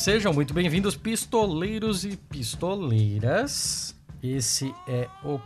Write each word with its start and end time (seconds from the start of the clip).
Sejam 0.00 0.32
muito 0.32 0.54
bem-vindos, 0.54 0.96
pistoleiros 0.96 2.06
e 2.06 2.16
pistoleiras. 2.16 3.94
Esse 4.22 4.74
é 4.88 5.06
o 5.22 5.38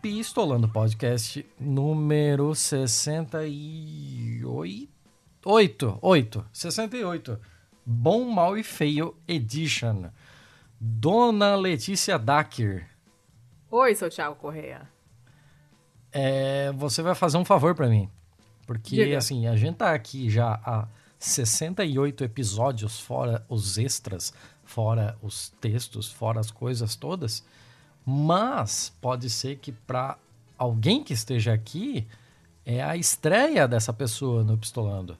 Pistolando 0.00 0.68
Podcast 0.68 1.44
número 1.58 2.54
68. 2.54 4.88
8, 5.44 5.98
8, 6.00 6.46
68. 6.52 7.40
Bom, 7.84 8.30
Mal 8.30 8.56
e 8.56 8.62
Feio 8.62 9.16
Edition. 9.26 10.04
Dona 10.80 11.56
Letícia 11.56 12.16
Dacker. 12.16 12.88
Oi, 13.68 13.96
sou 13.96 14.08
Thiago 14.08 14.36
Correia. 14.36 14.88
É, 16.12 16.70
você 16.70 17.02
vai 17.02 17.16
fazer 17.16 17.36
um 17.36 17.44
favor 17.44 17.74
para 17.74 17.88
mim. 17.88 18.08
Porque, 18.64 18.94
Diga. 18.94 19.18
assim, 19.18 19.48
a 19.48 19.56
gente 19.56 19.78
tá 19.78 19.92
aqui 19.92 20.30
já 20.30 20.52
há 20.64 20.86
68 21.18 22.24
episódios, 22.24 23.00
fora 23.00 23.44
os 23.48 23.76
extras, 23.76 24.32
fora 24.64 25.16
os 25.22 25.50
textos, 25.60 26.10
fora 26.10 26.38
as 26.38 26.50
coisas 26.50 26.94
todas. 26.94 27.44
Mas 28.06 28.92
pode 29.00 29.28
ser 29.28 29.56
que 29.56 29.72
para 29.72 30.16
alguém 30.56 31.02
que 31.02 31.12
esteja 31.12 31.52
aqui 31.52 32.06
é 32.64 32.82
a 32.82 32.96
estreia 32.96 33.66
dessa 33.66 33.92
pessoa 33.92 34.44
no 34.44 34.56
Pistolando. 34.56 35.18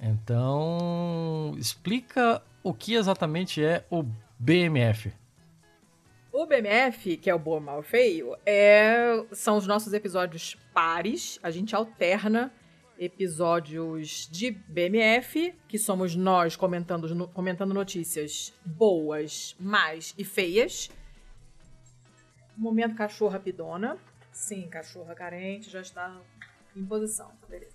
Então, 0.00 1.54
explica 1.56 2.42
o 2.62 2.74
que 2.74 2.94
exatamente 2.94 3.64
é 3.64 3.84
o 3.88 4.04
BMF. 4.38 5.12
O 6.32 6.46
BMF, 6.46 7.18
que 7.18 7.30
é 7.30 7.34
o 7.34 7.38
Bom, 7.38 7.60
Mal 7.60 7.82
Feio, 7.82 8.34
é... 8.44 9.24
são 9.32 9.56
os 9.56 9.66
nossos 9.66 9.92
episódios 9.92 10.56
pares. 10.74 11.38
A 11.42 11.50
gente 11.50 11.76
alterna 11.76 12.52
episódios 13.04 14.28
de 14.30 14.52
BMF, 14.52 15.52
que 15.66 15.76
somos 15.76 16.14
nós 16.14 16.54
comentando, 16.54 17.28
comentando 17.28 17.74
notícias 17.74 18.54
boas, 18.64 19.56
más 19.58 20.14
e 20.16 20.24
feias. 20.24 20.88
Momento 22.56 22.94
cachorro 22.94 23.32
rapidona. 23.32 23.98
Sim, 24.30 24.68
cachorra 24.68 25.14
carente 25.14 25.68
já 25.68 25.80
está 25.80 26.16
em 26.76 26.84
posição. 26.84 27.32
Beleza. 27.48 27.74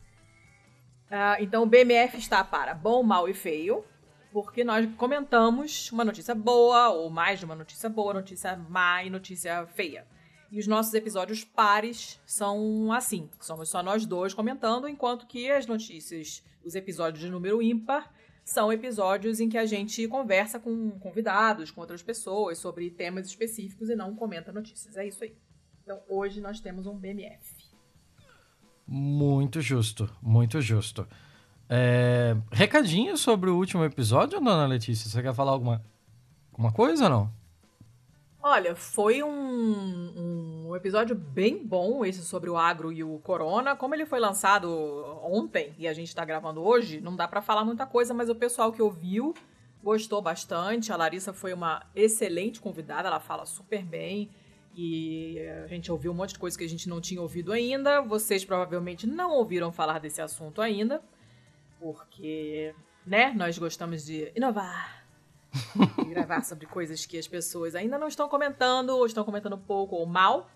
Ah, 1.11 1.35
então 1.41 1.63
o 1.63 1.65
BMF 1.65 2.17
está 2.17 2.43
para 2.43 2.73
bom, 2.73 3.03
mal 3.03 3.27
e 3.27 3.33
feio, 3.33 3.83
porque 4.31 4.63
nós 4.63 4.89
comentamos 4.95 5.91
uma 5.91 6.05
notícia 6.05 6.33
boa, 6.33 6.89
ou 6.89 7.09
mais 7.09 7.39
de 7.39 7.45
uma 7.45 7.55
notícia 7.55 7.89
boa, 7.89 8.13
notícia 8.13 8.55
má 8.55 9.03
e 9.03 9.09
notícia 9.09 9.65
feia. 9.67 10.05
E 10.49 10.59
os 10.59 10.67
nossos 10.67 10.93
episódios 10.93 11.43
pares 11.43 12.19
são 12.25 12.91
assim: 12.91 13.29
somos 13.39 13.69
só 13.69 13.83
nós 13.83 14.05
dois 14.05 14.33
comentando, 14.33 14.87
enquanto 14.87 15.27
que 15.27 15.49
as 15.51 15.65
notícias, 15.65 16.43
os 16.63 16.75
episódios 16.75 17.21
de 17.21 17.29
número 17.29 17.61
ímpar, 17.61 18.13
são 18.45 18.71
episódios 18.71 19.41
em 19.41 19.49
que 19.49 19.57
a 19.57 19.65
gente 19.65 20.07
conversa 20.07 20.57
com 20.57 20.91
convidados, 20.99 21.69
com 21.69 21.81
outras 21.81 22.01
pessoas, 22.01 22.57
sobre 22.57 22.89
temas 22.89 23.27
específicos 23.27 23.89
e 23.89 23.95
não 23.95 24.15
comenta 24.15 24.53
notícias. 24.53 24.95
É 24.95 25.05
isso 25.05 25.23
aí. 25.23 25.35
Então 25.83 26.01
hoje 26.07 26.39
nós 26.39 26.61
temos 26.61 26.87
um 26.87 26.97
BMF. 26.97 27.67
Muito 28.87 29.59
justo, 29.59 30.09
muito 30.21 30.61
justo. 30.61 31.05
É, 31.69 32.37
recadinho 32.49 33.17
sobre 33.17 33.49
o 33.49 33.57
último 33.57 33.83
episódio, 33.83 34.39
dona 34.39 34.65
Letícia? 34.65 35.09
Você 35.09 35.21
quer 35.21 35.33
falar 35.33 35.51
alguma, 35.51 35.83
alguma 36.53 36.71
coisa 36.71 37.03
ou 37.03 37.09
não? 37.09 37.36
Olha, 38.49 38.77
foi 38.77 39.21
um, 39.21 40.69
um 40.69 40.73
episódio 40.73 41.13
bem 41.13 41.67
bom 41.67 42.05
esse 42.05 42.23
sobre 42.23 42.49
o 42.49 42.55
agro 42.55 42.93
e 42.93 43.03
o 43.03 43.19
corona. 43.19 43.75
Como 43.75 43.93
ele 43.93 44.05
foi 44.05 44.21
lançado 44.21 44.71
ontem 45.21 45.75
e 45.77 45.85
a 45.85 45.91
gente 45.91 46.15
tá 46.15 46.23
gravando 46.23 46.63
hoje, 46.63 47.01
não 47.01 47.13
dá 47.13 47.27
pra 47.27 47.41
falar 47.41 47.65
muita 47.65 47.85
coisa, 47.85 48.13
mas 48.13 48.29
o 48.29 48.35
pessoal 48.35 48.71
que 48.71 48.81
ouviu 48.81 49.33
gostou 49.83 50.21
bastante. 50.21 50.93
A 50.93 50.95
Larissa 50.95 51.33
foi 51.33 51.51
uma 51.51 51.85
excelente 51.93 52.61
convidada, 52.61 53.09
ela 53.09 53.19
fala 53.19 53.45
super 53.45 53.83
bem. 53.83 54.29
E 54.73 55.39
a 55.65 55.67
gente 55.67 55.91
ouviu 55.91 56.13
um 56.13 56.15
monte 56.15 56.31
de 56.31 56.39
coisa 56.39 56.57
que 56.57 56.63
a 56.63 56.69
gente 56.69 56.87
não 56.87 57.01
tinha 57.01 57.21
ouvido 57.21 57.51
ainda. 57.51 57.99
Vocês 57.99 58.45
provavelmente 58.45 59.05
não 59.05 59.31
ouviram 59.31 59.73
falar 59.73 59.99
desse 59.99 60.21
assunto 60.21 60.61
ainda, 60.61 61.01
porque, 61.81 62.73
né, 63.05 63.33
nós 63.35 63.57
gostamos 63.57 64.05
de 64.05 64.31
inovar 64.33 65.05
gravar 66.09 66.43
sobre 66.43 66.65
coisas 66.65 67.05
que 67.05 67.17
as 67.17 67.27
pessoas 67.27 67.75
ainda 67.75 67.97
não 67.97 68.07
estão 68.07 68.27
comentando, 68.27 68.91
ou 68.91 69.05
estão 69.05 69.23
comentando 69.23 69.57
pouco 69.57 69.95
ou 69.95 70.05
mal. 70.05 70.49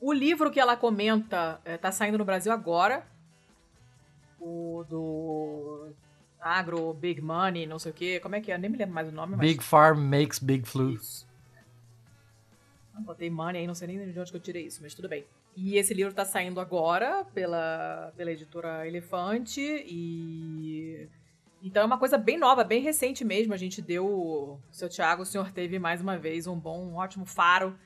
O 0.00 0.12
livro 0.12 0.50
que 0.50 0.58
ela 0.58 0.76
comenta 0.76 1.60
eh, 1.64 1.76
tá 1.76 1.92
saindo 1.92 2.16
no 2.16 2.24
Brasil 2.24 2.52
agora. 2.52 3.06
O 4.40 4.84
do 4.88 5.88
Agro, 6.40 6.94
Big 6.94 7.20
Money, 7.20 7.66
não 7.66 7.78
sei 7.78 7.92
o 7.92 7.94
quê. 7.94 8.20
Como 8.20 8.34
é 8.34 8.40
que 8.40 8.50
é? 8.50 8.54
Eu 8.54 8.58
nem 8.58 8.70
me 8.70 8.78
lembro 8.78 8.94
mais 8.94 9.08
o 9.08 9.12
nome, 9.12 9.36
mas... 9.36 9.40
Big 9.40 9.62
Farm 9.62 10.00
Makes 10.00 10.38
Big 10.38 10.66
Flu. 10.66 10.90
Isso. 10.92 11.28
Ah, 12.94 13.00
Botei 13.00 13.30
money 13.30 13.60
aí, 13.60 13.66
não 13.66 13.74
sei 13.74 13.88
nem 13.88 14.10
de 14.10 14.18
onde 14.18 14.30
que 14.30 14.36
eu 14.36 14.40
tirei 14.40 14.66
isso, 14.66 14.80
mas 14.82 14.94
tudo 14.94 15.08
bem. 15.08 15.24
E 15.56 15.76
esse 15.76 15.92
livro 15.92 16.14
tá 16.14 16.24
saindo 16.24 16.60
agora 16.60 17.24
pela, 17.34 18.12
pela 18.16 18.30
editora 18.30 18.86
Elefante 18.86 19.60
e. 19.60 21.08
Então 21.62 21.82
é 21.82 21.86
uma 21.86 21.98
coisa 21.98 22.16
bem 22.16 22.38
nova, 22.38 22.64
bem 22.64 22.80
recente 22.80 23.24
mesmo. 23.24 23.52
A 23.52 23.56
gente 23.56 23.82
deu. 23.82 24.06
O 24.06 24.60
seu 24.70 24.88
Tiago, 24.88 25.22
o 25.22 25.26
senhor 25.26 25.50
teve 25.52 25.78
mais 25.78 26.00
uma 26.00 26.16
vez 26.16 26.46
um 26.46 26.58
bom, 26.58 26.86
um 26.86 26.96
ótimo 26.96 27.26
faro 27.26 27.78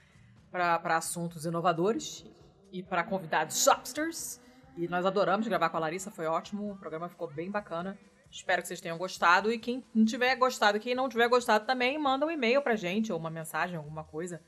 para 0.50 0.96
assuntos 0.96 1.44
inovadores 1.44 2.24
e 2.70 2.82
para 2.82 3.02
convidados 3.02 3.64
shopsters. 3.64 4.40
E 4.76 4.86
nós 4.86 5.04
adoramos 5.04 5.48
gravar 5.48 5.68
com 5.70 5.76
a 5.76 5.80
Larissa, 5.80 6.10
foi 6.10 6.26
ótimo. 6.26 6.72
O 6.72 6.76
programa 6.76 7.08
ficou 7.08 7.28
bem 7.28 7.50
bacana. 7.50 7.98
Espero 8.30 8.62
que 8.62 8.68
vocês 8.68 8.80
tenham 8.80 8.96
gostado. 8.96 9.52
E 9.52 9.58
quem 9.58 9.84
não 9.92 10.04
tiver 10.04 10.36
gostado, 10.36 10.78
quem 10.78 10.94
não 10.94 11.08
tiver 11.08 11.28
gostado 11.28 11.66
também, 11.66 11.98
manda 11.98 12.26
um 12.26 12.30
e-mail 12.30 12.62
pra 12.62 12.76
gente, 12.76 13.12
ou 13.12 13.18
uma 13.18 13.30
mensagem, 13.30 13.76
alguma 13.76 14.04
coisa. 14.04 14.40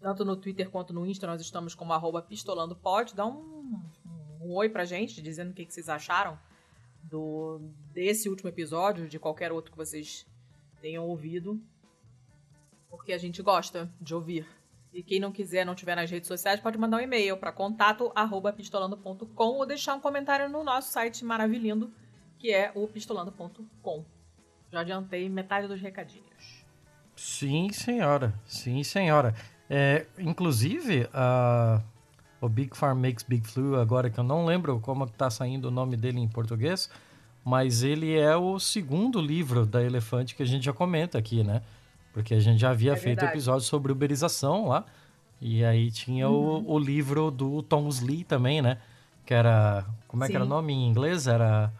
Tanto 0.00 0.24
no 0.24 0.36
Twitter 0.36 0.70
quanto 0.70 0.92
no 0.92 1.06
Insta, 1.06 1.26
nós 1.26 1.40
estamos 1.40 1.74
como 1.74 1.94
arroba 1.94 2.20
pistolandopod. 2.20 3.14
Dá 3.14 3.24
um, 3.24 3.82
um 4.42 4.52
oi 4.52 4.68
pra 4.68 4.84
gente, 4.84 5.22
dizendo 5.22 5.52
o 5.52 5.54
que, 5.54 5.64
que 5.64 5.72
vocês 5.72 5.88
acharam 5.88 6.38
do, 7.08 7.60
desse 7.92 8.28
último 8.28 8.48
episódio, 8.48 9.08
de 9.08 9.18
qualquer 9.18 9.52
outro 9.52 9.70
que 9.70 9.76
vocês 9.76 10.26
tenham 10.80 11.04
ouvido. 11.04 11.60
Porque 12.90 13.12
a 13.12 13.18
gente 13.18 13.42
gosta 13.42 13.92
de 14.00 14.14
ouvir. 14.14 14.46
E 14.92 15.02
quem 15.02 15.18
não 15.18 15.32
quiser, 15.32 15.66
não 15.66 15.74
tiver 15.74 15.96
nas 15.96 16.10
redes 16.10 16.28
sociais, 16.28 16.60
pode 16.60 16.78
mandar 16.78 16.98
um 16.98 17.00
e-mail 17.00 17.36
para 17.36 17.50
contato 17.50 18.12
arroba 18.14 18.52
pistolando.com 18.52 19.44
ou 19.44 19.66
deixar 19.66 19.94
um 19.94 20.00
comentário 20.00 20.48
no 20.48 20.62
nosso 20.62 20.92
site 20.92 21.24
maravilhindo, 21.24 21.92
que 22.38 22.52
é 22.52 22.70
o 22.74 22.86
pistolando.com. 22.86 24.04
Já 24.70 24.80
adiantei 24.80 25.28
metade 25.28 25.66
dos 25.66 25.80
recadinhos. 25.80 26.64
Sim, 27.16 27.70
senhora. 27.72 28.34
Sim, 28.46 28.82
senhora. 28.84 29.34
É, 29.68 30.06
inclusive, 30.18 31.08
a, 31.12 31.82
o 32.44 32.48
Big 32.48 32.76
Farm 32.76 33.00
Makes 33.00 33.24
Big 33.26 33.46
Flu, 33.46 33.80
agora 33.80 34.10
que 34.10 34.18
eu 34.18 34.24
não 34.24 34.44
lembro 34.44 34.78
como 34.80 35.04
está 35.04 35.30
saindo 35.30 35.68
o 35.68 35.70
nome 35.70 35.96
dele 35.96 36.20
em 36.20 36.28
português, 36.28 36.90
mas 37.44 37.82
ele 37.82 38.16
é 38.18 38.36
o 38.36 38.58
segundo 38.58 39.20
livro 39.20 39.64
da 39.66 39.82
Elefante 39.82 40.34
que 40.34 40.42
a 40.42 40.46
gente 40.46 40.64
já 40.64 40.72
comenta 40.72 41.18
aqui, 41.18 41.42
né? 41.42 41.62
Porque 42.12 42.34
a 42.34 42.40
gente 42.40 42.60
já 42.60 42.70
havia 42.70 42.92
É 42.92 42.96
feito 42.96 43.24
episódio 43.24 43.66
sobre 43.66 43.90
uberização 43.92 44.68
lá. 44.68 44.84
E 45.40 45.64
aí 45.64 45.90
tinha 45.90 46.28
Uhum. 46.28 46.64
o, 46.66 46.72
o 46.74 46.78
livro 46.78 47.30
do 47.30 47.62
Tom 47.62 47.88
Lee 48.02 48.24
também, 48.24 48.62
né? 48.62 48.78
Que 49.26 49.34
era. 49.34 49.84
Como 50.06 50.22
é 50.24 50.28
que 50.28 50.34
era 50.34 50.44
o 50.44 50.46
Sim. 50.46 50.50
nome 50.50 50.72
em 50.72 50.86
inglês? 50.88 51.26
Era. 51.26 51.72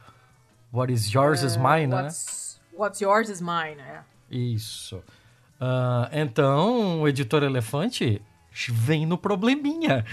What 0.72 0.92
is 0.92 1.06
yours 1.12 1.42
is 1.42 1.56
mine, 1.56 1.86
né? 1.86 2.02
What's, 2.02 2.60
what's 2.76 3.00
yours 3.00 3.28
is 3.28 3.40
mine, 3.40 3.80
é. 3.80 4.00
Isso. 4.30 5.02
Ah, 5.60 6.10
então, 6.12 7.00
o 7.02 7.08
editor 7.08 7.42
Elefante 7.44 8.20
vem 8.70 9.04
no 9.06 9.18
probleminha. 9.18 10.04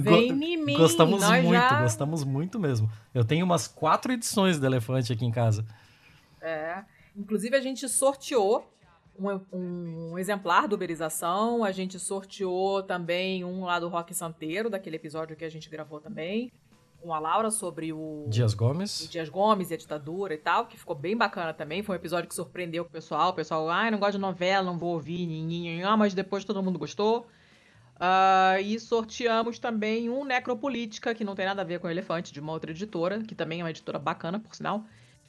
Vem 0.00 0.28
em 0.54 0.56
mim, 0.56 0.76
Gostamos 0.76 1.20
nós 1.20 1.42
muito, 1.44 1.58
já- 1.58 1.82
gostamos 1.82 2.24
muito 2.24 2.58
mesmo. 2.58 2.90
Eu 3.12 3.24
tenho 3.24 3.44
umas 3.44 3.66
quatro 3.66 4.12
edições 4.12 4.58
do 4.58 4.66
Elefante 4.66 5.12
aqui 5.12 5.24
em 5.24 5.30
casa. 5.32 5.64
É. 6.40 6.84
Inclusive, 7.16 7.56
a 7.56 7.60
gente 7.60 7.88
sorteou 7.88 8.72
um, 9.18 9.40
um 10.12 10.18
exemplar 10.18 10.68
do 10.68 10.74
Uberização, 10.74 11.64
a 11.64 11.72
gente 11.72 11.98
sorteou 11.98 12.82
também 12.82 13.44
um 13.44 13.64
lá 13.64 13.78
do 13.80 13.88
Rock 13.88 14.14
Santeiro, 14.14 14.68
daquele 14.70 14.96
episódio 14.96 15.36
que 15.36 15.44
a 15.44 15.48
gente 15.50 15.68
gravou 15.70 16.00
também, 16.00 16.52
com 17.04 17.12
a 17.12 17.18
Laura 17.18 17.50
sobre 17.50 17.92
o, 17.92 18.24
Dias 18.28 18.54
o 18.54 18.56
Gomes. 18.56 19.06
Dias 19.10 19.28
Gomes 19.28 19.70
e 19.70 19.74
a 19.74 19.76
ditadura 19.76 20.32
e 20.32 20.38
tal, 20.38 20.64
que 20.66 20.78
ficou 20.78 20.96
bem 20.96 21.14
bacana 21.14 21.52
também. 21.52 21.82
Foi 21.82 21.94
um 21.94 21.98
episódio 21.98 22.26
que 22.26 22.34
surpreendeu 22.34 22.82
o 22.82 22.86
pessoal. 22.86 23.30
O 23.30 23.34
pessoal, 23.34 23.68
ai, 23.68 23.90
não 23.90 23.98
gosto 23.98 24.12
de 24.12 24.18
novela, 24.18 24.64
não 24.64 24.78
vou 24.78 24.94
ouvir, 24.94 25.26
ninguém, 25.26 25.84
ah, 25.84 25.98
mas 25.98 26.14
depois 26.14 26.44
todo 26.44 26.62
mundo 26.62 26.78
gostou. 26.78 27.26
Ah, 28.00 28.56
e 28.58 28.80
sorteamos 28.80 29.58
também 29.58 30.08
um 30.08 30.24
Necropolítica, 30.24 31.14
que 31.14 31.24
não 31.24 31.34
tem 31.34 31.44
nada 31.44 31.60
a 31.60 31.64
ver 31.64 31.78
com 31.78 31.86
o 31.86 31.90
Elefante, 31.90 32.32
de 32.32 32.40
uma 32.40 32.52
outra 32.52 32.70
editora, 32.70 33.20
que 33.20 33.34
também 33.34 33.60
é 33.60 33.64
uma 33.64 33.70
editora 33.70 33.98
bacana, 33.98 34.40
por 34.40 34.54
sinal. 34.54 34.82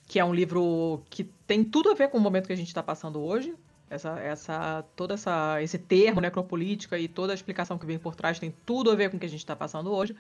Que 0.08 0.18
é 0.18 0.24
um 0.24 0.34
livro 0.34 1.04
que 1.10 1.26
tem 1.46 1.62
tudo 1.62 1.92
a 1.92 1.94
ver 1.94 2.08
com 2.10 2.18
o 2.18 2.22
momento 2.22 2.48
que 2.48 2.54
a 2.54 2.58
gente 2.58 2.70
está 2.70 2.82
passando 2.82 3.22
hoje. 3.22 3.54
Essa, 3.90 4.18
essa, 4.20 4.86
todo 4.96 5.14
essa, 5.14 5.62
esse 5.62 5.78
termo 5.78 6.22
necropolítica 6.22 6.98
e 6.98 7.08
toda 7.08 7.34
a 7.34 7.36
explicação 7.36 7.78
que 7.78 7.86
vem 7.86 8.00
por 8.00 8.16
trás 8.16 8.40
tem 8.40 8.54
tudo 8.66 8.90
a 8.90 8.96
ver 8.96 9.10
com 9.10 9.18
o 9.18 9.20
que 9.20 9.26
a 9.26 9.30
gente 9.30 9.40
está 9.40 9.56
passando 9.56 9.92
hoje. 9.92 10.16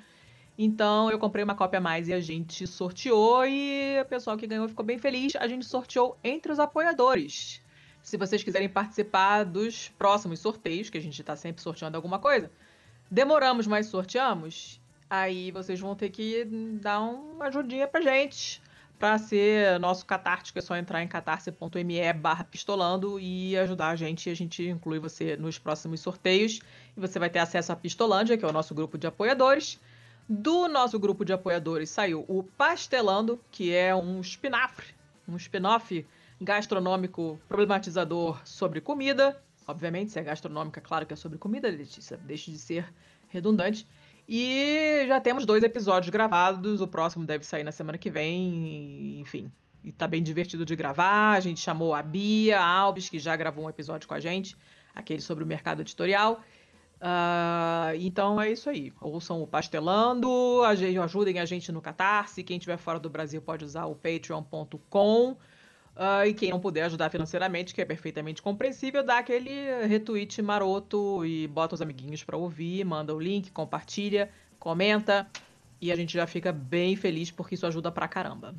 Então 0.58 1.12
eu 1.12 1.20
comprei 1.20 1.44
uma 1.44 1.56
cópia 1.56 1.80
a 1.80 1.82
mais 1.82 2.08
e 2.08 2.14
a 2.14 2.20
gente 2.20 2.66
sorteou 2.66 3.46
e 3.46 4.00
o 4.02 4.06
pessoal 4.06 4.38
que 4.38 4.48
ganhou 4.48 4.68
ficou 4.70 4.86
bem 4.86 4.98
feliz. 4.98 5.36
A 5.36 5.48
gente 5.48 5.66
sorteou 5.66 6.18
entre 6.24 6.52
os 6.52 6.60
apoiadores. 6.60 7.62
Se 8.02 8.18
vocês 8.18 8.44
quiserem 8.44 8.70
participar 8.70 9.44
dos 9.44 9.90
próximos 9.98 10.40
sorteios, 10.40 10.90
que 10.90 10.98
a 10.98 11.02
gente 11.02 11.20
está 11.20 11.36
sempre 11.36 11.62
sorteando 11.62 11.98
alguma 11.98 12.20
coisa, 12.20 12.52
demoramos, 13.10 13.68
mas 13.68 13.88
sorteamos. 13.88 14.80
Aí 15.10 15.52
vocês 15.52 15.80
vão 15.80 15.96
ter 15.96 16.10
que 16.10 16.46
dar 16.82 17.00
uma 17.02 17.46
ajudinha 17.46 17.88
pra 17.88 18.02
gente. 18.02 18.62
Pra 18.98 19.18
ser 19.18 19.78
nosso 19.80 20.06
catártico, 20.06 20.58
é 20.58 20.62
só 20.62 20.78
entrar 20.78 21.04
em 21.04 21.08
catarse.me 21.08 22.14
barra 22.14 22.46
pistolando 22.46 23.20
e 23.20 23.58
ajudar 23.58 23.90
a 23.90 23.96
gente. 23.96 24.30
A 24.30 24.34
gente 24.34 24.64
inclui 24.64 25.00
você 25.00 25.36
nos 25.36 25.60
próximos 25.60 26.00
sorteios. 26.00 26.62
E 26.96 27.00
você 27.00 27.20
vai 27.20 27.30
ter 27.30 27.40
acesso 27.40 27.74
à 27.74 27.76
Pistolândia, 27.76 28.38
que 28.38 28.46
é 28.46 28.48
o 28.48 28.54
nosso 28.54 28.74
grupo 28.74 28.98
de 28.98 29.06
apoiadores. 29.06 29.80
Do 30.28 30.68
nosso 30.68 30.98
grupo 30.98 31.24
de 31.24 31.34
apoiadores 31.34 31.90
saiu 31.92 32.26
o 32.28 32.42
Pastelando, 32.42 33.40
que 33.52 33.74
é 33.74 33.96
um 33.96 34.20
espinafre, 34.20 34.88
um 35.28 35.36
spin-off 35.36 36.06
gastronômico 36.42 37.40
problematizador 37.48 38.42
sobre 38.44 38.82
comida. 38.82 39.40
Obviamente, 39.68 40.12
se 40.12 40.20
é 40.20 40.24
gastronômica, 40.24 40.82
claro 40.82 41.06
que 41.06 41.14
é 41.14 41.16
sobre 41.16 41.38
comida, 41.38 41.70
Letícia, 41.70 42.18
deixe 42.18 42.52
de 42.52 42.58
ser 42.58 42.92
redundante. 43.28 43.88
E 44.28 45.06
já 45.08 45.22
temos 45.22 45.46
dois 45.46 45.64
episódios 45.64 46.10
gravados, 46.10 46.82
o 46.82 46.88
próximo 46.88 47.24
deve 47.24 47.46
sair 47.46 47.64
na 47.64 47.72
semana 47.72 47.98
que 47.98 48.10
vem, 48.10 49.20
enfim. 49.20 49.52
E 49.84 49.92
tá 49.92 50.08
bem 50.08 50.24
divertido 50.24 50.66
de 50.66 50.76
gravar. 50.76 51.34
A 51.34 51.40
gente 51.40 51.60
chamou 51.60 51.94
a 51.94 52.02
Bia 52.02 52.60
Alves, 52.60 53.10
que 53.10 53.20
já 53.20 53.36
gravou 53.36 53.66
um 53.66 53.70
episódio 53.70 54.08
com 54.08 54.16
a 54.16 54.20
gente, 54.20 54.58
aquele 54.96 55.22
sobre 55.22 55.44
o 55.44 55.48
mercado 55.48 55.82
editorial. 55.82 56.42
Uh, 56.96 57.96
então 58.00 58.40
é 58.42 58.52
isso 58.52 58.70
aí. 58.70 58.92
Ouçam 59.02 59.42
o 59.42 59.48
Pastelando, 59.48 60.62
ajudem 60.64 61.40
a 61.40 61.46
gente 61.46 61.72
no 61.72 61.82
Catarse. 61.82 62.44
Quem 62.44 62.58
estiver 62.58 62.78
fora 62.78 63.00
do 63.00 63.10
Brasil 63.10 63.42
pode 63.42 63.66
usar 63.66 63.86
o 63.86 63.96
patreon.com. 63.96 65.32
Uh, 65.32 66.28
e 66.28 66.34
quem 66.34 66.52
não 66.52 66.60
puder 66.60 66.84
ajudar 66.84 67.10
financeiramente, 67.10 67.74
que 67.74 67.82
é 67.82 67.86
perfeitamente 67.86 68.42
compreensível, 68.42 69.02
dá 69.02 69.20
aquele 69.20 69.86
retweet 69.88 70.42
maroto 70.42 71.26
e 71.26 71.48
bota 71.48 71.76
os 71.76 71.82
amiguinhos 71.82 72.22
para 72.22 72.36
ouvir, 72.36 72.84
manda 72.84 73.16
o 73.16 73.20
link, 73.20 73.50
compartilha, 73.52 74.30
comenta 74.60 75.26
e 75.80 75.92
a 75.92 75.96
gente 75.96 76.14
já 76.14 76.28
fica 76.28 76.52
bem 76.52 76.96
feliz 76.96 77.32
porque 77.32 77.56
isso 77.56 77.66
ajuda 77.66 77.92
pra 77.92 78.08
caramba. 78.08 78.56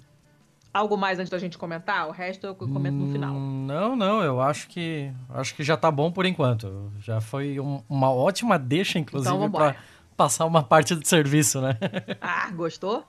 Algo 0.77 0.95
mais 0.95 1.19
antes 1.19 1.31
da 1.31 1.39
gente 1.39 1.57
comentar? 1.57 2.07
O 2.07 2.11
resto 2.11 2.47
eu 2.47 2.55
comento 2.55 2.99
no 2.99 3.11
final. 3.11 3.35
Hum, 3.35 3.65
não, 3.65 3.97
não, 3.97 4.23
eu 4.23 4.43
acho 4.43 4.69
que 4.69 5.11
acho 5.31 5.55
que 5.55 5.65
já 5.65 5.75
tá 5.75 5.91
bom 5.91 6.13
por 6.13 6.27
enquanto. 6.27 6.93
Já 7.01 7.19
foi 7.19 7.59
um, 7.59 7.83
uma 7.89 8.13
ótima 8.13 8.59
deixa, 8.59 8.99
inclusive, 8.99 9.35
então, 9.35 9.51
para 9.51 9.75
passar 10.19 10.45
uma 10.45 10.63
parte 10.63 10.95
do 10.95 11.07
serviço, 11.09 11.63
né? 11.63 11.79
ah, 12.21 12.51
gostou? 12.51 13.07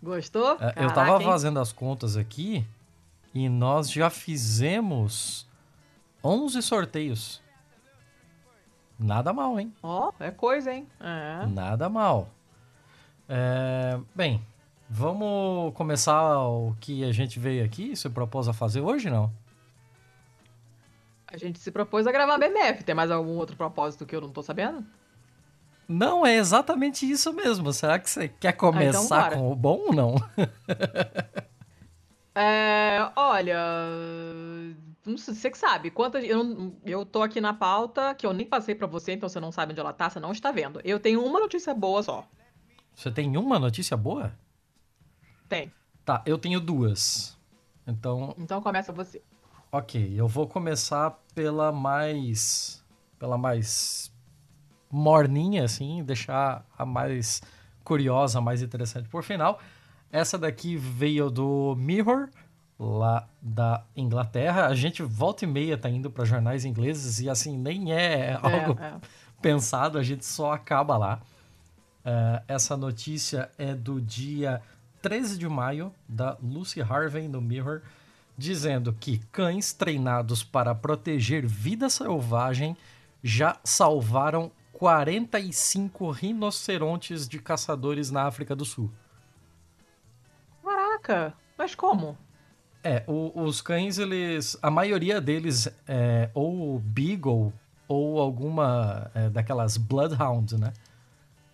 Gostou? 0.00 0.54
Caraca, 0.54 0.80
é, 0.80 0.84
eu 0.84 0.92
tava 0.92 1.20
hein? 1.20 1.26
fazendo 1.26 1.58
as 1.58 1.72
contas 1.72 2.16
aqui. 2.16 2.64
E 3.34 3.48
nós 3.48 3.90
já 3.90 4.08
fizemos 4.08 5.48
11 6.22 6.62
sorteios. 6.62 7.42
Nada 8.96 9.32
mal, 9.32 9.58
hein? 9.58 9.74
Ó, 9.82 10.10
oh, 10.10 10.22
é 10.22 10.30
coisa, 10.30 10.72
hein? 10.72 10.86
É. 11.00 11.46
Nada 11.46 11.88
mal. 11.88 12.28
É, 13.28 13.98
bem, 14.14 14.40
vamos 14.94 15.74
começar 15.74 16.38
o 16.46 16.72
que 16.78 17.02
a 17.02 17.10
gente 17.10 17.40
veio 17.40 17.64
aqui, 17.64 17.96
se 17.96 18.08
propôs 18.08 18.46
a 18.46 18.52
fazer 18.52 18.80
hoje, 18.80 19.10
não? 19.10 19.28
A 21.26 21.36
gente 21.36 21.58
se 21.58 21.72
propôs 21.72 22.06
a 22.06 22.12
gravar 22.12 22.38
BMF. 22.38 22.84
Tem 22.84 22.94
mais 22.94 23.10
algum 23.10 23.36
outro 23.36 23.56
propósito 23.56 24.06
que 24.06 24.14
eu 24.14 24.20
não 24.20 24.30
tô 24.30 24.40
sabendo? 24.40 24.86
Não, 25.88 26.24
é 26.24 26.36
exatamente 26.36 27.10
isso 27.10 27.32
mesmo. 27.32 27.72
Será 27.72 27.98
que 27.98 28.08
você 28.08 28.28
quer 28.28 28.52
começar 28.52 29.24
ah, 29.24 29.26
então 29.26 29.40
com 29.40 29.52
o 29.52 29.56
bom 29.56 29.86
ou 29.88 29.92
não? 29.92 30.14
É, 32.36 33.12
olha, 33.14 33.56
não 35.06 35.16
sei, 35.16 35.34
você 35.34 35.48
que 35.52 35.56
sabe. 35.56 35.88
Quantas, 35.92 36.24
eu, 36.24 36.72
eu 36.84 37.06
tô 37.06 37.22
aqui 37.22 37.40
na 37.40 37.54
pauta, 37.54 38.12
que 38.12 38.26
eu 38.26 38.32
nem 38.32 38.44
passei 38.44 38.74
para 38.74 38.88
você, 38.88 39.12
então 39.12 39.28
você 39.28 39.38
não 39.38 39.52
sabe 39.52 39.70
onde 39.70 39.78
ela 39.78 39.92
tá, 39.92 40.10
você 40.10 40.18
não 40.18 40.32
está 40.32 40.50
vendo. 40.50 40.80
Eu 40.82 40.98
tenho 40.98 41.24
uma 41.24 41.38
notícia 41.38 41.72
boa 41.72 42.02
só. 42.02 42.26
Você 42.92 43.08
tem 43.08 43.36
uma 43.36 43.56
notícia 43.60 43.96
boa? 43.96 44.32
Tem. 45.54 45.72
Tá, 46.04 46.22
eu 46.26 46.38
tenho 46.38 46.60
duas. 46.60 47.38
Então. 47.86 48.34
Então 48.38 48.60
começa 48.60 48.92
você. 48.92 49.22
Ok, 49.70 50.14
eu 50.16 50.28
vou 50.28 50.46
começar 50.46 51.18
pela 51.34 51.72
mais. 51.72 52.84
pela 53.18 53.36
mais 53.36 54.12
morninha, 54.90 55.64
assim, 55.64 56.04
deixar 56.04 56.64
a 56.78 56.86
mais 56.86 57.42
curiosa, 57.82 58.38
a 58.38 58.40
mais 58.40 58.62
interessante 58.62 59.08
por 59.08 59.24
final. 59.24 59.58
Essa 60.12 60.38
daqui 60.38 60.76
veio 60.76 61.28
do 61.28 61.74
Mirror, 61.76 62.28
lá 62.78 63.28
da 63.42 63.82
Inglaterra. 63.96 64.66
A 64.66 64.74
gente 64.74 65.02
volta 65.02 65.44
e 65.44 65.48
meia 65.48 65.76
tá 65.76 65.90
indo 65.90 66.10
para 66.10 66.24
jornais 66.24 66.64
ingleses 66.64 67.20
e 67.20 67.28
assim 67.28 67.58
nem 67.58 67.92
é, 67.92 68.30
é 68.30 68.34
algo 68.34 68.80
é. 68.80 68.94
pensado, 69.42 69.98
a 69.98 70.02
gente 70.02 70.24
só 70.24 70.52
acaba 70.52 70.96
lá. 70.96 71.20
Uh, 72.04 72.44
essa 72.46 72.76
notícia 72.76 73.50
é 73.56 73.74
do 73.74 74.00
dia 74.00 74.60
13 75.04 75.36
de 75.36 75.46
maio, 75.46 75.92
da 76.08 76.38
Lucy 76.42 76.80
Harvey 76.80 77.28
no 77.28 77.38
Mirror, 77.38 77.82
dizendo 78.38 78.90
que 78.90 79.18
cães 79.30 79.70
treinados 79.70 80.42
para 80.42 80.74
proteger 80.74 81.46
vida 81.46 81.90
selvagem 81.90 82.74
já 83.22 83.58
salvaram 83.62 84.50
45 84.72 86.10
rinocerontes 86.10 87.28
de 87.28 87.38
caçadores 87.38 88.10
na 88.10 88.22
África 88.22 88.56
do 88.56 88.64
Sul. 88.64 88.90
Caraca, 90.64 91.34
mas 91.58 91.74
como? 91.74 92.16
É, 92.82 93.04
o, 93.06 93.42
os 93.42 93.60
cães, 93.60 93.98
eles. 93.98 94.56
A 94.62 94.70
maioria 94.70 95.20
deles 95.20 95.68
é 95.86 96.30
ou 96.32 96.78
Beagle 96.78 97.52
ou 97.86 98.18
alguma 98.18 99.10
é, 99.14 99.28
daquelas 99.28 99.76
Bloodhound, 99.76 100.56
né? 100.56 100.72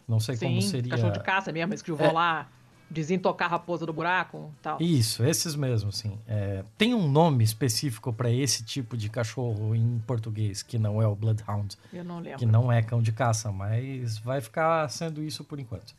Não 0.06 0.20
sei 0.20 0.36
Sim, 0.36 0.46
como 0.46 0.62
seria. 0.62 0.90
Cachorro 0.92 1.12
de 1.12 1.20
caça 1.20 1.50
mesmo, 1.50 1.70
mas 1.70 1.82
que 1.82 1.90
eu 1.90 1.96
vou 1.96 2.06
é... 2.06 2.12
lá 2.12 2.48
desintocar 2.90 3.46
a 3.48 3.50
raposa 3.52 3.86
do 3.86 3.92
buraco 3.92 4.52
tal. 4.60 4.80
Isso, 4.80 5.24
esses 5.24 5.54
mesmo, 5.54 5.92
sim. 5.92 6.18
É, 6.26 6.64
tem 6.76 6.92
um 6.92 7.08
nome 7.08 7.44
específico 7.44 8.12
para 8.12 8.30
esse 8.30 8.64
tipo 8.64 8.96
de 8.96 9.08
cachorro 9.08 9.74
em 9.74 10.02
português, 10.06 10.62
que 10.62 10.78
não 10.78 11.00
é 11.00 11.06
o 11.06 11.14
Bloodhound. 11.14 11.78
Eu 11.92 12.04
não 12.04 12.18
lembro. 12.18 12.38
Que 12.40 12.46
não 12.46 12.70
é 12.72 12.82
cão 12.82 13.00
de 13.00 13.12
caça, 13.12 13.52
mas 13.52 14.18
vai 14.18 14.40
ficar 14.40 14.88
sendo 14.90 15.22
isso 15.22 15.44
por 15.44 15.60
enquanto. 15.60 15.94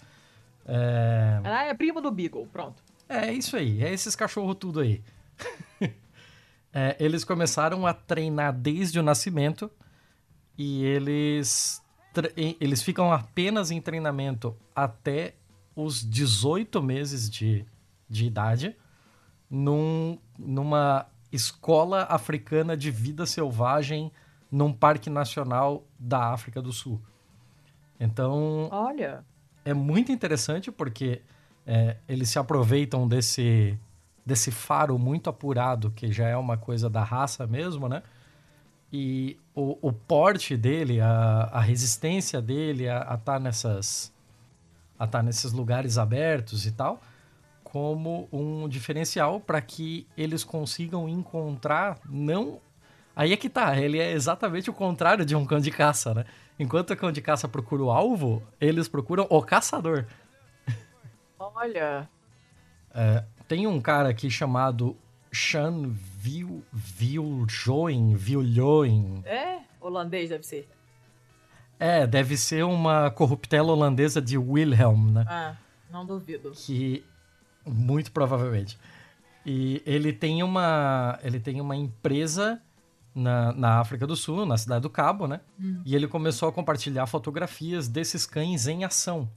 É... 0.66 1.40
Ela 1.44 1.64
é 1.66 1.74
prima 1.74 2.02
do 2.02 2.12
Beagle, 2.12 2.48
pronto. 2.52 2.84
É 3.08 3.32
isso 3.32 3.56
aí, 3.56 3.84
é 3.84 3.92
esses 3.94 4.16
cachorros 4.16 4.58
tudo 4.60 4.82
aí. 4.82 5.02
é, 6.74 6.96
eles 7.00 7.24
começaram 7.24 7.88
a 7.88 7.94
treinar 7.94 8.54
desde 8.54 9.00
o 9.00 9.04
nascimento 9.04 9.72
e 10.58 10.84
eles, 10.84 11.82
eles 12.60 12.84
ficam 12.84 13.12
apenas 13.12 13.72
em 13.72 13.82
treinamento 13.82 14.56
até 14.76 15.36
os 15.76 16.08
18 16.08 16.82
meses 16.82 17.30
de, 17.30 17.66
de 18.10 18.26
idade 18.26 18.76
num, 19.50 20.18
numa 20.38 21.06
escola 21.32 22.04
africana 22.10 22.76
de 22.76 22.92
vida 22.92 23.26
selvagem 23.26 24.12
num 24.52 24.74
parque 24.74 25.10
nacional 25.10 25.86
da 25.98 26.34
África 26.34 26.62
do 26.62 26.74
Sul. 26.74 27.02
Então, 28.00 28.68
olha, 28.72 29.24
é 29.64 29.74
muito 29.74 30.12
interessante 30.12 30.72
porque 30.72 31.22
é, 31.66 31.98
eles 32.08 32.30
se 32.30 32.40
aproveitam 32.40 33.08
desse, 33.08 33.78
desse 34.26 34.52
faro 34.52 34.98
muito 34.98 35.30
apurado, 35.30 35.92
que 35.92 36.12
já 36.12 36.28
é 36.28 36.36
uma 36.36 36.58
coisa 36.58 36.90
da 36.90 37.04
raça 37.04 37.48
mesmo, 37.48 37.88
né? 37.88 38.04
E 38.92 39.38
o, 39.56 39.78
o 39.82 39.94
porte 39.94 40.58
dele, 40.58 41.00
a, 41.00 41.50
a 41.52 41.62
resistência 41.62 42.42
dele 42.42 42.90
a 42.90 43.00
estar 43.00 43.18
tá 43.18 43.40
nessas 43.40 44.12
a 45.02 45.06
estar 45.06 45.20
tá 45.20 45.24
nesses 45.24 45.52
lugares 45.52 45.98
abertos 45.98 46.68
e 46.68 46.72
tal, 46.72 47.02
como 47.64 48.30
um 48.32 48.70
diferencial 48.70 49.40
para 49.40 49.60
que 49.60 50.06
eles 50.16 50.44
consigam 50.44 51.10
encontrar 51.10 51.98
não 52.08 52.60
Aí 53.14 53.34
é 53.34 53.38
que 53.38 53.50
tá, 53.50 53.78
ele 53.78 54.00
é 54.00 54.14
exatamente 54.14 54.70
o 54.70 54.74
contrário 54.74 55.26
de 55.26 55.36
um 55.36 55.46
cão 55.46 55.60
de 55.60 55.70
caça, 55.70 56.14
né? 56.14 56.26
Enquanto 56.58 56.92
o 56.92 56.98
cão 56.98 57.12
de 57.12 57.22
caça 57.22 57.46
procura 57.46 57.84
o 57.84 57.92
alvo, 57.92 58.42
eles 58.60 58.88
procuram 58.88 59.28
o 59.30 59.42
caçador. 59.42 60.06
Olha. 61.38 62.08
É, 62.94 63.24
tem 63.50 63.68
um 63.68 63.82
cara 63.82 64.08
aqui 64.08 64.30
chamado 64.30 64.96
Sean 65.30 65.90
Vil, 65.90 66.64
Viljoen, 66.72 68.16
Viljoen. 68.16 69.24
É, 69.26 69.60
holandês 69.82 70.30
deve 70.30 70.46
ser. 70.46 70.70
É, 71.82 72.06
deve 72.06 72.38
ser 72.38 72.64
uma 72.64 73.10
corruptela 73.10 73.72
holandesa 73.72 74.22
de 74.22 74.38
Wilhelm, 74.38 75.14
né? 75.14 75.26
Ah, 75.28 75.56
não 75.92 76.06
duvido. 76.06 76.52
Que 76.52 77.04
muito 77.66 78.12
provavelmente. 78.12 78.78
E 79.44 79.82
ele 79.84 80.14
tem 80.14 80.44
uma 80.44 81.18
ele 81.24 81.40
tem 81.40 81.60
uma 81.60 81.76
empresa 81.76 82.62
na, 83.16 83.52
na 83.54 83.80
África 83.80 84.06
do 84.06 84.16
Sul, 84.16 84.46
na 84.46 84.58
cidade 84.58 84.84
do 84.84 84.92
Cabo, 84.92 85.26
né? 85.26 85.42
Hum. 85.60 85.82
E 85.84 85.96
ele 85.96 86.08
começou 86.08 86.48
a 86.48 86.52
compartilhar 86.52 87.08
fotografias 87.08 87.88
desses 87.88 88.28
cães 88.28 88.68
em 88.68 88.84
ação. 88.84 89.28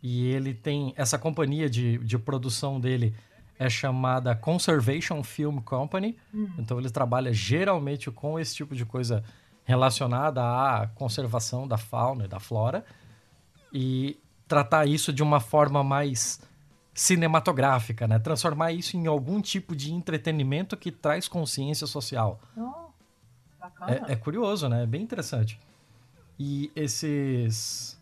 E 0.00 0.28
ele 0.28 0.54
tem 0.54 0.94
essa 0.96 1.18
companhia 1.18 1.68
de, 1.68 1.98
de 1.98 2.16
produção 2.16 2.78
dele 2.78 3.12
é 3.58 3.68
chamada 3.68 4.36
Conservation 4.36 5.22
Film 5.24 5.58
Company. 5.58 6.16
Uhum. 6.32 6.54
Então 6.58 6.78
ele 6.78 6.90
trabalha 6.90 7.32
geralmente 7.32 8.08
com 8.08 8.38
esse 8.38 8.54
tipo 8.54 8.74
de 8.74 8.84
coisa 8.84 9.24
relacionada 9.64 10.42
à 10.42 10.86
conservação 10.88 11.66
da 11.66 11.78
fauna 11.78 12.26
e 12.26 12.28
da 12.28 12.38
flora 12.38 12.84
e 13.72 14.20
tratar 14.46 14.86
isso 14.86 15.12
de 15.12 15.22
uma 15.22 15.40
forma 15.40 15.82
mais 15.82 16.40
cinematográfica, 16.92 18.06
né? 18.06 18.18
Transformar 18.18 18.72
isso 18.72 18.96
em 18.96 19.06
algum 19.06 19.40
tipo 19.40 19.74
de 19.74 19.92
entretenimento 19.92 20.76
que 20.76 20.92
traz 20.92 21.26
consciência 21.26 21.86
social. 21.86 22.40
Oh, 22.56 22.84
é, 23.88 24.12
é, 24.12 24.16
curioso, 24.16 24.68
né? 24.68 24.84
É 24.84 24.86
bem 24.86 25.02
interessante. 25.02 25.58
E 26.38 26.70
esses... 26.76 28.00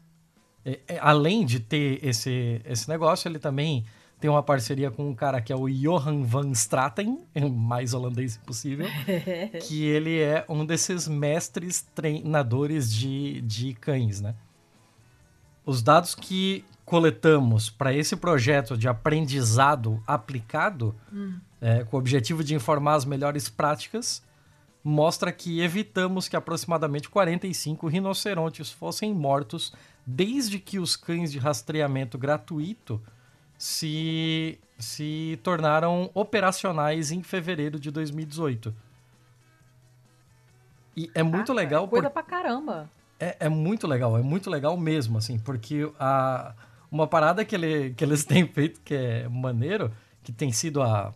É, 0.64 0.80
é, 0.86 0.98
além 1.00 1.46
de 1.46 1.58
ter 1.58 2.04
esse, 2.04 2.60
esse 2.64 2.88
negócio, 2.88 3.28
ele 3.28 3.38
também 3.38 3.86
tem 4.22 4.30
uma 4.30 4.42
parceria 4.42 4.88
com 4.88 5.08
um 5.08 5.14
cara 5.16 5.40
que 5.40 5.52
é 5.52 5.56
o 5.56 5.68
Johan 5.68 6.22
van 6.22 6.52
Straten, 6.52 7.18
mais 7.50 7.92
holandês 7.92 8.36
possível, 8.36 8.86
que 9.66 9.84
ele 9.84 10.20
é 10.20 10.44
um 10.48 10.64
desses 10.64 11.08
mestres 11.08 11.84
treinadores 11.92 12.94
de, 12.94 13.40
de 13.40 13.74
cães, 13.74 14.20
né? 14.20 14.36
Os 15.66 15.82
dados 15.82 16.14
que 16.14 16.64
coletamos 16.84 17.68
para 17.68 17.92
esse 17.92 18.14
projeto 18.14 18.78
de 18.78 18.86
aprendizado 18.86 20.00
aplicado, 20.06 20.94
hum. 21.12 21.34
é, 21.60 21.82
com 21.82 21.96
o 21.96 21.98
objetivo 21.98 22.44
de 22.44 22.54
informar 22.54 22.94
as 22.94 23.04
melhores 23.04 23.48
práticas, 23.48 24.22
mostra 24.84 25.32
que 25.32 25.60
evitamos 25.60 26.28
que 26.28 26.36
aproximadamente 26.36 27.08
45 27.08 27.88
rinocerontes 27.88 28.70
fossem 28.70 29.12
mortos 29.12 29.72
desde 30.06 30.60
que 30.60 30.78
os 30.78 30.94
cães 30.94 31.32
de 31.32 31.40
rastreamento 31.40 32.16
gratuito 32.16 33.02
se, 33.62 34.58
se 34.76 35.38
tornaram 35.40 36.10
operacionais 36.14 37.12
em 37.12 37.22
fevereiro 37.22 37.78
de 37.78 37.92
2018. 37.92 38.74
E 40.96 41.08
é 41.14 41.22
muito 41.22 41.52
legal. 41.52 41.86
Coisa 41.86 42.10
por... 42.10 42.12
pra 42.12 42.24
caramba. 42.24 42.90
É, 43.20 43.36
é 43.38 43.48
muito 43.48 43.86
legal, 43.86 44.18
é 44.18 44.20
muito 44.20 44.50
legal 44.50 44.76
mesmo, 44.76 45.16
assim, 45.16 45.38
porque 45.38 45.88
a, 45.96 46.54
uma 46.90 47.06
parada 47.06 47.44
que, 47.44 47.54
ele, 47.54 47.94
que 47.94 48.02
eles 48.02 48.24
têm 48.26 48.48
feito 48.48 48.80
que 48.80 48.94
é 48.96 49.28
maneiro, 49.28 49.92
que 50.24 50.32
tem 50.32 50.50
sido 50.50 50.82
a. 50.82 51.14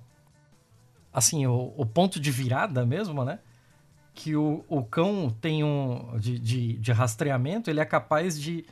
Assim, 1.12 1.49
o, 1.49 1.75
o 1.76 1.85
ponto 1.85 2.21
de 2.21 2.31
virada 2.31 2.87
mesmo, 2.87 3.25
né? 3.25 3.41
Que 4.15 4.37
o, 4.37 4.65
o 4.69 4.85
cão 4.85 5.35
tem 5.41 5.65
um. 5.65 6.17
De, 6.17 6.38
de, 6.38 6.75
de 6.75 6.93
rastreamento, 6.93 7.71
ele 7.71 7.81
é 7.81 7.85
capaz 7.85 8.41
de 8.41 8.65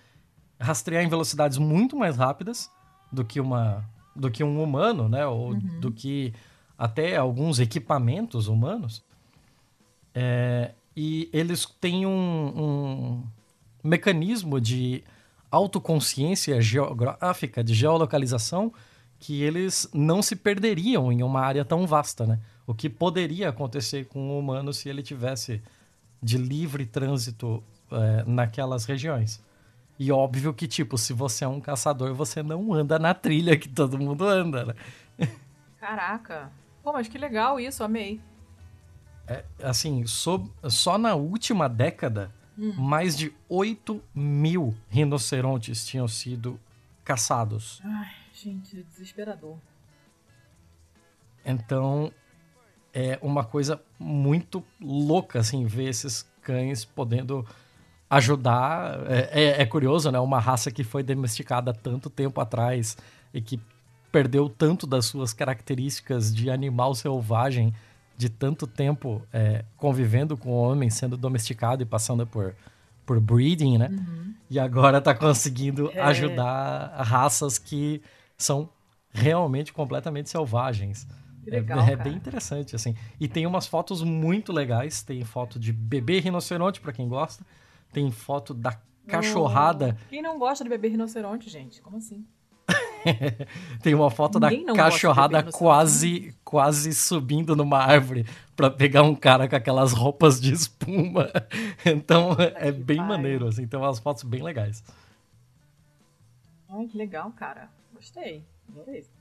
rastrear 0.60 1.02
em 1.02 1.08
velocidades 1.08 1.58
muito 1.58 1.96
mais 1.96 2.16
rápidas 2.16 2.70
do 3.14 3.24
que 3.24 3.40
uma 3.40 3.84
do 4.14 4.30
que 4.30 4.44
um 4.44 4.62
humano, 4.62 5.08
né? 5.08 5.26
Ou 5.26 5.52
uhum. 5.52 5.80
do 5.80 5.90
que 5.90 6.32
até 6.78 7.16
alguns 7.16 7.58
equipamentos 7.58 8.46
humanos. 8.46 9.02
É, 10.14 10.72
e 10.96 11.28
eles 11.32 11.66
têm 11.80 12.06
um, 12.06 12.12
um 12.12 13.22
mecanismo 13.82 14.60
de 14.60 15.02
autoconsciência 15.50 16.60
geográfica, 16.60 17.62
de 17.64 17.74
geolocalização, 17.74 18.72
que 19.18 19.42
eles 19.42 19.88
não 19.92 20.22
se 20.22 20.36
perderiam 20.36 21.10
em 21.10 21.22
uma 21.22 21.40
área 21.40 21.64
tão 21.64 21.86
vasta, 21.86 22.26
né? 22.26 22.38
O 22.66 22.74
que 22.74 22.88
poderia 22.88 23.48
acontecer 23.48 24.06
com 24.06 24.20
um 24.20 24.38
humano 24.38 24.72
se 24.72 24.88
ele 24.88 25.02
tivesse 25.02 25.60
de 26.22 26.38
livre 26.38 26.86
trânsito 26.86 27.62
é, 27.90 28.24
naquelas 28.26 28.84
regiões. 28.84 29.42
E 29.98 30.10
óbvio 30.10 30.52
que, 30.52 30.66
tipo, 30.66 30.98
se 30.98 31.12
você 31.12 31.44
é 31.44 31.48
um 31.48 31.60
caçador, 31.60 32.14
você 32.14 32.42
não 32.42 32.72
anda 32.74 32.98
na 32.98 33.14
trilha 33.14 33.56
que 33.56 33.68
todo 33.68 33.98
mundo 33.98 34.26
anda, 34.26 34.64
né? 34.66 34.74
Caraca. 35.78 36.50
Pô, 36.82 36.92
mas 36.92 37.08
que 37.08 37.16
legal 37.16 37.60
isso, 37.60 37.84
amei. 37.84 38.20
É, 39.26 39.44
assim, 39.62 40.06
so, 40.06 40.50
só 40.68 40.98
na 40.98 41.14
última 41.14 41.68
década, 41.68 42.30
hum. 42.58 42.72
mais 42.72 43.16
de 43.16 43.32
8 43.48 44.02
mil 44.14 44.74
rinocerontes 44.88 45.86
tinham 45.86 46.08
sido 46.08 46.60
caçados. 47.04 47.80
Ai, 47.84 48.10
gente, 48.32 48.82
desesperador. 48.82 49.56
Então, 51.44 52.12
é 52.92 53.18
uma 53.22 53.44
coisa 53.44 53.80
muito 53.98 54.64
louca, 54.80 55.40
assim, 55.40 55.66
ver 55.66 55.88
esses 55.88 56.28
cães 56.42 56.84
podendo 56.84 57.46
ajudar. 58.14 59.00
É, 59.08 59.30
é, 59.32 59.62
é, 59.62 59.66
curioso, 59.66 60.10
né? 60.10 60.18
Uma 60.18 60.38
raça 60.38 60.70
que 60.70 60.84
foi 60.84 61.02
domesticada 61.02 61.72
tanto 61.72 62.08
tempo 62.08 62.40
atrás 62.40 62.96
e 63.32 63.40
que 63.40 63.60
perdeu 64.12 64.48
tanto 64.48 64.86
das 64.86 65.06
suas 65.06 65.32
características 65.32 66.32
de 66.32 66.50
animal 66.50 66.94
selvagem 66.94 67.74
de 68.16 68.28
tanto 68.28 68.66
tempo 68.66 69.20
é, 69.32 69.64
convivendo 69.76 70.36
com 70.36 70.50
o 70.50 70.56
homem, 70.56 70.88
sendo 70.88 71.16
domesticado 71.16 71.82
e 71.82 71.86
passando 71.86 72.24
por, 72.24 72.54
por 73.04 73.18
breeding, 73.18 73.76
né? 73.76 73.88
Uhum. 73.90 74.34
E 74.48 74.58
agora 74.58 74.98
está 74.98 75.12
conseguindo 75.14 75.90
é. 75.92 76.00
ajudar 76.00 76.94
raças 77.02 77.58
que 77.58 78.00
são 78.38 78.68
realmente 79.12 79.72
completamente 79.72 80.30
selvagens. 80.30 81.08
É, 81.48 81.50
legal, 81.50 81.80
é, 81.80 81.92
é, 81.92 81.96
bem 81.96 82.14
interessante, 82.14 82.76
assim. 82.76 82.94
E 83.18 83.26
tem 83.26 83.46
umas 83.46 83.66
fotos 83.66 84.02
muito 84.04 84.52
legais. 84.52 85.02
Tem 85.02 85.24
foto 85.24 85.58
de 85.58 85.72
bebê 85.72 86.20
rinoceronte, 86.20 86.80
para 86.80 86.92
quem 86.92 87.08
gosta 87.08 87.44
tem 87.94 88.10
foto 88.10 88.52
da 88.52 88.76
cachorrada. 89.06 89.96
Quem 90.10 90.20
não 90.20 90.38
gosta 90.38 90.64
de 90.64 90.68
beber 90.68 90.88
rinoceronte, 90.90 91.48
gente? 91.48 91.80
Como 91.80 91.96
assim? 91.96 92.26
tem 93.82 93.94
uma 93.94 94.10
foto 94.10 94.40
Ninguém 94.40 94.64
da 94.64 94.72
cachorrada 94.72 95.42
quase 95.44 96.34
quase 96.42 96.94
subindo 96.94 97.54
numa 97.54 97.78
árvore 97.78 98.26
para 98.56 98.70
pegar 98.70 99.02
um 99.02 99.14
cara 99.14 99.46
com 99.46 99.54
aquelas 99.54 99.92
roupas 99.92 100.40
de 100.40 100.52
espuma. 100.52 101.30
Então 101.84 102.36
é 102.56 102.72
bem 102.72 102.96
pai. 102.96 103.06
maneiro, 103.06 103.46
assim, 103.46 103.66
tem 103.66 103.78
umas 103.78 103.98
fotos 103.98 104.22
bem 104.22 104.42
legais. 104.42 104.82
Ai, 106.68 106.86
que 106.86 106.96
legal, 106.96 107.30
cara. 107.32 107.68
Gostei. 107.94 108.42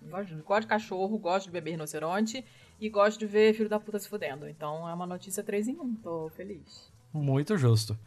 Gosto, 0.10 0.36
gosto 0.44 0.62
de 0.62 0.68
cachorro, 0.68 1.18
gosto 1.18 1.48
de 1.48 1.52
beber 1.52 1.72
rinoceronte 1.72 2.44
e 2.80 2.90
gosto 2.90 3.20
de 3.20 3.26
ver 3.26 3.54
filho 3.54 3.68
da 3.68 3.80
puta 3.80 4.00
se 4.00 4.08
fudendo. 4.08 4.48
Então 4.48 4.88
é 4.88 4.94
uma 4.94 5.06
notícia 5.06 5.44
3 5.44 5.68
em 5.68 5.80
1. 5.80 5.96
Tô 5.96 6.30
feliz. 6.30 6.90
Muito 7.12 7.58
justo. 7.58 7.98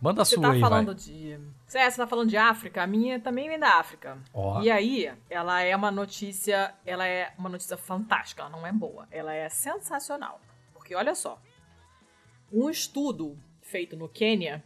Manda 0.00 0.22
a 0.22 0.24
você 0.24 0.36
sua 0.36 0.42
tá 0.42 0.52
aí, 0.52 0.60
falando 0.60 0.86
vai. 0.86 0.94
de. 0.94 1.32
É, 1.74 1.90
você 1.90 1.96
tá 1.96 2.06
falando 2.06 2.28
de 2.28 2.36
África, 2.36 2.82
a 2.82 2.86
minha 2.86 3.18
também 3.18 3.48
vem 3.48 3.58
da 3.58 3.78
África. 3.78 4.18
Oh. 4.32 4.60
E 4.62 4.70
aí, 4.70 5.12
ela 5.28 5.60
é 5.60 5.74
uma 5.74 5.90
notícia. 5.90 6.74
Ela 6.86 7.06
é 7.06 7.32
uma 7.36 7.48
notícia 7.48 7.76
fantástica, 7.76 8.42
ela 8.42 8.50
não 8.50 8.66
é 8.66 8.72
boa. 8.72 9.08
Ela 9.10 9.34
é 9.34 9.48
sensacional. 9.48 10.40
Porque 10.72 10.94
olha 10.94 11.14
só. 11.14 11.40
Um 12.52 12.70
estudo 12.70 13.36
feito 13.60 13.96
no 13.96 14.08
Quênia, 14.08 14.64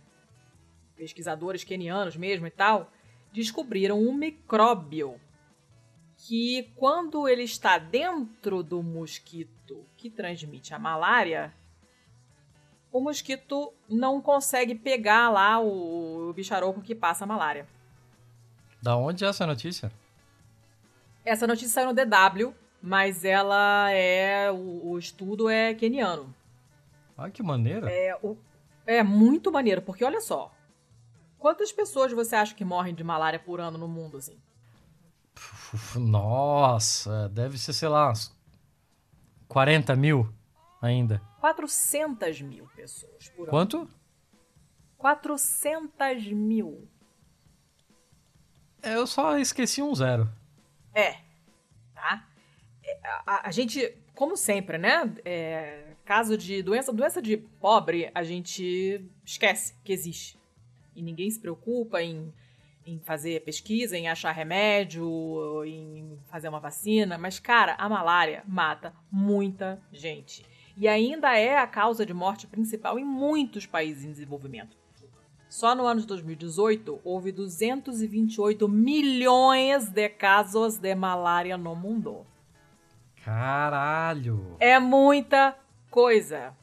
pesquisadores 0.94 1.64
quenianos 1.64 2.16
mesmo 2.16 2.46
e 2.46 2.50
tal, 2.50 2.92
descobriram 3.32 3.98
um 4.00 4.12
micróbio 4.12 5.20
que, 6.16 6.70
quando 6.76 7.26
ele 7.26 7.42
está 7.42 7.78
dentro 7.78 8.62
do 8.62 8.82
mosquito 8.82 9.84
que 9.96 10.08
transmite 10.08 10.72
a 10.72 10.78
malária, 10.78 11.52
o 12.92 13.00
mosquito 13.00 13.72
não 13.88 14.20
consegue 14.20 14.74
pegar 14.74 15.30
lá 15.30 15.58
o, 15.58 16.28
o 16.28 16.32
bicharoco 16.32 16.82
que 16.82 16.94
passa 16.94 17.24
a 17.24 17.26
malária. 17.26 17.66
Da 18.82 18.96
onde 18.96 19.24
é 19.24 19.28
essa 19.28 19.46
notícia? 19.46 19.90
Essa 21.24 21.46
notícia 21.46 21.68
saiu 21.70 21.88
no 21.88 21.94
DW, 21.94 22.54
mas 22.82 23.24
ela 23.24 23.90
é. 23.90 24.50
O, 24.50 24.90
o 24.90 24.98
estudo 24.98 25.48
é 25.48 25.72
keniano. 25.72 26.34
Ah, 27.16 27.30
que 27.30 27.42
maneira! 27.42 27.90
É, 27.90 28.16
o, 28.22 28.36
é 28.86 29.02
muito 29.02 29.50
maneiro, 29.50 29.80
porque 29.80 30.04
olha 30.04 30.20
só. 30.20 30.52
Quantas 31.38 31.72
pessoas 31.72 32.12
você 32.12 32.36
acha 32.36 32.54
que 32.54 32.64
morrem 32.64 32.94
de 32.94 33.02
malária 33.02 33.38
por 33.38 33.60
ano 33.60 33.78
no 33.78 33.88
mundo, 33.88 34.16
assim? 34.18 34.36
Nossa, 35.96 37.28
deve 37.30 37.58
ser, 37.58 37.72
sei 37.72 37.88
lá, 37.88 38.12
40 39.48 39.96
mil 39.96 40.32
ainda. 40.82 41.22
400 41.40 42.42
mil 42.42 42.66
pessoas 42.74 43.28
por 43.30 43.48
Quanto? 43.48 43.78
ano. 43.78 43.86
Quanto? 43.86 44.02
400 44.98 46.26
mil. 46.32 46.88
Eu 48.82 49.06
só 49.06 49.38
esqueci 49.38 49.80
um 49.80 49.94
zero. 49.94 50.28
É. 50.92 51.16
Tá? 51.94 52.28
É, 52.84 52.98
a, 53.26 53.48
a 53.48 53.50
gente, 53.52 53.96
como 54.14 54.36
sempre, 54.36 54.76
né? 54.76 55.12
É, 55.24 55.94
caso 56.04 56.36
de 56.36 56.62
doença, 56.62 56.92
doença 56.92 57.22
de 57.22 57.36
pobre, 57.36 58.10
a 58.14 58.24
gente 58.24 59.08
esquece 59.24 59.74
que 59.84 59.92
existe. 59.92 60.38
E 60.94 61.02
ninguém 61.02 61.30
se 61.30 61.40
preocupa 61.40 62.02
em, 62.02 62.32
em 62.84 62.98
fazer 63.00 63.44
pesquisa, 63.44 63.96
em 63.96 64.08
achar 64.08 64.32
remédio, 64.32 65.64
em 65.64 66.18
fazer 66.26 66.48
uma 66.48 66.60
vacina. 66.60 67.16
Mas, 67.16 67.38
cara, 67.38 67.74
a 67.78 67.88
malária 67.88 68.42
mata 68.46 68.92
muita 69.10 69.80
gente 69.92 70.44
e 70.76 70.88
ainda 70.88 71.36
é 71.36 71.58
a 71.58 71.66
causa 71.66 72.04
de 72.06 72.14
morte 72.14 72.46
principal 72.46 72.98
em 72.98 73.04
muitos 73.04 73.66
países 73.66 74.04
em 74.04 74.10
desenvolvimento. 74.10 74.76
Só 75.48 75.74
no 75.74 75.86
ano 75.86 76.00
de 76.00 76.06
2018 76.06 77.00
houve 77.04 77.30
228 77.30 78.66
milhões 78.68 79.90
de 79.90 80.08
casos 80.08 80.78
de 80.78 80.94
malária 80.94 81.58
no 81.58 81.76
mundo. 81.76 82.26
Caralho! 83.22 84.56
É 84.58 84.78
muita 84.78 85.54
coisa. 85.90 86.54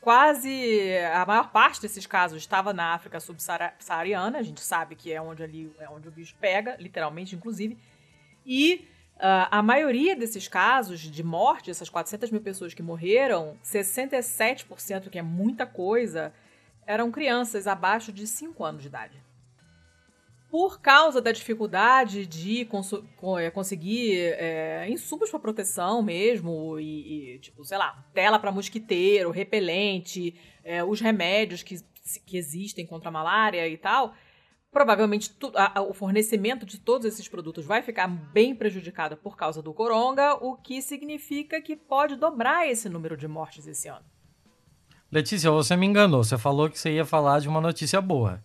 Quase 0.00 0.96
a 1.12 1.26
maior 1.26 1.50
parte 1.50 1.82
desses 1.82 2.06
casos 2.06 2.38
estava 2.38 2.72
na 2.72 2.94
África 2.94 3.18
subsaariana. 3.18 4.38
A 4.38 4.42
gente 4.42 4.60
sabe 4.60 4.94
que 4.94 5.12
é 5.12 5.20
onde 5.20 5.42
ali 5.42 5.74
é 5.80 5.88
onde 5.88 6.06
o 6.06 6.12
bicho 6.12 6.36
pega, 6.40 6.76
literalmente, 6.78 7.34
inclusive. 7.34 7.76
E 8.46 8.86
uh, 9.16 9.48
a 9.50 9.62
maioria 9.62 10.14
desses 10.14 10.48
casos 10.48 11.00
de 11.00 11.22
morte, 11.22 11.70
essas 11.70 11.88
400 11.88 12.30
mil 12.30 12.40
pessoas 12.40 12.74
que 12.74 12.82
morreram, 12.82 13.56
67%, 13.64 15.08
que 15.10 15.18
é 15.18 15.22
muita 15.22 15.66
coisa, 15.66 16.32
eram 16.86 17.10
crianças 17.10 17.66
abaixo 17.66 18.12
de 18.12 18.26
5 18.26 18.64
anos 18.64 18.82
de 18.82 18.88
idade. 18.88 19.26
Por 20.48 20.80
causa 20.80 21.20
da 21.20 21.32
dificuldade 21.32 22.24
de 22.24 22.66
é, 23.38 23.50
conseguir 23.50 24.16
é, 24.38 24.86
insumos 24.88 25.28
para 25.28 25.40
proteção 25.40 26.00
mesmo, 26.02 26.78
e, 26.78 27.34
e, 27.34 27.38
tipo, 27.40 27.64
sei 27.64 27.76
lá, 27.76 28.04
tela 28.14 28.38
para 28.38 28.52
mosquiteiro, 28.52 29.30
repelente, 29.30 30.34
é, 30.64 30.84
os 30.84 31.00
remédios 31.00 31.62
que, 31.62 31.76
que 32.24 32.38
existem 32.38 32.86
contra 32.86 33.08
a 33.08 33.12
malária 33.12 33.68
e 33.68 33.76
tal, 33.76 34.14
provavelmente 34.76 35.30
tu, 35.30 35.50
a, 35.54 35.78
a, 35.78 35.82
o 35.82 35.94
fornecimento 35.94 36.66
de 36.66 36.78
todos 36.78 37.06
esses 37.06 37.26
produtos 37.26 37.64
vai 37.64 37.80
ficar 37.80 38.06
bem 38.06 38.54
prejudicado 38.54 39.16
por 39.16 39.34
causa 39.34 39.62
do 39.62 39.72
coronga, 39.72 40.34
o 40.34 40.54
que 40.54 40.82
significa 40.82 41.62
que 41.62 41.74
pode 41.74 42.14
dobrar 42.14 42.68
esse 42.68 42.86
número 42.86 43.16
de 43.16 43.26
mortes 43.26 43.66
esse 43.66 43.88
ano. 43.88 44.04
Letícia, 45.10 45.50
você 45.50 45.74
me 45.76 45.86
enganou. 45.86 46.22
Você 46.22 46.36
falou 46.36 46.68
que 46.68 46.78
você 46.78 46.92
ia 46.92 47.06
falar 47.06 47.40
de 47.40 47.48
uma 47.48 47.58
notícia 47.58 48.02
boa. 48.02 48.44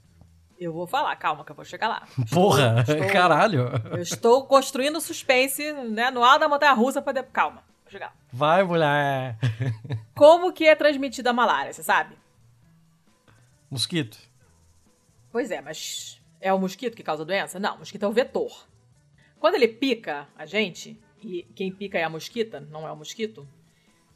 Eu 0.57 0.71
vou 0.71 0.87
falar, 0.87 1.13
calma 1.17 1.43
que 1.43 1.51
eu 1.51 1.55
vou 1.55 1.65
chegar 1.65 1.89
lá. 1.89 2.07
Porra, 2.31 2.85
estou, 2.87 3.07
caralho. 3.11 3.69
Eu 3.91 4.01
estou 4.01 4.45
construindo 4.45 5.01
suspense, 5.01 5.73
né, 5.73 6.09
no 6.11 6.23
alto 6.23 6.39
da 6.39 6.47
montanha 6.47 6.71
russa 6.71 7.01
para 7.01 7.21
de... 7.21 7.27
calma, 7.27 7.61
vou 7.83 7.91
chegar. 7.91 8.15
Vai, 8.31 8.63
mulher. 8.63 9.37
Como 10.15 10.53
que 10.53 10.65
é 10.65 10.75
transmitida 10.77 11.31
a 11.31 11.33
malária, 11.33 11.73
você 11.73 11.83
sabe? 11.83 12.15
Mosquito. 13.69 14.17
Pois 15.29 15.51
é, 15.51 15.59
mas 15.59 16.20
é 16.41 16.51
o 16.51 16.59
mosquito 16.59 16.95
que 16.95 17.03
causa 17.03 17.23
a 17.23 17.25
doença? 17.25 17.59
Não, 17.59 17.75
o 17.75 17.79
mosquito 17.79 18.03
é 18.03 18.07
o 18.07 18.11
vetor. 18.11 18.67
Quando 19.39 19.55
ele 19.55 19.67
pica 19.67 20.27
a 20.35 20.45
gente, 20.45 20.99
e 21.21 21.43
quem 21.55 21.71
pica 21.71 21.97
é 21.97 22.03
a 22.03 22.09
mosquita, 22.09 22.59
não 22.59 22.87
é 22.87 22.91
o 22.91 22.97
mosquito, 22.97 23.47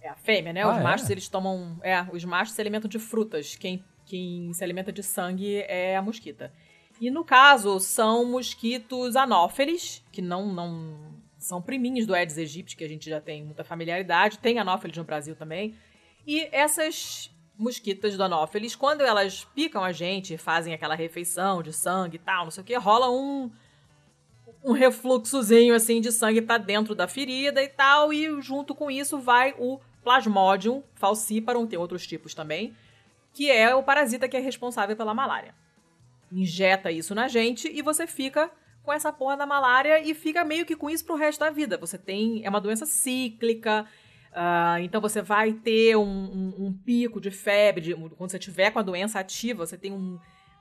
é 0.01 0.09
a 0.09 0.15
fêmea, 0.15 0.51
né? 0.51 0.65
Os 0.65 0.75
ah, 0.75 0.79
é? 0.79 0.83
machos, 0.83 1.09
é? 1.09 1.13
eles 1.13 1.29
tomam. 1.29 1.79
É, 1.81 2.05
os 2.11 2.25
machos 2.25 2.55
se 2.55 2.61
alimentam 2.61 2.89
de 2.89 2.99
frutas. 2.99 3.55
Quem, 3.55 3.83
quem 4.05 4.51
se 4.53 4.63
alimenta 4.63 4.91
de 4.91 5.01
sangue 5.01 5.57
é 5.67 5.95
a 5.95 6.01
mosquita. 6.01 6.51
E 6.99 7.09
no 7.11 7.25
caso, 7.25 7.79
são 7.79 8.25
mosquitos 8.25 9.15
anófeles, 9.15 10.03
que 10.11 10.21
não, 10.21 10.51
não 10.51 11.15
são 11.37 11.61
priminhos 11.61 12.05
do 12.05 12.13
Aedes 12.13 12.37
aegypti, 12.37 12.75
que 12.75 12.83
a 12.83 12.87
gente 12.87 13.09
já 13.09 13.19
tem 13.19 13.43
muita 13.43 13.63
familiaridade. 13.63 14.39
Tem 14.39 14.59
anófeles 14.59 14.97
no 14.97 15.03
Brasil 15.03 15.35
também. 15.35 15.75
E 16.25 16.47
essas 16.51 17.34
mosquitas 17.57 18.17
do 18.17 18.23
anófeles, 18.23 18.75
quando 18.75 19.01
elas 19.01 19.45
picam 19.55 19.83
a 19.83 19.91
gente, 19.91 20.37
fazem 20.37 20.73
aquela 20.73 20.95
refeição 20.95 21.63
de 21.63 21.71
sangue 21.71 22.15
e 22.15 22.19
tal, 22.19 22.45
não 22.45 22.51
sei 22.51 22.61
o 22.61 22.65
que, 22.65 22.75
rola 22.75 23.09
um 23.09 23.51
um 24.63 24.71
refluxozinho 24.71 25.75
assim 25.75 26.01
de 26.01 26.11
sangue 26.11 26.41
para 26.41 26.57
dentro 26.57 26.95
da 26.95 27.07
ferida 27.07 27.61
e 27.61 27.67
tal, 27.67 28.11
e 28.11 28.41
junto 28.41 28.73
com 28.73 28.89
isso 28.89 29.19
vai 29.19 29.53
o 29.59 29.79
Plasmodium 30.03 30.83
falciparum, 30.95 31.67
tem 31.67 31.77
outros 31.77 32.05
tipos 32.07 32.33
também, 32.33 32.75
que 33.31 33.51
é 33.51 33.75
o 33.75 33.83
parasita 33.83 34.27
que 34.27 34.35
é 34.35 34.39
responsável 34.39 34.95
pela 34.95 35.13
malária. 35.13 35.53
Injeta 36.31 36.91
isso 36.91 37.13
na 37.13 37.27
gente 37.27 37.67
e 37.67 37.81
você 37.81 38.07
fica 38.07 38.51
com 38.83 38.93
essa 38.93 39.11
porra 39.11 39.37
da 39.37 39.45
malária 39.45 39.99
e 39.99 40.13
fica 40.13 40.43
meio 40.43 40.65
que 40.65 40.75
com 40.75 40.89
isso 40.89 41.05
pro 41.05 41.15
resto 41.15 41.39
da 41.39 41.49
vida. 41.49 41.77
Você 41.77 41.97
tem. 41.97 42.45
É 42.45 42.49
uma 42.49 42.61
doença 42.61 42.85
cíclica. 42.85 43.85
Uh, 44.35 44.79
então 44.81 44.99
você 44.99 45.21
vai 45.21 45.53
ter 45.53 45.95
um, 45.95 46.03
um, 46.03 46.65
um 46.65 46.73
pico 46.73 47.21
de 47.21 47.31
febre. 47.31 47.81
De, 47.81 47.95
quando 47.95 48.29
você 48.29 48.37
tiver 48.37 48.69
com 48.69 48.79
a 48.79 48.83
doença 48.83 49.17
ativa, 49.17 49.65
você 49.65 49.77
tem 49.77 49.93
um, 49.93 50.19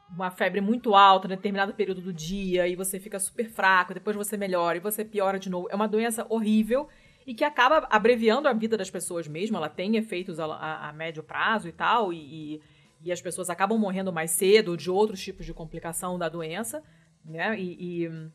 uma 0.09 0.31
febre 0.31 0.61
muito 0.61 0.95
alta 0.95 1.27
em 1.27 1.31
determinado 1.31 1.75
período 1.75 2.01
do 2.01 2.13
dia 2.13 2.69
e 2.69 2.77
você 2.77 3.01
fica 3.01 3.19
super 3.19 3.51
fraco, 3.51 3.93
depois 3.93 4.17
você 4.17 4.37
melhora 4.37 4.77
e 4.77 4.81
você 4.81 5.05
piora 5.05 5.41
de 5.41 5.51
novo. 5.51 5.67
É 5.71 5.75
uma 5.75 5.89
doença 5.89 6.25
horrível 6.29 6.89
e 7.27 7.35
que 7.35 7.43
acaba 7.43 7.87
abreviando 7.91 8.47
a 8.47 8.53
vida 8.53 8.77
das 8.77 8.91
pessoas 8.91 9.27
mesmo. 9.27 9.57
Ela 9.57 9.69
tem 9.69 9.97
efeitos 9.97 10.39
a, 10.39 10.45
a, 10.45 10.89
a 10.91 10.93
médio 10.93 11.25
prazo 11.25 11.69
e 11.69 11.73
tal, 11.73 12.13
e, 12.13 12.63
e, 13.03 13.11
as 13.11 13.21
pessoas 13.21 13.51
acabam 13.51 13.79
morrendo 13.79 14.13
mais 14.13 14.31
cedo 14.31 14.77
de 14.77 14.91
outros 14.91 15.21
tipos 15.21 15.45
de 15.45 15.53
complicação 15.53 16.19
da 16.19 16.29
doença, 16.29 16.83
né? 17.25 17.59
E, 17.59 18.05
e, 18.05 18.31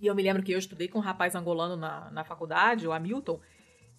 e 0.00 0.06
eu 0.06 0.14
me 0.14 0.22
lembro 0.22 0.42
que 0.42 0.52
eu 0.52 0.58
estudei 0.58 0.88
com 0.88 0.98
um 0.98 1.02
rapaz 1.02 1.34
angolano 1.34 1.76
na, 1.76 2.10
na 2.10 2.24
faculdade, 2.24 2.86
o 2.86 2.92
Hamilton, 2.92 3.38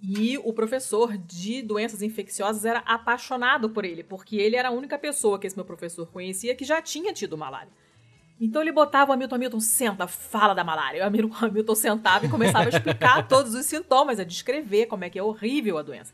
e 0.06 0.38
o 0.39 0.52
professor 0.52 1.18
de 1.18 1.62
doenças 1.62 2.02
infecciosas 2.02 2.66
era 2.66 2.80
apaixonado 2.80 3.70
por 3.70 3.86
ele, 3.86 4.04
porque 4.04 4.36
ele 4.36 4.58
era 4.58 4.68
a 4.68 4.72
única 4.72 5.00
pessoa 5.00 5.39
que 5.39 5.48
esse 5.48 5.56
meu 5.56 5.63
professor 5.63 6.06
conhecia 6.08 6.54
que 6.54 6.66
já 6.66 6.82
tinha 6.82 7.13
tido 7.13 7.38
malária. 7.38 7.72
Então 8.42 8.62
ele 8.62 8.74
botava 8.74 9.12
o 9.12 9.13
Hamilton, 9.13 9.36
Hamilton, 9.36 9.60
senta, 9.62 10.06
fala 10.06 10.54
da 10.54 10.62
malária. 10.62 11.02
O 11.02 11.08
Hamilton 11.46 11.76
sentava 11.76 12.26
e 12.26 12.30
começava 12.30 12.66
a 12.66 12.70
explicar 12.70 13.26
todos 13.30 13.56
os 13.56 13.66
sintomas, 13.66 14.20
a 14.20 14.26
descrever 14.26 14.88
como 14.88 15.06
é 15.06 15.10
que 15.10 15.18
é 15.18 15.24
horrível 15.24 15.78
a 15.78 15.82
doença. 15.82 16.13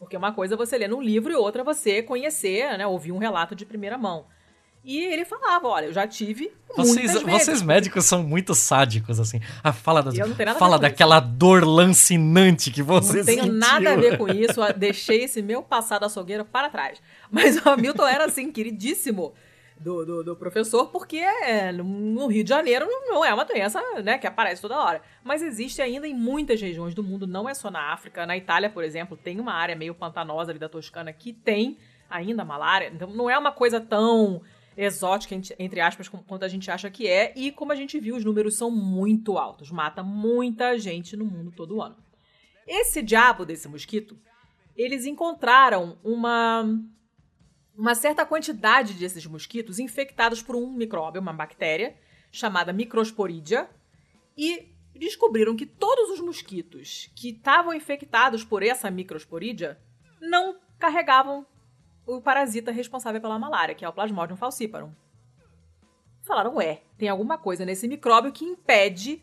Porque 0.00 0.16
uma 0.16 0.32
coisa 0.32 0.54
é 0.54 0.56
você 0.56 0.76
ler 0.76 0.88
num 0.88 1.00
livro 1.00 1.32
e 1.32 1.36
outra 1.36 1.60
é 1.60 1.64
você 1.64 2.02
conhecer, 2.02 2.76
né, 2.76 2.88
ouvir 2.88 3.12
um 3.12 3.18
relato 3.18 3.54
de 3.54 3.64
primeira 3.64 3.96
mão. 3.96 4.26
E 4.88 5.04
ele 5.04 5.26
falava, 5.26 5.68
olha, 5.68 5.84
eu 5.84 5.92
já 5.92 6.06
tive 6.06 6.50
vocês, 6.74 7.12
vezes. 7.12 7.22
vocês 7.22 7.60
médicos 7.60 8.06
são 8.06 8.22
muito 8.22 8.54
sádicos, 8.54 9.20
assim. 9.20 9.38
A 9.62 9.70
fala, 9.70 10.02
das, 10.02 10.16
fala 10.58 10.78
daquela 10.78 11.18
isso. 11.18 11.26
dor 11.26 11.62
lancinante 11.62 12.70
que 12.70 12.82
vocês 12.82 13.26
Não 13.26 13.34
tenho 13.34 13.44
sentiu. 13.44 13.58
nada 13.58 13.92
a 13.92 13.96
ver 13.96 14.16
com 14.16 14.26
isso, 14.32 14.60
deixei 14.78 15.24
esse 15.24 15.42
meu 15.42 15.62
passado 15.62 16.06
açougueiro 16.06 16.42
para 16.42 16.70
trás. 16.70 17.02
Mas 17.30 17.58
o 17.58 17.68
Hamilton 17.68 18.06
era, 18.06 18.24
assim, 18.24 18.50
queridíssimo 18.50 19.34
do, 19.78 20.06
do, 20.06 20.24
do, 20.24 20.36
professor, 20.36 20.86
porque 20.86 21.18
é, 21.18 21.70
no 21.70 22.26
Rio 22.26 22.42
de 22.42 22.48
Janeiro 22.48 22.88
não 23.08 23.22
é 23.22 23.34
uma 23.34 23.44
doença 23.44 23.82
né, 24.02 24.16
que 24.16 24.26
aparece 24.26 24.62
toda 24.62 24.82
hora. 24.82 25.02
Mas 25.22 25.42
existe 25.42 25.82
ainda 25.82 26.08
em 26.08 26.14
muitas 26.14 26.58
regiões 26.62 26.94
do 26.94 27.02
mundo, 27.02 27.26
não 27.26 27.46
é 27.46 27.52
só 27.52 27.70
na 27.70 27.92
África. 27.92 28.24
Na 28.24 28.38
Itália, 28.38 28.70
por 28.70 28.82
exemplo, 28.82 29.18
tem 29.18 29.38
uma 29.38 29.52
área 29.52 29.76
meio 29.76 29.94
pantanosa 29.94 30.50
ali 30.50 30.58
da 30.58 30.66
Toscana 30.66 31.12
que 31.12 31.34
tem 31.34 31.76
ainda 32.08 32.42
malária. 32.42 32.90
Então 32.94 33.10
não 33.10 33.28
é 33.28 33.36
uma 33.36 33.52
coisa 33.52 33.78
tão 33.82 34.40
exótica, 34.78 35.34
entre 35.58 35.80
aspas, 35.80 36.08
quanto 36.08 36.44
a 36.44 36.48
gente 36.48 36.70
acha 36.70 36.88
que 36.88 37.08
é. 37.08 37.32
E 37.34 37.50
como 37.50 37.72
a 37.72 37.74
gente 37.74 37.98
viu, 37.98 38.14
os 38.14 38.24
números 38.24 38.56
são 38.56 38.70
muito 38.70 39.36
altos. 39.36 39.72
Mata 39.72 40.04
muita 40.04 40.78
gente 40.78 41.16
no 41.16 41.24
mundo 41.24 41.50
todo 41.50 41.82
ano. 41.82 41.96
Esse 42.64 43.02
diabo 43.02 43.44
desse 43.44 43.66
mosquito, 43.66 44.16
eles 44.76 45.04
encontraram 45.04 45.98
uma 46.04 46.64
uma 47.76 47.94
certa 47.94 48.26
quantidade 48.26 48.94
desses 48.94 49.24
mosquitos 49.24 49.78
infectados 49.78 50.42
por 50.42 50.56
um 50.56 50.72
micróbio, 50.72 51.20
uma 51.20 51.32
bactéria, 51.32 51.96
chamada 52.32 52.72
Microsporidia, 52.72 53.70
e 54.36 54.74
descobriram 54.96 55.54
que 55.54 55.64
todos 55.64 56.10
os 56.10 56.18
mosquitos 56.18 57.08
que 57.14 57.28
estavam 57.30 57.72
infectados 57.72 58.42
por 58.42 58.64
essa 58.64 58.90
Microsporidia 58.90 59.78
não 60.20 60.58
carregavam 60.76 61.46
o 62.08 62.20
parasita 62.20 62.72
responsável 62.72 63.20
pela 63.20 63.38
malária, 63.38 63.74
que 63.74 63.84
é 63.84 63.88
o 63.88 63.92
Plasmodium 63.92 64.36
falciparum. 64.36 64.90
Falaram, 66.22 66.56
ué, 66.56 66.82
tem 66.96 67.08
alguma 67.08 67.38
coisa 67.38 67.64
nesse 67.64 67.86
micróbio 67.86 68.32
que 68.32 68.44
impede 68.44 69.22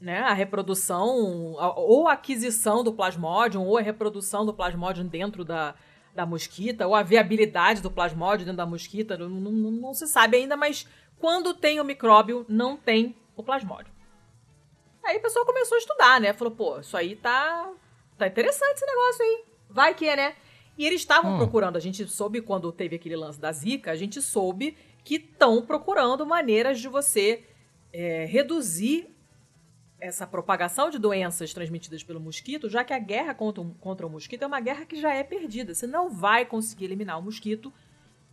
né, 0.00 0.20
a 0.20 0.32
reprodução 0.32 1.54
ou 1.76 2.08
a 2.08 2.14
aquisição 2.14 2.82
do 2.82 2.92
Plasmodium 2.92 3.64
ou 3.64 3.78
a 3.78 3.82
reprodução 3.82 4.44
do 4.44 4.52
Plasmodium 4.52 5.06
dentro 5.06 5.44
da, 5.44 5.74
da 6.14 6.26
mosquita, 6.26 6.86
ou 6.86 6.94
a 6.94 7.02
viabilidade 7.02 7.80
do 7.80 7.90
plasmódio 7.90 8.44
dentro 8.44 8.58
da 8.58 8.66
mosquita, 8.66 9.16
não, 9.16 9.28
não, 9.28 9.70
não, 9.70 9.94
se 9.94 10.06
sabe 10.06 10.36
ainda, 10.36 10.56
mas 10.56 10.86
quando 11.18 11.54
tem 11.54 11.80
o 11.80 11.84
micróbio, 11.84 12.44
não 12.48 12.76
tem 12.76 13.16
o 13.36 13.42
plasmódio. 13.42 13.92
Aí 15.04 15.16
o 15.16 15.22
pessoal 15.22 15.44
começou 15.44 15.76
a 15.76 15.78
estudar, 15.78 16.20
né? 16.20 16.32
Falou, 16.32 16.54
pô, 16.54 16.80
isso 16.80 16.96
aí 16.96 17.16
tá, 17.16 17.70
tá 18.18 18.26
interessante 18.26 18.74
esse 18.74 18.86
negócio 18.86 19.22
aí. 19.22 19.44
Vai 19.68 19.94
que 19.94 20.08
é, 20.08 20.16
né? 20.16 20.36
E 20.76 20.86
eles 20.86 21.00
estavam 21.00 21.34
hum. 21.34 21.38
procurando, 21.38 21.76
a 21.76 21.80
gente 21.80 22.06
soube 22.08 22.40
quando 22.40 22.72
teve 22.72 22.96
aquele 22.96 23.16
lance 23.16 23.38
da 23.38 23.52
Zika, 23.52 23.90
a 23.90 23.96
gente 23.96 24.22
soube 24.22 24.76
que 25.04 25.16
estão 25.16 25.64
procurando 25.64 26.24
maneiras 26.24 26.80
de 26.80 26.88
você 26.88 27.44
é, 27.92 28.24
reduzir 28.24 29.08
essa 30.00 30.26
propagação 30.26 30.90
de 30.90 30.98
doenças 30.98 31.54
transmitidas 31.54 32.02
pelo 32.02 32.18
mosquito, 32.18 32.68
já 32.68 32.82
que 32.82 32.92
a 32.92 32.98
guerra 32.98 33.34
contra, 33.34 33.64
contra 33.80 34.06
o 34.06 34.10
mosquito 34.10 34.42
é 34.42 34.46
uma 34.46 34.60
guerra 34.60 34.84
que 34.84 35.00
já 35.00 35.14
é 35.14 35.22
perdida. 35.22 35.74
Você 35.74 35.86
não 35.86 36.10
vai 36.10 36.44
conseguir 36.44 36.86
eliminar 36.86 37.18
o 37.18 37.22
mosquito 37.22 37.72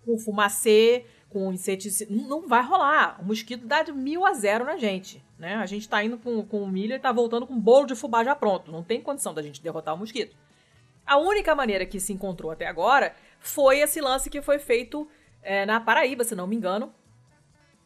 com 0.03 0.17
fumacê, 0.17 1.05
com 1.29 1.53
inseticida. 1.53 2.11
Não 2.11 2.47
vai 2.47 2.63
rolar. 2.63 3.21
O 3.21 3.25
mosquito 3.25 3.67
dá 3.67 3.83
de 3.83 3.91
mil 3.91 4.25
a 4.25 4.33
zero 4.33 4.65
na 4.65 4.77
gente. 4.77 5.23
Né? 5.37 5.55
A 5.55 5.65
gente 5.67 5.83
está 5.83 6.03
indo 6.03 6.17
com, 6.17 6.43
com 6.43 6.67
milho 6.67 6.93
e 6.93 6.95
está 6.95 7.11
voltando 7.11 7.45
com 7.45 7.53
um 7.53 7.59
bolo 7.59 7.85
de 7.85 7.95
fubá 7.95 8.23
já 8.23 8.35
pronto. 8.35 8.71
Não 8.71 8.83
tem 8.83 8.99
condição 8.99 9.33
da 9.33 9.43
gente 9.43 9.61
derrotar 9.61 9.93
o 9.93 9.97
mosquito. 9.97 10.35
A 11.09 11.17
única 11.17 11.55
maneira 11.55 11.87
que 11.87 11.99
se 11.99 12.13
encontrou 12.13 12.51
até 12.51 12.67
agora 12.67 13.15
foi 13.39 13.79
esse 13.79 13.99
lance 13.99 14.29
que 14.29 14.43
foi 14.43 14.59
feito 14.59 15.07
é, 15.41 15.65
na 15.65 15.79
Paraíba, 15.79 16.23
se 16.23 16.35
não 16.35 16.45
me 16.45 16.55
engano, 16.55 16.93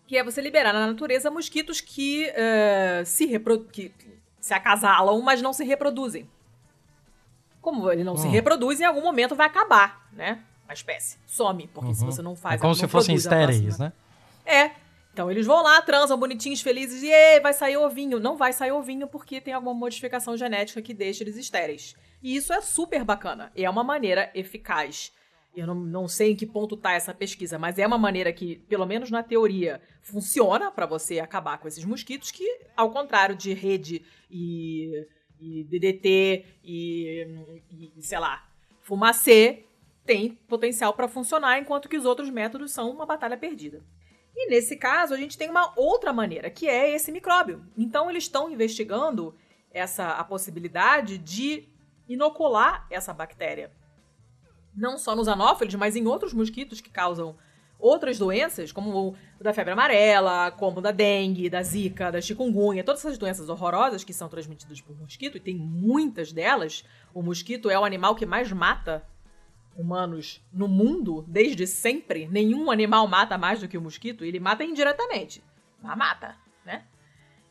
que 0.05 0.17
é 0.17 0.23
você 0.23 0.41
liberar 0.41 0.73
na 0.73 0.85
natureza 0.87 1.31
mosquitos 1.31 1.79
que, 1.79 2.29
uh, 2.29 3.05
se, 3.05 3.39
que 3.71 3.93
se 4.41 4.53
acasalam, 4.53 5.21
mas 5.21 5.41
não 5.41 5.53
se 5.53 5.63
reproduzem. 5.63 6.29
Como 7.61 7.89
ele 7.89 8.03
não 8.03 8.15
hum. 8.15 8.17
se 8.17 8.27
reproduz, 8.27 8.81
em 8.81 8.83
algum 8.83 9.01
momento 9.01 9.35
vai 9.35 9.47
acabar, 9.47 10.05
né? 10.11 10.43
A 10.67 10.73
espécie. 10.73 11.17
Some, 11.25 11.69
porque 11.73 11.87
uhum. 11.87 11.95
se 11.95 12.05
você 12.05 12.21
não 12.21 12.35
faz... 12.35 12.55
É 12.55 12.57
como 12.61 12.75
se 12.75 12.89
fossem 12.89 13.15
estéreis, 13.15 13.79
né? 13.79 13.93
É. 14.45 14.71
Então 15.13 15.29
eles 15.29 15.45
vão 15.45 15.61
lá, 15.61 15.81
transam 15.81 16.17
bonitinhos, 16.17 16.61
felizes, 16.61 17.03
e 17.03 17.39
vai 17.39 17.53
sair 17.53 17.77
ovinho. 17.77 18.19
Não 18.19 18.35
vai 18.35 18.51
sair 18.51 18.71
ovinho 18.71 19.07
porque 19.07 19.39
tem 19.39 19.53
alguma 19.53 19.73
modificação 19.73 20.35
genética 20.35 20.81
que 20.81 20.93
deixa 20.93 21.23
eles 21.23 21.37
estéreis. 21.37 21.95
E 22.21 22.35
isso 22.35 22.51
é 22.51 22.59
super 22.61 23.03
bacana. 23.03 23.51
É 23.55 23.69
uma 23.69 23.83
maneira 23.83 24.31
eficaz 24.33 25.11
eu 25.55 25.67
não, 25.67 25.75
não 25.75 26.07
sei 26.07 26.31
em 26.31 26.35
que 26.35 26.47
ponto 26.47 26.75
está 26.75 26.93
essa 26.93 27.13
pesquisa, 27.13 27.59
mas 27.59 27.77
é 27.77 27.85
uma 27.85 27.97
maneira 27.97 28.33
que, 28.33 28.57
pelo 28.67 28.85
menos 28.85 29.11
na 29.11 29.21
teoria, 29.21 29.81
funciona 30.01 30.71
para 30.71 30.85
você 30.85 31.19
acabar 31.19 31.59
com 31.59 31.67
esses 31.67 31.85
mosquitos, 31.85 32.31
que, 32.31 32.43
ao 32.75 32.91
contrário 32.91 33.35
de 33.35 33.53
rede 33.53 34.03
e, 34.31 35.07
e 35.39 35.63
DDT 35.65 36.45
e, 36.63 37.27
e, 37.69 38.01
sei 38.01 38.17
lá, 38.17 38.47
fumacê, 38.81 39.65
tem 40.05 40.31
potencial 40.47 40.93
para 40.93 41.07
funcionar, 41.07 41.59
enquanto 41.59 41.87
que 41.87 41.97
os 41.97 42.05
outros 42.05 42.29
métodos 42.29 42.71
são 42.71 42.89
uma 42.89 43.05
batalha 43.05 43.37
perdida. 43.37 43.83
E 44.35 44.49
nesse 44.49 44.75
caso, 44.75 45.13
a 45.13 45.17
gente 45.17 45.37
tem 45.37 45.49
uma 45.49 45.71
outra 45.75 46.11
maneira, 46.11 46.49
que 46.49 46.67
é 46.67 46.93
esse 46.93 47.11
micróbio. 47.11 47.65
Então, 47.77 48.09
eles 48.09 48.23
estão 48.23 48.49
investigando 48.49 49.35
essa 49.71 50.11
a 50.11 50.23
possibilidade 50.23 51.17
de 51.17 51.67
inocular 52.07 52.85
essa 52.89 53.13
bactéria 53.13 53.71
não 54.75 54.97
só 54.97 55.15
nos 55.15 55.27
anófilos, 55.27 55.75
mas 55.75 55.95
em 55.95 56.07
outros 56.07 56.33
mosquitos 56.33 56.81
que 56.81 56.89
causam 56.89 57.35
outras 57.79 58.17
doenças, 58.17 58.71
como 58.71 59.15
o 59.39 59.43
da 59.43 59.53
febre 59.53 59.73
amarela, 59.73 60.51
como 60.51 60.81
da 60.81 60.91
dengue, 60.91 61.49
da 61.49 61.61
zika, 61.61 62.11
da 62.11 62.21
chikungunya, 62.21 62.83
todas 62.83 63.01
essas 63.01 63.17
doenças 63.17 63.49
horrorosas 63.49 64.03
que 64.03 64.13
são 64.13 64.29
transmitidas 64.29 64.79
por 64.79 64.97
mosquito, 64.97 65.37
e 65.37 65.41
tem 65.41 65.55
muitas 65.55 66.31
delas. 66.31 66.85
O 67.13 67.21
mosquito 67.21 67.69
é 67.69 67.77
o 67.77 67.83
animal 67.83 68.15
que 68.15 68.25
mais 68.25 68.51
mata 68.51 69.03
humanos 69.77 70.41
no 70.51 70.67
mundo 70.67 71.23
desde 71.27 71.65
sempre. 71.67 72.27
Nenhum 72.27 72.69
animal 72.71 73.07
mata 73.07 73.37
mais 73.37 73.59
do 73.59 73.67
que 73.67 73.77
o 73.77 73.81
mosquito, 73.81 74.23
ele 74.23 74.39
mata 74.39 74.63
indiretamente, 74.63 75.43
mas 75.81 75.97
mata, 75.97 76.35
né? 76.65 76.85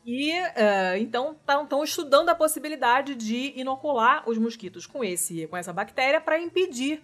E 0.04 0.32
uh, 0.32 0.98
então 0.98 1.32
estão 1.32 1.84
estudando 1.84 2.28
a 2.28 2.34
possibilidade 2.34 3.14
de 3.14 3.52
inocular 3.56 4.28
os 4.28 4.36
mosquitos 4.36 4.86
com 4.86 5.04
esse 5.04 5.46
com 5.46 5.56
essa 5.56 5.72
bactéria 5.72 6.20
para 6.20 6.40
impedir 6.40 7.02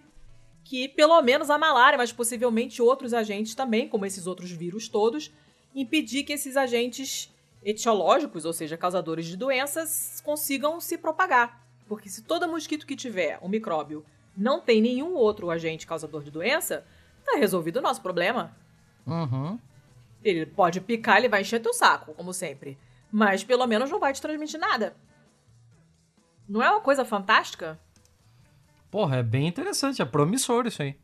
que 0.63 0.87
pelo 0.89 1.21
menos 1.21 1.49
a 1.49 1.57
malária, 1.57 1.97
mas 1.97 2.11
possivelmente 2.11 2.81
outros 2.81 3.13
agentes 3.13 3.55
também, 3.55 3.87
como 3.87 4.05
esses 4.05 4.27
outros 4.27 4.51
vírus 4.51 4.87
todos, 4.87 5.31
impedir 5.73 6.23
que 6.23 6.33
esses 6.33 6.57
agentes 6.57 7.33
etiológicos, 7.63 8.45
ou 8.45 8.53
seja, 8.53 8.77
causadores 8.77 9.25
de 9.25 9.35
doenças, 9.35 10.21
consigam 10.23 10.79
se 10.79 10.97
propagar. 10.97 11.65
Porque 11.87 12.09
se 12.09 12.21
todo 12.21 12.47
mosquito 12.47 12.85
que 12.85 12.95
tiver 12.95 13.39
um 13.41 13.49
micróbio 13.49 14.05
não 14.39 14.61
tem 14.61 14.81
nenhum 14.81 15.13
outro 15.13 15.49
agente 15.51 15.85
causador 15.85 16.23
de 16.23 16.31
doença, 16.31 16.85
tá 17.25 17.37
resolvido 17.37 17.77
o 17.77 17.81
nosso 17.81 18.01
problema. 18.01 18.55
Uhum. 19.05 19.59
Ele 20.23 20.45
pode 20.45 20.81
picar, 20.81 21.17
ele 21.17 21.29
vai 21.29 21.41
encher 21.41 21.61
teu 21.61 21.73
saco, 21.73 22.13
como 22.13 22.33
sempre. 22.33 22.77
Mas 23.11 23.43
pelo 23.43 23.67
menos 23.67 23.89
não 23.89 23.99
vai 23.99 24.13
te 24.13 24.21
transmitir 24.21 24.59
nada. 24.59 24.95
Não 26.47 26.63
é 26.63 26.69
uma 26.71 26.81
coisa 26.81 27.05
fantástica? 27.05 27.79
Porra, 28.89 29.17
é 29.17 29.23
bem 29.23 29.47
interessante, 29.47 30.01
é 30.01 30.05
promissor 30.05 30.65
isso 30.65 30.81
aí. 30.81 30.95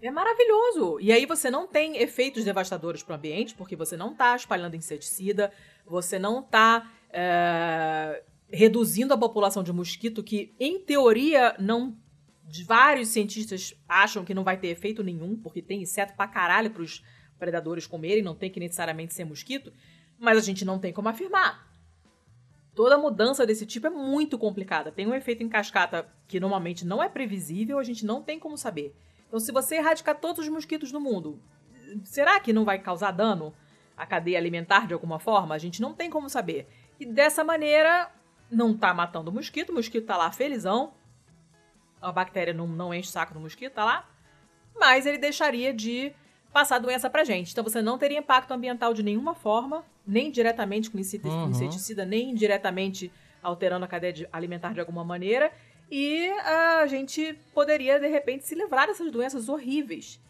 É 0.00 0.10
maravilhoso. 0.10 0.98
E 1.00 1.12
aí 1.12 1.26
você 1.26 1.50
não 1.50 1.66
tem 1.66 1.96
efeitos 1.96 2.44
devastadores 2.44 3.02
para 3.02 3.14
o 3.14 3.16
ambiente, 3.16 3.54
porque 3.54 3.74
você 3.74 3.96
não 3.96 4.12
está 4.12 4.36
espalhando 4.36 4.76
inseticida, 4.76 5.50
você 5.86 6.18
não 6.18 6.40
está 6.40 6.90
é, 7.10 8.22
reduzindo 8.50 9.14
a 9.14 9.18
população 9.18 9.62
de 9.62 9.72
mosquito, 9.72 10.22
que 10.22 10.54
em 10.60 10.78
teoria 10.78 11.54
não. 11.58 11.96
Vários 12.66 13.08
cientistas 13.08 13.74
acham 13.88 14.24
que 14.24 14.34
não 14.34 14.44
vai 14.44 14.56
ter 14.56 14.68
efeito 14.68 15.02
nenhum, 15.02 15.36
porque 15.36 15.62
tem 15.62 15.82
inseto 15.82 16.14
pra 16.14 16.28
caralho 16.28 16.70
pros 16.70 17.02
predadores 17.38 17.86
comerem, 17.86 18.22
não 18.22 18.34
tem 18.34 18.50
que 18.50 18.60
necessariamente 18.60 19.14
ser 19.14 19.24
mosquito, 19.24 19.72
mas 20.18 20.38
a 20.38 20.40
gente 20.40 20.64
não 20.64 20.78
tem 20.78 20.92
como 20.92 21.08
afirmar. 21.08 21.68
Toda 22.74 22.98
mudança 22.98 23.46
desse 23.46 23.64
tipo 23.64 23.86
é 23.86 23.90
muito 23.90 24.36
complicada. 24.36 24.90
Tem 24.90 25.06
um 25.06 25.14
efeito 25.14 25.42
em 25.42 25.48
cascata 25.48 26.08
que 26.26 26.40
normalmente 26.40 26.84
não 26.84 27.02
é 27.02 27.08
previsível, 27.08 27.78
a 27.78 27.84
gente 27.84 28.04
não 28.04 28.22
tem 28.22 28.38
como 28.38 28.58
saber. 28.58 28.94
Então, 29.28 29.38
se 29.38 29.52
você 29.52 29.76
erradicar 29.76 30.18
todos 30.18 30.44
os 30.44 30.48
mosquitos 30.48 30.90
do 30.90 31.00
mundo, 31.00 31.40
será 32.02 32.38
que 32.40 32.52
não 32.52 32.64
vai 32.64 32.78
causar 32.78 33.12
dano 33.12 33.54
à 33.96 34.04
cadeia 34.04 34.38
alimentar 34.38 34.86
de 34.86 34.94
alguma 34.94 35.18
forma? 35.18 35.54
A 35.54 35.58
gente 35.58 35.80
não 35.80 35.94
tem 35.94 36.10
como 36.10 36.28
saber. 36.28 36.68
E 36.98 37.06
dessa 37.06 37.44
maneira, 37.44 38.10
não 38.50 38.76
tá 38.76 38.92
matando 38.92 39.30
o 39.30 39.34
mosquito, 39.34 39.70
o 39.70 39.74
mosquito 39.74 40.06
tá 40.06 40.16
lá 40.16 40.30
felizão. 40.32 40.94
A 42.04 42.12
bactéria 42.12 42.52
não, 42.52 42.66
não 42.66 42.92
enche 42.92 43.08
o 43.08 43.12
saco 43.12 43.34
do 43.34 43.40
mosquito, 43.40 43.72
tá 43.72 43.84
lá. 43.84 44.08
Mas 44.78 45.06
ele 45.06 45.18
deixaria 45.18 45.72
de 45.72 46.12
passar 46.52 46.76
a 46.76 46.78
doença 46.78 47.10
pra 47.10 47.24
gente. 47.24 47.52
Então 47.52 47.64
você 47.64 47.82
não 47.82 47.98
teria 47.98 48.18
impacto 48.18 48.52
ambiental 48.52 48.94
de 48.94 49.02
nenhuma 49.02 49.34
forma 49.34 49.84
nem 50.06 50.30
diretamente 50.30 50.90
com 50.90 50.98
uhum. 50.98 51.50
inseticida, 51.50 52.04
nem 52.04 52.30
indiretamente 52.30 53.10
alterando 53.42 53.84
a 53.84 53.88
cadeia 53.88 54.28
alimentar 54.32 54.72
de 54.72 54.80
alguma 54.80 55.04
maneira. 55.04 55.50
E 55.90 56.28
a 56.30 56.86
gente 56.86 57.38
poderia, 57.52 57.98
de 57.98 58.08
repente, 58.08 58.46
se 58.46 58.54
livrar 58.54 58.86
dessas 58.86 59.10
doenças 59.10 59.48
horríveis. 59.48 60.20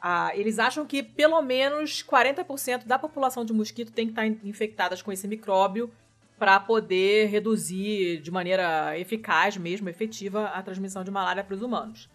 Ah, 0.00 0.30
eles 0.34 0.58
acham 0.58 0.84
que 0.84 1.02
pelo 1.02 1.40
menos 1.40 2.02
40% 2.02 2.84
da 2.84 2.98
população 2.98 3.44
de 3.44 3.52
mosquito 3.52 3.92
tem 3.92 4.06
que 4.06 4.12
estar 4.12 4.26
infectadas 4.26 5.00
com 5.00 5.10
esse 5.10 5.26
micróbio 5.26 5.90
para 6.38 6.58
poder 6.60 7.26
reduzir 7.26 8.20
de 8.20 8.30
maneira 8.30 8.98
eficaz, 8.98 9.56
mesmo 9.56 9.88
efetiva, 9.88 10.46
a 10.46 10.62
transmissão 10.62 11.04
de 11.04 11.10
malária 11.10 11.44
para 11.44 11.54
os 11.54 11.62
humanos. 11.62 12.08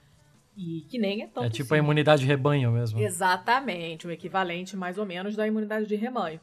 E 0.58 0.82
que 0.90 1.00
nem 1.00 1.24
é 1.24 1.28
tão. 1.28 1.44
É 1.44 1.50
tipo 1.50 1.74
a 1.74 1.78
imunidade 1.78 2.22
de 2.22 2.28
rebanho 2.28 2.72
mesmo. 2.72 3.00
Exatamente, 3.00 4.06
o 4.06 4.12
equivalente 4.12 4.76
mais 4.76 4.98
ou 4.98 5.06
menos 5.06 5.36
da 5.36 5.48
imunidade 5.48 5.86
de 5.86 5.96
rebanho. 5.96 6.40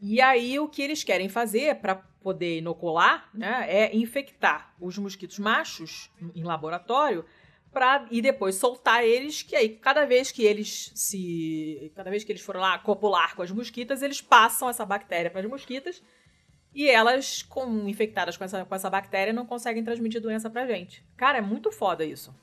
E 0.00 0.20
aí 0.20 0.58
o 0.58 0.68
que 0.68 0.82
eles 0.82 1.02
querem 1.02 1.28
fazer 1.28 1.76
para 1.76 1.96
poder 1.96 2.58
inocular, 2.58 3.28
né, 3.32 3.66
é 3.68 3.96
infectar 3.96 4.74
os 4.80 4.98
mosquitos 4.98 5.38
machos 5.38 6.10
em 6.34 6.42
laboratório 6.42 7.24
para 7.72 8.06
e 8.10 8.22
depois 8.22 8.54
soltar 8.54 9.04
eles, 9.04 9.42
que 9.42 9.54
aí 9.54 9.68
cada 9.68 10.04
vez 10.04 10.32
que 10.32 10.42
eles 10.42 10.92
se 10.94 11.92
cada 11.94 12.10
vez 12.10 12.24
que 12.24 12.32
eles 12.32 12.42
foram 12.42 12.60
lá 12.60 12.78
copular 12.78 13.34
com 13.34 13.42
as 13.42 13.50
mosquitas, 13.50 14.02
eles 14.02 14.20
passam 14.20 14.68
essa 14.68 14.84
bactéria 14.84 15.30
para 15.30 15.40
as 15.40 15.46
mosquitas 15.46 16.02
e 16.76 16.90
elas, 16.90 17.42
com, 17.42 17.88
infectadas 17.88 18.36
com 18.36 18.44
essa, 18.44 18.62
com 18.62 18.74
essa 18.74 18.90
bactéria, 18.90 19.32
não 19.32 19.46
conseguem 19.46 19.82
transmitir 19.82 20.20
doença 20.20 20.50
pra 20.50 20.66
gente. 20.66 21.02
Cara, 21.16 21.38
é 21.38 21.40
muito 21.40 21.72
foda 21.72 22.04
isso. 22.04 22.34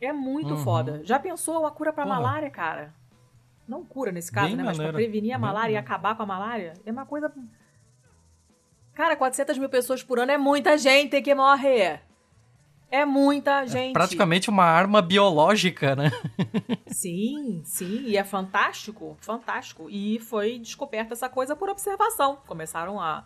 É 0.00 0.12
muito 0.12 0.54
uhum. 0.54 0.64
foda. 0.64 1.00
Já 1.04 1.16
pensou 1.16 1.64
a 1.64 1.70
cura 1.70 1.92
pra 1.92 2.02
Porra. 2.02 2.16
malária, 2.16 2.50
cara? 2.50 2.92
Não 3.66 3.84
cura 3.84 4.10
nesse 4.10 4.32
caso, 4.32 4.48
Bem 4.48 4.56
né? 4.56 4.64
Mas 4.64 4.76
pra 4.76 4.92
prevenir 4.92 5.32
a 5.32 5.38
malária 5.38 5.68
Bem 5.68 5.74
e 5.76 5.78
acabar 5.78 6.16
com 6.16 6.24
a 6.24 6.26
malária, 6.26 6.72
é 6.84 6.90
uma 6.90 7.06
coisa. 7.06 7.32
Cara, 8.92 9.14
400 9.14 9.56
mil 9.56 9.68
pessoas 9.68 10.02
por 10.02 10.18
ano 10.18 10.32
é 10.32 10.38
muita 10.38 10.76
gente 10.76 11.22
que 11.22 11.32
morre. 11.32 12.00
É 12.90 13.04
muita 13.04 13.62
é 13.62 13.66
gente. 13.66 13.90
É 13.90 13.92
praticamente 13.92 14.48
uma 14.48 14.64
arma 14.64 15.02
biológica, 15.02 15.96
né? 15.96 16.10
sim, 16.86 17.62
sim. 17.64 18.04
E 18.06 18.16
é 18.16 18.24
fantástico, 18.24 19.16
fantástico. 19.20 19.88
E 19.90 20.18
foi 20.20 20.58
descoberta 20.58 21.12
essa 21.14 21.28
coisa 21.28 21.56
por 21.56 21.68
observação. 21.68 22.38
Começaram 22.46 23.00
a, 23.00 23.24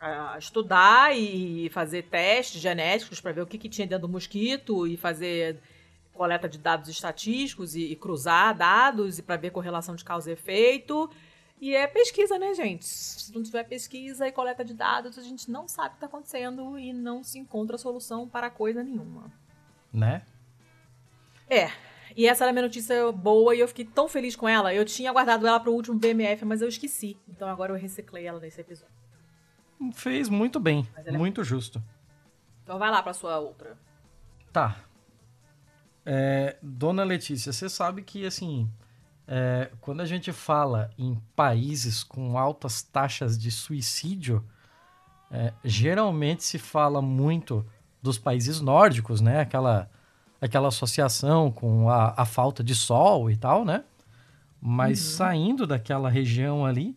a 0.00 0.36
estudar 0.38 1.16
e 1.16 1.68
fazer 1.70 2.04
testes 2.04 2.60
genéticos 2.60 3.20
para 3.20 3.32
ver 3.32 3.42
o 3.42 3.46
que, 3.46 3.58
que 3.58 3.68
tinha 3.68 3.86
dentro 3.86 4.06
do 4.06 4.12
mosquito 4.12 4.86
e 4.86 4.96
fazer 4.96 5.60
coleta 6.14 6.48
de 6.48 6.58
dados 6.58 6.88
estatísticos 6.88 7.76
e, 7.76 7.92
e 7.92 7.96
cruzar 7.96 8.56
dados 8.56 9.18
e 9.18 9.22
para 9.22 9.36
ver 9.36 9.50
correlação 9.50 9.94
de 9.94 10.04
causa 10.04 10.30
e 10.30 10.32
efeito. 10.32 11.08
E 11.60 11.74
é 11.74 11.86
pesquisa, 11.86 12.38
né, 12.38 12.54
gente? 12.54 12.84
Se 12.84 13.34
não 13.34 13.42
tiver 13.42 13.64
pesquisa 13.64 14.26
e 14.28 14.32
coleta 14.32 14.64
de 14.64 14.74
dados, 14.74 15.18
a 15.18 15.22
gente 15.22 15.50
não 15.50 15.66
sabe 15.66 15.88
o 15.88 15.90
que 15.90 15.96
está 15.96 16.06
acontecendo 16.06 16.78
e 16.78 16.92
não 16.92 17.24
se 17.24 17.38
encontra 17.38 17.76
solução 17.76 18.28
para 18.28 18.48
coisa 18.48 18.82
nenhuma. 18.82 19.32
Né? 19.92 20.22
É. 21.50 21.70
E 22.16 22.26
essa 22.26 22.44
era 22.44 22.50
a 22.50 22.52
minha 22.52 22.64
notícia 22.64 23.10
boa 23.12 23.54
e 23.54 23.60
eu 23.60 23.68
fiquei 23.68 23.84
tão 23.84 24.08
feliz 24.08 24.36
com 24.36 24.48
ela. 24.48 24.72
Eu 24.72 24.84
tinha 24.84 25.12
guardado 25.12 25.46
ela 25.46 25.58
para 25.58 25.70
o 25.70 25.74
último 25.74 25.98
BMF, 25.98 26.44
mas 26.44 26.62
eu 26.62 26.68
esqueci. 26.68 27.16
Então 27.28 27.48
agora 27.48 27.72
eu 27.72 27.76
reciclei 27.76 28.26
ela 28.26 28.40
nesse 28.40 28.60
episódio. 28.60 28.94
Fez 29.94 30.28
muito 30.28 30.58
bem. 30.58 30.86
É 31.04 31.12
muito 31.12 31.42
justo. 31.44 31.82
Então 32.62 32.78
vai 32.78 32.90
lá 32.90 33.02
para 33.02 33.12
sua 33.12 33.38
outra. 33.38 33.76
Tá. 34.52 34.80
É, 36.04 36.56
Dona 36.62 37.04
Letícia, 37.04 37.52
você 37.52 37.68
sabe 37.68 38.02
que, 38.02 38.24
assim, 38.26 38.68
é, 39.30 39.70
quando 39.82 40.00
a 40.00 40.06
gente 40.06 40.32
fala 40.32 40.90
em 40.96 41.14
países 41.36 42.02
com 42.02 42.38
altas 42.38 42.80
taxas 42.80 43.38
de 43.38 43.50
suicídio, 43.50 44.42
é, 45.30 45.52
geralmente 45.62 46.42
se 46.42 46.58
fala 46.58 47.02
muito 47.02 47.64
dos 48.02 48.16
países 48.16 48.62
nórdicos, 48.62 49.20
né? 49.20 49.40
Aquela, 49.40 49.90
aquela 50.40 50.68
associação 50.68 51.50
com 51.52 51.90
a, 51.90 52.14
a 52.16 52.24
falta 52.24 52.64
de 52.64 52.74
sol 52.74 53.30
e 53.30 53.36
tal, 53.36 53.66
né? 53.66 53.84
Mas 54.58 54.98
uhum. 55.04 55.16
saindo 55.16 55.66
daquela 55.66 56.08
região 56.08 56.64
ali, 56.64 56.96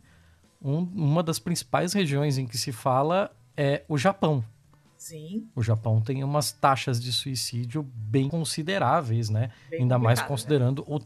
um, 0.62 0.78
uma 0.78 1.22
das 1.22 1.38
principais 1.38 1.92
regiões 1.92 2.38
em 2.38 2.48
que 2.48 2.58
se 2.58 2.72
fala 2.72 3.30
é 3.58 3.84
o 3.90 3.98
Japão. 3.98 4.42
Sim. 4.96 5.50
O 5.54 5.62
Japão 5.62 6.00
tem 6.00 6.24
umas 6.24 6.54
taxas 6.54 7.02
de 7.02 7.12
suicídio 7.12 7.84
bem 7.84 8.30
consideráveis, 8.30 9.30
né? 9.30 9.52
Bem 9.70 9.82
Ainda 9.82 10.00
mais 10.00 10.22
né? 10.22 10.28
considerando 10.28 10.86
né? 10.88 10.96
o 10.96 11.02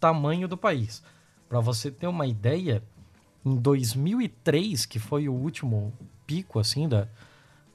tamanho 0.00 0.48
do 0.48 0.56
país. 0.56 1.02
Para 1.48 1.60
você 1.60 1.90
ter 1.90 2.06
uma 2.06 2.26
ideia, 2.26 2.82
em 3.44 3.56
2003, 3.56 4.86
que 4.86 4.98
foi 4.98 5.28
o 5.28 5.34
último 5.34 5.92
pico 6.26 6.58
assim 6.58 6.88
da, 6.88 7.06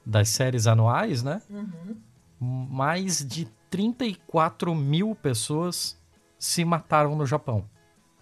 das 0.04 0.28
séries 0.28 0.66
anuais, 0.66 1.22
né? 1.22 1.40
Uhum. 1.48 1.96
Mais 2.40 3.24
de 3.24 3.46
34 3.70 4.74
mil 4.74 5.14
pessoas 5.14 5.98
se 6.38 6.64
mataram 6.64 7.16
no 7.16 7.24
Japão. 7.26 7.64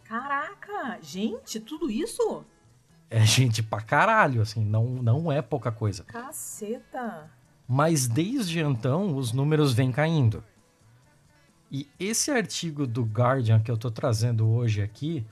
Caraca, 0.05 0.99
gente, 1.01 1.59
tudo 1.61 1.91
isso? 1.91 2.45
É 3.11 3.25
gente 3.25 3.63
pra 3.63 3.81
caralho, 3.81 4.43
assim, 4.43 4.65
não, 4.65 4.87
não 4.87 5.31
é 5.31 5.41
pouca 5.41 5.71
coisa. 5.71 6.05
Caceta. 6.05 7.31
Mas 7.67 8.07
desde 8.07 8.61
então 8.61 9.17
os 9.17 9.33
números 9.33 9.73
vêm 9.73 9.91
caindo. 9.91 10.43
E 11.71 11.89
esse 11.99 12.31
artigo 12.31 12.87
do 12.87 13.03
Guardian 13.03 13.61
que 13.61 13.71
eu 13.71 13.77
tô 13.77 13.91
trazendo 13.91 14.49
hoje 14.49 14.83
aqui, 14.83 15.27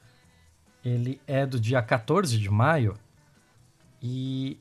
ele 0.84 1.20
é 1.26 1.46
do 1.46 1.60
dia 1.60 1.80
14 1.82 2.38
de 2.38 2.50
maio. 2.50 2.94
E 4.02 4.58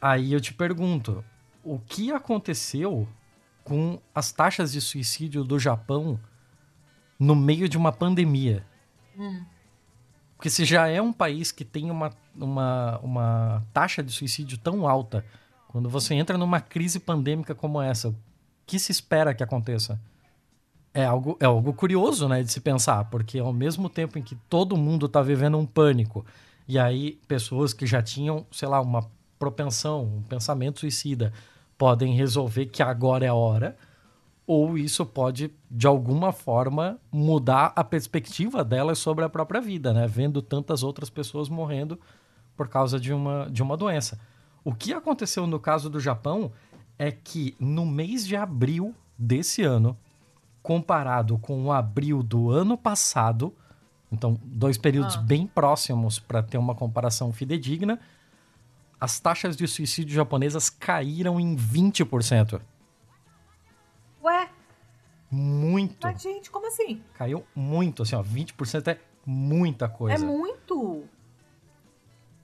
aí 0.00 0.32
eu 0.32 0.40
te 0.40 0.52
pergunto, 0.52 1.24
o 1.62 1.78
que 1.78 2.10
aconteceu 2.10 3.08
com 3.62 4.00
as 4.14 4.32
taxas 4.32 4.72
de 4.72 4.80
suicídio 4.80 5.44
do 5.44 5.58
Japão 5.58 6.18
no 7.18 7.36
meio 7.36 7.68
de 7.68 7.76
uma 7.76 7.92
pandemia? 7.92 8.64
Hum. 9.16 9.44
Porque 10.36 10.48
se 10.48 10.64
já 10.64 10.86
é 10.86 11.02
um 11.02 11.12
país 11.12 11.50
que 11.50 11.64
tem 11.64 11.90
uma, 11.90 12.10
uma, 12.34 12.98
uma 12.98 13.66
taxa 13.72 14.02
de 14.02 14.12
suicídio 14.12 14.56
tão 14.56 14.88
alta, 14.88 15.24
quando 15.66 15.88
você 15.88 16.14
entra 16.14 16.38
numa 16.38 16.60
crise 16.60 17.00
pandêmica 17.00 17.54
como 17.54 17.82
essa, 17.82 18.08
o 18.08 18.16
que 18.64 18.78
se 18.78 18.92
espera 18.92 19.34
que 19.34 19.42
aconteça? 19.42 20.00
É 20.98 21.04
algo, 21.04 21.36
é 21.38 21.44
algo 21.44 21.72
curioso, 21.72 22.26
né, 22.26 22.42
de 22.42 22.50
se 22.50 22.60
pensar, 22.60 23.04
porque 23.04 23.38
ao 23.38 23.52
mesmo 23.52 23.88
tempo 23.88 24.18
em 24.18 24.22
que 24.22 24.34
todo 24.34 24.76
mundo 24.76 25.06
está 25.06 25.22
vivendo 25.22 25.56
um 25.56 25.64
pânico, 25.64 26.26
e 26.66 26.76
aí 26.76 27.20
pessoas 27.28 27.72
que 27.72 27.86
já 27.86 28.02
tinham, 28.02 28.44
sei 28.50 28.66
lá, 28.66 28.80
uma 28.80 29.08
propensão, 29.38 30.02
um 30.02 30.22
pensamento 30.22 30.80
suicida, 30.80 31.32
podem 31.78 32.16
resolver 32.16 32.66
que 32.66 32.82
agora 32.82 33.24
é 33.24 33.28
a 33.28 33.34
hora, 33.34 33.76
ou 34.44 34.76
isso 34.76 35.06
pode, 35.06 35.52
de 35.70 35.86
alguma 35.86 36.32
forma, 36.32 36.98
mudar 37.12 37.72
a 37.76 37.84
perspectiva 37.84 38.64
delas 38.64 38.98
sobre 38.98 39.24
a 39.24 39.28
própria 39.28 39.60
vida, 39.60 39.92
né? 39.92 40.04
Vendo 40.08 40.42
tantas 40.42 40.82
outras 40.82 41.08
pessoas 41.08 41.48
morrendo 41.48 41.96
por 42.56 42.66
causa 42.66 42.98
de 42.98 43.12
uma, 43.12 43.48
de 43.48 43.62
uma 43.62 43.76
doença. 43.76 44.18
O 44.64 44.74
que 44.74 44.92
aconteceu 44.92 45.46
no 45.46 45.60
caso 45.60 45.88
do 45.88 46.00
Japão 46.00 46.50
é 46.98 47.12
que 47.12 47.54
no 47.60 47.86
mês 47.86 48.26
de 48.26 48.34
abril 48.34 48.92
desse 49.16 49.62
ano, 49.62 49.96
comparado 50.68 51.38
com 51.38 51.64
o 51.64 51.72
abril 51.72 52.22
do 52.22 52.50
ano 52.50 52.76
passado, 52.76 53.56
então 54.12 54.38
dois 54.44 54.76
períodos 54.76 55.16
ah. 55.16 55.22
bem 55.22 55.46
próximos 55.46 56.18
para 56.18 56.42
ter 56.42 56.58
uma 56.58 56.74
comparação 56.74 57.32
fidedigna, 57.32 57.98
as 59.00 59.18
taxas 59.18 59.56
de 59.56 59.66
suicídio 59.66 60.14
japonesas 60.14 60.68
caíram 60.68 61.40
em 61.40 61.56
20%. 61.56 62.60
Ué? 64.22 64.50
Muito. 65.30 66.06
Mas, 66.06 66.20
gente, 66.20 66.50
como 66.50 66.66
assim? 66.66 67.02
Caiu 67.14 67.46
muito, 67.56 68.02
assim, 68.02 68.16
ó. 68.16 68.22
20% 68.22 68.88
é 68.88 69.00
muita 69.24 69.88
coisa. 69.88 70.22
É 70.22 70.28
muito. 70.28 71.04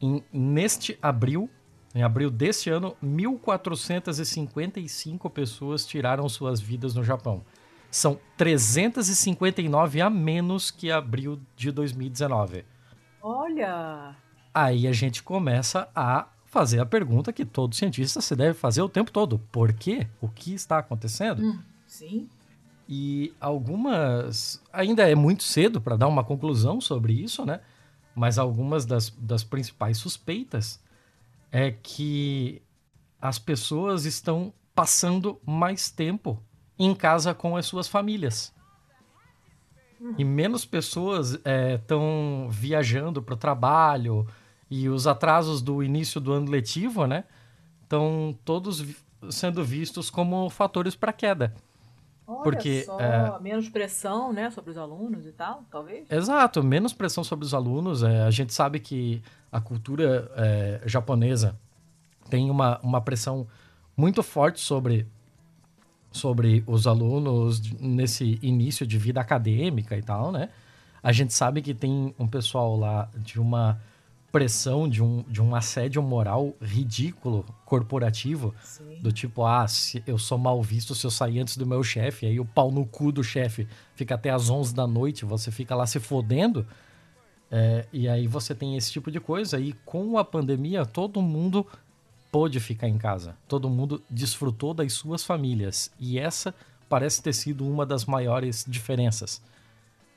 Em, 0.01 0.25
neste 0.33 0.99
abril, 1.03 1.51
em 1.95 2.03
abril 2.03 2.31
deste 2.31 2.71
ano, 2.71 2.97
1.455 3.05 5.31
pessoas 5.31 5.85
tiraram 5.85 6.27
suas 6.27 6.59
vidas 6.59 6.95
no 6.95 7.05
Japão. 7.05 7.45
São 7.95 8.19
359 8.37 10.01
a 10.01 10.11
menos 10.11 10.69
que 10.69 10.91
abril 10.91 11.41
de 11.55 11.71
2019. 11.71 12.65
Olha! 13.23 14.17
Aí 14.53 14.89
a 14.89 14.93
gente 14.93 15.23
começa 15.23 15.89
a 15.95 16.27
fazer 16.45 16.81
a 16.81 16.87
pergunta 16.87 17.33
que 17.33 17.45
todo 17.45 17.77
cientista 17.77 18.21
se 18.21 18.35
deve 18.35 18.55
fazer 18.55 18.83
o 18.83 18.89
tempo 18.89 19.13
todo. 19.13 19.39
Por 19.53 19.73
quê? 19.73 20.09
O 20.21 20.29
que 20.29 20.53
está 20.53 20.79
acontecendo? 20.79 21.41
Hum, 21.41 21.61
sim. 21.87 22.29
E 22.89 23.33
algumas. 23.41 24.61
Ainda 24.73 25.09
é 25.09 25.15
muito 25.15 25.45
cedo 25.45 25.81
para 25.81 25.97
dar 25.97 26.09
uma 26.09 26.25
conclusão 26.25 26.81
sobre 26.81 27.13
isso, 27.13 27.47
né? 27.47 27.61
Mas 28.13 28.41
algumas 28.41 28.85
das, 28.85 29.11
das 29.11 29.45
principais 29.45 29.99
suspeitas 29.99 30.83
é 31.53 31.71
que 31.71 32.61
as 33.23 33.39
pessoas 33.39 34.05
estão 34.05 34.53
passando 34.75 35.41
mais 35.47 35.91
tempo 35.91 36.43
em 36.79 36.95
casa 36.95 37.35
com 37.35 37.57
as 37.57 37.67
suas 37.67 37.89
famílias. 37.89 38.53
E 40.19 40.25
menos 40.25 40.65
pessoas 40.65 41.39
estão 41.75 42.49
é, 42.49 42.51
viajando 42.51 43.23
para 43.23 43.35
o 43.35 43.39
trabalho, 43.39 44.27
e 44.71 44.89
os 44.89 45.07
atrasos 45.07 45.63
do 45.63 45.83
início 45.83 46.21
do 46.21 46.33
ano 46.33 46.51
letivo, 46.51 47.07
né, 47.07 47.25
estão 47.83 48.37
todos 48.45 48.85
sendo 49.31 49.65
vistos 49.65 50.11
como 50.11 50.51
fatores 50.51 50.97
para 50.97 51.13
queda. 51.13 51.55
Olha 52.27 52.43
Porque 52.43 52.83
só, 52.83 52.99
é, 52.99 53.39
menos 53.41 53.69
pressão, 53.69 54.33
né, 54.33 54.51
sobre 54.51 54.71
os 54.71 54.79
alunos 54.79 55.27
e 55.27 55.33
tal, 55.33 55.63
talvez. 55.71 56.11
Exato, 56.11 56.63
menos 56.63 56.93
pressão 56.93 57.23
sobre 57.23 57.45
os 57.45 57.55
alunos. 57.55 58.03
É, 58.03 58.23
a 58.23 58.31
gente 58.31 58.53
sabe 58.53 58.81
que 58.81 59.23
a 59.53 59.61
cultura 59.61 60.31
é, 60.35 60.81
japonesa 60.87 61.57
tem 62.29 62.51
uma, 62.51 62.81
uma 62.81 63.01
pressão 63.01 63.47
muito 63.97 64.23
forte 64.23 64.61
sobre 64.61 65.07
sobre 66.15 66.63
os 66.65 66.87
alunos 66.87 67.61
nesse 67.81 68.39
início 68.41 68.87
de 68.87 68.97
vida 68.97 69.21
acadêmica 69.21 69.97
e 69.97 70.03
tal, 70.03 70.31
né? 70.31 70.49
A 71.03 71.11
gente 71.11 71.35
sabe 71.35 71.61
que 71.61 71.75
tem 71.75 72.15
um 72.17 72.27
pessoal 72.27 72.77
lá 72.77 73.11
de 73.19 73.41
uma 73.41 73.81
pressão 74.31 74.89
de 74.89 75.03
um, 75.03 75.25
de 75.29 75.43
um 75.43 75.55
assédio 75.55 76.03
moral 76.03 76.55
ridículo, 76.61 77.45
corporativo, 77.65 78.55
Sim. 78.63 78.99
do 79.01 79.13
tipo, 79.13 79.45
ah, 79.45 79.67
se 79.67 80.03
eu 80.07 80.17
sou 80.17 80.39
mal 80.39 80.63
visto 80.63 80.95
se 80.95 81.05
eu 81.05 81.11
sair 81.11 81.41
antes 81.41 81.57
do 81.57 81.67
meu 81.67 81.83
chefe, 81.83 82.27
aí 82.27 82.41
o 82.41 82.45
pau 82.45 82.71
no 82.71 82.87
cu 82.87 83.13
do 83.13 83.23
chefe 83.23 83.69
fica 83.95 84.15
até 84.15 84.31
às 84.31 84.49
11 84.51 84.75
da 84.75 84.87
noite, 84.87 85.25
você 85.25 85.51
fica 85.51 85.75
lá 85.75 85.87
se 85.87 86.01
fodendo, 86.01 86.67
é, 87.51 87.87
e 87.93 88.09
aí 88.09 88.27
você 88.27 88.55
tem 88.55 88.77
esse 88.77 88.91
tipo 88.91 89.11
de 89.11 89.21
coisa, 89.21 89.61
e 89.61 89.73
com 89.85 90.17
a 90.17 90.25
pandemia 90.25 90.85
todo 90.85 91.21
mundo 91.21 91.67
pôde 92.35 92.59
ficar 92.59 92.89
em 92.89 92.99
casa, 92.99 93.37
todo 93.47 93.71
mundo 93.71 94.03
desfrutou 94.11 94.75
das 94.75 94.93
suas 94.93 95.23
famílias, 95.23 95.93
e 96.01 96.19
essa 96.19 96.53
parece 96.89 97.23
ter 97.23 97.33
sido 97.33 97.65
uma 97.65 97.87
das 97.87 98.07
maiores 98.07 98.65
diferenças. 98.67 99.41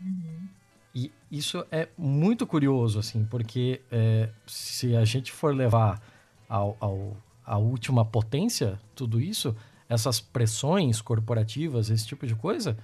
Uhum. 0.01 0.47
E 0.95 1.11
isso 1.31 1.63
é 1.71 1.89
muito 1.95 2.47
curioso, 2.47 2.97
assim, 2.97 3.23
porque 3.23 3.81
é, 3.91 4.31
se 4.47 4.95
a 4.95 5.05
gente 5.05 5.31
for 5.31 5.53
levar 5.53 6.01
ao, 6.49 6.75
ao, 6.79 7.15
à 7.45 7.59
última 7.59 8.03
potência 8.03 8.79
tudo 8.95 9.21
isso, 9.21 9.55
essas 9.87 10.19
pressões 10.19 10.99
corporativas, 10.99 11.91
esse 11.91 12.07
tipo 12.07 12.25
de 12.25 12.33
coisa, 12.33 12.75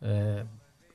é, 0.00 0.46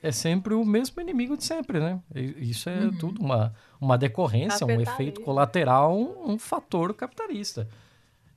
é 0.02 0.12
sempre 0.12 0.54
o 0.54 0.64
mesmo 0.64 1.00
inimigo 1.00 1.36
de 1.36 1.44
sempre, 1.44 1.80
né? 1.80 2.00
Isso 2.14 2.70
é 2.70 2.86
uhum. 2.86 2.96
tudo 2.96 3.20
uma, 3.20 3.52
uma 3.80 3.98
decorrência, 3.98 4.66
um 4.66 4.80
efeito 4.80 5.20
colateral, 5.22 5.96
um, 5.96 6.32
um 6.32 6.38
fator 6.38 6.94
capitalista. 6.94 7.68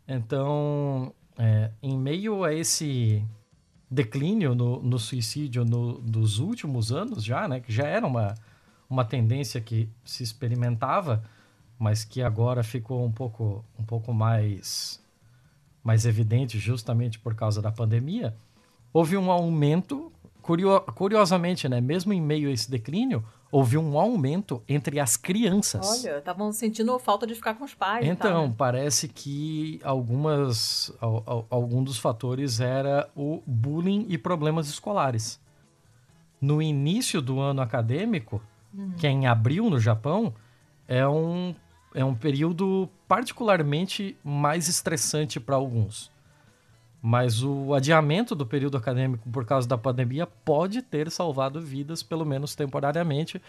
Então, 0.07 1.13
é, 1.37 1.71
em 1.81 1.97
meio 1.97 2.43
a 2.43 2.53
esse 2.53 3.23
declínio 3.89 4.55
no, 4.55 4.81
no 4.81 4.97
suicídio 4.97 5.65
no, 5.65 5.99
dos 5.99 6.39
últimos 6.39 6.91
anos 6.91 7.23
já, 7.23 7.47
né? 7.47 7.59
Que 7.59 7.71
já 7.71 7.85
era 7.85 8.07
uma, 8.07 8.33
uma 8.89 9.05
tendência 9.05 9.61
que 9.61 9.87
se 10.03 10.23
experimentava, 10.23 11.23
mas 11.77 12.03
que 12.03 12.21
agora 12.21 12.63
ficou 12.63 13.05
um 13.05 13.11
pouco, 13.11 13.63
um 13.77 13.83
pouco 13.83 14.13
mais, 14.13 15.03
mais 15.83 16.05
evidente 16.05 16.57
justamente 16.57 17.19
por 17.19 17.35
causa 17.35 17.61
da 17.61 17.71
pandemia. 17.71 18.35
Houve 18.93 19.15
um 19.15 19.31
aumento, 19.31 20.11
curio, 20.41 20.79
curiosamente, 20.95 21.69
né? 21.69 21.79
Mesmo 21.79 22.13
em 22.13 22.21
meio 22.21 22.49
a 22.49 22.51
esse 22.51 22.69
declínio, 22.69 23.23
houve 23.51 23.77
um 23.77 23.97
aumento 23.97 24.63
entre 24.67 24.99
as 24.99 25.17
crianças. 25.17 26.03
Olha, 26.03 26.17
estavam 26.17 26.51
sentindo 26.51 26.97
falta 26.99 27.27
de 27.27 27.35
ficar 27.35 27.55
com 27.55 27.65
os 27.65 27.73
pais. 27.73 28.07
Então, 28.07 28.47
né? 28.47 28.55
parece 28.57 29.07
que 29.07 29.79
algumas, 29.83 30.91
algum 31.49 31.83
dos 31.83 31.97
fatores 31.97 32.59
era 32.59 33.09
o 33.15 33.41
bullying 33.45 34.05
e 34.09 34.17
problemas 34.17 34.67
escolares. 34.67 35.39
No 36.39 36.61
início 36.61 37.21
do 37.21 37.39
ano 37.39 37.61
acadêmico, 37.61 38.41
uhum. 38.73 38.91
que 38.97 39.05
é 39.05 39.09
em 39.09 39.27
abril 39.27 39.69
no 39.69 39.79
Japão, 39.79 40.33
é 40.87 41.07
um, 41.07 41.53
é 41.93 42.03
um 42.03 42.15
período 42.15 42.89
particularmente 43.07 44.17
mais 44.23 44.67
estressante 44.67 45.39
para 45.39 45.55
alguns. 45.55 46.09
Mas 47.01 47.41
o 47.43 47.73
adiamento 47.73 48.35
do 48.35 48.45
período 48.45 48.77
acadêmico 48.77 49.27
por 49.29 49.43
causa 49.43 49.67
da 49.67 49.77
pandemia 49.77 50.27
pode 50.27 50.81
ter 50.83 51.09
salvado 51.09 51.59
vidas, 51.59 52.03
pelo 52.03 52.23
menos 52.23 52.53
temporariamente, 52.53 53.41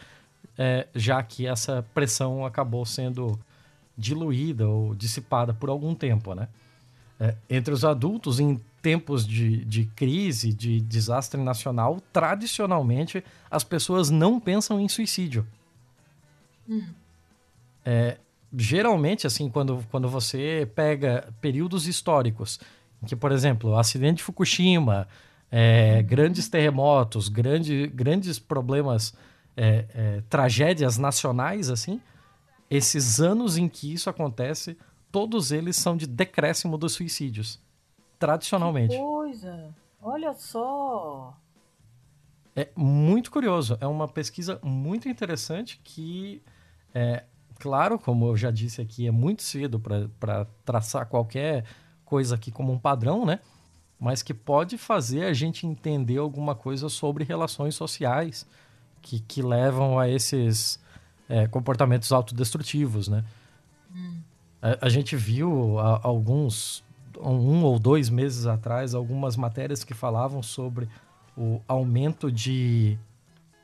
é, 0.56 0.86
já 0.94 1.22
que 1.22 1.46
essa 1.46 1.84
pressão 1.92 2.46
acabou 2.46 2.86
sendo 2.86 3.38
diluída 3.96 4.66
ou 4.66 4.94
dissipada 4.94 5.52
por 5.52 5.68
algum 5.68 5.94
tempo, 5.94 6.34
né? 6.34 6.48
É, 7.20 7.36
entre 7.48 7.72
os 7.74 7.84
adultos, 7.84 8.40
em 8.40 8.58
tempos 8.80 9.26
de, 9.26 9.64
de 9.64 9.84
crise, 9.84 10.52
de 10.52 10.80
desastre 10.80 11.40
nacional, 11.40 12.02
tradicionalmente 12.12 13.22
as 13.50 13.62
pessoas 13.62 14.10
não 14.10 14.40
pensam 14.40 14.80
em 14.80 14.88
suicídio. 14.88 15.46
Hum. 16.68 16.82
É, 17.84 18.16
geralmente, 18.56 19.26
assim, 19.26 19.48
quando, 19.48 19.86
quando 19.90 20.08
você 20.08 20.68
pega 20.74 21.32
períodos 21.40 21.86
históricos, 21.86 22.58
que, 23.06 23.16
por 23.16 23.32
exemplo, 23.32 23.70
o 23.70 23.76
acidente 23.76 24.18
de 24.18 24.22
Fukushima, 24.22 25.08
é, 25.50 26.02
grandes 26.02 26.48
terremotos, 26.48 27.28
grande, 27.28 27.86
grandes 27.88 28.38
problemas, 28.38 29.14
é, 29.56 29.86
é, 29.94 30.22
tragédias 30.28 30.96
nacionais, 30.98 31.68
assim, 31.68 32.00
esses 32.70 33.20
anos 33.20 33.58
em 33.58 33.68
que 33.68 33.92
isso 33.92 34.08
acontece, 34.08 34.78
todos 35.10 35.52
eles 35.52 35.76
são 35.76 35.96
de 35.96 36.06
decréscimo 36.06 36.78
dos 36.78 36.94
suicídios. 36.94 37.60
Tradicionalmente. 38.18 38.94
Que 38.96 39.02
coisa! 39.02 39.74
Olha 40.00 40.32
só! 40.32 41.36
É 42.54 42.68
muito 42.76 43.30
curioso. 43.30 43.76
É 43.80 43.86
uma 43.86 44.08
pesquisa 44.08 44.58
muito 44.62 45.08
interessante 45.08 45.80
que, 45.82 46.42
é, 46.94 47.24
claro, 47.58 47.98
como 47.98 48.26
eu 48.28 48.36
já 48.36 48.50
disse 48.50 48.80
aqui, 48.80 49.06
é 49.06 49.10
muito 49.10 49.42
cedo 49.42 49.80
para 49.80 50.46
traçar 50.64 51.06
qualquer 51.06 51.64
coisa 52.12 52.34
aqui 52.34 52.50
como 52.50 52.70
um 52.70 52.78
padrão, 52.78 53.24
né? 53.24 53.40
Mas 53.98 54.22
que 54.22 54.34
pode 54.34 54.76
fazer 54.76 55.24
a 55.24 55.32
gente 55.32 55.66
entender 55.66 56.18
alguma 56.18 56.54
coisa 56.54 56.90
sobre 56.90 57.24
relações 57.24 57.74
sociais 57.74 58.46
que, 59.00 59.18
que 59.20 59.40
levam 59.40 59.98
a 59.98 60.10
esses 60.10 60.78
é, 61.26 61.46
comportamentos 61.46 62.12
autodestrutivos, 62.12 63.08
né? 63.08 63.24
Hum. 63.90 64.18
A, 64.60 64.84
a, 64.84 64.88
gente 64.90 65.16
viu 65.16 65.78
a, 65.78 66.00
alguns, 66.02 66.84
um 67.18 67.64
ou 67.64 67.78
dois 67.78 68.10
meses 68.10 68.44
atrás, 68.44 68.94
algumas 68.94 69.34
matérias 69.34 69.82
que 69.82 69.94
falavam 69.94 70.42
sobre 70.42 70.90
o 71.34 71.62
aumento 71.66 72.30
de, 72.30 72.98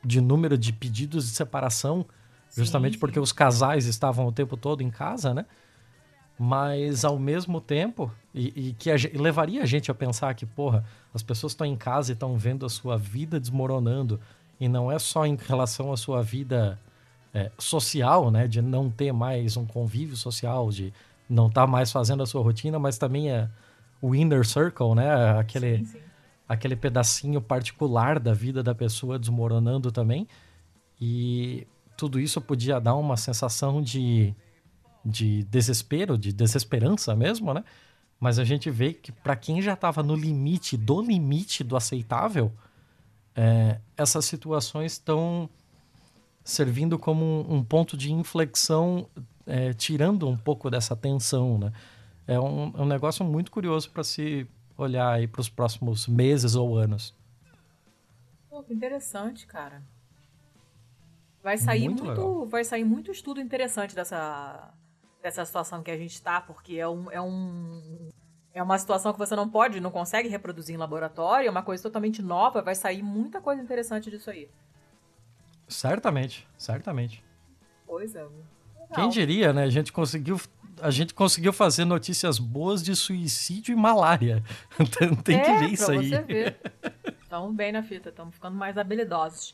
de 0.03 0.19
número 0.19 0.57
de 0.57 0.73
pedidos 0.73 1.27
de 1.27 1.35
separação, 1.35 2.03
justamente 2.57 2.93
sim. 2.93 2.99
porque 2.99 3.19
os 3.19 3.31
casais 3.31 3.85
estavam 3.85 4.25
o 4.25 4.31
tempo 4.31 4.57
todo 4.57 4.81
em 4.81 4.89
casa, 4.89 5.35
né? 5.35 5.45
Mas 6.39 7.05
ao 7.05 7.19
mesmo 7.19 7.59
tempo, 7.59 8.09
e, 8.33 8.69
e 8.69 8.73
que 8.73 8.91
a, 8.91 8.95
levaria 9.13 9.63
a 9.63 9.65
gente 9.65 9.89
a 9.89 9.93
pensar 9.93 10.33
que, 10.33 10.45
porra, 10.45 10.85
as 11.13 11.23
pessoas 11.23 11.53
estão 11.53 11.65
em 11.65 11.75
casa 11.75 12.11
e 12.11 12.13
estão 12.13 12.37
vendo 12.37 12.65
a 12.65 12.69
sua 12.69 12.97
vida 12.97 13.39
desmoronando, 13.39 14.19
e 14.59 14.67
não 14.67 14.91
é 14.91 14.99
só 14.99 15.25
em 15.25 15.35
relação 15.35 15.91
à 15.91 15.97
sua 15.97 16.21
vida 16.21 16.79
é, 17.33 17.51
social, 17.57 18.29
né? 18.29 18.47
De 18.47 18.61
não 18.61 18.89
ter 18.89 19.11
mais 19.11 19.55
um 19.55 19.65
convívio 19.65 20.17
social, 20.17 20.69
de 20.69 20.93
não 21.29 21.47
estar 21.47 21.61
tá 21.61 21.67
mais 21.67 21.91
fazendo 21.91 22.23
a 22.23 22.25
sua 22.25 22.41
rotina, 22.41 22.77
mas 22.77 22.97
também 22.97 23.31
é 23.31 23.49
o 24.01 24.13
inner 24.13 24.45
circle, 24.45 24.95
né? 24.95 25.39
Aquele, 25.39 25.79
sim, 25.79 25.85
sim. 25.85 25.99
aquele 26.47 26.75
pedacinho 26.75 27.41
particular 27.41 28.19
da 28.19 28.33
vida 28.33 28.61
da 28.61 28.75
pessoa 28.75 29.17
desmoronando 29.17 29.91
também. 29.91 30.27
E 30.99 31.65
tudo 31.95 32.19
isso 32.19 32.41
podia 32.41 32.79
dar 32.79 32.95
uma 32.95 33.15
sensação 33.15 33.81
de, 33.81 34.33
de 35.05 35.43
desespero, 35.43 36.17
de 36.17 36.33
desesperança 36.33 37.15
mesmo, 37.15 37.53
né? 37.53 37.63
Mas 38.19 38.37
a 38.37 38.43
gente 38.43 38.69
vê 38.69 38.93
que 38.93 39.11
para 39.11 39.35
quem 39.35 39.61
já 39.61 39.73
estava 39.73 40.03
no 40.03 40.15
limite 40.15 40.75
do 40.75 41.01
limite 41.01 41.63
do 41.63 41.77
aceitável, 41.77 42.51
é, 43.35 43.79
essas 43.95 44.25
situações 44.25 44.93
estão 44.93 45.49
servindo 46.43 46.99
como 46.99 47.23
um, 47.23 47.55
um 47.57 47.63
ponto 47.63 47.95
de 47.95 48.11
inflexão, 48.11 49.07
é, 49.45 49.73
tirando 49.73 50.27
um 50.27 50.35
pouco 50.35 50.69
dessa 50.69 50.95
tensão, 50.95 51.57
né? 51.57 51.71
É 52.27 52.39
um, 52.39 52.73
é 52.77 52.81
um 52.81 52.85
negócio 52.85 53.23
muito 53.25 53.49
curioso 53.49 53.89
para 53.89 54.03
se 54.03 54.45
olhar 54.77 55.11
aí 55.13 55.27
para 55.27 55.41
os 55.41 55.49
próximos 55.49 56.07
meses 56.07 56.55
ou 56.55 56.77
anos. 56.77 57.15
Pô, 58.49 58.61
que 58.61 58.73
interessante, 58.73 59.47
cara. 59.47 59.81
Vai 61.41 61.57
sair 61.57 61.87
muito, 61.87 62.03
muito 62.03 62.45
vai 62.47 62.63
sair 62.63 62.83
muito 62.83 63.11
estudo 63.11 63.39
interessante 63.39 63.95
dessa 63.95 64.73
dessa 65.21 65.43
situação 65.45 65.83
que 65.83 65.91
a 65.91 65.97
gente 65.97 66.13
está, 66.13 66.39
porque 66.41 66.75
é 66.77 66.87
um, 66.87 67.11
é 67.11 67.21
um 67.21 68.09
é 68.53 68.63
uma 68.63 68.77
situação 68.77 69.13
que 69.13 69.19
você 69.19 69.35
não 69.35 69.47
pode, 69.47 69.79
não 69.79 69.91
consegue 69.91 70.27
reproduzir 70.27 70.75
em 70.75 70.77
laboratório, 70.77 71.47
é 71.47 71.51
uma 71.51 71.61
coisa 71.61 71.83
totalmente 71.83 72.21
nova, 72.21 72.61
vai 72.61 72.75
sair 72.75 73.03
muita 73.03 73.39
coisa 73.39 73.61
interessante 73.61 74.09
disso 74.09 74.29
aí. 74.29 74.49
Certamente, 75.67 76.47
certamente. 76.57 77.23
Pois 77.85 78.15
é. 78.15 78.25
Quem 78.95 79.07
diria, 79.07 79.53
né? 79.53 79.63
A 79.63 79.69
gente 79.69 79.93
conseguiu 79.93 80.39
a 80.81 80.91
gente 80.91 81.13
conseguiu 81.13 81.51
fazer 81.51 81.85
notícias 81.85 82.39
boas 82.39 82.81
de 82.81 82.95
suicídio 82.95 83.73
e 83.73 83.75
malária. 83.75 84.43
Tem 85.23 85.37
é, 85.37 85.43
que 85.43 85.59
ver 85.59 85.73
isso 85.73 85.91
aí. 85.91 86.11
Estamos 87.21 87.53
bem 87.53 87.71
na 87.71 87.83
fita, 87.83 88.09
estamos 88.09 88.33
ficando 88.33 88.55
mais 88.55 88.77
habilidosos. 88.77 89.53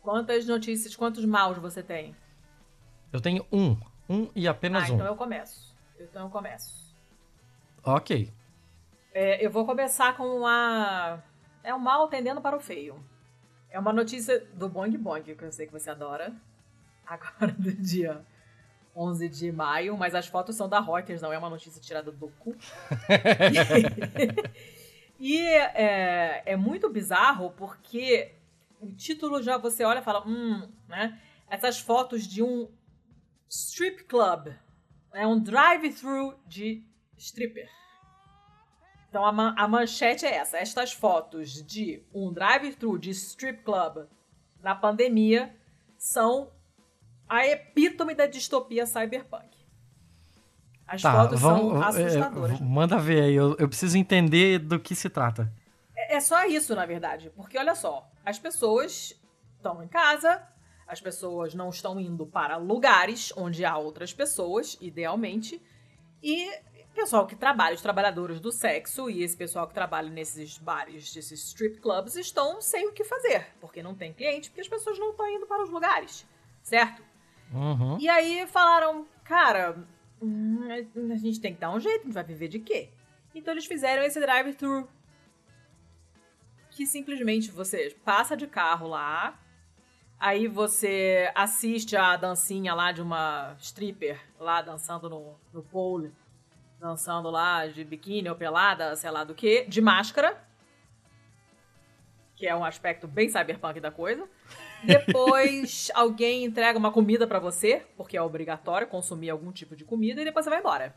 Quantas 0.00 0.46
notícias, 0.46 0.96
quantos 0.96 1.24
maus 1.24 1.58
você 1.58 1.80
tem? 1.82 2.14
Eu 3.12 3.20
tenho 3.20 3.46
um. 3.52 3.76
Um 4.12 4.30
e 4.34 4.46
apenas 4.46 4.90
ah, 4.90 4.92
um. 4.92 4.96
Então 4.96 5.06
eu 5.06 5.16
começo. 5.16 5.74
Então 5.98 6.24
eu 6.24 6.30
começo. 6.30 6.94
Ok. 7.82 8.30
É, 9.14 9.44
eu 9.44 9.50
vou 9.50 9.64
começar 9.64 10.14
com 10.16 10.24
uma. 10.24 11.22
É 11.64 11.74
o 11.74 11.80
mal 11.80 12.08
tendendo 12.08 12.40
para 12.40 12.54
o 12.54 12.60
feio. 12.60 13.02
É 13.70 13.78
uma 13.78 13.92
notícia 13.92 14.46
do 14.52 14.68
Bong 14.68 14.96
Bong, 14.98 15.34
que 15.34 15.42
eu 15.42 15.52
sei 15.52 15.66
que 15.66 15.72
você 15.72 15.88
adora. 15.88 16.34
Agora 17.06 17.52
do 17.52 17.72
dia 17.72 18.22
11 18.94 19.28
de 19.30 19.50
maio, 19.50 19.96
mas 19.96 20.14
as 20.14 20.26
fotos 20.26 20.56
são 20.56 20.68
da 20.68 20.78
Reuters, 20.78 21.22
não 21.22 21.32
é 21.32 21.38
uma 21.38 21.48
notícia 21.48 21.80
tirada 21.80 22.12
do 22.12 22.28
cu. 22.38 22.54
e 25.18 25.38
é, 25.38 26.42
é, 26.44 26.56
muito 26.56 26.90
bizarro 26.90 27.50
porque 27.56 28.32
o 28.78 28.92
título 28.92 29.42
já 29.42 29.56
você 29.56 29.84
olha 29.84 30.00
e 30.00 30.04
fala, 30.04 30.22
hum, 30.26 30.68
né? 30.86 31.18
Essas 31.48 31.80
fotos 31.80 32.26
de 32.26 32.42
um 32.42 32.68
strip 33.52 34.04
club, 34.04 34.48
é 35.12 35.26
um 35.26 35.38
drive-thru 35.38 36.34
de 36.46 36.82
stripper. 37.18 37.68
Então 39.10 39.26
a, 39.26 39.30
man 39.30 39.54
a 39.58 39.68
manchete 39.68 40.24
é 40.24 40.36
essa: 40.36 40.56
estas 40.56 40.94
fotos 40.94 41.62
de 41.62 42.02
um 42.14 42.32
drive-thru 42.32 42.98
de 42.98 43.10
strip 43.10 43.62
club 43.62 44.06
na 44.62 44.74
pandemia 44.74 45.54
são 45.98 46.50
a 47.28 47.46
epítome 47.46 48.14
da 48.14 48.26
distopia 48.26 48.86
cyberpunk. 48.86 49.52
As 50.86 51.02
tá, 51.02 51.12
fotos 51.12 51.40
vamos, 51.40 51.72
são 51.72 52.00
é, 52.00 52.04
assustadoras. 52.04 52.60
É, 52.60 52.64
manda 52.64 52.98
ver 52.98 53.22
aí, 53.22 53.34
eu, 53.34 53.54
eu, 53.58 53.68
preciso 53.68 53.98
entender 53.98 54.58
do 54.58 54.80
que 54.80 54.94
se 54.94 55.10
trata. 55.10 55.52
É, 55.94 56.16
é 56.16 56.20
só 56.20 56.44
isso, 56.46 56.74
na 56.74 56.86
verdade. 56.86 57.30
Porque 57.36 57.58
olha 57.58 57.74
só, 57.74 58.10
as 58.24 58.38
pessoas 58.38 59.14
estão 59.56 59.82
em 59.82 59.88
casa, 59.88 60.42
as 60.92 61.00
pessoas 61.00 61.54
não 61.54 61.70
estão 61.70 61.98
indo 61.98 62.26
para 62.26 62.58
lugares 62.58 63.32
onde 63.34 63.64
há 63.64 63.78
outras 63.78 64.12
pessoas, 64.12 64.76
idealmente, 64.78 65.58
e 66.22 66.50
pessoal 66.94 67.26
que 67.26 67.34
trabalha, 67.34 67.74
os 67.74 67.80
trabalhadores 67.80 68.38
do 68.38 68.52
sexo 68.52 69.08
e 69.08 69.22
esse 69.22 69.34
pessoal 69.34 69.66
que 69.66 69.72
trabalha 69.72 70.10
nesses 70.10 70.58
bares, 70.58 71.16
nesses 71.16 71.48
strip 71.48 71.80
clubs, 71.80 72.14
estão 72.14 72.60
sem 72.60 72.86
o 72.86 72.92
que 72.92 73.04
fazer, 73.04 73.46
porque 73.58 73.82
não 73.82 73.94
tem 73.94 74.12
cliente, 74.12 74.50
porque 74.50 74.60
as 74.60 74.68
pessoas 74.68 74.98
não 74.98 75.12
estão 75.12 75.26
indo 75.30 75.46
para 75.46 75.62
os 75.62 75.70
lugares, 75.70 76.26
certo? 76.62 77.02
Uhum. 77.50 77.98
E 77.98 78.06
aí 78.10 78.46
falaram, 78.46 79.06
cara, 79.24 79.82
a 81.10 81.16
gente 81.16 81.40
tem 81.40 81.54
que 81.54 81.60
dar 81.60 81.74
um 81.74 81.80
jeito, 81.80 82.02
a 82.02 82.04
gente 82.04 82.12
vai 82.12 82.24
viver 82.24 82.48
de 82.48 82.58
quê? 82.58 82.90
Então 83.34 83.54
eles 83.54 83.64
fizeram 83.64 84.02
esse 84.02 84.20
drive-thru. 84.20 84.86
Que 86.70 86.86
simplesmente 86.86 87.50
você 87.50 87.96
passa 88.04 88.36
de 88.36 88.46
carro 88.46 88.88
lá, 88.88 89.41
aí 90.22 90.46
você 90.46 91.30
assiste 91.34 91.96
a 91.96 92.16
dancinha 92.16 92.72
lá 92.74 92.92
de 92.92 93.02
uma 93.02 93.56
stripper 93.58 94.18
lá 94.38 94.62
dançando 94.62 95.10
no, 95.10 95.34
no 95.52 95.62
pole 95.62 96.12
dançando 96.82 97.30
lá 97.30 97.66
de 97.68 97.84
biquíni 97.84 98.28
ou 98.28 98.34
pelada, 98.34 98.96
sei 98.96 99.08
lá 99.08 99.22
do 99.22 99.34
que, 99.34 99.64
de 99.68 99.80
máscara, 99.80 100.36
que 102.34 102.44
é 102.44 102.56
um 102.56 102.64
aspecto 102.64 103.06
bem 103.06 103.28
cyberpunk 103.28 103.78
da 103.78 103.92
coisa. 103.92 104.24
Depois 104.82 105.92
alguém 105.94 106.44
entrega 106.44 106.76
uma 106.76 106.90
comida 106.90 107.24
para 107.24 107.38
você, 107.38 107.82
porque 107.96 108.16
é 108.16 108.22
obrigatório 108.22 108.88
consumir 108.88 109.30
algum 109.30 109.52
tipo 109.52 109.76
de 109.76 109.84
comida, 109.84 110.20
e 110.20 110.24
depois 110.24 110.44
você 110.44 110.50
vai 110.50 110.58
embora. 110.58 110.92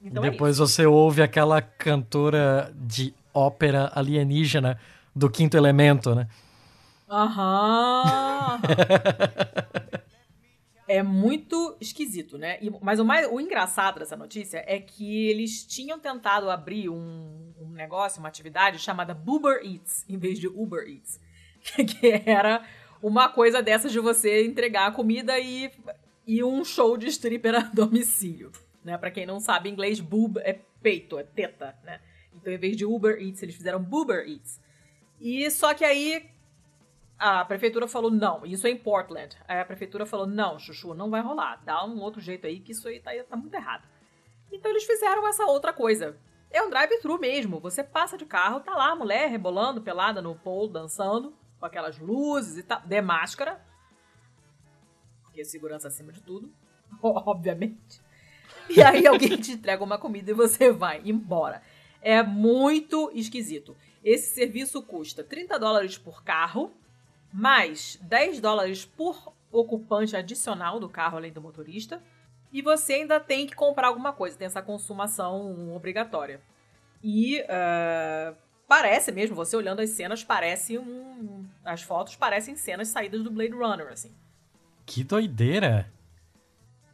Então 0.00 0.24
é 0.24 0.30
depois 0.30 0.56
é 0.56 0.58
você 0.60 0.86
ouve 0.86 1.22
aquela 1.22 1.60
cantora 1.60 2.72
de 2.76 3.12
ópera 3.34 3.90
alienígena 3.96 4.78
do 5.12 5.28
quinto 5.28 5.56
elemento, 5.56 6.14
né? 6.14 6.28
Aham. 7.08 8.60
é 10.88 11.02
muito 11.02 11.76
esquisito, 11.80 12.36
né? 12.36 12.58
E, 12.60 12.70
mas 12.80 12.98
o, 12.98 13.04
mais, 13.04 13.28
o 13.30 13.40
engraçado 13.40 13.98
dessa 13.98 14.16
notícia 14.16 14.64
é 14.66 14.78
que 14.80 15.28
eles 15.28 15.64
tinham 15.64 15.98
tentado 15.98 16.50
abrir 16.50 16.88
um, 16.88 17.52
um 17.60 17.70
negócio, 17.70 18.18
uma 18.18 18.28
atividade 18.28 18.78
chamada 18.78 19.14
Boober 19.14 19.60
Eats, 19.64 20.04
em 20.08 20.18
vez 20.18 20.38
de 20.38 20.48
Uber 20.48 20.86
Eats. 20.88 21.20
Que 21.76 22.22
era 22.24 22.64
uma 23.02 23.28
coisa 23.28 23.60
dessas 23.60 23.90
de 23.90 23.98
você 23.98 24.46
entregar 24.46 24.86
a 24.86 24.92
comida 24.92 25.36
e, 25.38 25.70
e 26.26 26.42
um 26.44 26.64
show 26.64 26.96
de 26.96 27.08
stripper 27.08 27.54
a 27.56 27.60
domicílio. 27.74 28.52
Né? 28.84 28.96
Pra 28.96 29.10
quem 29.10 29.26
não 29.26 29.40
sabe, 29.40 29.68
em 29.68 29.72
inglês, 29.72 29.98
boob 29.98 30.38
é 30.40 30.60
peito, 30.80 31.18
é 31.18 31.24
teta, 31.24 31.76
né? 31.82 32.00
Então, 32.32 32.52
em 32.52 32.58
vez 32.58 32.76
de 32.76 32.84
Uber 32.84 33.20
Eats, 33.20 33.42
eles 33.42 33.56
fizeram 33.56 33.82
Boober 33.82 34.24
Eats. 34.28 34.60
E 35.20 35.50
só 35.50 35.74
que 35.74 35.84
aí 35.84 36.30
a 37.18 37.44
prefeitura 37.44 37.88
falou 37.88 38.10
não, 38.10 38.44
isso 38.44 38.66
é 38.66 38.70
em 38.70 38.76
Portland. 38.76 39.36
Aí 39.48 39.60
a 39.60 39.64
prefeitura 39.64 40.04
falou: 40.04 40.26
não, 40.26 40.58
Chuchu, 40.58 40.94
não 40.94 41.10
vai 41.10 41.20
rolar. 41.20 41.62
Dá 41.64 41.84
um 41.84 42.00
outro 42.00 42.20
jeito 42.20 42.46
aí 42.46 42.60
que 42.60 42.72
isso 42.72 42.86
aí 42.88 43.00
tá, 43.00 43.10
tá 43.28 43.36
muito 43.36 43.54
errado. 43.54 43.88
Então 44.52 44.70
eles 44.70 44.84
fizeram 44.84 45.26
essa 45.26 45.44
outra 45.46 45.72
coisa. 45.72 46.16
É 46.50 46.62
um 46.62 46.70
drive-thru 46.70 47.18
mesmo. 47.18 47.58
Você 47.60 47.82
passa 47.82 48.16
de 48.16 48.24
carro, 48.24 48.60
tá 48.60 48.74
lá 48.74 48.92
a 48.92 48.96
mulher 48.96 49.28
rebolando, 49.28 49.82
pelada 49.82 50.22
no 50.22 50.34
pole, 50.34 50.72
dançando, 50.72 51.34
com 51.58 51.66
aquelas 51.66 51.98
luzes 51.98 52.58
e 52.58 52.62
tal, 52.62 52.80
de 52.80 53.02
máscara. 53.02 53.60
Porque 55.22 55.44
segurança 55.44 55.88
acima 55.88 56.12
de 56.12 56.22
tudo, 56.22 56.52
obviamente. 57.02 58.00
E 58.68 58.82
aí 58.82 59.06
alguém 59.06 59.36
te 59.36 59.52
entrega 59.52 59.82
uma 59.82 59.98
comida 59.98 60.30
e 60.30 60.34
você 60.34 60.70
vai 60.70 61.00
embora. 61.04 61.62
É 62.00 62.22
muito 62.22 63.10
esquisito. 63.14 63.76
Esse 64.04 64.34
serviço 64.34 64.82
custa 64.82 65.24
30 65.24 65.58
dólares 65.58 65.98
por 65.98 66.22
carro, 66.22 66.72
mais 67.32 67.98
10 68.02 68.40
dólares 68.40 68.84
por 68.84 69.32
ocupante 69.50 70.16
adicional 70.16 70.78
do 70.78 70.88
carro, 70.88 71.16
além 71.16 71.32
do 71.32 71.40
motorista. 71.40 72.02
E 72.52 72.62
você 72.62 72.94
ainda 72.94 73.20
tem 73.20 73.46
que 73.46 73.54
comprar 73.54 73.88
alguma 73.88 74.12
coisa, 74.12 74.36
tem 74.36 74.46
essa 74.46 74.62
consumação 74.62 75.74
obrigatória. 75.74 76.40
E 77.02 77.40
uh, 77.42 78.36
parece 78.66 79.12
mesmo, 79.12 79.36
você 79.36 79.56
olhando 79.56 79.80
as 79.80 79.90
cenas, 79.90 80.24
parece 80.24 80.78
um. 80.78 81.44
As 81.64 81.82
fotos 81.82 82.16
parecem 82.16 82.56
cenas 82.56 82.88
saídas 82.88 83.22
do 83.22 83.30
Blade 83.30 83.52
Runner, 83.52 83.88
assim. 83.88 84.14
Que 84.84 85.02
doideira! 85.02 85.92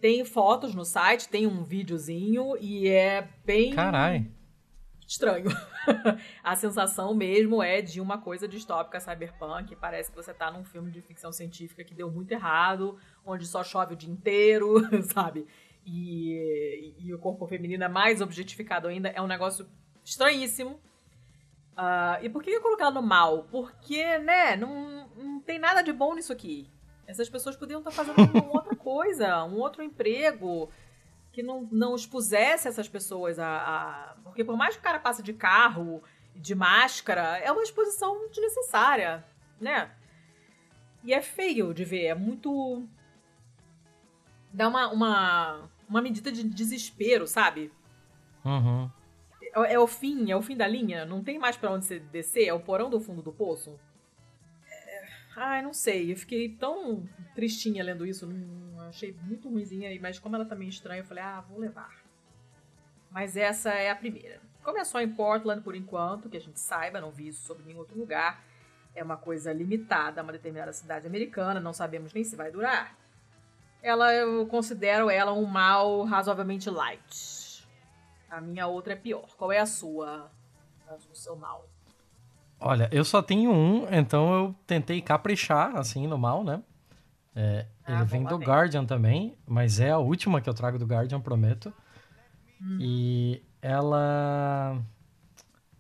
Tem 0.01 0.25
fotos 0.25 0.75
no 0.75 0.85
site, 0.85 1.29
tem 1.29 1.47
um 1.47 1.63
videozinho 1.63 2.57
e 2.61 2.89
é 2.89 3.29
bem. 3.45 3.73
Carai! 3.73 4.27
Estranho. 5.07 5.51
a 6.43 6.57
sensação 6.57 7.15
mesmo 7.15 7.63
é 7.63 7.83
de 7.83 8.01
uma 8.01 8.19
coisa 8.19 8.49
distópica 8.49 9.01
cyberpunk. 9.01 9.77
Parece 9.77 10.11
que 10.11 10.17
você 10.17 10.33
tá 10.33 10.51
num 10.51 10.65
filme 10.65 10.91
de 10.91 11.01
ficção 11.01 11.33
científica 11.33 11.85
que 11.85 11.95
deu 11.95 12.11
muito 12.11 12.33
errado, 12.33 12.99
onde 13.25 13.47
só 13.47 13.63
chove 13.63 13.95
o 13.95 13.97
dia 13.97 14.11
inteiro, 14.11 14.75
sabe? 15.13 15.47
E, 15.85 16.95
e 16.99 17.13
o 17.13 17.19
corpo 17.19 17.47
feminino 17.47 17.85
é 17.85 17.89
mais 17.89 18.21
objetificado 18.21 18.89
ainda. 18.89 19.09
É 19.09 19.21
um 19.21 19.27
negócio 19.27 19.69
estranhíssimo. 20.05 20.81
Uh, 21.73 22.23
e 22.23 22.29
por 22.29 22.43
que 22.43 22.51
eu 22.51 22.61
colocar 22.61 22.91
no 22.91 23.03
mal? 23.03 23.45
Porque, 23.51 24.19
né, 24.19 24.57
não, 24.57 25.09
não 25.17 25.41
tem 25.41 25.59
nada 25.59 25.83
de 25.83 25.93
bom 25.93 26.15
nisso 26.15 26.33
aqui. 26.33 26.71
Essas 27.07 27.29
pessoas 27.29 27.57
poderiam 27.57 27.81
estar 27.81 27.91
fazendo 27.91 28.17
uma 28.33 28.53
outra 28.53 28.77
coisa, 28.77 29.45
um 29.45 29.59
outro 29.59 29.83
emprego 29.83 30.71
que 31.33 31.43
não, 31.43 31.67
não 31.73 31.97
expusesse 31.97 32.69
essas 32.69 32.89
pessoas 32.89 33.39
a, 33.39 33.47
a, 33.47 34.15
Porque 34.23 34.45
por 34.45 34.57
mais 34.57 34.75
que 34.75 34.81
o 34.81 34.85
cara 34.85 34.99
passe 35.01 35.23
de 35.23 35.33
carro, 35.33 36.03
de 36.37 36.55
máscara, 36.55 37.39
é 37.39 37.51
uma 37.51 37.63
exposição 37.63 38.29
desnecessária, 38.29 39.25
né? 39.61 39.91
E 41.03 41.13
é 41.13 41.21
feio 41.21 41.75
de 41.75 41.85
ver, 41.85 42.07
é 42.07 42.15
muito. 42.15 42.87
Dá 44.53 44.69
uma, 44.69 44.89
uma, 44.89 45.71
uma 45.89 46.03
medida 46.03 46.31
de 46.31 46.45
desespero, 46.45 47.27
sabe? 47.27 47.73
Uhum. 48.45 48.91
É, 49.41 49.75
é, 49.75 49.79
o 49.79 49.87
fim, 49.87 50.31
é 50.31 50.37
o 50.37 50.43
fim 50.43 50.57
da 50.57 50.67
linha, 50.67 51.05
não 51.05 51.25
tem 51.25 51.39
mais 51.39 51.57
para 51.57 51.71
onde 51.73 51.87
você 51.87 51.99
descer, 51.99 52.47
é 52.47 52.53
o 52.53 52.61
porão 52.61 52.91
do 52.91 53.01
fundo 53.01 53.23
do 53.23 53.33
poço. 53.33 53.79
É... 55.37 55.41
Ai, 55.41 55.63
não 55.63 55.73
sei, 55.73 56.13
eu 56.13 56.17
fiquei 56.17 56.49
tão 56.49 57.09
tristinha 57.35 57.83
lendo 57.83 58.07
isso, 58.07 58.27
não, 58.27 58.81
achei 58.89 59.17
muito 59.23 59.49
ruimzinha, 59.49 59.91
mas 60.01 60.19
como 60.19 60.37
ela 60.37 60.45
tá 60.45 60.55
meio 60.55 60.69
estranha, 60.69 61.01
eu 61.01 61.05
falei, 61.05 61.23
ah, 61.23 61.41
vou 61.41 61.59
levar. 61.59 62.03
Mas 63.11 63.37
essa 63.37 63.71
é 63.71 63.91
a 63.91 63.97
primeira. 63.97 64.41
Começou 64.63 65.01
em 65.01 65.13
Portland 65.13 65.63
por 65.63 65.75
enquanto, 65.75 66.29
que 66.29 66.37
a 66.37 66.41
gente 66.41 66.61
saiba, 66.61 67.01
não 67.01 67.11
vi 67.11 67.29
isso 67.29 67.45
sobre 67.45 67.65
nenhum 67.65 67.79
outro 67.79 67.99
lugar. 67.99 68.45
É 68.95 69.03
uma 69.03 69.17
coisa 69.17 69.53
limitada 69.53 70.21
a 70.21 70.25
uma 70.25 70.33
determinada 70.33 70.73
cidade 70.73 71.07
americana, 71.07 71.59
não 71.59 71.73
sabemos 71.73 72.13
nem 72.13 72.23
se 72.23 72.37
vai 72.37 72.51
durar. 72.51 72.97
Ela, 73.83 74.15
eu 74.15 74.47
considero 74.47 75.11
ela 75.11 75.33
um 75.33 75.45
mal 75.45 76.05
razoavelmente 76.05 76.71
light. 76.71 77.67
A 78.31 78.41
minha 78.41 78.67
outra 78.67 78.93
é 78.93 78.97
pior. 78.97 79.35
Qual 79.37 79.51
é 79.51 79.59
a 79.59 79.67
sua? 79.67 80.31
O 81.11 81.17
seu 81.17 81.35
mal? 81.35 81.69
Olha, 82.65 82.89
eu 82.93 83.05
só 83.05 83.21
tenho 83.21 83.51
um, 83.51 83.87
então 83.91 84.33
eu 84.33 84.55
tentei 84.67 85.01
caprichar, 85.01 85.77
assim, 85.77 86.07
no 86.07 86.17
mal, 86.17 86.45
né? 86.45 86.63
É, 87.35 87.67
ah, 87.85 87.95
ele 87.95 88.05
vem 88.05 88.25
do 88.25 88.37
Guardian 88.37 88.85
também, 88.85 89.37
mas 89.47 89.81
é 89.81 89.91
a 89.91 89.99
última 89.99 90.41
que 90.41 90.49
eu 90.49 90.55
trago 90.55 90.79
do 90.79 90.87
Guardian, 90.87 91.21
prometo. 91.21 91.73
Hum. 92.61 92.79
E 92.81 93.43
ela 93.61 94.81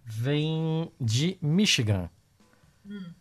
vem 0.05 0.91
de 1.01 1.39
Michigan. 1.41 2.11
Hum. 2.85 3.13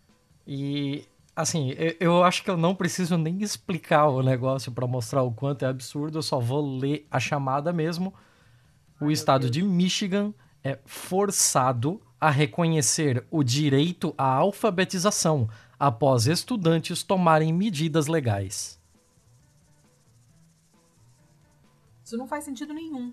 E 0.48 1.06
assim, 1.36 1.72
eu, 1.72 1.96
eu, 2.00 2.24
acho 2.24 2.44
que 2.44 2.50
eu 2.50 2.58
não 2.58 2.74
preciso 2.74 3.18
nem 3.18 3.42
explicar 3.44 4.08
o 4.08 4.24
negócio 4.24 4.72
para 4.72 4.88
mostrar 4.88 5.22
o 5.22 5.32
quanto 5.32 5.64
é 5.64 5.68
absurdo, 5.68 6.18
eu 6.18 6.24
só 6.24 6.40
vou 6.40 6.80
ler 6.80 7.06
a 7.12 7.20
chamada 7.20 7.72
mesmo. 7.72 8.14
O 9.00 9.06
Ai, 9.06 9.12
estado 9.12 9.50
de 9.50 9.62
Michigan 9.62 10.34
é 10.64 10.80
forçado 10.86 12.02
a 12.22 12.30
reconhecer 12.30 13.26
o 13.32 13.44
direito 13.44 14.14
à 14.16 14.26
alfabetização 14.26 15.50
após 15.80 16.28
estudantes 16.28 17.02
tomarem 17.02 17.52
medidas 17.52 18.06
legais. 18.06 18.80
Isso 22.06 22.16
não 22.16 22.28
faz 22.28 22.44
sentido 22.44 22.76
nenhum. 22.76 23.12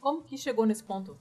Como 0.00 0.22
que 0.22 0.38
chegou 0.38 0.64
nesse 0.64 0.84
ponto? 0.84 1.18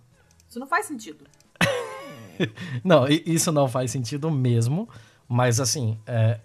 Isso 0.48 0.60
não 0.60 0.68
faz 0.68 0.86
sentido. 0.86 1.26
não, 2.84 3.08
isso 3.08 3.52
não 3.52 3.68
faz 3.68 3.90
sentido 3.90 4.30
mesmo. 4.30 4.88
Mas 5.28 5.60
assim, 5.60 5.98
é, 6.06 6.40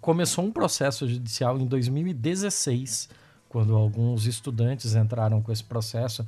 começou 0.00 0.44
um 0.44 0.52
processo 0.52 1.06
judicial 1.06 1.58
em 1.58 1.66
2016, 1.66 3.10
quando 3.48 3.74
alguns 3.74 4.26
estudantes 4.26 4.94
entraram 4.94 5.42
com 5.42 5.52
esse 5.52 5.64
processo, 5.64 6.26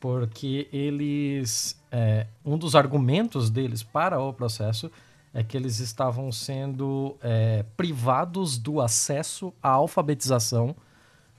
porque 0.00 0.68
eles. 0.72 1.80
É, 1.90 2.26
um 2.44 2.58
dos 2.58 2.74
argumentos 2.74 3.50
deles 3.50 3.82
para 3.82 4.20
o 4.20 4.32
processo 4.32 4.90
é 5.32 5.42
que 5.42 5.56
eles 5.56 5.78
estavam 5.78 6.30
sendo 6.32 7.16
é, 7.22 7.64
privados 7.76 8.58
do 8.58 8.80
acesso 8.80 9.52
à 9.62 9.70
alfabetização 9.70 10.74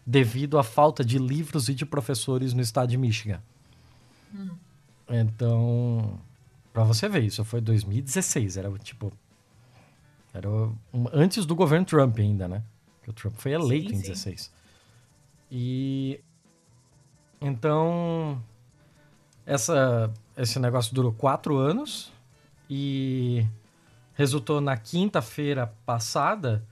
devido 0.06 0.58
à 0.58 0.64
falta 0.64 1.04
de 1.04 1.20
livros 1.20 1.70
e 1.70 1.76
de 1.76 1.86
professores 1.86 2.54
no 2.54 2.62
estado 2.62 2.90
de 2.90 2.98
Michigan. 2.98 3.42
Hum. 4.34 4.50
Então, 5.08 6.20
para 6.74 6.84
você 6.84 7.08
ver, 7.08 7.24
isso 7.24 7.44
foi 7.44 7.62
2016, 7.62 8.58
era 8.58 8.72
tipo 8.80 9.12
era 10.34 10.50
um, 10.50 11.08
antes 11.12 11.46
do 11.46 11.56
governo 11.56 11.86
Trump 11.86 12.18
ainda, 12.20 12.48
né? 12.48 12.64
Que 13.04 13.10
o 13.10 13.14
Trump 13.14 13.36
foi 13.38 13.52
eleito 13.52 13.90
sim, 13.90 13.96
em 13.96 14.02
16. 14.02 14.42
Sim. 14.42 14.52
E 15.52 16.22
então 17.42 18.42
essa 19.50 20.14
esse 20.38 20.60
negócio 20.60 20.94
durou 20.94 21.12
quatro 21.12 21.58
anos 21.58 22.14
e 22.70 23.46
resultou 24.14 24.62
na 24.62 24.78
quinta-feira 24.78 25.74
passada 25.86 26.64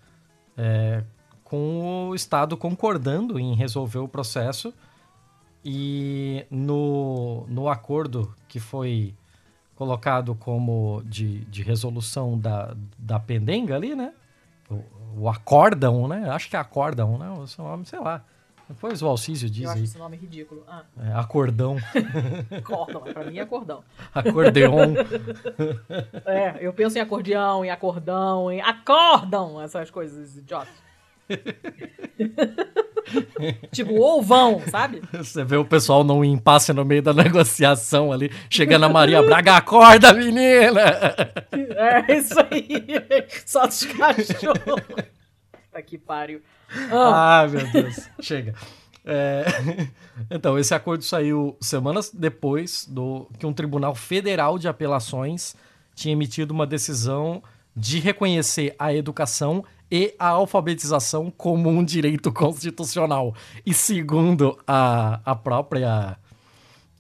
é, 0.56 1.04
com 1.44 2.10
o 2.10 2.16
Estado 2.16 2.56
concordando 2.56 3.40
em 3.40 3.56
resolver 3.56 4.00
o 4.00 4.08
processo 4.08 4.74
e 5.66 6.46
no, 6.52 7.46
no 7.48 7.68
acordo 7.68 8.34
que 8.48 8.60
foi 8.60 9.14
colocado 9.76 10.36
como 10.36 11.02
de, 11.04 11.40
de 11.46 11.64
resolução 11.64 12.38
da, 12.38 12.76
da 12.98 13.20
pendenga 13.20 13.76
ali, 13.76 13.96
né? 13.96 14.14
O, 14.70 14.84
o 15.24 15.30
acórdão, 15.30 16.08
né? 16.08 16.30
Acho 16.30 16.50
que 16.50 16.56
é 16.56 16.60
acórdão, 16.60 17.18
né? 17.18 17.28
Sei 17.86 18.00
lá. 18.00 18.24
Depois 18.70 19.02
o 19.02 19.08
Alcísio 19.08 19.50
diz 19.50 19.64
eu 19.64 19.70
acho 19.70 19.80
aí. 19.80 19.84
esse 19.86 19.98
nome 19.98 20.18
ridículo. 20.18 20.64
Ah. 20.68 20.84
É, 21.00 21.14
acordão. 21.14 21.78
Acordão, 22.58 23.02
pra 23.02 23.24
mim 23.24 23.38
é 23.38 23.42
acordão. 23.42 23.82
Acordeon. 24.14 24.94
é, 26.26 26.58
eu 26.60 26.74
penso 26.74 26.98
em 26.98 27.02
acordeão, 27.02 27.64
em 27.64 27.70
acordão, 27.70 28.52
em 28.52 28.62
acordam, 28.62 29.62
essas 29.62 29.90
coisas 29.90 30.36
idiotas. 30.36 30.74
tipo, 33.72 33.94
ou 33.96 34.22
vão, 34.22 34.62
sabe? 34.70 35.02
Você 35.14 35.44
vê 35.44 35.58
o 35.58 35.66
pessoal 35.66 36.04
num 36.04 36.24
impasse 36.24 36.74
no 36.74 36.84
meio 36.84 37.02
da 37.02 37.14
negociação 37.14 38.12
ali, 38.12 38.32
chegando 38.50 38.86
a 38.86 38.90
Maria 38.90 39.22
Braga, 39.22 39.58
acorda, 39.58 40.14
menina! 40.14 40.82
É, 41.52 42.18
isso 42.18 42.36
aí. 42.40 42.86
Só 43.46 43.66
dos 43.66 43.84
cachorros. 43.86 44.82
Tá 45.72 45.82
que 45.82 45.98
pariu. 45.98 46.42
Ah, 46.92 47.42
ah 47.42 47.48
meu 47.48 47.72
Deus. 47.72 48.10
Chega. 48.20 48.54
É... 49.06 49.46
Então, 50.32 50.58
esse 50.58 50.74
acordo 50.74 51.04
saiu 51.04 51.56
semanas 51.62 52.10
depois 52.12 52.88
do 52.90 53.30
que 53.38 53.46
um 53.46 53.54
tribunal 53.54 53.94
federal 53.94 54.58
de 54.58 54.68
apelações 54.68 55.56
tinha 55.94 56.12
emitido 56.12 56.56
uma 56.56 56.66
decisão 56.66 57.44
de 57.76 58.00
reconhecer 58.00 58.76
a 58.80 58.92
educação 58.92 59.64
e 59.92 60.16
a 60.18 60.30
alfabetização 60.30 61.32
como 61.32 61.70
um 61.70 61.84
direito 61.84 62.32
constitucional. 62.34 63.36
E 63.66 63.74
segundo 63.74 64.58
a, 64.66 65.22
a 65.24 65.36
própria 65.36 66.18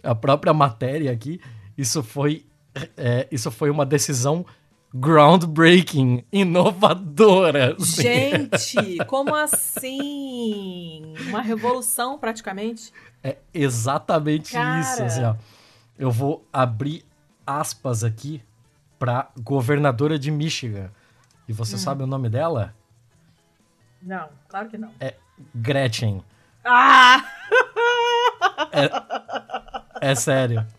a 0.03 0.15
própria 0.15 0.53
matéria 0.53 1.11
aqui, 1.11 1.41
isso 1.77 2.03
foi 2.03 2.45
é, 2.95 3.27
isso 3.31 3.49
foi 3.49 3.69
uma 3.69 3.85
decisão 3.85 4.45
groundbreaking, 4.93 6.23
inovadora. 6.31 7.75
Assim. 7.79 8.01
Gente, 8.01 8.97
como 9.05 9.35
assim? 9.35 11.13
Uma 11.27 11.41
revolução 11.41 12.17
praticamente? 12.17 12.91
É 13.23 13.37
exatamente 13.53 14.53
Cara. 14.53 14.79
isso. 14.79 15.03
Assim, 15.03 15.23
ó. 15.23 15.35
Eu 15.97 16.11
vou 16.11 16.47
abrir 16.51 17.03
aspas 17.45 18.03
aqui 18.03 18.41
para 18.99 19.29
governadora 19.41 20.17
de 20.17 20.31
Michigan. 20.31 20.91
E 21.47 21.53
você 21.53 21.75
hum. 21.75 21.79
sabe 21.79 22.03
o 22.03 22.07
nome 22.07 22.29
dela? 22.29 22.73
Não, 24.01 24.29
claro 24.47 24.69
que 24.69 24.77
não. 24.77 24.91
É 24.99 25.15
Gretchen. 25.53 26.23
Ah! 26.63 27.23
É, 28.71 30.11
é 30.11 30.15
sério. 30.15 30.65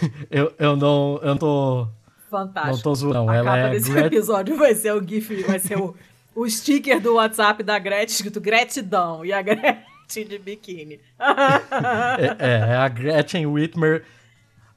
Eu, 0.30 0.52
eu 0.58 0.76
não. 0.76 1.18
Eu 1.22 1.36
tô. 1.36 1.88
Fantástico. 2.30 2.76
Não 2.76 2.82
tô 2.82 2.94
zoando. 2.94 3.30
A 3.30 3.34
Ela 3.34 3.44
capa 3.44 3.58
é 3.58 3.70
desse 3.70 3.92
Gret... 3.92 4.06
episódio 4.06 4.56
vai 4.56 4.74
ser 4.74 4.94
o 4.94 5.06
GIF, 5.06 5.42
vai 5.42 5.58
ser 5.58 5.76
o, 5.76 5.94
o 6.34 6.48
sticker 6.48 7.00
do 7.00 7.14
WhatsApp 7.14 7.62
da 7.62 7.78
Gretchen 7.78 8.14
escrito 8.14 8.40
gratidão 8.40 9.24
e 9.24 9.32
a 9.32 9.42
Gretchen 9.42 10.26
de 10.28 10.38
biquíni. 10.38 11.00
é, 11.18 12.46
é, 12.46 12.50
é 12.72 12.76
a 12.76 12.88
Gretchen 12.88 13.46
Whitmer. 13.46 14.04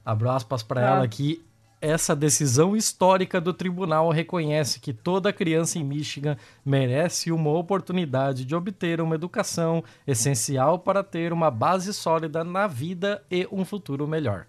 Abro 0.04 0.30
aspas 0.30 0.62
pra 0.62 0.80
ah. 0.80 0.96
ela 0.96 1.04
aqui 1.04 1.42
essa 1.84 2.16
decisão 2.16 2.74
histórica 2.74 3.38
do 3.38 3.52
tribunal 3.52 4.08
reconhece 4.08 4.80
que 4.80 4.90
toda 4.94 5.34
criança 5.34 5.78
em 5.78 5.84
Michigan 5.84 6.34
merece 6.64 7.30
uma 7.30 7.50
oportunidade 7.50 8.46
de 8.46 8.54
obter 8.54 9.02
uma 9.02 9.16
educação 9.16 9.84
essencial 10.06 10.78
para 10.78 11.04
ter 11.04 11.30
uma 11.30 11.50
base 11.50 11.92
sólida 11.92 12.42
na 12.42 12.66
vida 12.66 13.22
e 13.30 13.46
um 13.52 13.66
futuro 13.66 14.08
melhor. 14.08 14.46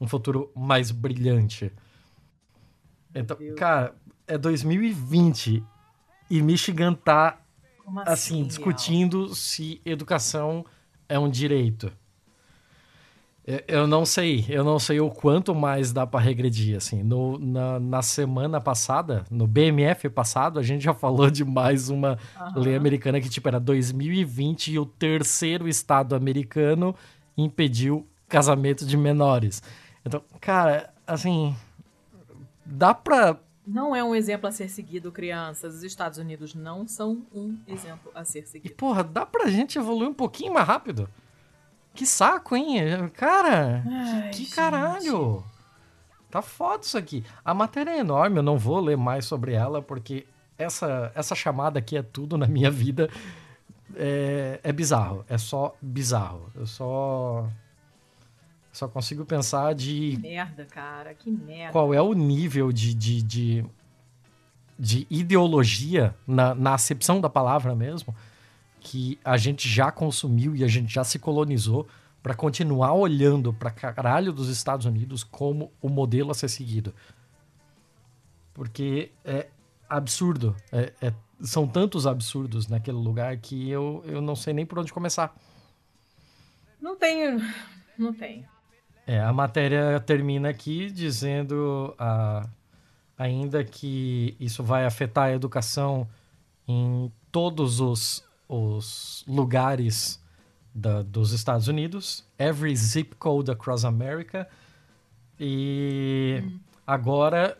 Um 0.00 0.06
futuro 0.06 0.52
mais 0.54 0.92
brilhante. 0.92 1.72
Então, 3.14 3.36
cara, 3.56 3.94
é 4.26 4.38
2020 4.38 5.62
e 6.30 6.42
Michigan 6.42 6.94
tá 6.94 7.38
assim, 7.98 8.40
assim 8.40 8.44
discutindo 8.44 9.34
se 9.34 9.80
educação 9.84 10.64
é 11.08 11.18
um 11.18 11.28
direito. 11.28 11.92
Eu 13.66 13.88
não 13.88 14.06
sei, 14.06 14.46
eu 14.48 14.62
não 14.62 14.78
sei 14.78 15.00
o 15.00 15.10
quanto 15.10 15.52
mais 15.52 15.92
dá 15.92 16.06
para 16.06 16.20
regredir, 16.20 16.76
assim. 16.76 17.02
No, 17.02 17.36
na, 17.38 17.80
na, 17.80 18.00
semana 18.00 18.60
passada, 18.60 19.24
no 19.28 19.48
BMF 19.48 20.08
passado, 20.10 20.60
a 20.60 20.62
gente 20.62 20.84
já 20.84 20.94
falou 20.94 21.28
de 21.28 21.44
mais 21.44 21.88
uma 21.88 22.16
uhum. 22.40 22.62
lei 22.62 22.76
americana 22.76 23.20
que, 23.20 23.28
tipo, 23.28 23.48
era 23.48 23.58
2020 23.58 24.68
e 24.68 24.78
o 24.78 24.86
terceiro 24.86 25.66
estado 25.66 26.14
americano 26.14 26.94
impediu 27.36 28.06
casamento 28.28 28.86
de 28.86 28.96
menores. 28.96 29.60
Então, 30.06 30.22
cara, 30.40 30.94
assim, 31.04 31.54
dá 32.64 32.94
pra... 32.94 33.38
Não 33.66 33.94
é 33.94 34.02
um 34.02 34.14
exemplo 34.14 34.48
a 34.48 34.52
ser 34.52 34.68
seguido, 34.68 35.12
crianças. 35.12 35.76
Os 35.76 35.82
Estados 35.84 36.18
Unidos 36.18 36.54
não 36.54 36.86
são 36.86 37.24
um 37.32 37.56
exemplo 37.66 38.10
a 38.14 38.24
ser 38.24 38.46
seguido. 38.46 38.72
E, 38.72 38.76
porra, 38.76 39.04
dá 39.04 39.24
pra 39.24 39.48
gente 39.48 39.78
evoluir 39.78 40.08
um 40.08 40.14
pouquinho 40.14 40.52
mais 40.52 40.66
rápido? 40.66 41.08
Que 41.94 42.04
saco, 42.04 42.56
hein? 42.56 43.08
Cara, 43.14 43.84
Ai, 43.86 44.30
que, 44.30 44.46
que 44.46 44.54
caralho! 44.54 45.44
Tá 46.30 46.40
foda 46.40 46.82
isso 46.82 46.96
aqui. 46.96 47.22
A 47.44 47.52
matéria 47.52 47.90
é 47.90 47.98
enorme, 47.98 48.38
eu 48.38 48.42
não 48.42 48.56
vou 48.56 48.80
ler 48.80 48.96
mais 48.96 49.26
sobre 49.26 49.52
ela, 49.52 49.82
porque 49.82 50.26
essa, 50.56 51.12
essa 51.14 51.34
chamada 51.34 51.78
aqui 51.78 51.96
é 51.96 52.02
tudo 52.02 52.38
na 52.38 52.46
minha 52.46 52.70
vida. 52.70 53.10
É, 53.94 54.58
é 54.62 54.72
bizarro. 54.72 55.24
É 55.28 55.36
só 55.36 55.74
bizarro. 55.80 56.50
Eu 56.54 56.66
só. 56.66 57.46
Só 58.72 58.88
consigo 58.88 59.26
pensar 59.26 59.74
de. 59.74 60.16
Que 60.16 60.22
merda, 60.22 60.64
cara. 60.64 61.14
Que 61.14 61.30
merda. 61.30 61.72
Qual 61.72 61.92
é 61.92 62.00
o 62.00 62.14
nível 62.14 62.72
de, 62.72 62.94
de, 62.94 63.22
de, 63.22 63.64
de 64.78 65.06
ideologia, 65.10 66.16
na, 66.26 66.54
na 66.54 66.74
acepção 66.74 67.20
da 67.20 67.28
palavra 67.28 67.74
mesmo, 67.76 68.16
que 68.80 69.18
a 69.22 69.36
gente 69.36 69.68
já 69.68 69.92
consumiu 69.92 70.56
e 70.56 70.64
a 70.64 70.68
gente 70.68 70.92
já 70.92 71.04
se 71.04 71.18
colonizou 71.18 71.86
para 72.22 72.34
continuar 72.34 72.94
olhando 72.94 73.52
para 73.52 73.70
caralho 73.70 74.32
dos 74.32 74.48
Estados 74.48 74.86
Unidos 74.86 75.22
como 75.22 75.70
o 75.80 75.88
modelo 75.88 76.30
a 76.30 76.34
ser 76.34 76.48
seguido. 76.48 76.94
Porque 78.54 79.10
é 79.22 79.48
absurdo. 79.88 80.56
É, 80.70 80.92
é, 81.02 81.12
são 81.42 81.66
tantos 81.66 82.06
absurdos 82.06 82.68
naquele 82.68 82.96
lugar 82.96 83.36
que 83.36 83.68
eu, 83.68 84.02
eu 84.06 84.22
não 84.22 84.34
sei 84.34 84.54
nem 84.54 84.64
por 84.64 84.78
onde 84.78 84.92
começar. 84.92 85.34
Não 86.80 86.96
tenho. 86.96 87.38
Não 87.98 88.14
tenho. 88.14 88.51
É, 89.06 89.20
a 89.20 89.32
matéria 89.32 89.98
termina 90.00 90.48
aqui 90.48 90.90
dizendo 90.90 91.94
ah, 91.98 92.46
ainda 93.18 93.64
que 93.64 94.36
isso 94.38 94.62
vai 94.62 94.86
afetar 94.86 95.24
a 95.24 95.32
educação 95.32 96.08
em 96.68 97.10
todos 97.30 97.80
os 97.80 98.24
os 98.52 99.24
lugares 99.26 100.22
da, 100.74 101.00
dos 101.00 101.32
Estados 101.32 101.68
Unidos, 101.68 102.22
every 102.38 102.76
zip 102.76 103.14
code 103.16 103.50
across 103.50 103.82
America, 103.84 104.46
e 105.40 106.42
hum. 106.44 106.60
agora 106.86 107.56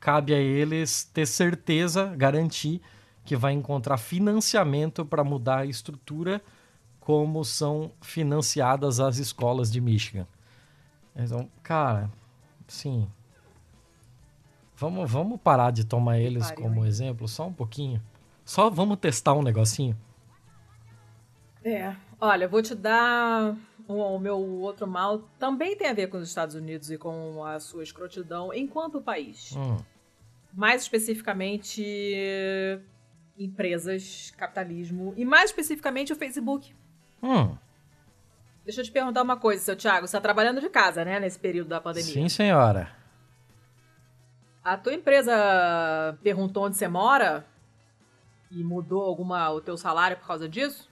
cabe 0.00 0.32
a 0.32 0.38
eles 0.38 1.02
ter 1.12 1.26
certeza, 1.26 2.14
garantir 2.16 2.80
que 3.24 3.34
vai 3.34 3.52
encontrar 3.52 3.98
financiamento 3.98 5.04
para 5.04 5.24
mudar 5.24 5.58
a 5.58 5.66
estrutura 5.66 6.40
como 7.00 7.44
são 7.44 7.90
financiadas 8.00 9.00
as 9.00 9.18
escolas 9.18 9.70
de 9.70 9.80
Michigan. 9.80 10.26
Então, 11.14 11.48
cara, 11.62 12.10
sim. 12.66 13.08
Vamos, 14.76 15.10
vamos 15.10 15.40
parar 15.40 15.70
de 15.70 15.84
tomar 15.84 16.18
eles 16.18 16.50
como 16.52 16.86
exemplo 16.86 17.28
só 17.28 17.46
um 17.46 17.52
pouquinho. 17.52 18.00
Só 18.44 18.70
vamos 18.70 18.98
testar 18.98 19.34
um 19.34 19.42
negocinho. 19.42 19.96
É, 21.62 21.94
olha, 22.18 22.48
vou 22.48 22.62
te 22.62 22.74
dar 22.74 23.54
o, 23.86 23.94
o, 23.94 24.18
meu 24.18 24.38
outro 24.38 24.86
mal. 24.86 25.18
Também 25.38 25.76
tem 25.76 25.88
a 25.88 25.92
ver 25.92 26.08
com 26.08 26.16
os 26.16 26.26
Estados 26.26 26.54
Unidos 26.54 26.90
e 26.90 26.96
com 26.96 27.44
a 27.44 27.60
sua 27.60 27.82
escrotidão 27.82 28.54
enquanto 28.54 29.00
país. 29.00 29.54
Hum. 29.54 29.76
Mais 30.52 30.82
especificamente, 30.82 31.84
empresas, 33.38 34.32
capitalismo 34.36 35.12
e 35.16 35.24
mais 35.24 35.50
especificamente 35.50 36.12
o 36.12 36.16
Facebook. 36.16 36.74
Hum. 37.22 37.54
Deixa 38.64 38.80
eu 38.80 38.84
te 38.84 38.92
perguntar 38.92 39.22
uma 39.22 39.36
coisa, 39.36 39.62
seu 39.62 39.76
Thiago. 39.76 40.06
Você 40.06 40.16
está 40.16 40.20
trabalhando 40.20 40.60
de 40.60 40.68
casa, 40.68 41.04
né, 41.04 41.18
nesse 41.18 41.38
período 41.38 41.68
da 41.68 41.80
pandemia? 41.80 42.12
Sim, 42.12 42.28
senhora. 42.28 42.90
A 44.62 44.76
tua 44.76 44.92
empresa 44.92 45.32
perguntou 46.22 46.64
onde 46.64 46.76
você 46.76 46.86
mora 46.86 47.46
e 48.50 48.62
mudou 48.62 49.02
alguma 49.02 49.50
o 49.50 49.60
teu 49.60 49.76
salário 49.76 50.16
por 50.18 50.26
causa 50.26 50.48
disso? 50.48 50.90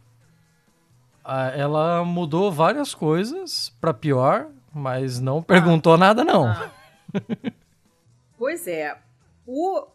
Ah, 1.22 1.48
ela 1.48 2.04
mudou 2.04 2.50
várias 2.50 2.94
coisas 2.94 3.68
para 3.80 3.92
pior, 3.92 4.48
mas 4.72 5.20
não 5.20 5.42
perguntou 5.42 5.94
ah. 5.94 5.98
nada, 5.98 6.24
não. 6.24 6.46
Ah. 6.46 6.70
pois 8.38 8.66
é. 8.66 8.98
O 9.46 9.86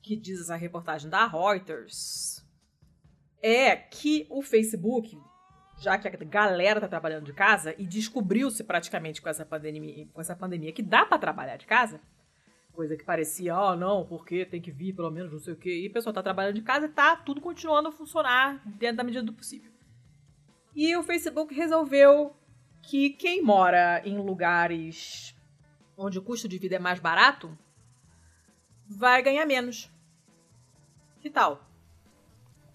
que 0.00 0.16
diz 0.16 0.40
essa 0.40 0.56
reportagem 0.56 1.10
da 1.10 1.26
Reuters 1.26 2.44
é 3.42 3.74
que 3.74 4.26
o 4.30 4.42
Facebook, 4.42 5.18
já 5.82 5.98
que 5.98 6.06
a 6.06 6.10
galera 6.10 6.80
tá 6.80 6.86
trabalhando 6.86 7.24
de 7.24 7.32
casa 7.32 7.74
e 7.76 7.84
descobriu-se 7.84 8.62
praticamente 8.62 9.20
com 9.20 9.28
essa 9.28 9.44
pandemia, 9.44 10.06
com 10.12 10.20
essa 10.20 10.36
pandemia 10.36 10.72
que 10.72 10.82
dá 10.82 11.04
para 11.04 11.18
trabalhar 11.18 11.56
de 11.56 11.66
casa, 11.66 12.00
coisa 12.72 12.96
que 12.96 13.04
parecia, 13.04 13.56
ó, 13.56 13.72
oh, 13.72 13.76
não, 13.76 14.06
porque 14.06 14.46
tem 14.46 14.60
que 14.60 14.70
vir 14.70 14.94
pelo 14.94 15.10
menos 15.10 15.32
não 15.32 15.40
sei 15.40 15.54
o 15.54 15.56
quê, 15.56 15.80
e 15.80 15.88
o 15.88 15.92
pessoal 15.92 16.12
tá 16.12 16.22
trabalhando 16.22 16.54
de 16.54 16.62
casa 16.62 16.86
e 16.86 16.88
tá 16.88 17.16
tudo 17.16 17.40
continuando 17.40 17.88
a 17.88 17.92
funcionar 17.92 18.62
dentro 18.64 18.98
da 18.98 19.04
medida 19.04 19.24
do 19.24 19.32
possível. 19.32 19.72
E 20.74 20.96
o 20.96 21.02
Facebook 21.02 21.52
resolveu 21.52 22.34
que 22.80 23.10
quem 23.10 23.42
mora 23.42 24.00
em 24.04 24.16
lugares 24.18 25.36
onde 25.96 26.18
o 26.18 26.22
custo 26.22 26.48
de 26.48 26.58
vida 26.58 26.76
é 26.76 26.78
mais 26.78 27.00
barato 27.00 27.58
vai 28.88 29.20
ganhar 29.20 29.46
menos. 29.46 29.90
Que 31.20 31.28
tal? 31.28 31.68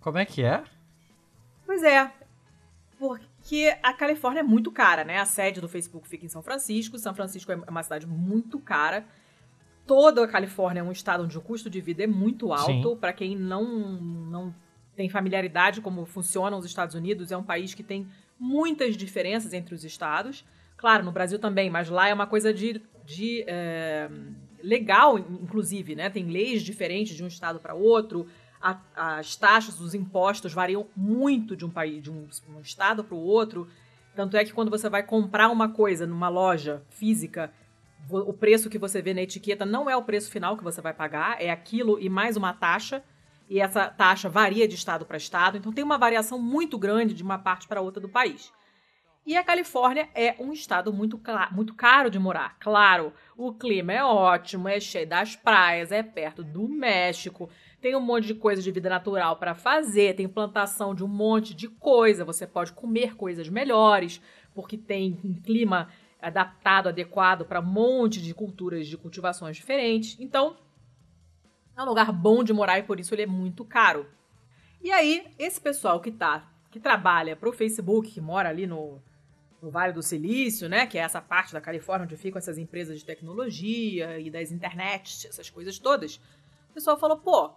Como 0.01 0.17
é 0.17 0.25
que 0.25 0.43
é? 0.43 0.63
Pois 1.65 1.83
é. 1.83 2.11
Porque 2.99 3.75
a 3.83 3.93
Califórnia 3.93 4.39
é 4.39 4.43
muito 4.43 4.71
cara, 4.71 5.03
né? 5.03 5.19
A 5.19 5.25
sede 5.25 5.61
do 5.61 5.69
Facebook 5.69 6.07
fica 6.07 6.25
em 6.25 6.29
São 6.29 6.41
Francisco. 6.41 6.97
São 6.97 7.13
Francisco 7.13 7.51
é 7.51 7.55
uma 7.55 7.83
cidade 7.83 8.07
muito 8.07 8.59
cara. 8.59 9.05
Toda 9.85 10.23
a 10.23 10.27
Califórnia 10.27 10.81
é 10.81 10.83
um 10.83 10.91
estado 10.91 11.23
onde 11.23 11.37
o 11.37 11.41
custo 11.41 11.69
de 11.69 11.79
vida 11.79 12.03
é 12.03 12.07
muito 12.07 12.51
alto. 12.51 12.95
Para 12.97 13.13
quem 13.13 13.35
não, 13.35 13.63
não 14.01 14.53
tem 14.95 15.07
familiaridade 15.09 15.79
como 15.79 16.05
funcionam 16.05 16.57
os 16.57 16.65
Estados 16.65 16.95
Unidos, 16.95 17.31
é 17.31 17.37
um 17.37 17.43
país 17.43 17.73
que 17.73 17.83
tem 17.83 18.07
muitas 18.39 18.97
diferenças 18.97 19.53
entre 19.53 19.75
os 19.75 19.83
estados. 19.83 20.43
Claro, 20.75 21.05
no 21.05 21.11
Brasil 21.11 21.39
também, 21.39 21.69
mas 21.69 21.89
lá 21.89 22.07
é 22.07 22.13
uma 22.13 22.27
coisa 22.27 22.53
de, 22.53 22.81
de 23.05 23.43
é, 23.47 24.09
legal, 24.61 25.17
inclusive, 25.17 25.95
né? 25.95 26.09
Tem 26.09 26.25
leis 26.25 26.61
diferentes 26.61 27.15
de 27.15 27.23
um 27.23 27.27
estado 27.27 27.59
para 27.59 27.73
outro. 27.73 28.27
A, 28.61 28.79
as 28.95 29.35
taxas, 29.35 29.79
os 29.79 29.93
impostos 29.93 30.53
variam 30.53 30.87
muito 30.95 31.55
de 31.55 31.65
um 31.65 31.69
país, 31.69 32.01
de 32.01 32.11
um, 32.11 32.27
um 32.49 32.59
estado 32.61 33.03
para 33.03 33.15
o 33.15 33.19
outro. 33.19 33.67
Tanto 34.15 34.35
é 34.35 34.43
que 34.43 34.53
quando 34.53 34.71
você 34.71 34.89
vai 34.89 35.03
comprar 35.03 35.49
uma 35.49 35.69
coisa 35.69 36.07
numa 36.07 36.29
loja 36.29 36.81
física, 36.89 37.53
o 38.09 38.33
preço 38.33 38.69
que 38.69 38.79
você 38.79 39.01
vê 39.01 39.13
na 39.13 39.21
etiqueta 39.21 39.65
não 39.65 39.89
é 39.89 39.95
o 39.95 40.03
preço 40.03 40.31
final 40.31 40.57
que 40.57 40.63
você 40.63 40.81
vai 40.81 40.93
pagar, 40.93 41.41
é 41.41 41.49
aquilo 41.49 41.99
e 41.99 42.09
mais 42.09 42.37
uma 42.37 42.53
taxa. 42.53 43.03
E 43.49 43.61
essa 43.61 43.87
taxa 43.87 44.27
varia 44.27 44.67
de 44.67 44.75
estado 44.75 45.05
para 45.05 45.15
estado, 45.15 45.57
então 45.57 45.71
tem 45.71 45.83
uma 45.83 45.97
variação 45.97 46.37
muito 46.37 46.77
grande 46.77 47.13
de 47.13 47.23
uma 47.23 47.37
parte 47.37 47.65
para 47.67 47.79
outra 47.79 48.01
do 48.01 48.09
país. 48.09 48.51
E 49.25 49.35
a 49.35 49.43
Califórnia 49.43 50.07
é 50.15 50.35
um 50.39 50.53
estado 50.53 50.93
muito, 50.93 51.19
muito 51.51 51.73
caro 51.73 52.09
de 52.09 52.17
morar. 52.17 52.57
Claro, 52.59 53.13
o 53.35 53.53
clima 53.53 53.91
é 53.91 54.03
ótimo, 54.03 54.69
é 54.69 54.79
cheio 54.79 55.07
das 55.07 55.35
praias, 55.35 55.91
é 55.91 56.01
perto 56.01 56.43
do 56.43 56.67
México, 56.67 57.49
tem 57.81 57.95
um 57.95 58.01
monte 58.01 58.27
de 58.27 58.35
coisa 58.35 58.61
de 58.61 58.71
vida 58.71 58.89
natural 58.89 59.37
para 59.37 59.53
fazer, 59.53 60.15
tem 60.15 60.27
plantação 60.27 60.95
de 60.95 61.03
um 61.03 61.07
monte 61.07 61.53
de 61.53 61.67
coisa, 61.67 62.25
você 62.25 62.47
pode 62.47 62.73
comer 62.73 63.15
coisas 63.15 63.47
melhores, 63.49 64.21
porque 64.53 64.77
tem 64.77 65.19
um 65.23 65.33
clima 65.33 65.89
adaptado, 66.21 66.89
adequado 66.89 67.45
para 67.45 67.59
um 67.59 67.65
monte 67.65 68.21
de 68.21 68.33
culturas 68.33 68.87
de 68.87 68.97
cultivações 68.97 69.55
diferentes. 69.55 70.17
Então, 70.19 70.57
é 71.75 71.83
um 71.83 71.85
lugar 71.85 72.11
bom 72.11 72.43
de 72.43 72.51
morar 72.51 72.79
e 72.79 72.83
por 72.83 72.99
isso 72.99 73.13
ele 73.13 73.21
é 73.21 73.27
muito 73.27 73.63
caro. 73.63 74.07
E 74.81 74.91
aí, 74.91 75.27
esse 75.37 75.61
pessoal 75.61 75.99
que 75.99 76.11
tá, 76.11 76.51
que 76.71 76.79
trabalha 76.79 77.35
para 77.35 77.49
o 77.49 77.53
Facebook, 77.53 78.09
que 78.11 78.21
mora 78.21 78.49
ali 78.49 78.65
no, 78.65 78.99
no 79.61 79.69
Vale 79.69 79.93
do 79.93 80.01
Silício, 80.01 80.67
né, 80.67 80.87
que 80.87 80.97
é 80.97 81.01
essa 81.01 81.21
parte 81.21 81.53
da 81.53 81.61
Califórnia 81.61 82.05
onde 82.05 82.17
ficam 82.17 82.39
essas 82.39 82.57
empresas 82.57 82.97
de 82.99 83.05
tecnologia 83.05 84.19
e 84.19 84.31
das 84.31 84.51
internet, 84.51 85.27
essas 85.27 85.49
coisas 85.51 85.77
todas. 85.77 86.15
O 86.71 86.73
pessoal 86.73 86.97
falou: 86.97 87.17
"Pô, 87.17 87.51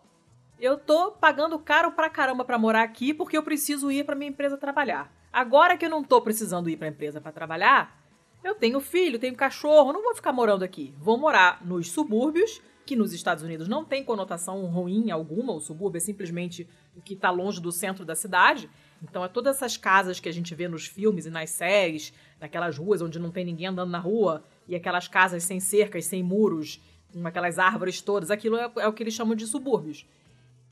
eu 0.60 0.76
tô 0.76 1.12
pagando 1.12 1.58
caro 1.58 1.92
pra 1.92 2.10
caramba 2.10 2.44
para 2.44 2.58
morar 2.58 2.82
aqui 2.82 3.14
porque 3.14 3.36
eu 3.36 3.42
preciso 3.42 3.90
ir 3.90 4.04
para 4.04 4.14
minha 4.14 4.30
empresa 4.30 4.56
trabalhar. 4.56 5.12
Agora 5.32 5.76
que 5.76 5.86
eu 5.86 5.90
não 5.90 6.04
tô 6.04 6.20
precisando 6.20 6.68
ir 6.68 6.76
para 6.76 6.86
a 6.86 6.90
empresa 6.90 7.20
para 7.20 7.32
trabalhar, 7.32 7.98
eu 8.44 8.54
tenho 8.54 8.80
filho, 8.80 9.18
tenho 9.18 9.34
cachorro, 9.34 9.92
não 9.92 10.02
vou 10.02 10.14
ficar 10.14 10.32
morando 10.32 10.62
aqui. 10.62 10.94
Vou 10.98 11.18
morar 11.18 11.64
nos 11.64 11.90
subúrbios, 11.90 12.60
que 12.84 12.96
nos 12.96 13.12
Estados 13.12 13.44
Unidos 13.44 13.68
não 13.68 13.84
tem 13.84 14.02
conotação 14.02 14.64
ruim 14.66 15.10
alguma, 15.10 15.52
o 15.52 15.60
subúrbio 15.60 15.98
é 15.98 16.00
simplesmente 16.00 16.68
o 16.96 17.00
que 17.00 17.14
está 17.14 17.30
longe 17.30 17.60
do 17.60 17.70
centro 17.70 18.04
da 18.04 18.14
cidade. 18.14 18.68
Então 19.02 19.24
é 19.24 19.28
todas 19.28 19.56
essas 19.56 19.76
casas 19.76 20.18
que 20.18 20.28
a 20.28 20.32
gente 20.32 20.54
vê 20.54 20.66
nos 20.66 20.86
filmes 20.86 21.24
e 21.24 21.30
nas 21.30 21.50
séries, 21.50 22.12
naquelas 22.40 22.76
ruas 22.76 23.00
onde 23.00 23.18
não 23.18 23.30
tem 23.30 23.44
ninguém 23.44 23.68
andando 23.68 23.90
na 23.90 23.98
rua, 23.98 24.42
e 24.66 24.74
aquelas 24.74 25.06
casas 25.06 25.44
sem 25.44 25.60
cercas, 25.60 26.06
sem 26.06 26.22
muros, 26.22 26.82
com 27.12 27.26
aquelas 27.26 27.58
árvores 27.58 28.00
todas, 28.00 28.30
aquilo 28.30 28.56
é, 28.56 28.70
é 28.78 28.88
o 28.88 28.92
que 28.92 29.02
eles 29.02 29.14
chamam 29.14 29.34
de 29.34 29.46
subúrbios. 29.46 30.06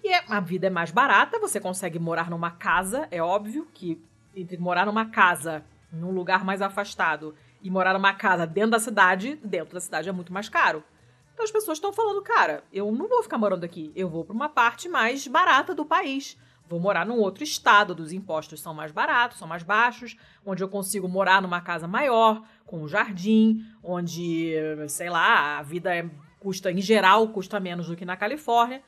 E 0.02 0.08
é, 0.12 0.24
a 0.28 0.40
vida 0.40 0.68
é 0.68 0.70
mais 0.70 0.90
barata, 0.90 1.38
você 1.38 1.60
consegue 1.60 1.98
morar 1.98 2.30
numa 2.30 2.50
casa, 2.50 3.08
é 3.10 3.22
óbvio 3.22 3.66
que 3.74 4.00
entre 4.34 4.56
morar 4.56 4.86
numa 4.86 5.06
casa 5.06 5.64
num 5.92 6.10
lugar 6.10 6.44
mais 6.44 6.62
afastado 6.62 7.34
e 7.62 7.70
morar 7.70 7.94
numa 7.94 8.14
casa 8.14 8.46
dentro 8.46 8.72
da 8.72 8.78
cidade, 8.78 9.38
dentro 9.42 9.74
da 9.74 9.80
cidade 9.80 10.08
é 10.08 10.12
muito 10.12 10.32
mais 10.32 10.48
caro. 10.48 10.84
Então 11.32 11.44
as 11.44 11.50
pessoas 11.50 11.78
estão 11.78 11.92
falando, 11.92 12.22
cara, 12.22 12.64
eu 12.72 12.90
não 12.92 13.08
vou 13.08 13.22
ficar 13.22 13.38
morando 13.38 13.64
aqui, 13.64 13.92
eu 13.94 14.08
vou 14.08 14.24
para 14.24 14.34
uma 14.34 14.48
parte 14.48 14.88
mais 14.88 15.26
barata 15.26 15.74
do 15.74 15.84
país. 15.84 16.36
Vou 16.68 16.78
morar 16.78 17.06
num 17.06 17.18
outro 17.18 17.42
estado, 17.42 17.94
dos 17.94 18.12
impostos 18.12 18.60
são 18.60 18.74
mais 18.74 18.92
baratos, 18.92 19.38
são 19.38 19.48
mais 19.48 19.62
baixos, 19.62 20.16
onde 20.44 20.62
eu 20.62 20.68
consigo 20.68 21.08
morar 21.08 21.40
numa 21.40 21.62
casa 21.62 21.88
maior, 21.88 22.42
com 22.66 22.82
um 22.82 22.88
jardim, 22.88 23.64
onde, 23.82 24.52
sei 24.88 25.08
lá, 25.08 25.58
a 25.58 25.62
vida 25.62 25.94
é, 25.94 26.10
custa, 26.38 26.70
em 26.70 26.80
geral, 26.82 27.28
custa 27.28 27.58
menos 27.58 27.86
do 27.86 27.96
que 27.96 28.04
na 28.04 28.18
Califórnia. 28.18 28.82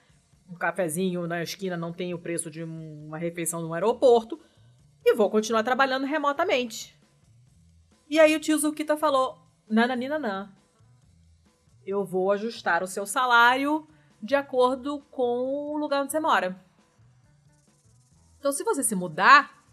Um 0.51 0.57
cafezinho 0.57 1.27
na 1.27 1.43
esquina 1.43 1.77
não 1.77 1.93
tem 1.93 2.13
o 2.13 2.19
preço 2.19 2.51
de 2.51 2.65
uma 2.65 3.17
refeição 3.17 3.63
no 3.63 3.73
aeroporto. 3.73 4.41
E 5.05 5.15
vou 5.15 5.31
continuar 5.31 5.63
trabalhando 5.63 6.05
remotamente. 6.05 6.99
E 8.09 8.19
aí 8.19 8.35
o 8.35 8.41
tio 8.41 8.59
Zukita 8.59 8.97
falou: 8.97 9.39
nananina, 9.69 10.53
eu 11.87 12.05
vou 12.05 12.33
ajustar 12.33 12.83
o 12.83 12.87
seu 12.87 13.07
salário 13.07 13.87
de 14.23 14.35
acordo 14.35 15.01
com 15.11 15.73
o 15.73 15.79
lugar 15.79 16.03
onde 16.03 16.13
você 16.13 16.21
mora. 16.21 16.61
Então, 18.39 18.53
se 18.53 18.65
você 18.65 18.83
se 18.83 18.95
mudar, 18.95 19.65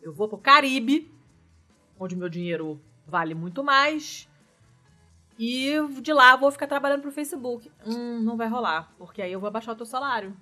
eu 0.00 0.12
vou 0.12 0.28
pro 0.28 0.38
Caribe, 0.38 1.10
onde 1.98 2.16
meu 2.16 2.28
dinheiro 2.28 2.80
vale 3.06 3.34
muito 3.34 3.64
mais. 3.64 4.28
E 5.38 5.74
de 6.00 6.12
lá 6.12 6.34
vou 6.36 6.50
ficar 6.50 6.66
trabalhando 6.66 7.02
pro 7.02 7.12
Facebook. 7.12 7.70
Hum, 7.86 8.20
não 8.22 8.36
vai 8.36 8.48
rolar, 8.48 8.92
porque 8.98 9.20
aí 9.20 9.32
eu 9.32 9.40
vou 9.40 9.48
abaixar 9.48 9.74
o 9.74 9.76
teu 9.76 9.86
salário. 9.86 10.34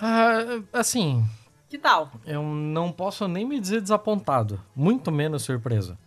Ah, 0.00 0.62
assim. 0.72 1.24
Que 1.68 1.78
tal? 1.78 2.12
Eu 2.24 2.42
não 2.42 2.92
posso 2.92 3.26
nem 3.26 3.46
me 3.46 3.58
dizer 3.58 3.80
desapontado, 3.80 4.60
muito 4.74 5.10
menos 5.10 5.42
surpresa. 5.42 5.98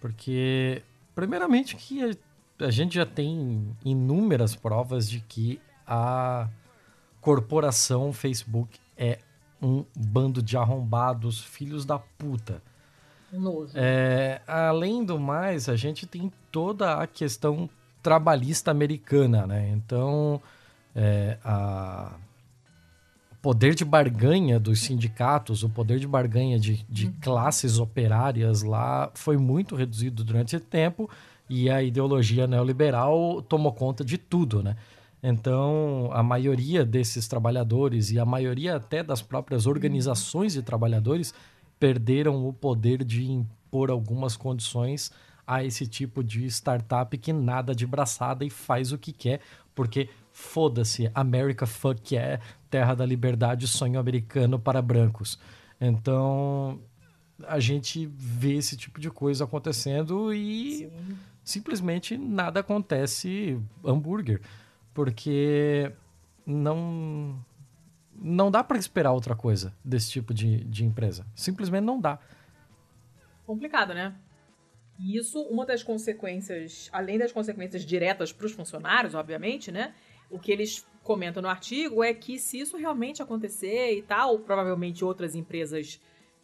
Porque, 0.00 0.82
primeiramente, 1.14 1.76
que 1.76 2.02
a, 2.02 2.66
a 2.66 2.70
gente 2.70 2.94
já 2.94 3.06
tem 3.06 3.76
inúmeras 3.84 4.54
provas 4.54 5.08
de 5.08 5.20
que 5.20 5.60
a 5.86 6.48
corporação 7.20 8.12
Facebook 8.12 8.78
é 8.96 9.18
um 9.60 9.84
bando 9.96 10.42
de 10.42 10.56
arrombados, 10.56 11.42
filhos 11.42 11.84
da 11.84 11.98
puta. 11.98 12.62
Nojo. 13.32 13.72
É, 13.74 14.40
além 14.46 15.04
do 15.04 15.18
mais, 15.18 15.68
a 15.68 15.76
gente 15.76 16.06
tem 16.06 16.32
toda 16.56 17.02
a 17.02 17.06
questão 17.06 17.68
trabalhista 18.02 18.70
americana, 18.70 19.46
né? 19.46 19.68
Então, 19.74 20.40
é, 20.94 21.36
a 21.44 22.14
poder 23.42 23.74
de 23.74 23.84
barganha 23.84 24.58
dos 24.58 24.80
sindicatos, 24.80 25.62
o 25.62 25.68
poder 25.68 25.98
de 25.98 26.08
barganha 26.08 26.58
de, 26.58 26.82
de 26.88 27.08
uhum. 27.08 27.14
classes 27.20 27.78
operárias 27.78 28.62
lá 28.62 29.10
foi 29.12 29.36
muito 29.36 29.76
reduzido 29.76 30.24
durante 30.24 30.56
esse 30.56 30.64
tempo 30.64 31.10
e 31.46 31.68
a 31.68 31.82
ideologia 31.82 32.46
neoliberal 32.46 33.42
tomou 33.42 33.74
conta 33.74 34.02
de 34.02 34.16
tudo, 34.16 34.62
né? 34.62 34.78
Então, 35.22 36.08
a 36.10 36.22
maioria 36.22 36.86
desses 36.86 37.28
trabalhadores 37.28 38.10
e 38.10 38.18
a 38.18 38.24
maioria 38.24 38.76
até 38.76 39.02
das 39.02 39.20
próprias 39.20 39.66
organizações 39.66 40.54
de 40.54 40.62
trabalhadores 40.62 41.34
perderam 41.78 42.48
o 42.48 42.52
poder 42.54 43.04
de 43.04 43.30
impor 43.30 43.90
algumas 43.90 44.38
condições 44.38 45.12
a 45.46 45.62
esse 45.62 45.86
tipo 45.86 46.24
de 46.24 46.46
startup 46.46 47.16
que 47.16 47.32
nada 47.32 47.74
de 47.74 47.86
braçada 47.86 48.44
e 48.44 48.50
faz 48.50 48.92
o 48.92 48.98
que 48.98 49.12
quer, 49.12 49.40
porque 49.74 50.08
foda-se, 50.32 51.10
America 51.14 51.66
fuck 51.66 52.14
yeah, 52.14 52.42
terra 52.68 52.94
da 52.94 53.06
liberdade, 53.06 53.68
sonho 53.68 53.98
americano 53.98 54.58
para 54.58 54.82
brancos. 54.82 55.38
Então, 55.80 56.80
a 57.46 57.60
gente 57.60 58.06
vê 58.06 58.54
esse 58.54 58.76
tipo 58.76 59.00
de 59.00 59.10
coisa 59.10 59.44
acontecendo 59.44 60.32
e 60.32 60.78
Sim. 60.78 61.18
simplesmente 61.44 62.16
nada 62.16 62.60
acontece 62.60 63.60
hambúrguer, 63.84 64.40
porque 64.92 65.92
não 66.44 67.38
não 68.18 68.50
dá 68.50 68.64
para 68.64 68.78
esperar 68.78 69.12
outra 69.12 69.36
coisa 69.36 69.74
desse 69.84 70.10
tipo 70.10 70.32
de, 70.32 70.64
de 70.64 70.84
empresa. 70.84 71.26
Simplesmente 71.34 71.84
não 71.84 72.00
dá. 72.00 72.18
Complicado, 73.46 73.92
né? 73.92 74.14
E 74.98 75.16
isso, 75.16 75.40
uma 75.42 75.66
das 75.66 75.82
consequências, 75.82 76.88
além 76.92 77.18
das 77.18 77.32
consequências 77.32 77.84
diretas 77.84 78.32
para 78.32 78.46
os 78.46 78.52
funcionários, 78.52 79.14
obviamente, 79.14 79.70
né? 79.70 79.94
O 80.30 80.38
que 80.38 80.50
eles 80.50 80.86
comentam 81.02 81.42
no 81.42 81.48
artigo 81.48 82.02
é 82.02 82.12
que 82.12 82.38
se 82.38 82.58
isso 82.58 82.76
realmente 82.76 83.22
acontecer 83.22 83.92
e 83.92 84.02
tal, 84.02 84.40
provavelmente 84.40 85.04
outras 85.04 85.34
empresas 85.34 86.00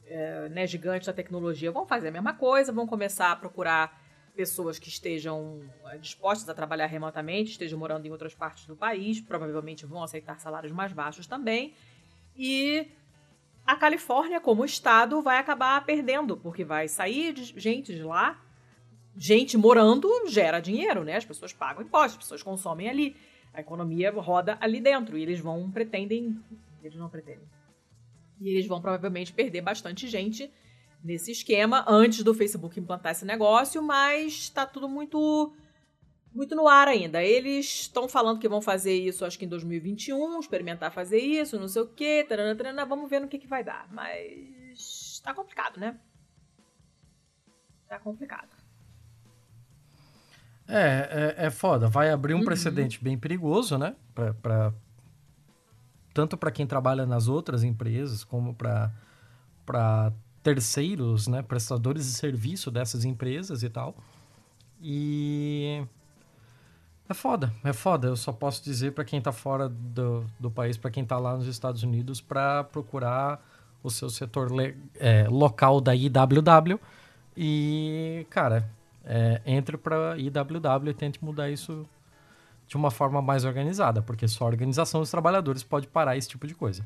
é, 0.06 0.48
né, 0.50 0.66
gigantes 0.66 1.06
da 1.06 1.12
tecnologia 1.12 1.72
vão 1.72 1.86
fazer 1.86 2.08
a 2.08 2.12
mesma 2.12 2.34
coisa, 2.34 2.70
vão 2.72 2.86
começar 2.86 3.32
a 3.32 3.36
procurar 3.36 4.00
pessoas 4.34 4.78
que 4.78 4.88
estejam 4.88 5.62
é, 5.86 5.98
dispostas 5.98 6.48
a 6.48 6.54
trabalhar 6.54 6.86
remotamente, 6.86 7.52
estejam 7.52 7.78
morando 7.78 8.06
em 8.06 8.10
outras 8.10 8.34
partes 8.34 8.66
do 8.66 8.76
país, 8.76 9.20
provavelmente 9.20 9.84
vão 9.84 10.02
aceitar 10.02 10.38
salários 10.38 10.72
mais 10.72 10.92
baixos 10.92 11.26
também. 11.26 11.74
E 12.36 12.88
a 13.66 13.76
Califórnia, 13.76 14.40
como 14.40 14.64
estado, 14.64 15.22
vai 15.22 15.38
acabar 15.38 15.84
perdendo, 15.84 16.36
porque 16.36 16.64
vai 16.64 16.88
sair 16.88 17.32
de 17.32 17.44
gente 17.58 17.94
de 17.94 18.02
lá. 18.02 18.40
Gente 19.16 19.56
morando 19.56 20.08
gera 20.26 20.58
dinheiro, 20.58 21.04
né? 21.04 21.16
As 21.16 21.24
pessoas 21.24 21.52
pagam 21.52 21.82
impostos, 21.82 22.12
as 22.14 22.24
pessoas 22.24 22.42
consomem 22.42 22.88
ali. 22.88 23.16
A 23.54 23.60
economia 23.60 24.10
roda 24.10 24.56
ali 24.60 24.80
dentro 24.80 25.16
e 25.16 25.22
eles 25.22 25.38
vão, 25.38 25.70
pretendem. 25.70 26.40
Eles 26.82 26.98
não 26.98 27.08
pretendem. 27.08 27.46
E 28.40 28.48
eles 28.48 28.66
vão 28.66 28.80
provavelmente 28.80 29.32
perder 29.32 29.60
bastante 29.60 30.08
gente 30.08 30.50
nesse 31.04 31.30
esquema 31.30 31.84
antes 31.86 32.22
do 32.22 32.34
Facebook 32.34 32.78
implantar 32.80 33.12
esse 33.12 33.24
negócio, 33.24 33.82
mas 33.82 34.32
está 34.32 34.64
tudo 34.64 34.88
muito 34.88 35.52
muito 36.34 36.54
no 36.54 36.68
ar 36.68 36.88
ainda. 36.88 37.22
Eles 37.22 37.82
estão 37.82 38.08
falando 38.08 38.38
que 38.38 38.48
vão 38.48 38.60
fazer 38.60 38.94
isso, 38.94 39.24
acho 39.24 39.38
que 39.38 39.44
em 39.44 39.48
2021, 39.48 40.40
experimentar 40.40 40.92
fazer 40.92 41.18
isso, 41.18 41.58
não 41.58 41.68
sei 41.68 41.82
o 41.82 41.88
quê, 41.88 42.24
tarana, 42.28 42.54
tarana, 42.56 42.84
vamos 42.84 43.08
ver 43.08 43.20
no 43.20 43.28
que, 43.28 43.38
que 43.38 43.46
vai 43.46 43.62
dar. 43.62 43.86
Mas 43.92 45.20
tá 45.22 45.34
complicado, 45.34 45.78
né? 45.78 45.98
Tá 47.88 47.98
complicado. 47.98 48.48
É, 50.66 51.34
é, 51.38 51.46
é 51.46 51.50
foda. 51.50 51.88
Vai 51.88 52.10
abrir 52.10 52.34
um 52.34 52.38
uhum. 52.38 52.44
precedente 52.44 53.02
bem 53.02 53.18
perigoso, 53.18 53.76
né? 53.76 53.94
Pra, 54.14 54.32
pra 54.34 54.72
tanto 56.14 56.36
para 56.36 56.50
quem 56.50 56.66
trabalha 56.66 57.06
nas 57.06 57.28
outras 57.28 57.62
empresas, 57.62 58.24
como 58.24 58.54
para 58.54 60.12
terceiros, 60.42 61.26
né? 61.26 61.42
Prestadores 61.42 62.06
de 62.06 62.12
serviço 62.12 62.70
dessas 62.70 63.04
empresas 63.04 63.62
e 63.62 63.68
tal. 63.68 63.96
E. 64.80 65.84
É 67.12 67.14
foda, 67.14 67.52
é 67.62 67.72
foda. 67.74 68.08
Eu 68.08 68.16
só 68.16 68.32
posso 68.32 68.64
dizer 68.64 68.92
para 68.92 69.04
quem 69.04 69.20
tá 69.20 69.32
fora 69.32 69.68
do, 69.68 70.24
do 70.40 70.50
país, 70.50 70.78
para 70.78 70.90
quem 70.90 71.04
tá 71.04 71.18
lá 71.18 71.36
nos 71.36 71.46
Estados 71.46 71.82
Unidos, 71.82 72.22
para 72.22 72.64
procurar 72.64 73.46
o 73.82 73.90
seu 73.90 74.08
setor 74.08 74.50
é, 74.98 75.28
local 75.28 75.78
da 75.78 75.94
IWW. 75.94 76.80
E, 77.36 78.26
cara, 78.30 78.66
é, 79.04 79.42
entre 79.44 79.76
para 79.76 80.16
IWW 80.16 80.88
e 80.88 80.94
tente 80.94 81.22
mudar 81.22 81.50
isso 81.50 81.86
de 82.66 82.76
uma 82.76 82.90
forma 82.90 83.20
mais 83.20 83.44
organizada, 83.44 84.00
porque 84.00 84.26
só 84.26 84.44
a 84.44 84.46
organização 84.46 85.00
dos 85.00 85.10
trabalhadores 85.10 85.62
pode 85.62 85.86
parar 85.86 86.16
esse 86.16 86.28
tipo 86.28 86.46
de 86.46 86.54
coisa. 86.54 86.82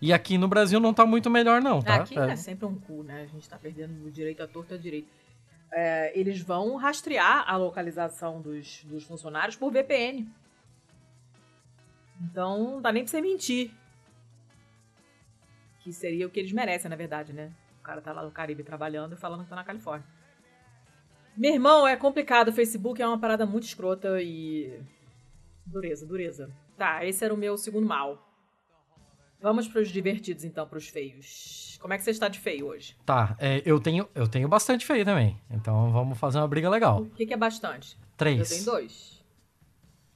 E 0.00 0.12
aqui 0.12 0.38
no 0.38 0.46
Brasil 0.46 0.78
não 0.78 0.94
tá 0.94 1.04
muito 1.04 1.28
melhor, 1.28 1.60
não, 1.60 1.82
tá? 1.82 1.96
Aqui 1.96 2.16
é, 2.16 2.30
é 2.30 2.36
sempre 2.36 2.66
um 2.66 2.76
cu, 2.76 3.02
né? 3.02 3.22
A 3.22 3.26
gente 3.26 3.48
tá 3.48 3.58
perdendo 3.58 4.06
o 4.06 4.10
direito 4.12 4.44
à 4.44 4.46
torta 4.46 4.78
direito. 4.78 5.08
É, 5.72 6.18
eles 6.18 6.40
vão 6.40 6.76
rastrear 6.76 7.48
a 7.48 7.56
localização 7.56 8.40
dos, 8.40 8.84
dos 8.84 9.04
funcionários 9.04 9.56
por 9.56 9.72
VPN. 9.72 10.30
Então, 12.20 12.74
não 12.74 12.82
dá 12.82 12.92
nem 12.92 13.02
pra 13.02 13.10
você 13.10 13.20
mentir. 13.20 13.72
Que 15.80 15.92
seria 15.92 16.26
o 16.26 16.30
que 16.30 16.38
eles 16.38 16.52
merecem, 16.52 16.88
na 16.88 16.96
verdade, 16.96 17.32
né? 17.32 17.50
O 17.80 17.82
cara 17.82 18.00
tá 18.00 18.12
lá 18.12 18.22
no 18.22 18.30
Caribe 18.30 18.62
trabalhando 18.62 19.14
e 19.14 19.18
falando 19.18 19.42
que 19.42 19.50
tá 19.50 19.56
na 19.56 19.64
Califórnia. 19.64 20.06
Meu 21.36 21.54
irmão, 21.54 21.86
é 21.86 21.96
complicado. 21.96 22.48
O 22.48 22.52
Facebook 22.52 23.00
é 23.00 23.06
uma 23.06 23.18
parada 23.18 23.46
muito 23.46 23.64
escrota 23.64 24.20
e. 24.20 24.78
Dureza, 25.66 26.06
dureza. 26.06 26.50
Tá, 26.76 27.04
esse 27.04 27.24
era 27.24 27.32
o 27.32 27.36
meu 27.36 27.56
segundo 27.56 27.86
mal. 27.86 28.31
Vamos 29.42 29.66
pros 29.66 29.88
divertidos, 29.88 30.44
então, 30.44 30.66
pros 30.66 30.88
feios. 30.88 31.76
Como 31.80 31.92
é 31.92 31.98
que 31.98 32.04
você 32.04 32.12
está 32.12 32.28
de 32.28 32.38
feio 32.38 32.66
hoje? 32.66 32.96
Tá, 33.04 33.34
é, 33.40 33.60
eu, 33.66 33.80
tenho, 33.80 34.08
eu 34.14 34.28
tenho 34.28 34.48
bastante 34.48 34.86
feio 34.86 35.04
também. 35.04 35.36
Então 35.50 35.90
vamos 35.90 36.16
fazer 36.16 36.38
uma 36.38 36.46
briga 36.46 36.70
legal. 36.70 37.02
O 37.02 37.10
que, 37.10 37.26
que 37.26 37.34
é 37.34 37.36
bastante? 37.36 37.98
Três. 38.16 38.38
Eu 38.38 38.56
tenho 38.56 38.64
dois. 38.70 39.24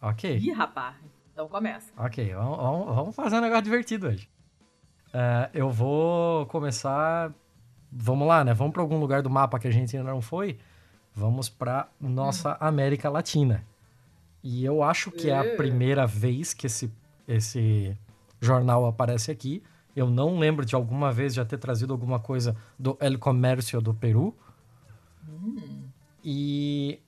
Ok. 0.01 0.37
Ih, 0.37 0.53
rapaz. 0.53 0.95
Então 1.33 1.49
começa. 1.49 1.93
Ok, 1.97 2.33
vamos, 2.35 2.57
vamos, 2.57 2.95
vamos 2.95 3.17
fazer 3.17 3.37
um 3.37 3.41
negócio 3.41 3.65
divertido 3.65 4.07
hoje. 4.07 4.29
É, 5.13 5.51
eu 5.53 5.71
vou 5.71 6.47
começar. 6.47 7.35
Vamos 7.91 8.29
lá, 8.29 8.45
né? 8.45 8.55
Vamos 8.55 8.73
para 8.73 8.83
algum 8.83 9.01
lugar 9.01 9.23
do 9.23 9.29
mapa 9.29 9.59
que 9.59 9.67
a 9.67 9.73
gente 9.73 9.97
ainda 9.97 10.09
não 10.09 10.21
foi. 10.21 10.57
Vamos 11.13 11.49
para 11.49 11.89
nossa 12.01 12.53
hum. 12.53 12.57
América 12.61 13.11
Latina. 13.11 13.67
E 14.41 14.65
eu 14.65 14.85
acho 14.85 15.11
que 15.11 15.31
é 15.31 15.37
a 15.37 15.57
primeira 15.57 16.07
vez 16.07 16.55
que 16.55 16.67
esse, 16.67 16.93
esse 17.27 17.99
jornal 18.41 18.87
aparece 18.87 19.31
aqui. 19.31 19.63
Eu 19.95 20.11
não 20.11 20.39
lembro 20.39 20.65
de 20.65 20.75
alguma 20.75 21.13
vez 21.13 21.35
já 21.35 21.45
ter 21.45 21.59
trazido 21.59 21.93
alguma 21.93 22.19
coisa 22.19 22.57
do 22.79 22.97
El 23.01 23.19
Comercio 23.19 23.81
do 23.81 23.95
Peru. 23.95 24.37
Hum. 25.27 25.85
E 26.23 27.01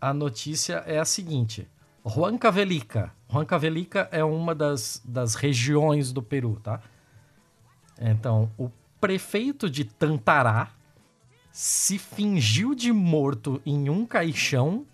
a 0.00 0.14
notícia 0.14 0.76
é 0.86 0.98
a 0.98 1.04
seguinte: 1.04 1.68
Huancavelica. 2.04 3.12
Huancavelica 3.30 4.08
é 4.12 4.24
uma 4.24 4.54
das, 4.54 5.02
das 5.04 5.34
regiões 5.34 6.12
do 6.12 6.22
Peru, 6.22 6.58
tá? 6.62 6.80
Então, 8.00 8.50
o 8.56 8.70
prefeito 9.00 9.68
de 9.68 9.84
Tantará 9.84 10.70
se 11.50 11.98
fingiu 11.98 12.74
de 12.74 12.92
morto 12.92 13.60
em 13.64 13.88
um 13.88 14.06
caixão 14.06 14.86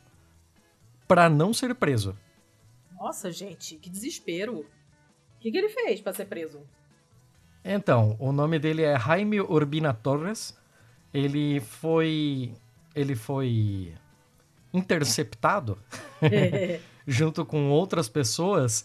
para 1.07 1.29
não 1.29 1.53
ser 1.53 1.75
preso. 1.75 2.17
Nossa, 2.93 3.33
gente, 3.33 3.77
que 3.77 3.91
desespero. 3.91 4.65
O 5.43 5.45
que, 5.45 5.51
que 5.51 5.59
ele 5.59 5.71
fez 5.71 6.01
para 6.01 6.13
ser 6.13 6.27
preso? 6.27 6.61
Então, 7.65 8.15
o 8.21 8.31
nome 8.31 8.61
dele 8.61 8.83
é 8.83 8.97
Jaime 8.97 9.41
Urbina 9.41 9.93
Torres. 9.93 10.57
Ele 11.13 11.59
foi. 11.59 12.55
Ele 12.95 13.17
foi 13.17 13.93
interceptado 14.73 15.77
junto 17.05 17.45
com 17.45 17.71
outras 17.71 18.09
pessoas 18.09 18.85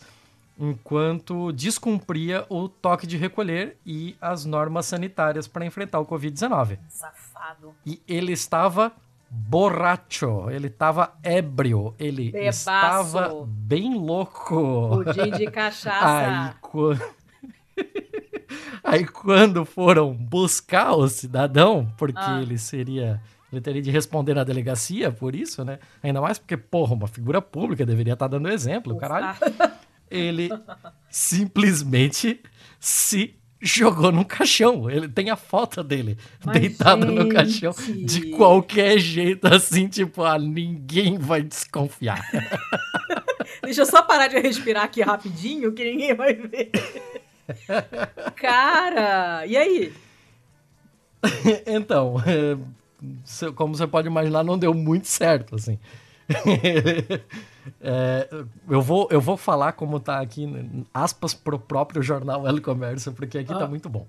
enquanto 0.58 1.51
descumpria 1.51 2.43
o 2.49 2.68
toque 2.68 3.05
de 3.05 3.18
recolher 3.18 3.78
e 3.86 4.18
as 4.20 4.43
normas 4.43 4.88
sanitárias 4.88 5.47
para 5.47 5.64
enfrentar 5.64 5.99
o 5.99 6.08
Covid-19. 6.08 6.80
Safado. 6.89 7.76
E 7.86 8.01
ele 8.08 8.32
estava 8.32 8.91
borracho, 9.30 10.49
ele 10.49 10.67
estava 10.67 11.13
ébrio, 11.23 11.93
ele 11.99 12.32
Bebaço. 12.32 12.57
estava 12.57 13.45
bem 13.45 13.93
louco. 13.95 15.03
Pudim 15.03 15.32
de 15.32 15.45
cachaça. 15.51 16.55
Aí, 16.63 17.84
Aí 18.84 19.05
quando 19.05 19.65
foram 19.65 20.13
buscar 20.13 20.93
o 20.93 21.07
cidadão, 21.07 21.91
porque 21.97 22.19
ah. 22.19 22.41
ele 22.41 22.57
seria. 22.57 23.21
Ele 23.51 23.61
teria 23.61 23.82
de 23.82 23.91
responder 23.91 24.34
na 24.34 24.43
delegacia 24.43 25.09
por 25.09 25.34
isso, 25.34 25.63
né? 25.63 25.80
Ainda 26.03 26.19
mais 26.19 26.38
porque, 26.38 26.57
porra, 26.57 26.93
uma 26.93 27.07
figura 27.07 27.41
pública 27.41 27.86
deveria 27.86 28.13
estar 28.13 28.28
dando 28.28 28.49
exemplo, 28.49 28.93
Ufa. 28.93 29.07
caralho. 29.07 29.38
Ele 30.11 30.49
simplesmente 31.09 32.41
se 32.80 33.36
jogou 33.62 34.12
no 34.12 34.26
caixão. 34.26 34.89
Ele 34.89 35.08
tem 35.08 35.30
a 35.30 35.36
foto 35.36 35.84
dele 35.84 36.18
Mas, 36.45 36.60
deitado 36.60 37.08
gente... 37.08 37.16
no 37.16 37.30
caixão 37.30 37.74
de 38.05 38.32
qualquer 38.32 38.99
jeito, 38.99 39.47
assim, 39.47 39.88
tipo, 39.88 40.24
ah, 40.24 40.38
ninguém 40.38 41.18
vai 41.18 41.41
desconfiar. 41.41 42.22
Deixa 43.64 43.82
eu 43.82 43.86
só 43.86 44.01
parar 44.01 44.28
de 44.28 44.39
respirar 44.39 44.84
aqui 44.84 45.01
rapidinho, 45.01 45.74
que 45.74 45.84
ninguém 45.84 46.14
vai 46.14 46.34
ver. 46.34 46.72
Cara, 48.36 49.45
e 49.45 49.58
aí? 49.58 49.93
então, 51.66 52.16
é, 52.26 53.51
como 53.51 53.76
você 53.76 53.88
pode 53.88 54.08
imaginar, 54.08 54.43
não 54.43 54.58
deu 54.58 54.74
muito 54.74 55.08
certo, 55.08 55.55
assim. 55.55 55.80
é, 57.82 58.30
eu, 58.70 58.82
vou, 58.82 59.07
eu 59.11 59.20
vou 59.20 59.38
falar 59.38 59.74
como 59.74 59.99
tá 59.99 60.20
aqui, 60.20 60.47
aspas, 60.93 61.34
pro 61.34 61.59
próprio 61.59 62.01
jornal 62.01 62.47
El 62.47 62.61
Comércio, 62.61 63.13
porque 63.13 63.38
aqui 63.38 63.49
tá 63.49 63.55
ah. 63.55 63.59
tá 63.59 63.68
muito 63.68 63.89
bom. 63.89 64.07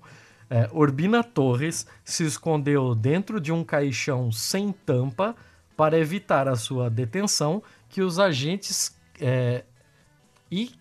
É, 0.49 0.67
Urbina 0.73 1.23
Torres 1.23 1.85
se 2.03 2.25
escondeu 2.25 2.95
dentro 2.95 3.39
de 3.39 3.51
um 3.51 3.63
caixão 3.63 4.31
sem 4.31 4.71
tampa 4.71 5.35
para 5.77 5.97
evitar 5.97 6.47
a 6.47 6.55
sua 6.55 6.89
detenção, 6.89 7.61
que 7.87 8.01
os 8.01 8.19
agentes 8.19 8.97
é, 9.21 9.63
e 10.51 10.71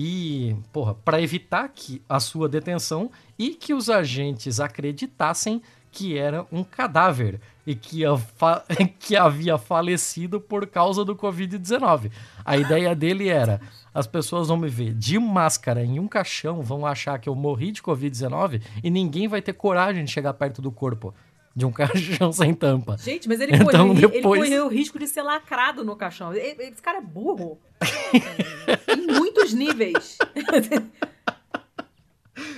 e, 0.00 0.54
porra, 0.72 0.94
para 0.94 1.20
evitar 1.20 1.68
que 1.70 2.00
a 2.08 2.20
sua 2.20 2.48
detenção 2.48 3.10
e 3.36 3.50
que 3.50 3.74
os 3.74 3.90
agentes 3.90 4.60
acreditassem 4.60 5.60
que 5.98 6.16
era 6.16 6.46
um 6.52 6.62
cadáver 6.62 7.40
e 7.66 7.74
que, 7.74 8.02
que 9.00 9.16
havia 9.16 9.58
falecido 9.58 10.40
por 10.40 10.64
causa 10.68 11.04
do 11.04 11.16
Covid-19. 11.16 12.12
A 12.44 12.56
ideia 12.56 12.94
dele 12.94 13.28
era: 13.28 13.60
as 13.92 14.06
pessoas 14.06 14.46
vão 14.46 14.56
me 14.56 14.68
ver 14.68 14.94
de 14.94 15.18
máscara 15.18 15.84
em 15.84 15.98
um 15.98 16.06
caixão, 16.06 16.62
vão 16.62 16.86
achar 16.86 17.18
que 17.18 17.28
eu 17.28 17.34
morri 17.34 17.72
de 17.72 17.82
Covid-19 17.82 18.62
e 18.84 18.88
ninguém 18.88 19.26
vai 19.26 19.42
ter 19.42 19.54
coragem 19.54 20.04
de 20.04 20.10
chegar 20.12 20.32
perto 20.34 20.62
do 20.62 20.70
corpo 20.70 21.12
de 21.56 21.66
um 21.66 21.72
caixão 21.74 22.30
sem 22.30 22.54
tampa. 22.54 22.96
Gente, 22.96 23.26
mas 23.26 23.40
ele, 23.40 23.56
então, 23.56 23.88
correu, 23.88 24.08
depois... 24.08 24.40
ele 24.40 24.50
correu 24.50 24.66
o 24.66 24.68
risco 24.68 25.00
de 25.00 25.08
ser 25.08 25.22
lacrado 25.22 25.84
no 25.84 25.96
caixão. 25.96 26.32
Esse 26.32 26.80
cara 26.80 26.98
é 26.98 27.02
burro. 27.02 27.58
em 28.86 29.18
muitos 29.18 29.52
níveis. 29.52 30.16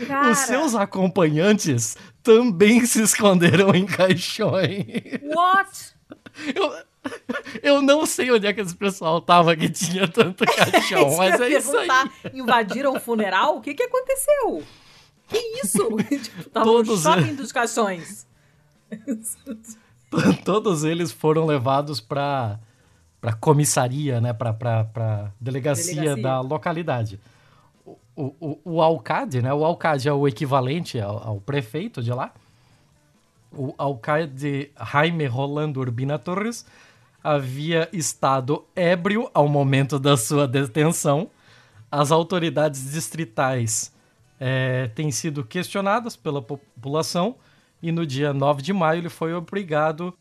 Cara... 0.06 0.30
Os 0.30 0.38
seus 0.38 0.74
acompanhantes 0.74 1.96
também 2.22 2.84
se 2.84 3.02
esconderam 3.02 3.74
em 3.74 3.86
caixões. 3.86 4.86
What? 5.22 5.94
Eu, 6.54 6.72
eu 7.62 7.82
não 7.82 8.04
sei 8.06 8.30
onde 8.30 8.46
é 8.46 8.52
que 8.52 8.60
esse 8.60 8.76
pessoal 8.76 9.20
tava 9.20 9.56
que 9.56 9.68
tinha 9.68 10.06
tanto 10.06 10.44
caixão, 10.44 11.14
mas 11.18 11.40
é 11.40 11.48
isso 11.48 11.76
aí. 11.76 11.88
Invadiram 12.34 12.94
o 12.94 13.00
funeral? 13.00 13.56
O 13.56 13.60
que 13.60 13.74
que 13.74 13.82
aconteceu? 13.82 14.62
Que 15.28 15.38
isso? 15.62 15.88
tipo, 16.22 16.50
tava 16.50 16.66
Todos 16.66 17.04
no 17.04 17.12
shopping 17.12 17.34
dos 17.34 17.52
caixões. 17.52 18.26
Todos 20.44 20.84
eles 20.84 21.12
foram 21.12 21.46
levados 21.46 22.00
para 22.00 22.58
para 23.20 23.34
comissaria, 23.34 24.18
né, 24.18 24.32
para 24.32 25.30
delegacia, 25.38 25.94
delegacia 25.94 26.22
da 26.22 26.40
localidade. 26.40 27.20
O, 28.20 28.34
o, 28.38 28.60
o, 28.64 28.82
alcade, 28.82 29.40
né, 29.40 29.52
o 29.54 29.64
alcade 29.64 30.06
é 30.06 30.12
o 30.12 30.28
equivalente 30.28 31.00
ao, 31.00 31.26
ao 31.26 31.40
prefeito 31.40 32.02
de 32.02 32.12
lá. 32.12 32.32
O 33.50 33.74
alcade 33.78 34.70
Jaime 34.92 35.24
Rolando 35.24 35.80
Urbina 35.80 36.18
Torres 36.18 36.66
havia 37.24 37.88
estado 37.92 38.62
ébrio 38.76 39.30
ao 39.32 39.48
momento 39.48 39.98
da 39.98 40.18
sua 40.18 40.46
detenção. 40.46 41.30
As 41.90 42.12
autoridades 42.12 42.92
distritais 42.92 43.90
é, 44.38 44.88
têm 44.88 45.10
sido 45.10 45.42
questionadas 45.42 46.14
pela 46.14 46.42
população 46.42 47.36
e 47.82 47.90
no 47.90 48.06
dia 48.06 48.34
9 48.34 48.60
de 48.60 48.72
maio 48.74 49.00
ele 49.00 49.08
foi 49.08 49.32
obrigado 49.32 50.14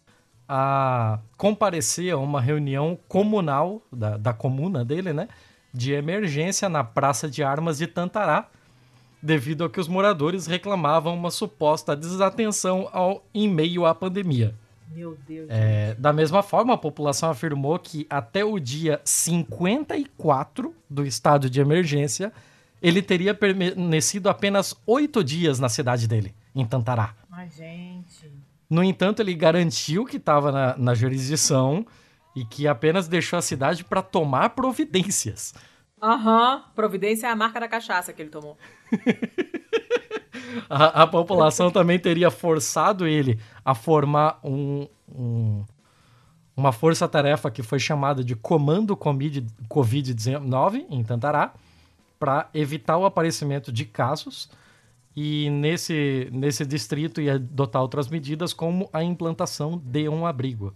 a 0.47 1.19
comparecer 1.37 2.13
a 2.13 2.17
uma 2.17 2.39
reunião 2.39 2.97
comunal 3.09 3.81
da, 3.91 4.15
da 4.15 4.33
comuna 4.33 4.85
dele, 4.85 5.11
né? 5.11 5.27
De 5.73 5.93
emergência 5.93 6.67
na 6.67 6.83
Praça 6.83 7.29
de 7.29 7.43
Armas 7.43 7.77
de 7.77 7.87
Tantará, 7.87 8.47
devido 9.21 9.63
a 9.63 9.69
que 9.69 9.79
os 9.79 9.87
moradores 9.87 10.47
reclamavam 10.47 11.15
uma 11.15 11.31
suposta 11.31 11.95
desatenção 11.95 12.89
ao, 12.91 13.23
em 13.33 13.47
meio 13.49 13.85
à 13.85 13.93
pandemia. 13.93 14.55
Meu 14.91 15.17
Deus. 15.27 15.47
É, 15.49 15.95
da 15.99 16.11
mesma 16.11 16.41
forma, 16.41 16.73
a 16.73 16.77
população 16.77 17.29
afirmou 17.29 17.77
que 17.77 18.07
até 18.09 18.43
o 18.43 18.57
dia 18.59 18.99
54 19.03 20.73
do 20.89 21.05
estado 21.05 21.49
de 21.49 21.61
emergência, 21.61 22.33
ele 22.81 23.01
teria 23.01 23.33
permanecido 23.33 24.29
apenas 24.29 24.75
oito 24.87 25.23
dias 25.23 25.59
na 25.59 25.69
cidade 25.69 26.07
dele, 26.07 26.33
em 26.55 26.65
Tantará. 26.65 27.13
Gente. 27.55 28.31
No 28.69 28.83
entanto, 28.83 29.21
ele 29.21 29.33
garantiu 29.33 30.05
que 30.05 30.17
estava 30.17 30.51
na, 30.51 30.77
na 30.77 30.93
jurisdição 30.93 31.85
e 32.35 32.45
que 32.45 32.67
apenas 32.67 33.07
deixou 33.07 33.37
a 33.37 33.41
cidade 33.41 33.83
para 33.83 34.01
tomar 34.01 34.49
providências. 34.51 35.53
Aham, 36.01 36.55
uhum. 36.55 36.61
providência 36.75 37.27
é 37.27 37.29
a 37.29 37.35
marca 37.35 37.59
da 37.59 37.67
cachaça 37.67 38.13
que 38.13 38.21
ele 38.21 38.29
tomou. 38.29 38.57
a, 40.69 41.03
a, 41.03 41.07
população 41.07 41.69
também 41.69 41.99
teria 41.99 42.31
forçado 42.31 43.05
ele 43.05 43.39
a 43.65 43.75
formar 43.75 44.39
um, 44.43 44.87
um 45.07 45.65
uma 46.59 46.73
força-tarefa 46.73 47.49
que 47.49 47.63
foi 47.63 47.79
chamada 47.79 48.21
de 48.21 48.35
Comando 48.35 48.95
Covid-19 48.97 50.85
em 50.89 51.01
Tantará, 51.03 51.53
para 52.19 52.49
evitar 52.53 52.97
o 52.97 53.05
aparecimento 53.05 53.71
de 53.71 53.85
casos 53.85 54.49
e 55.15 55.49
nesse, 55.49 56.27
nesse 56.33 56.65
distrito 56.65 57.21
ia 57.21 57.35
adotar 57.35 57.81
outras 57.81 58.09
medidas, 58.09 58.51
como 58.51 58.89
a 58.91 59.01
implantação 59.01 59.81
de 59.83 60.09
um 60.09 60.25
abrigo. 60.25 60.75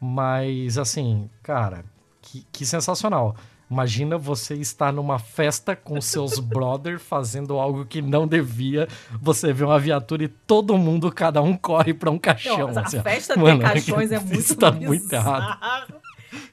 Mas, 0.00 0.78
assim, 0.78 1.28
cara, 1.42 1.84
que, 2.22 2.46
que 2.50 2.64
sensacional. 2.64 3.36
Imagina 3.70 4.18
você 4.18 4.54
estar 4.54 4.92
numa 4.92 5.18
festa 5.18 5.76
com 5.76 6.00
seus 6.02 6.40
brothers 6.40 7.02
fazendo 7.02 7.58
algo 7.58 7.84
que 7.84 8.02
não 8.02 8.26
devia. 8.26 8.88
Você 9.20 9.52
vê 9.52 9.64
uma 9.64 9.78
viatura 9.78 10.24
e 10.24 10.28
todo 10.28 10.76
mundo, 10.76 11.12
cada 11.12 11.40
um 11.40 11.56
corre 11.56 11.94
para 11.94 12.10
um 12.10 12.18
caixão. 12.18 12.72
Não, 12.72 12.82
assim, 12.82 12.98
a 12.98 13.02
festa 13.02 13.36
de 13.36 13.58
caixões 13.60 14.10
é 14.12 14.18
muito 14.18 14.40
Isso 14.40 14.56
tá 14.56 14.72
muito 14.72 15.12
errado. 15.12 15.94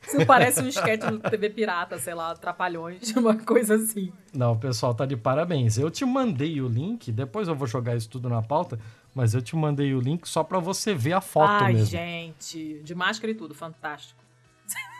Isso 0.07 0.25
parece 0.25 0.61
um 0.61 0.67
esquete 0.67 1.05
do 1.05 1.19
TV 1.19 1.49
Pirata, 1.49 1.99
sei 1.99 2.13
lá, 2.13 2.33
Trapalhões, 2.35 3.11
uma 3.17 3.35
coisa 3.35 3.75
assim. 3.75 4.11
Não, 4.33 4.53
o 4.53 4.57
pessoal 4.57 4.93
tá 4.93 5.05
de 5.05 5.17
parabéns. 5.17 5.77
Eu 5.77 5.91
te 5.91 6.05
mandei 6.05 6.61
o 6.61 6.67
link, 6.67 7.11
depois 7.11 7.47
eu 7.47 7.55
vou 7.55 7.67
jogar 7.67 7.95
isso 7.95 8.09
tudo 8.09 8.29
na 8.29 8.41
pauta, 8.41 8.79
mas 9.17 9.33
eu 9.33 9.41
te 9.41 9.55
mandei 9.55 9.95
o 9.95 9.99
link 9.99 10.29
só 10.29 10.43
para 10.43 10.59
você 10.59 10.93
ver 10.93 11.13
a 11.13 11.21
foto 11.21 11.63
Ai, 11.63 11.73
mesmo. 11.73 11.87
gente, 11.87 12.83
de 12.83 12.93
máscara 12.93 13.31
e 13.31 13.33
tudo, 13.33 13.55
fantástico. 13.55 14.23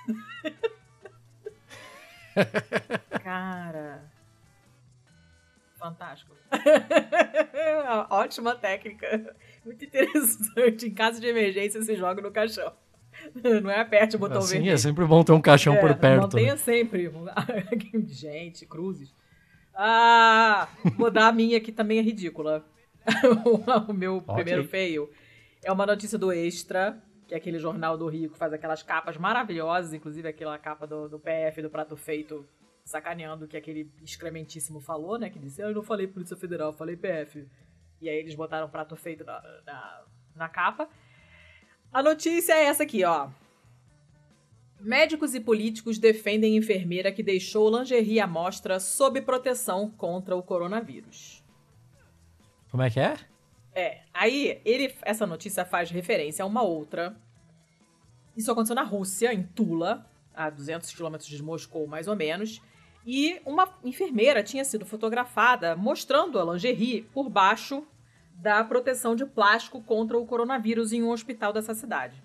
Cara. 3.24 4.10
Fantástico. 5.78 6.34
Ótima 8.10 8.56
técnica. 8.56 9.36
Muito 9.64 9.86
interessante. 9.86 10.88
Em 10.88 10.94
caso 10.96 11.22
de 11.22 11.28
emergência, 11.28 11.80
se 11.84 11.96
joga 11.96 12.20
no 12.20 12.32
caixão. 12.32 12.74
Não 13.62 13.70
é 13.70 13.82
aperte 13.82 14.16
o 14.16 14.20
botão 14.20 14.40
assim, 14.40 14.54
vermelho. 14.54 14.74
É 14.74 14.78
sempre 14.78 15.06
bom 15.06 15.24
ter 15.24 15.34
um 15.34 15.42
caixão 15.42 15.76
é, 15.76 15.80
por 15.80 15.94
perto. 15.94 16.24
Mantenha 16.24 16.54
né? 16.54 16.58
sempre. 16.58 17.12
Gente, 18.08 18.66
cruzes. 18.66 19.14
Ah, 19.76 20.68
vou 20.98 21.12
dar 21.12 21.28
a 21.28 21.32
minha 21.32 21.62
que 21.62 21.72
também 21.72 22.00
é 22.00 22.02
ridícula. 22.02 22.66
o 23.88 23.94
meu 23.94 24.18
okay. 24.18 24.36
primeiro 24.36 24.64
feio 24.66 25.10
é 25.64 25.72
uma 25.72 25.86
notícia 25.86 26.18
do 26.18 26.32
Extra, 26.32 27.02
que 27.28 27.34
é 27.34 27.38
aquele 27.38 27.60
jornal 27.60 27.98
do 27.98 28.08
Rio 28.08 28.30
que 28.30 28.38
faz 28.38 28.54
aquelas 28.54 28.84
capas 28.84 29.18
maravilhosas, 29.18 29.94
inclusive 29.94 30.28
aquela 30.28 30.58
capa 30.58 30.86
do, 30.86 31.10
do 31.10 31.20
PF, 31.20 31.62
do 31.62 31.70
Prato 31.70 31.96
Feito, 31.96 32.46
sacaneando 32.86 33.46
o 33.46 33.48
que 33.48 33.58
aquele 33.58 33.92
excrementíssimo 34.04 34.80
falou, 34.80 35.18
né? 35.18 35.30
Que 35.30 35.40
disse, 35.40 35.62
eu 35.62 35.74
não 35.74 35.84
falei 35.84 36.08
Polícia 36.08 36.38
Federal, 36.38 36.72
falei 36.74 36.96
PF. 36.96 37.46
E 38.02 38.10
aí 38.10 38.18
eles 38.18 38.36
botaram 38.36 38.70
Prato 38.70 38.96
Feito 38.96 39.26
na, 39.26 39.42
na, 39.66 40.04
na 40.36 40.50
capa. 40.50 40.88
A 41.92 42.04
notícia 42.04 42.54
é 42.54 42.66
essa 42.66 42.84
aqui, 42.84 43.04
ó. 43.04 43.30
Médicos 44.80 45.34
e 45.34 45.40
políticos 45.40 45.98
defendem 45.98 46.56
enfermeira 46.56 47.12
que 47.12 47.24
deixou 47.24 47.70
lingerie 47.70 48.20
à 48.20 48.28
mostra 48.28 48.80
sob 48.80 49.20
proteção 49.22 49.90
contra 49.90 50.36
o 50.36 50.44
coronavírus. 50.44 51.37
Como 52.70 52.84
é 52.84 52.90
que 52.90 53.00
é? 53.00 53.18
É, 53.74 54.02
aí 54.14 54.62
ele, 54.66 54.96
essa 55.04 55.28
notícia 55.28 55.64
faz 55.64 55.90
referência 55.92 56.44
a 56.44 56.46
uma 56.46 56.64
outra. 56.64 57.16
Isso 58.36 58.52
aconteceu 58.52 58.76
na 58.76 58.84
Rússia, 58.84 59.34
em 59.34 59.44
Tula, 59.44 60.06
a 60.34 60.50
200 60.50 60.94
quilômetros 60.94 61.30
de 61.30 61.42
Moscou, 61.42 61.88
mais 61.88 62.08
ou 62.08 62.16
menos. 62.16 62.62
E 63.06 63.40
uma 63.46 63.74
enfermeira 63.84 64.44
tinha 64.44 64.66
sido 64.66 64.86
fotografada 64.86 65.76
mostrando 65.76 66.40
a 66.40 66.54
lingerie 66.54 67.04
por 67.14 67.30
baixo 67.30 67.88
da 68.34 68.64
proteção 68.64 69.16
de 69.16 69.26
plástico 69.26 69.82
contra 69.82 70.18
o 70.18 70.26
coronavírus 70.26 70.92
em 70.92 71.02
um 71.02 71.10
hospital 71.10 71.54
dessa 71.54 71.74
cidade. 71.74 72.22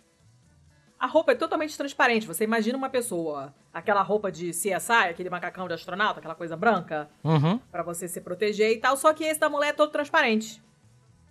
A 1.03 1.07
roupa 1.09 1.33
é 1.33 1.35
totalmente 1.35 1.77
transparente. 1.77 2.29
Você 2.29 2.45
imagina 2.45 2.79
uma 2.79 2.89
pessoa, 2.89 3.53
aquela 3.75 4.03
roupa 4.03 4.31
de 4.31 4.51
CSI, 4.51 5.09
aquele 5.11 5.29
macacão 5.29 5.67
de 5.67 5.75
astronauta, 5.75 6.21
aquela 6.21 6.37
coisa 6.37 6.57
branca, 6.57 7.11
uhum. 7.25 7.59
para 7.73 7.83
você 7.83 8.07
se 8.07 8.21
proteger 8.21 8.71
e 8.71 8.77
tal. 8.77 8.97
Só 8.97 9.13
que 9.13 9.25
esse 9.25 9.41
da 9.41 9.51
mulher 9.51 9.71
é 9.71 9.73
todo 9.73 9.91
transparente. 9.91 10.63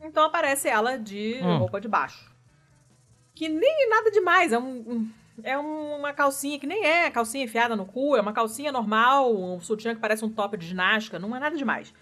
Então 0.02 0.26
aparece 0.26 0.68
ela 0.68 0.98
de 0.98 1.40
hum. 1.42 1.60
roupa 1.60 1.80
de 1.80 1.88
baixo. 1.88 2.30
Que 3.34 3.48
nem 3.48 3.90
nada 3.90 4.12
demais, 4.12 4.52
é 4.52 4.60
um, 4.60 5.10
é 5.42 5.58
uma 5.58 6.12
calcinha 6.12 6.60
que 6.60 6.68
nem 6.68 6.86
é 6.86 7.10
calcinha 7.10 7.46
enfiada 7.46 7.74
no 7.74 7.86
cu, 7.86 8.18
é 8.18 8.22
uma 8.22 8.34
calcinha 8.34 8.74
normal, 8.74 9.34
um 9.34 9.62
sutiã 9.62 9.96
que 9.96 10.02
parece 10.02 10.26
um 10.26 10.30
top 10.30 10.58
de 10.58 10.68
ginástica, 10.68 11.18
não 11.18 11.34
é 11.34 11.40
nada 11.40 11.56
demais. 11.56 11.94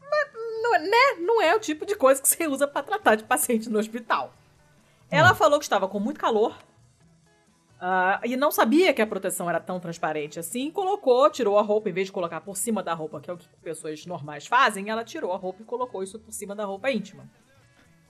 Mas, 0.00 0.30
não, 0.62 0.72
né? 0.78 1.26
não 1.26 1.42
é 1.42 1.56
o 1.56 1.58
tipo 1.58 1.84
de 1.84 1.96
coisa 1.96 2.22
que 2.22 2.28
você 2.28 2.46
usa 2.46 2.68
para 2.68 2.84
tratar 2.84 3.16
de 3.16 3.24
paciente 3.24 3.68
no 3.68 3.80
hospital. 3.80 4.32
Ela 5.10 5.32
hum. 5.32 5.34
falou 5.34 5.58
que 5.58 5.64
estava 5.64 5.88
com 5.88 5.98
muito 5.98 6.20
calor, 6.20 6.56
Uh, 7.76 8.24
e 8.24 8.36
não 8.36 8.50
sabia 8.50 8.94
que 8.94 9.02
a 9.02 9.06
proteção 9.06 9.50
era 9.50 9.60
tão 9.60 9.78
transparente 9.78 10.38
assim, 10.38 10.70
colocou, 10.70 11.28
tirou 11.28 11.58
a 11.58 11.62
roupa, 11.62 11.90
em 11.90 11.92
vez 11.92 12.06
de 12.06 12.12
colocar 12.12 12.40
por 12.40 12.56
cima 12.56 12.82
da 12.82 12.94
roupa, 12.94 13.20
que 13.20 13.30
é 13.30 13.34
o 13.34 13.36
que 13.36 13.46
pessoas 13.62 14.06
normais 14.06 14.46
fazem, 14.46 14.88
ela 14.88 15.04
tirou 15.04 15.32
a 15.32 15.36
roupa 15.36 15.62
e 15.62 15.64
colocou 15.64 16.02
isso 16.02 16.18
por 16.18 16.32
cima 16.32 16.54
da 16.54 16.64
roupa 16.64 16.90
íntima. 16.90 17.28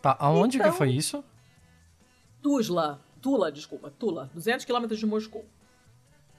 Tá, 0.01 0.17
aonde 0.21 0.59
então, 0.59 0.71
que 0.71 0.79
foi 0.79 0.91
isso? 0.91 1.25
Tuzla. 2.41 3.01
Tula, 3.21 3.51
desculpa. 3.51 3.93
Tula. 3.99 4.31
200 4.33 4.65
quilômetros 4.65 5.01
de 5.01 5.07
Moscou. 5.07 5.45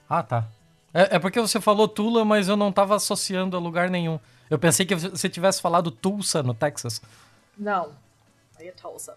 Ah, 0.08 0.22
tá. 0.22 0.48
É, 0.94 1.16
é, 1.16 1.18
porque 1.18 1.38
você 1.38 1.60
falou 1.60 1.86
Tula, 1.86 2.24
mas 2.24 2.48
eu 2.48 2.56
não 2.56 2.72
tava 2.72 2.96
associando 2.96 3.56
a 3.56 3.60
lugar 3.60 3.90
nenhum. 3.90 4.18
Eu 4.48 4.58
pensei 4.58 4.86
que 4.86 4.94
você 4.94 5.28
tivesse 5.28 5.60
falado 5.60 5.90
Tulsa, 5.90 6.42
no 6.42 6.54
Texas. 6.54 7.02
Não. 7.58 7.92
Aí 8.58 8.68
é 8.68 8.72
Tulsa. 8.72 9.14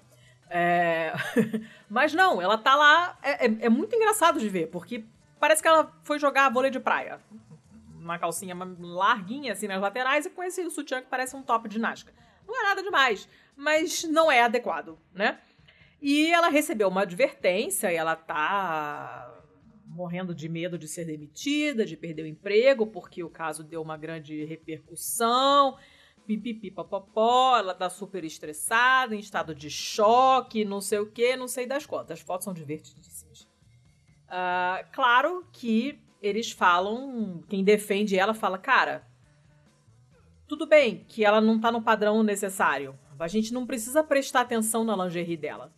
É... 0.54 1.14
mas 1.90 2.14
não, 2.14 2.42
ela 2.42 2.58
tá 2.58 2.76
lá. 2.76 3.18
É, 3.24 3.46
é, 3.46 3.58
é, 3.62 3.70
muito 3.70 3.96
engraçado 3.96 4.40
de 4.40 4.50
ver, 4.50 4.68
porque 4.68 5.04
parece 5.40 5.62
que 5.62 5.68
ela 5.68 5.92
foi 6.04 6.20
jogar 6.20 6.50
vôlei 6.50 6.70
de 6.70 6.80
praia. 6.80 7.20
Uma 8.00 8.20
calcinha 8.20 8.56
larguinha 8.80 9.54
assim 9.54 9.68
nas 9.68 9.82
laterais 9.82 10.26
e 10.26 10.30
com 10.30 10.44
esse 10.44 10.70
sutiã 10.70 11.02
que 11.02 11.08
parece 11.08 11.36
um 11.36 11.42
top 11.42 11.70
de 11.70 11.76
ginástica. 11.76 12.14
Não 12.48 12.60
é 12.60 12.64
nada 12.64 12.84
demais 12.84 13.30
mas 13.56 14.04
não 14.04 14.32
é 14.32 14.42
adequado, 14.42 14.98
né? 15.14 15.40
E 16.02 16.32
ela 16.32 16.50
recebeu 16.50 16.88
uma 16.88 17.04
advertência 17.04 17.94
e 17.94 17.96
ela 17.96 18.16
tá 18.16 19.32
morrendo 19.86 20.34
de 20.34 20.50
medo 20.50 20.80
de 20.80 20.88
ser 20.88 21.06
demitida, 21.06 21.86
de 21.86 21.96
perder 21.96 22.24
o 22.24 22.28
emprego, 22.28 22.88
porque 22.88 23.24
o 23.24 23.30
caso 23.30 23.64
deu 23.64 23.82
uma 23.82 23.98
grande 23.98 24.44
repercussão. 24.46 25.78
Pipipi, 26.26 26.72
popopó, 26.72 27.58
ela 27.58 27.74
tá 27.74 27.90
super 27.90 28.24
estressada, 28.24 29.16
em 29.16 29.20
estado 29.20 29.54
de 29.54 29.70
choque, 29.70 30.64
não 30.64 30.82
sei 30.82 31.00
o 31.00 31.12
que, 31.12 31.36
não 31.36 31.48
sei 31.48 31.66
das 31.66 31.86
contas. 31.86 32.20
As 32.20 32.26
fotos 32.26 32.46
são 32.46 32.54
divertidíssimas. 32.54 33.42
Uh, 34.28 34.86
claro 34.94 35.46
que 35.52 36.00
eles 36.22 36.52
falam, 36.52 37.44
quem 37.50 37.64
defende 37.64 38.18
ela 38.18 38.34
fala, 38.34 38.58
cara, 38.58 39.06
tudo 40.48 40.68
bem 40.68 41.06
que 41.08 41.26
ela 41.26 41.42
não 41.42 41.60
tá 41.60 41.72
no 41.72 41.82
padrão 41.82 42.24
necessário, 42.24 42.98
a 43.20 43.28
gente 43.28 43.54
não 43.54 43.66
precisa 43.66 44.04
prestar 44.04 44.42
atenção 44.42 44.84
na 44.84 44.96
lingerie 44.96 45.38
dela. 45.38 45.72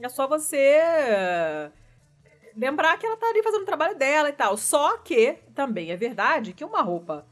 É 0.00 0.08
só 0.08 0.26
você 0.26 0.56
eh, 0.56 1.72
lembrar 2.56 2.98
que 2.98 3.06
ela 3.06 3.16
tá 3.16 3.28
ali 3.28 3.42
fazendo 3.42 3.62
o 3.62 3.66
trabalho 3.66 3.96
dela 3.96 4.28
e 4.28 4.32
tal. 4.32 4.56
Só 4.56 4.98
que 4.98 5.38
também 5.54 5.90
é 5.90 5.96
verdade 5.96 6.52
que 6.52 6.64
uma 6.64 6.82
roupa 6.82 7.26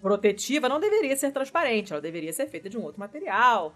protetiva 0.00 0.68
não 0.68 0.80
deveria 0.80 1.16
ser 1.16 1.32
transparente, 1.32 1.92
ela 1.92 2.00
deveria 2.00 2.32
ser 2.32 2.46
feita 2.46 2.68
de 2.68 2.78
um 2.78 2.82
outro 2.82 3.00
material 3.00 3.74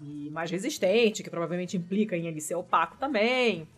e 0.00 0.30
mais 0.30 0.50
resistente, 0.50 1.22
que 1.22 1.30
provavelmente 1.30 1.76
implica 1.76 2.16
em 2.16 2.26
ele 2.26 2.40
ser 2.40 2.54
opaco 2.54 2.96
também. 2.98 3.68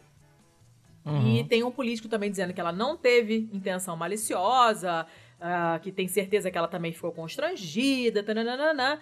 Uhum. 1.05 1.37
E 1.37 1.45
tem 1.45 1.63
um 1.63 1.71
político 1.71 2.09
também 2.09 2.31
dizendo 2.31 2.55
que 2.55 2.61
ela 2.61 2.73
não 2.73 2.97
teve 2.97 3.49
intenção 3.53 3.97
maliciosa, 3.97 5.07
uh, 5.39 5.79
que 5.81 5.93
tem 5.93 6.09
certeza 6.09 6.51
que 6.51 6.57
ela 6.57 6.69
também 6.69 6.93
ficou 6.93 7.13
constrangida, 7.13 8.23
tananana. 8.23 8.99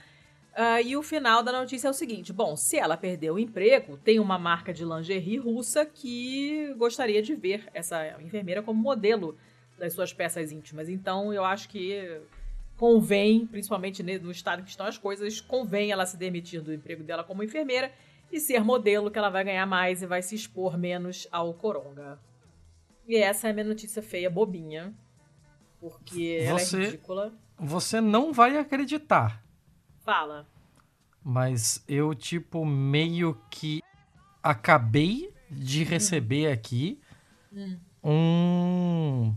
Uh, 0.52 0.84
e 0.84 0.96
o 0.96 1.02
final 1.02 1.42
da 1.42 1.52
notícia 1.52 1.86
é 1.86 1.90
o 1.90 1.94
seguinte: 1.94 2.32
bom, 2.32 2.56
se 2.56 2.76
ela 2.76 2.96
perdeu 2.96 3.34
o 3.34 3.38
emprego, 3.38 3.96
tem 3.98 4.18
uma 4.18 4.38
marca 4.38 4.72
de 4.72 4.84
lingerie 4.84 5.38
russa 5.38 5.86
que 5.86 6.74
gostaria 6.76 7.22
de 7.22 7.34
ver 7.34 7.68
essa 7.72 8.20
enfermeira 8.20 8.62
como 8.62 8.82
modelo 8.82 9.36
das 9.78 9.94
suas 9.94 10.12
peças 10.12 10.50
íntimas. 10.52 10.88
Então, 10.88 11.32
eu 11.32 11.44
acho 11.44 11.68
que 11.68 12.20
convém, 12.76 13.46
principalmente 13.46 14.02
no 14.02 14.30
estado 14.30 14.60
em 14.60 14.64
que 14.64 14.70
estão 14.70 14.86
as 14.86 14.98
coisas, 14.98 15.40
convém 15.40 15.90
ela 15.90 16.06
se 16.06 16.16
demitir 16.16 16.60
do 16.60 16.72
emprego 16.72 17.02
dela 17.02 17.22
como 17.22 17.42
enfermeira 17.42 17.92
e 18.30 18.40
ser 18.40 18.64
modelo, 18.64 19.10
que 19.10 19.18
ela 19.18 19.30
vai 19.30 19.44
ganhar 19.44 19.66
mais 19.66 20.02
e 20.02 20.06
vai 20.06 20.22
se 20.22 20.34
expor 20.34 20.78
menos 20.78 21.28
ao 21.30 21.52
coronga. 21.54 22.18
E 23.06 23.16
essa 23.16 23.48
é 23.48 23.50
a 23.50 23.54
minha 23.54 23.66
notícia 23.66 24.02
feia, 24.02 24.30
bobinha. 24.30 24.94
Porque 25.78 26.38
você, 26.40 26.44
ela 26.44 26.60
é 26.60 26.86
ridícula. 26.86 27.32
Você 27.58 28.00
não 28.00 28.32
vai 28.32 28.56
acreditar. 28.56 29.44
Fala. 30.00 30.46
Mas 31.22 31.84
eu, 31.86 32.14
tipo, 32.14 32.64
meio 32.64 33.40
que 33.50 33.80
acabei 34.42 35.32
de 35.50 35.84
receber 35.84 36.48
hum. 36.48 36.52
aqui 36.52 37.00
hum. 37.52 37.78
um 38.02 39.34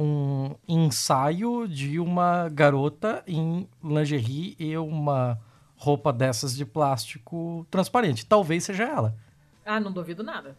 um 0.00 0.54
ensaio 0.68 1.66
de 1.66 1.98
uma 1.98 2.48
garota 2.48 3.20
em 3.26 3.68
lingerie 3.82 4.54
e 4.56 4.78
uma 4.78 5.36
roupa 5.76 6.12
dessas 6.12 6.56
de 6.56 6.64
plástico 6.64 7.66
transparente. 7.68 8.24
Talvez 8.24 8.62
seja 8.62 8.84
ela. 8.84 9.16
Ah, 9.66 9.80
não 9.80 9.90
duvido 9.90 10.22
nada. 10.22 10.56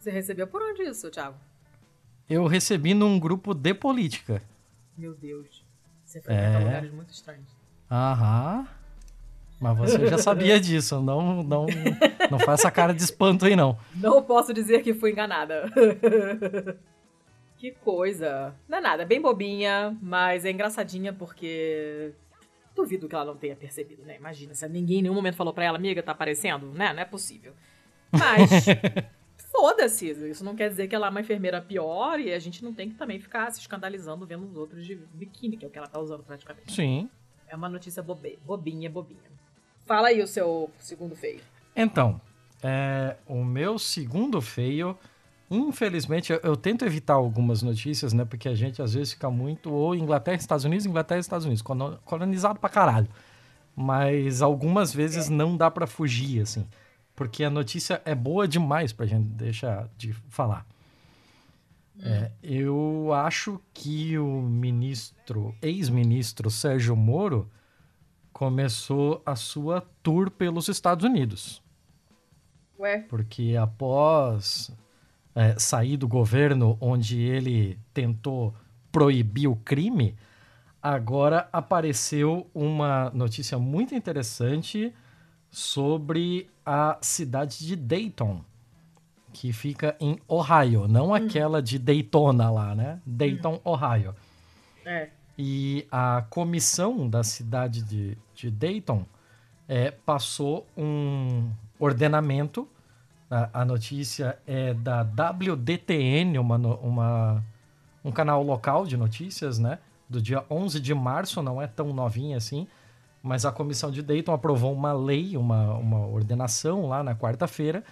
Você 0.00 0.10
recebeu 0.10 0.46
por 0.46 0.62
onde 0.62 0.84
isso, 0.84 1.10
Thiago? 1.10 1.36
Eu 2.28 2.46
recebi 2.46 2.94
num 2.94 3.20
grupo 3.20 3.52
de 3.52 3.74
política. 3.74 4.42
Meu 4.96 5.14
Deus. 5.14 5.62
Você 6.02 6.22
foi 6.22 6.32
é... 6.32 6.58
lugares 6.58 6.92
muito 6.92 7.12
estranhos. 7.12 7.48
Aham. 7.90 8.66
Mas 9.60 9.78
você 9.78 10.06
já 10.08 10.16
sabia 10.16 10.58
disso. 10.60 11.00
Não, 11.02 11.42
não, 11.42 11.66
não 12.30 12.52
essa 12.52 12.70
cara 12.70 12.94
de 12.94 13.02
espanto 13.02 13.44
aí, 13.44 13.54
não. 13.54 13.78
Não 13.94 14.22
posso 14.22 14.54
dizer 14.54 14.82
que 14.82 14.94
fui 14.94 15.12
enganada. 15.12 15.70
que 17.62 17.70
coisa. 17.70 18.52
Não 18.68 18.78
é 18.78 18.80
nada, 18.80 19.06
bem 19.06 19.20
bobinha, 19.20 19.96
mas 20.02 20.44
é 20.44 20.50
engraçadinha 20.50 21.12
porque 21.12 22.12
Duvido 22.74 23.08
que 23.08 23.14
ela 23.14 23.24
não 23.24 23.36
tenha 23.36 23.54
percebido, 23.54 24.02
né? 24.02 24.16
Imagina, 24.16 24.52
se 24.52 24.68
ninguém 24.68 24.98
em 24.98 25.02
nenhum 25.02 25.14
momento 25.14 25.36
falou 25.36 25.54
pra 25.54 25.64
ela, 25.64 25.78
amiga, 25.78 26.02
tá 26.02 26.10
aparecendo, 26.10 26.72
né? 26.72 26.92
Não 26.92 27.02
é 27.02 27.04
possível. 27.04 27.52
Mas, 28.10 28.50
foda-se. 29.52 30.10
Isso 30.10 30.44
não 30.44 30.56
quer 30.56 30.70
dizer 30.70 30.88
que 30.88 30.94
ela 30.94 31.06
é 31.06 31.10
uma 31.10 31.20
enfermeira 31.20 31.60
pior 31.60 32.18
e 32.18 32.32
a 32.32 32.38
gente 32.40 32.64
não 32.64 32.74
tem 32.74 32.88
que 32.88 32.96
também 32.96 33.20
ficar 33.20 33.48
se 33.52 33.60
escandalizando 33.60 34.26
vendo 34.26 34.44
os 34.44 34.56
outros 34.56 34.84
de 34.84 34.96
biquíni, 34.96 35.56
que 35.56 35.64
é 35.64 35.68
o 35.68 35.70
que 35.70 35.78
ela 35.78 35.86
tá 35.86 36.00
usando 36.00 36.24
praticamente. 36.24 36.72
Sim. 36.72 37.08
É 37.46 37.54
uma 37.54 37.68
notícia 37.68 38.02
bobe, 38.02 38.40
bobinha, 38.44 38.90
bobinha. 38.90 39.30
Fala 39.84 40.08
aí 40.08 40.20
o 40.20 40.26
seu 40.26 40.68
segundo 40.80 41.14
feio. 41.14 41.42
Então, 41.76 42.20
é, 42.60 43.16
o 43.26 43.44
meu 43.44 43.78
segundo 43.78 44.40
feio 44.40 44.98
Infelizmente, 45.52 46.32
eu, 46.32 46.40
eu, 46.42 46.56
tento 46.56 46.82
evitar 46.82 47.12
algumas 47.12 47.62
notícias, 47.62 48.14
né? 48.14 48.24
Porque 48.24 48.48
a 48.48 48.54
gente 48.54 48.80
às 48.80 48.94
vezes 48.94 49.12
fica 49.12 49.30
muito 49.30 49.70
ou 49.70 49.94
Inglaterra, 49.94 50.38
Estados 50.38 50.64
Unidos, 50.64 50.86
Inglaterra, 50.86 51.20
Estados 51.20 51.44
Unidos, 51.44 51.62
colonizado 52.06 52.58
pra 52.58 52.70
caralho. 52.70 53.08
Mas 53.76 54.40
algumas 54.40 54.94
vezes 54.94 55.28
é. 55.28 55.30
não 55.30 55.54
dá 55.54 55.70
para 55.70 55.86
fugir, 55.86 56.40
assim. 56.40 56.66
Porque 57.14 57.44
a 57.44 57.50
notícia 57.50 58.00
é 58.06 58.14
boa 58.14 58.48
demais 58.48 58.94
pra 58.94 59.04
gente 59.04 59.26
deixar 59.26 59.90
de 59.98 60.14
falar. 60.30 60.66
Hum. 61.98 62.02
É, 62.02 62.32
eu 62.42 63.10
acho 63.12 63.60
que 63.74 64.16
o 64.16 64.40
ministro, 64.40 65.54
ex-ministro 65.60 66.50
Sérgio 66.50 66.96
Moro, 66.96 67.46
começou 68.32 69.22
a 69.26 69.36
sua 69.36 69.86
tour 70.02 70.30
pelos 70.30 70.68
Estados 70.68 71.04
Unidos. 71.04 71.62
Ué? 72.78 73.00
Porque 73.00 73.54
após 73.54 74.72
é, 75.34 75.58
sair 75.58 75.96
do 75.96 76.06
governo 76.06 76.76
onde 76.80 77.20
ele 77.20 77.78
tentou 77.92 78.54
proibir 78.90 79.48
o 79.48 79.56
crime, 79.56 80.14
agora 80.82 81.48
apareceu 81.52 82.46
uma 82.54 83.10
notícia 83.14 83.58
muito 83.58 83.94
interessante 83.94 84.92
sobre 85.50 86.50
a 86.64 86.98
cidade 87.00 87.66
de 87.66 87.76
Dayton, 87.76 88.44
que 89.32 89.52
fica 89.52 89.96
em 89.98 90.18
Ohio, 90.28 90.86
não 90.86 91.10
hum. 91.10 91.14
aquela 91.14 91.62
de 91.62 91.78
Daytona 91.78 92.50
lá, 92.50 92.74
né? 92.74 93.00
Dayton, 93.06 93.54
hum. 93.54 93.70
Ohio. 93.70 94.14
É. 94.84 95.08
E 95.38 95.86
a 95.90 96.24
comissão 96.28 97.08
da 97.08 97.22
cidade 97.22 97.82
de, 97.82 98.18
de 98.34 98.50
Dayton 98.50 99.06
é, 99.66 99.90
passou 99.90 100.66
um 100.76 101.50
ordenamento 101.78 102.68
a, 103.32 103.62
a 103.62 103.64
notícia 103.64 104.38
é 104.46 104.74
da 104.74 105.00
WDTN, 105.00 106.38
uma, 106.38 106.56
uma, 106.56 107.44
um 108.04 108.12
canal 108.12 108.42
local 108.42 108.84
de 108.84 108.94
notícias, 108.94 109.58
né? 109.58 109.78
Do 110.06 110.20
dia 110.20 110.44
11 110.50 110.78
de 110.78 110.94
março, 110.94 111.42
não 111.42 111.60
é 111.60 111.66
tão 111.66 111.94
novinha 111.94 112.36
assim, 112.36 112.68
mas 113.22 113.46
a 113.46 113.50
comissão 113.50 113.90
de 113.90 114.02
Dayton 114.02 114.34
aprovou 114.34 114.70
uma 114.74 114.92
lei, 114.92 115.34
uma, 115.38 115.72
uma 115.72 116.06
ordenação 116.06 116.86
lá 116.86 117.02
na 117.02 117.14
quarta-feira, 117.14 117.82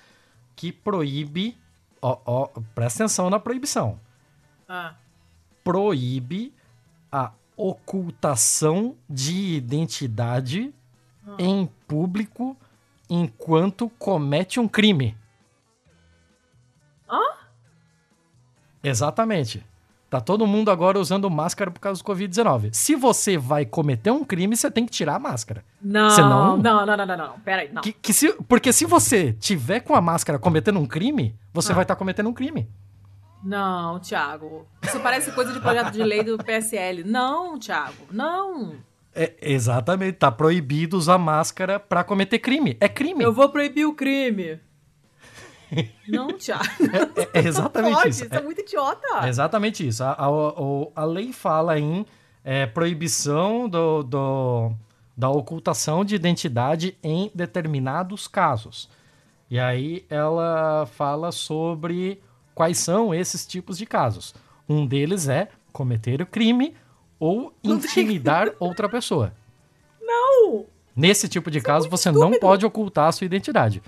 que 0.55 0.71
proíbe. 0.71 1.57
Ó, 2.03 2.19
ó, 2.27 2.49
presta 2.75 3.05
atenção 3.05 3.31
na 3.31 3.41
proibição. 3.41 3.99
Ah. 4.69 4.95
Proíbe 5.65 6.53
a 7.11 7.33
ocultação 7.57 8.95
de 9.09 9.55
identidade 9.55 10.75
ah. 11.27 11.37
em 11.39 11.67
público 11.89 12.55
enquanto 13.09 13.89
comete 13.99 14.61
um 14.61 14.69
crime. 14.69 15.17
Hã? 17.11 17.21
Exatamente. 18.83 19.65
Tá 20.11 20.21
todo 20.21 20.45
mundo 20.45 20.73
agora 20.73 20.99
usando 20.99 21.31
máscara 21.31 21.71
por 21.71 21.79
causa 21.79 22.03
do 22.03 22.05
Covid-19. 22.05 22.71
Se 22.73 22.97
você 22.97 23.39
vai 23.39 23.65
cometer 23.65 24.11
um 24.11 24.25
crime, 24.25 24.57
você 24.57 24.69
tem 24.69 24.85
que 24.85 24.91
tirar 24.91 25.15
a 25.15 25.19
máscara. 25.21 25.65
Não, 25.81 26.11
Senão, 26.11 26.57
não, 26.57 26.85
não, 26.85 26.97
não, 26.97 27.07
não, 27.07 27.17
não. 27.17 27.41
Pera 27.41 27.63
aí, 27.63 27.73
não. 27.73 27.81
Que, 27.81 27.93
que 27.93 28.13
se, 28.13 28.33
porque 28.49 28.73
se 28.73 28.85
você 28.85 29.33
tiver 29.35 29.81
com 29.81 29.95
a 29.95 30.01
máscara 30.01 30.37
cometendo 30.37 30.81
um 30.81 30.87
crime, 30.87 31.37
você 31.53 31.71
ah. 31.71 31.77
vai 31.77 31.85
estar 31.85 31.95
tá 31.95 31.99
cometendo 31.99 32.29
um 32.29 32.33
crime. 32.33 32.69
Não, 33.43 34.01
Thiago. 34.01 34.67
Isso 34.83 34.99
parece 34.99 35.31
coisa 35.31 35.53
de 35.53 35.61
projeto 35.61 35.93
de 35.93 36.03
lei 36.03 36.25
do 36.25 36.37
PSL. 36.39 37.05
Não, 37.05 37.57
Thiago, 37.57 38.07
não. 38.11 38.75
É, 39.15 39.33
exatamente, 39.41 40.15
tá 40.15 40.31
proibido 40.31 40.97
usar 40.97 41.19
máscara 41.19 41.79
para 41.79 42.03
cometer 42.03 42.41
crime. 42.41 42.77
É 42.81 42.89
crime. 42.89 43.23
Eu 43.23 43.33
vou 43.33 43.49
proibir 43.49 43.85
o 43.85 43.95
crime. 43.95 44.59
Não, 46.09 46.29
Thiago. 46.33 46.65
É, 47.33 47.39
é, 47.41 47.47
exatamente 47.47 47.95
pode, 47.95 48.09
isso. 48.09 48.25
Isso 48.25 48.35
é, 48.35 48.39
é, 48.39 48.43
muito 48.43 48.61
idiota. 48.61 49.07
É 49.23 49.29
exatamente 49.29 49.87
isso. 49.87 50.03
A, 50.03 50.13
a, 50.13 50.27
a, 50.27 51.03
a 51.03 51.05
lei 51.05 51.33
fala 51.33 51.79
em 51.79 52.05
é, 52.45 52.67
proibição 52.67 53.69
do, 53.69 54.03
do, 54.03 54.73
da 55.17 55.29
ocultação 55.29 56.05
de 56.05 56.15
identidade 56.15 56.97
em 57.03 57.31
determinados 57.35 58.27
casos. 58.27 58.89
E 59.51 59.59
aí 59.59 60.05
ela 60.09 60.87
fala 60.87 61.33
sobre 61.33 62.21
quais 62.55 62.79
são 62.79 63.15
esses 63.15 63.47
tipos 63.47 63.77
de 63.77 63.87
casos. 63.87 64.35
Um 64.69 64.87
deles 64.87 65.29
é 65.29 65.49
cometer 65.73 66.23
o 66.23 66.27
crime 66.27 66.75
ou 67.19 67.53
intimidar 67.63 68.53
outra 68.61 68.89
pessoa. 68.89 69.33
Não! 70.01 70.67
Nesse 70.95 71.29
tipo 71.29 71.51
de 71.51 71.59
é 71.59 71.63
caso, 71.63 71.87
é 71.87 71.91
você 71.91 72.11
não 72.11 72.39
pode 72.39 72.65
ocultar 72.65 73.09
a 73.09 73.13
sua 73.13 73.25
identidade. 73.25 73.83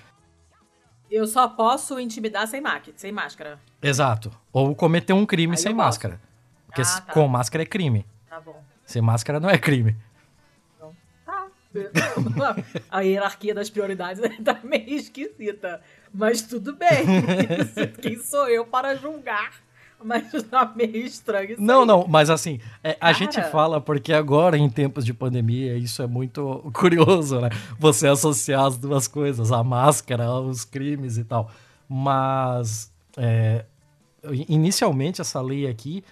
Eu 1.13 1.27
só 1.27 1.47
posso 1.47 2.01
intimidar 2.01 2.49
sem, 2.49 2.63
sem 2.97 3.13
máscara. 3.13 3.61
Exato. 3.83 4.33
Ou 4.51 4.75
cometer 4.75 5.13
um 5.13 5.27
crime 5.27 5.53
Aí 5.53 5.59
sem 5.59 5.75
máscara. 5.75 6.19
Porque 6.67 6.81
ah, 6.81 7.01
tá. 7.03 7.13
com 7.13 7.29
máscara 7.29 7.63
é 7.63 7.67
crime. 7.67 8.07
Tá 8.31 8.41
bom. 8.41 8.65
Sem 8.87 9.03
máscara 9.03 9.39
não 9.39 9.51
é 9.51 9.59
crime. 9.59 9.95
Então, 10.75 10.97
tá. 11.27 11.47
A 12.91 13.03
hierarquia 13.03 13.55
das 13.55 13.69
prioridades 13.69 14.23
tá 14.43 14.59
meio 14.65 14.89
esquisita. 14.97 15.83
Mas 16.15 16.41
tudo 16.41 16.75
bem. 16.75 17.05
Quem 18.01 18.19
sou 18.19 18.49
eu 18.49 18.65
para 18.65 18.95
julgar? 18.97 19.62
Mas 20.05 20.31
tá 20.45 20.73
meio 20.75 20.97
estranho. 20.99 21.57
não, 21.59 21.83
aí. 21.83 21.87
não, 21.87 22.07
mas 22.09 22.29
assim, 22.29 22.61
é, 22.83 22.97
a 23.01 23.13
gente 23.13 23.41
fala 23.51 23.81
porque 23.81 24.13
agora, 24.13 24.59
em 24.59 24.69
tempos 24.69 25.05
de 25.05 25.15
pandemia, 25.15 25.77
isso 25.77 26.03
é 26.03 26.07
muito 26.07 26.71
curioso, 26.75 27.41
né? 27.41 27.51
Você 27.79 28.09
associar 28.09 28.67
as 28.67 28.77
duas 28.77 29.07
coisas, 29.07 29.53
a 29.53 29.63
máscara, 29.63 30.31
os 30.33 30.65
crimes 30.65 31.19
e 31.19 31.25
tal. 31.25 31.51
Mas, 31.89 32.91
é, 33.17 33.65
inicialmente, 34.49 35.21
essa 35.21 35.41
lei 35.41 35.67
aqui 35.67 36.05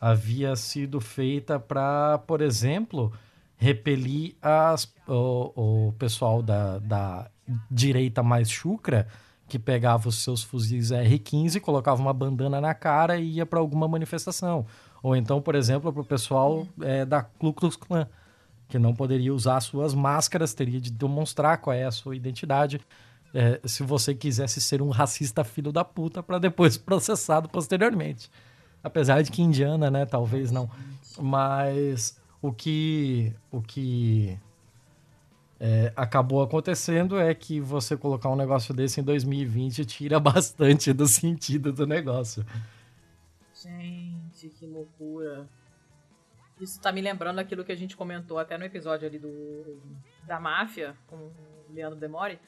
havia 0.00 0.54
sido 0.54 1.00
feita 1.00 1.58
para, 1.58 2.18
por 2.18 2.40
exemplo, 2.40 3.12
repelir 3.56 4.34
as, 4.40 4.92
o, 5.06 5.88
o 5.88 5.92
pessoal 5.98 6.42
da, 6.42 6.78
da 6.78 7.30
direita 7.70 8.22
mais 8.22 8.50
chucra 8.50 9.08
que 9.48 9.58
pegava 9.58 10.08
os 10.08 10.22
seus 10.22 10.42
fuzis 10.42 10.90
R15, 10.90 11.60
colocava 11.60 12.00
uma 12.00 12.12
bandana 12.12 12.60
na 12.60 12.74
cara 12.74 13.16
e 13.16 13.36
ia 13.36 13.46
para 13.46 13.58
alguma 13.58 13.88
manifestação. 13.88 14.66
Ou 15.02 15.16
então, 15.16 15.40
por 15.40 15.54
exemplo, 15.54 15.92
para 15.92 16.02
o 16.02 16.04
pessoal 16.04 16.66
é, 16.82 17.04
da 17.04 17.22
Ku 17.22 17.52
Klux 17.52 17.76
Klan, 17.76 18.06
que 18.68 18.78
não 18.78 18.94
poderia 18.94 19.32
usar 19.32 19.60
suas 19.60 19.94
máscaras, 19.94 20.52
teria 20.52 20.80
de 20.80 20.92
demonstrar 20.92 21.58
qual 21.58 21.74
é 21.74 21.84
a 21.84 21.90
sua 21.90 22.14
identidade. 22.14 22.80
É, 23.34 23.60
se 23.64 23.82
você 23.82 24.14
quisesse 24.14 24.60
ser 24.60 24.82
um 24.82 24.90
racista 24.90 25.44
filho 25.44 25.72
da 25.72 25.84
puta 25.84 26.22
para 26.22 26.38
depois 26.38 26.76
processado 26.78 27.48
posteriormente. 27.48 28.30
Apesar 28.82 29.22
de 29.22 29.30
que 29.30 29.42
Indiana, 29.42 29.90
né, 29.90 30.04
talvez 30.04 30.50
não. 30.50 30.70
Mas 31.18 32.18
o 32.40 32.52
que 32.52 33.32
o 33.50 33.60
que 33.60 34.38
é, 35.60 35.92
acabou 35.96 36.42
acontecendo 36.42 37.18
é 37.18 37.34
que 37.34 37.60
você 37.60 37.96
colocar 37.96 38.28
um 38.30 38.36
negócio 38.36 38.72
desse 38.72 39.00
em 39.00 39.04
2020 39.04 39.84
tira 39.84 40.18
bastante 40.20 40.92
do 40.92 41.06
sentido 41.06 41.72
do 41.72 41.86
negócio. 41.86 42.44
Gente, 43.54 44.48
que 44.50 44.66
loucura. 44.66 45.48
Isso 46.60 46.80
tá 46.80 46.92
me 46.92 47.00
lembrando 47.00 47.38
aquilo 47.38 47.64
que 47.64 47.72
a 47.72 47.76
gente 47.76 47.96
comentou 47.96 48.38
até 48.38 48.56
no 48.56 48.64
episódio 48.64 49.06
ali 49.06 49.18
do 49.18 49.80
da 50.26 50.38
máfia 50.38 50.94
com 51.06 51.16
o 51.16 51.32
Leandro 51.70 51.98
Demore 51.98 52.38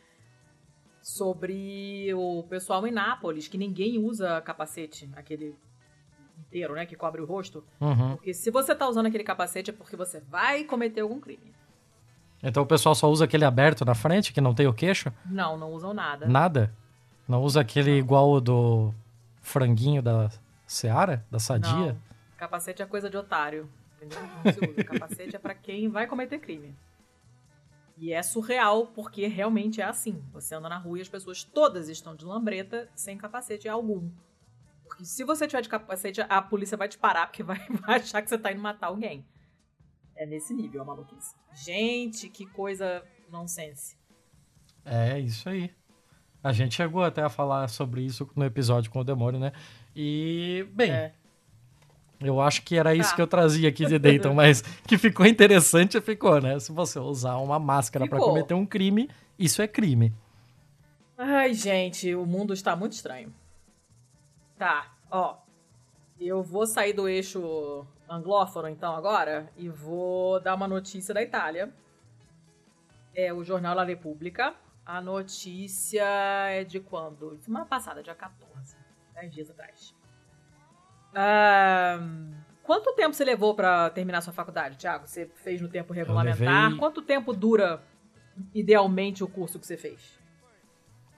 sobre 1.00 2.12
o 2.14 2.44
pessoal 2.44 2.86
em 2.86 2.90
Nápoles, 2.90 3.48
que 3.48 3.56
ninguém 3.56 3.98
usa 3.98 4.40
capacete, 4.42 5.08
aquele 5.14 5.56
inteiro, 6.38 6.74
né, 6.74 6.84
que 6.84 6.96
cobre 6.96 7.20
o 7.20 7.24
rosto. 7.24 7.64
Uhum. 7.80 8.16
Porque 8.16 8.34
se 8.34 8.50
você 8.50 8.74
tá 8.74 8.88
usando 8.88 9.06
aquele 9.06 9.24
capacete 9.24 9.70
é 9.70 9.72
porque 9.72 9.96
você 9.96 10.20
vai 10.20 10.64
cometer 10.64 11.00
algum 11.00 11.20
crime. 11.20 11.54
Então 12.42 12.62
o 12.62 12.66
pessoal 12.66 12.94
só 12.94 13.10
usa 13.10 13.24
aquele 13.24 13.44
aberto 13.44 13.84
na 13.84 13.94
frente, 13.94 14.32
que 14.32 14.40
não 14.40 14.54
tem 14.54 14.66
o 14.66 14.72
queixo? 14.72 15.12
Não, 15.26 15.56
não 15.58 15.72
usam 15.72 15.92
nada. 15.92 16.26
Nada? 16.26 16.74
Não 17.28 17.42
usa 17.42 17.60
aquele 17.60 17.92
igual 17.92 18.30
o 18.30 18.40
do 18.40 18.94
franguinho 19.42 20.02
da 20.02 20.30
Seara, 20.66 21.24
da 21.30 21.38
Sadia? 21.38 21.92
Não. 21.92 21.98
Capacete 22.36 22.82
é 22.82 22.86
coisa 22.86 23.10
de 23.10 23.16
otário. 23.16 23.68
Entendeu? 23.96 24.18
Não 24.44 24.52
se 24.52 24.60
usa. 24.60 24.84
Capacete 24.84 25.36
é 25.36 25.38
pra 25.38 25.54
quem 25.54 25.88
vai 25.88 26.06
cometer 26.06 26.38
crime. 26.38 26.74
E 27.98 28.14
é 28.14 28.22
surreal, 28.22 28.86
porque 28.86 29.26
realmente 29.26 29.82
é 29.82 29.84
assim. 29.84 30.22
Você 30.32 30.54
anda 30.54 30.70
na 30.70 30.78
rua 30.78 30.98
e 30.98 31.02
as 31.02 31.08
pessoas 31.08 31.44
todas 31.44 31.90
estão 31.90 32.16
de 32.16 32.24
lambreta 32.24 32.88
sem 32.94 33.18
capacete 33.18 33.68
algum. 33.68 34.08
Porque 34.84 35.04
se 35.04 35.22
você 35.22 35.46
tiver 35.46 35.60
de 35.60 35.68
capacete, 35.68 36.22
a 36.22 36.40
polícia 36.40 36.78
vai 36.78 36.88
te 36.88 36.96
parar, 36.96 37.26
porque 37.26 37.42
vai, 37.42 37.58
vai 37.86 37.96
achar 38.00 38.22
que 38.22 38.30
você 38.30 38.38
tá 38.38 38.50
indo 38.50 38.62
matar 38.62 38.86
alguém. 38.86 39.24
É 40.20 40.26
nesse 40.26 40.52
nível 40.52 40.82
a 40.82 40.84
maluquice. 40.84 41.34
Gente, 41.54 42.28
que 42.28 42.44
coisa 42.44 43.02
nonsense. 43.32 43.96
É, 44.84 45.18
isso 45.18 45.48
aí. 45.48 45.70
A 46.44 46.52
gente 46.52 46.74
chegou 46.74 47.02
até 47.02 47.22
a 47.22 47.30
falar 47.30 47.68
sobre 47.68 48.02
isso 48.02 48.28
no 48.36 48.44
episódio 48.44 48.90
com 48.90 49.00
o 49.00 49.04
demônio, 49.04 49.40
né? 49.40 49.50
E, 49.96 50.66
bem, 50.72 50.90
É. 50.90 51.14
eu 52.20 52.38
acho 52.38 52.62
que 52.62 52.76
era 52.76 52.94
isso 52.94 53.08
Tá. 53.10 53.16
que 53.16 53.22
eu 53.22 53.26
trazia 53.26 53.70
aqui 53.70 53.86
de 53.86 53.98
Dayton, 53.98 54.34
mas 54.34 54.60
que 54.86 54.98
ficou 54.98 55.24
interessante, 55.24 55.98
ficou, 56.02 56.38
né? 56.38 56.58
Se 56.60 56.70
você 56.70 56.98
usar 56.98 57.36
uma 57.38 57.58
máscara 57.58 58.06
pra 58.06 58.18
Ficou. 58.18 58.28
cometer 58.34 58.52
um 58.52 58.66
crime, 58.66 59.08
isso 59.38 59.62
é 59.62 59.66
crime. 59.68 60.12
Ai, 61.16 61.54
gente, 61.54 62.14
o 62.14 62.26
mundo 62.26 62.52
está 62.52 62.76
muito 62.76 62.92
estranho. 62.92 63.32
Tá, 64.58 64.92
ó. 65.10 65.36
Eu 66.18 66.42
vou 66.42 66.66
sair 66.66 66.92
do 66.92 67.08
eixo 67.08 67.86
anglófono, 68.10 68.68
então, 68.68 68.94
agora, 68.94 69.50
e 69.56 69.68
vou 69.68 70.40
dar 70.40 70.54
uma 70.54 70.66
notícia 70.68 71.14
da 71.14 71.22
Itália. 71.22 71.72
É 73.14 73.32
o 73.32 73.42
jornal 73.44 73.74
La 73.74 73.84
Repubblica. 73.84 74.54
A 74.84 75.00
notícia 75.00 76.02
é 76.48 76.64
de 76.64 76.80
quando? 76.80 77.38
Semana 77.40 77.64
passada, 77.66 78.02
dia 78.02 78.14
14. 78.14 78.76
10 79.14 79.32
dias 79.32 79.50
atrás. 79.50 79.94
Quanto 82.62 82.92
tempo 82.94 83.14
você 83.14 83.24
levou 83.24 83.54
pra 83.54 83.90
terminar 83.90 84.20
sua 84.20 84.32
faculdade, 84.32 84.76
Thiago? 84.76 85.06
Você 85.06 85.26
fez 85.42 85.60
no 85.60 85.68
tempo 85.68 85.92
regulamentar? 85.92 86.64
levei- 86.64 86.78
Quanto 86.78 87.02
tempo 87.02 87.32
dura, 87.32 87.82
idealmente, 88.54 89.24
o 89.24 89.28
curso 89.28 89.58
que 89.58 89.66
você 89.66 89.76
fez? 89.76 90.18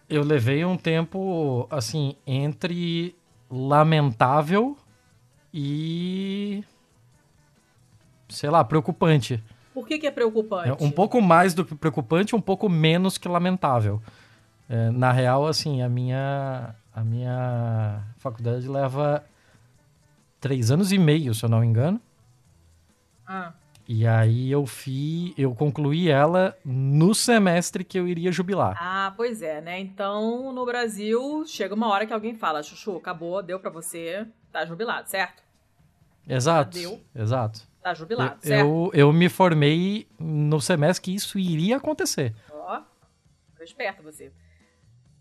Eu 0.09 0.23
levei 0.23 0.65
um 0.65 0.77
tempo, 0.77 1.67
assim, 1.71 2.17
entre 2.27 3.17
lamentável 3.51 4.77
e. 5.53 6.65
sei 8.33 8.51
lá, 8.51 8.65
preocupante. 8.65 9.43
Por 9.73 9.87
que, 9.87 9.99
que 9.99 10.07
é 10.07 10.11
preocupante? 10.11 10.69
É 10.69 10.85
um 10.85 10.91
pouco 10.91 11.21
mais 11.21 11.55
do 11.55 11.65
que 11.65 11.75
preocupante, 11.75 12.37
um 12.37 12.41
pouco 12.41 12.69
menos 12.69 13.17
que 13.17 13.29
lamentável. 13.29 14.03
É, 14.69 14.91
na 14.91 15.13
real, 15.13 15.47
assim, 15.47 15.83
a 15.83 15.89
minha, 15.89 16.75
a 16.95 17.03
minha 17.03 18.03
faculdade 18.19 18.69
leva 18.69 19.25
três 20.41 20.71
anos 20.71 20.93
e 20.93 20.99
meio, 20.99 21.35
se 21.35 21.45
eu 21.45 21.49
não 21.49 21.61
me 21.61 21.67
engano. 21.67 22.01
Ah, 23.27 23.53
E 23.89 24.07
aí 24.07 24.51
eu 24.51 24.67
fiz, 24.67 25.33
eu 25.39 25.55
concluí 25.55 26.11
ela 26.11 26.57
no 26.65 27.15
semestre 27.15 27.83
que 27.85 27.99
eu 27.99 28.07
iria 28.07 28.31
jubilar. 28.31 28.77
ah, 28.81 29.13
pois 29.17 29.43
é, 29.43 29.61
né? 29.61 29.81
Então, 29.81 30.53
no 30.53 30.65
Brasil, 30.67 31.45
chega 31.47 31.75
uma 31.75 31.89
hora 31.89 32.07
que 32.07 32.13
alguém 32.13 32.35
fala, 32.35 32.63
Chuchu, 32.63 32.97
acabou, 32.97 33.43
deu 33.43 33.59
pra 33.59 33.71
você, 33.71 34.27
tá 34.53 34.65
jubilado, 34.67 35.09
certo? 35.09 35.43
Exato. 36.29 36.79
Deu. 36.79 37.01
Exato. 37.15 37.72
Tá 37.83 37.95
jubilado, 37.95 38.35
Eu, 38.37 38.41
certo? 38.49 38.67
eu, 38.67 38.91
eu 38.95 39.13
me 39.13 39.29
formei 39.29 40.07
no 40.19 40.61
semestre 40.61 41.03
que 41.03 41.15
isso 41.15 41.39
iria 41.39 41.79
acontecer. 41.79 42.33
Ó, 42.51 42.81
foi 43.57 43.65
esperto 43.65 44.03
você. 44.03 44.33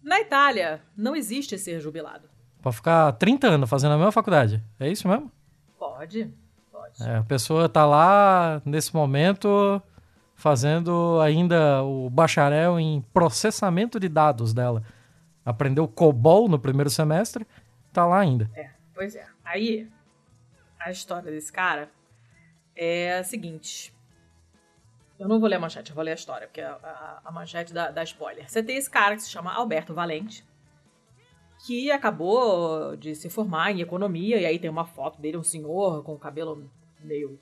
Na 0.03 0.20
Itália, 0.20 0.82
não 0.95 1.16
existe 1.16 1.57
ser 1.57 1.80
jubilado. 1.80 2.30
Pra 2.62 2.72
ficar 2.72 3.12
30 3.14 3.47
anos 3.47 3.70
fazendo 3.70 3.93
a 3.93 3.97
mesma 3.97 4.12
faculdade. 4.12 4.64
É 4.80 4.88
isso 4.89 5.07
mesmo? 5.07 5.32
Pode, 5.78 6.32
pode. 6.72 7.03
É, 7.03 7.18
a 7.18 7.24
pessoa 7.24 7.68
tá 7.68 7.86
lá, 7.86 8.62
nesse 8.64 8.93
momento, 8.95 9.82
fazendo 10.36 11.20
ainda 11.22 11.82
o 11.84 12.09
bacharel 12.12 12.80
em 12.80 13.01
processamento 13.12 13.99
de 13.99 14.07
dados 14.07 14.53
dela. 14.53 14.84
Aprendeu 15.43 15.88
COBOL 15.88 16.47
no 16.47 16.59
primeiro 16.59 16.91
semestre, 16.91 17.47
tá 17.92 18.05
lá 18.05 18.20
ainda. 18.20 18.47
É, 18.54 18.70
pois 18.93 19.16
é. 19.16 19.25
Aí, 19.43 19.89
a 20.79 20.92
história 20.92 21.32
desse 21.32 21.51
cara 21.51 21.89
é 22.76 23.18
a 23.20 23.24
seguinte. 23.24 23.93
Eu 25.20 25.28
não 25.28 25.39
vou 25.39 25.48
ler 25.48 25.56
a 25.58 25.60
manchete, 25.60 25.92
eu 25.92 25.96
vou 25.96 26.04
ler 26.04 26.12
a 26.12 26.16
história, 26.16 26.48
porque 26.48 26.62
a, 26.62 26.74
a- 26.74 27.22
a 27.26 27.32
manchete 27.32 27.74
dá, 27.74 27.92
dá 27.92 28.04
spoiler. 28.04 28.50
Você 28.50 28.64
tem 28.64 28.76
esse 28.78 28.89
cara 28.89 29.16
que 29.16 29.22
se 29.22 29.30
chama 29.30 29.54
Alberto 29.54 29.93
Valente, 29.93 30.43
que 31.66 31.92
acabou 31.92 32.96
de 32.98 33.14
se 33.14 33.30
formar 33.30 33.72
em 33.72 33.82
economia, 33.82 34.39
e 34.42 34.46
aí 34.46 34.58
tem 34.58 34.70
uma 34.70 34.86
foto 34.86 35.22
dele, 35.22 35.38
um 35.38 35.43
senhor 35.43 36.04
com 36.04 36.14
o 36.14 36.20
cabelo 36.20 36.68
meio 37.00 37.39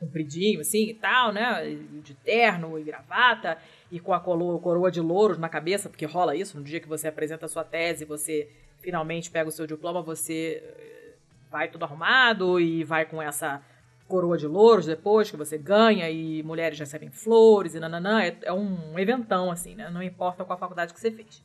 compridinho, 0.00 0.60
assim, 0.60 0.88
e 0.88 0.94
tal, 0.94 1.32
né? 1.32 1.64
De 2.02 2.14
terno 2.14 2.76
e 2.78 2.82
gravata, 2.82 3.58
e 3.92 4.00
com 4.00 4.12
a 4.12 4.18
coroa 4.18 4.90
de 4.90 5.00
louros 5.00 5.38
na 5.38 5.48
cabeça, 5.48 5.88
porque 5.88 6.04
rola 6.04 6.34
isso, 6.34 6.58
no 6.58 6.64
dia 6.64 6.80
que 6.80 6.88
você 6.88 7.06
apresenta 7.06 7.46
a 7.46 7.48
sua 7.48 7.62
tese, 7.64 8.04
você 8.04 8.50
finalmente 8.80 9.30
pega 9.30 9.48
o 9.48 9.52
seu 9.52 9.68
diploma, 9.68 10.02
você 10.02 10.62
eh, 10.62 11.14
vai 11.48 11.68
tudo 11.68 11.84
arrumado 11.84 12.58
e 12.60 12.82
vai 12.82 13.06
com 13.06 13.22
essa 13.22 13.62
coroa 14.08 14.36
de 14.36 14.46
louros 14.46 14.86
depois 14.86 15.30
que 15.30 15.36
você 15.36 15.56
ganha 15.56 16.10
e 16.10 16.42
mulheres 16.42 16.78
recebem 16.78 17.10
flores 17.10 17.74
e 17.74 17.80
nananã. 17.80 18.22
É, 18.22 18.38
é 18.42 18.52
um 18.52 18.98
eventão, 18.98 19.50
assim, 19.50 19.74
né? 19.74 19.88
Não 19.90 20.02
importa 20.02 20.44
qual 20.44 20.58
faculdade 20.58 20.92
que 20.92 21.00
você 21.00 21.10
fez. 21.10 21.42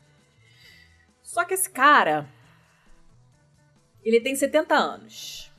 Só 1.22 1.46
que 1.46 1.54
esse 1.54 1.70
cara, 1.70 2.28
ele 4.04 4.20
tem 4.20 4.36
70 4.36 4.76
anos, 4.76 5.52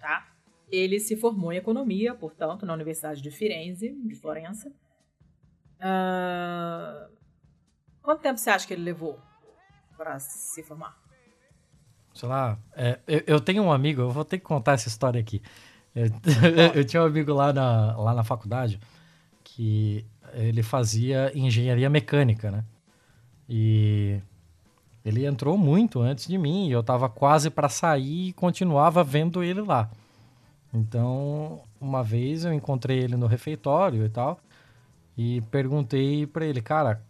tá? 0.00 0.28
Ele 0.70 1.00
se 1.00 1.16
formou 1.16 1.52
em 1.52 1.56
economia, 1.56 2.14
portanto, 2.14 2.66
na 2.66 2.74
Universidade 2.74 3.22
de 3.22 3.30
Firenze, 3.30 3.90
de 3.90 4.14
Florença. 4.14 4.72
Ah, 5.80 7.08
Quanto 8.08 8.22
tempo 8.22 8.38
você 8.38 8.48
acha 8.48 8.66
que 8.66 8.72
ele 8.72 8.84
levou 8.84 9.20
para 9.94 10.18
se 10.18 10.62
formar? 10.62 10.96
Sei 12.14 12.26
lá, 12.26 12.58
é, 12.74 12.98
eu, 13.06 13.22
eu 13.26 13.38
tenho 13.38 13.62
um 13.62 13.70
amigo, 13.70 14.00
eu 14.00 14.10
vou 14.10 14.24
ter 14.24 14.38
que 14.38 14.44
contar 14.44 14.72
essa 14.72 14.88
história 14.88 15.20
aqui. 15.20 15.42
Eu, 16.74 16.80
eu 16.80 16.84
tinha 16.84 17.02
um 17.02 17.06
amigo 17.06 17.32
lá 17.32 17.52
na, 17.52 17.96
lá 17.96 18.14
na 18.14 18.24
faculdade 18.24 18.78
que 19.42 20.04
ele 20.34 20.62
fazia 20.62 21.32
engenharia 21.34 21.88
mecânica, 21.88 22.50
né? 22.50 22.64
E 23.48 24.20
ele 25.04 25.24
entrou 25.24 25.56
muito 25.56 26.00
antes 26.00 26.26
de 26.26 26.36
mim 26.36 26.68
e 26.68 26.72
eu 26.72 26.82
tava 26.82 27.08
quase 27.08 27.48
para 27.48 27.68
sair 27.68 28.28
e 28.28 28.32
continuava 28.34 29.02
vendo 29.02 29.42
ele 29.42 29.62
lá. 29.62 29.90
Então, 30.72 31.62
uma 31.80 32.02
vez 32.02 32.44
eu 32.44 32.52
encontrei 32.52 32.98
ele 32.98 33.16
no 33.16 33.26
refeitório 33.26 34.04
e 34.04 34.08
tal 34.08 34.38
e 35.16 35.40
perguntei 35.50 36.26
para 36.26 36.44
ele, 36.44 36.60
cara, 36.60 37.02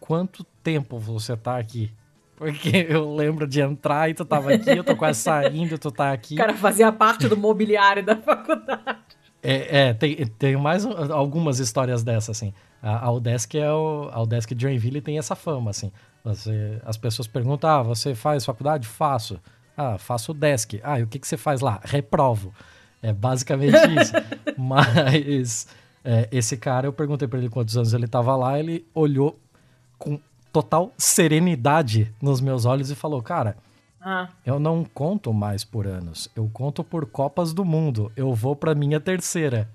quanto 0.00 0.44
tempo 0.62 0.98
você 0.98 1.36
tá 1.36 1.58
aqui? 1.58 1.90
Porque 2.38 2.86
eu 2.88 3.14
lembro 3.14 3.46
de 3.46 3.60
entrar 3.60 4.08
e 4.08 4.14
tu 4.14 4.24
tava 4.24 4.52
aqui, 4.54 4.70
eu 4.70 4.84
tô 4.84 4.94
quase 4.96 5.18
saindo, 5.20 5.76
tu 5.76 5.90
tá 5.90 6.12
aqui. 6.12 6.34
O 6.34 6.36
cara 6.38 6.54
fazia 6.54 6.92
parte 6.92 7.28
do 7.28 7.36
mobiliário 7.36 8.04
da 8.04 8.14
faculdade. 8.16 8.98
É, 9.42 9.88
é, 9.88 9.94
tem, 9.94 10.14
tem 10.38 10.56
mais 10.56 10.84
um- 10.84 11.12
algumas 11.12 11.58
histórias 11.58 12.02
dessas, 12.04 12.36
assim. 12.36 12.52
A 12.82 13.06
a 13.06 13.10
Udesc 13.12 13.56
é 13.58 13.72
o, 13.72 14.08
a 14.12 14.22
Udesc 14.22 14.54
de 14.54 14.62
Joinville 14.62 15.00
tem 15.00 15.18
essa 15.18 15.34
fama, 15.34 15.70
assim. 15.70 15.90
Você, 16.24 16.80
as 16.84 16.96
pessoas 16.96 17.26
perguntam, 17.26 17.68
ah, 17.70 17.82
você 17.82 18.14
faz 18.14 18.44
faculdade? 18.44 18.86
Faço. 18.86 19.40
Ah, 19.76 19.96
faço 19.98 20.32
Desk. 20.34 20.80
Ah, 20.82 21.00
e 21.00 21.02
o 21.02 21.06
que, 21.08 21.18
que 21.18 21.26
você 21.26 21.36
faz 21.36 21.60
lá? 21.60 21.80
Reprovo. 21.84 22.52
É 23.02 23.12
basicamente 23.12 23.76
isso. 24.00 24.12
Mas 24.56 25.66
É, 26.04 26.28
esse 26.32 26.56
cara, 26.56 26.86
eu 26.86 26.92
perguntei 26.92 27.26
para 27.28 27.38
ele 27.38 27.48
quantos 27.48 27.76
anos 27.76 27.92
ele 27.92 28.06
tava 28.06 28.34
lá, 28.36 28.58
ele 28.58 28.86
olhou 28.94 29.38
com 29.98 30.18
total 30.52 30.92
serenidade 30.96 32.14
nos 32.20 32.40
meus 32.40 32.64
olhos 32.64 32.90
e 32.90 32.94
falou: 32.94 33.22
Cara, 33.22 33.56
ah. 34.00 34.28
eu 34.44 34.58
não 34.58 34.84
conto 34.84 35.32
mais 35.32 35.64
por 35.64 35.86
anos, 35.86 36.28
eu 36.34 36.48
conto 36.52 36.82
por 36.84 37.06
Copas 37.06 37.52
do 37.52 37.64
Mundo. 37.64 38.12
Eu 38.16 38.34
vou 38.34 38.54
pra 38.54 38.74
minha 38.74 39.00
terceira. 39.00 39.68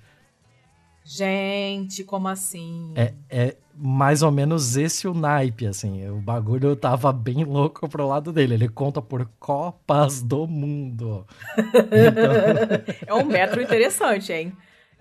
Gente, 1.06 2.04
como 2.04 2.30
assim? 2.30 2.94
É, 2.96 3.14
é 3.30 3.58
mais 3.76 4.22
ou 4.22 4.32
menos 4.32 4.78
esse 4.78 5.08
o 5.08 5.14
naipe, 5.14 5.68
assim. 5.68 6.08
O 6.10 6.22
bagulho 6.22 6.76
tava 6.76 7.12
bem 7.12 7.44
louco 7.44 7.90
pro 7.90 8.08
lado 8.08 8.32
dele. 8.32 8.54
Ele 8.54 8.70
conta 8.70 9.02
por 9.02 9.30
Copas 9.40 10.22
do 10.22 10.48
Mundo. 10.48 11.26
Então... 11.58 12.96
é 13.06 13.14
um 13.14 13.26
metro 13.26 13.62
interessante, 13.62 14.32
hein? 14.32 14.54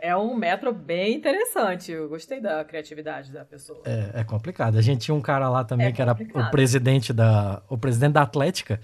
É 0.02 0.16
um 0.16 0.34
metro 0.34 0.72
bem 0.72 1.14
interessante. 1.14 1.92
Eu 1.92 2.08
gostei 2.08 2.40
da 2.40 2.64
criatividade 2.64 3.30
da 3.30 3.44
pessoa. 3.44 3.82
É, 3.84 4.20
é 4.20 4.24
complicado. 4.24 4.76
A 4.76 4.82
gente 4.82 5.02
tinha 5.02 5.14
um 5.14 5.20
cara 5.20 5.48
lá 5.48 5.62
também 5.62 5.86
é 5.86 5.92
que 5.92 6.02
era 6.02 6.10
o 6.12 6.50
presidente 6.50 7.12
da, 7.12 7.62
o 7.68 7.78
presidente 7.78 8.14
da 8.14 8.22
Atlética. 8.22 8.80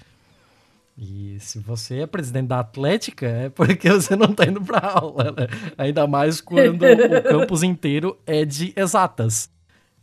E 0.97 1.37
se 1.41 1.59
você 1.59 2.03
é 2.03 2.07
presidente 2.07 2.47
da 2.47 2.61
Atlética, 2.61 3.27
é 3.27 3.49
porque 3.49 3.91
você 3.91 4.15
não 4.15 4.33
tá 4.33 4.45
indo 4.45 4.63
pra 4.63 4.79
aula, 4.79 5.25
né? 5.33 5.49
Ainda 5.77 6.07
mais 6.07 6.41
quando 6.41 6.85
o 6.85 7.23
campus 7.29 7.65
inteiro 7.65 8.17
é 8.25 8.45
de 8.45 8.73
exatas. 8.77 9.51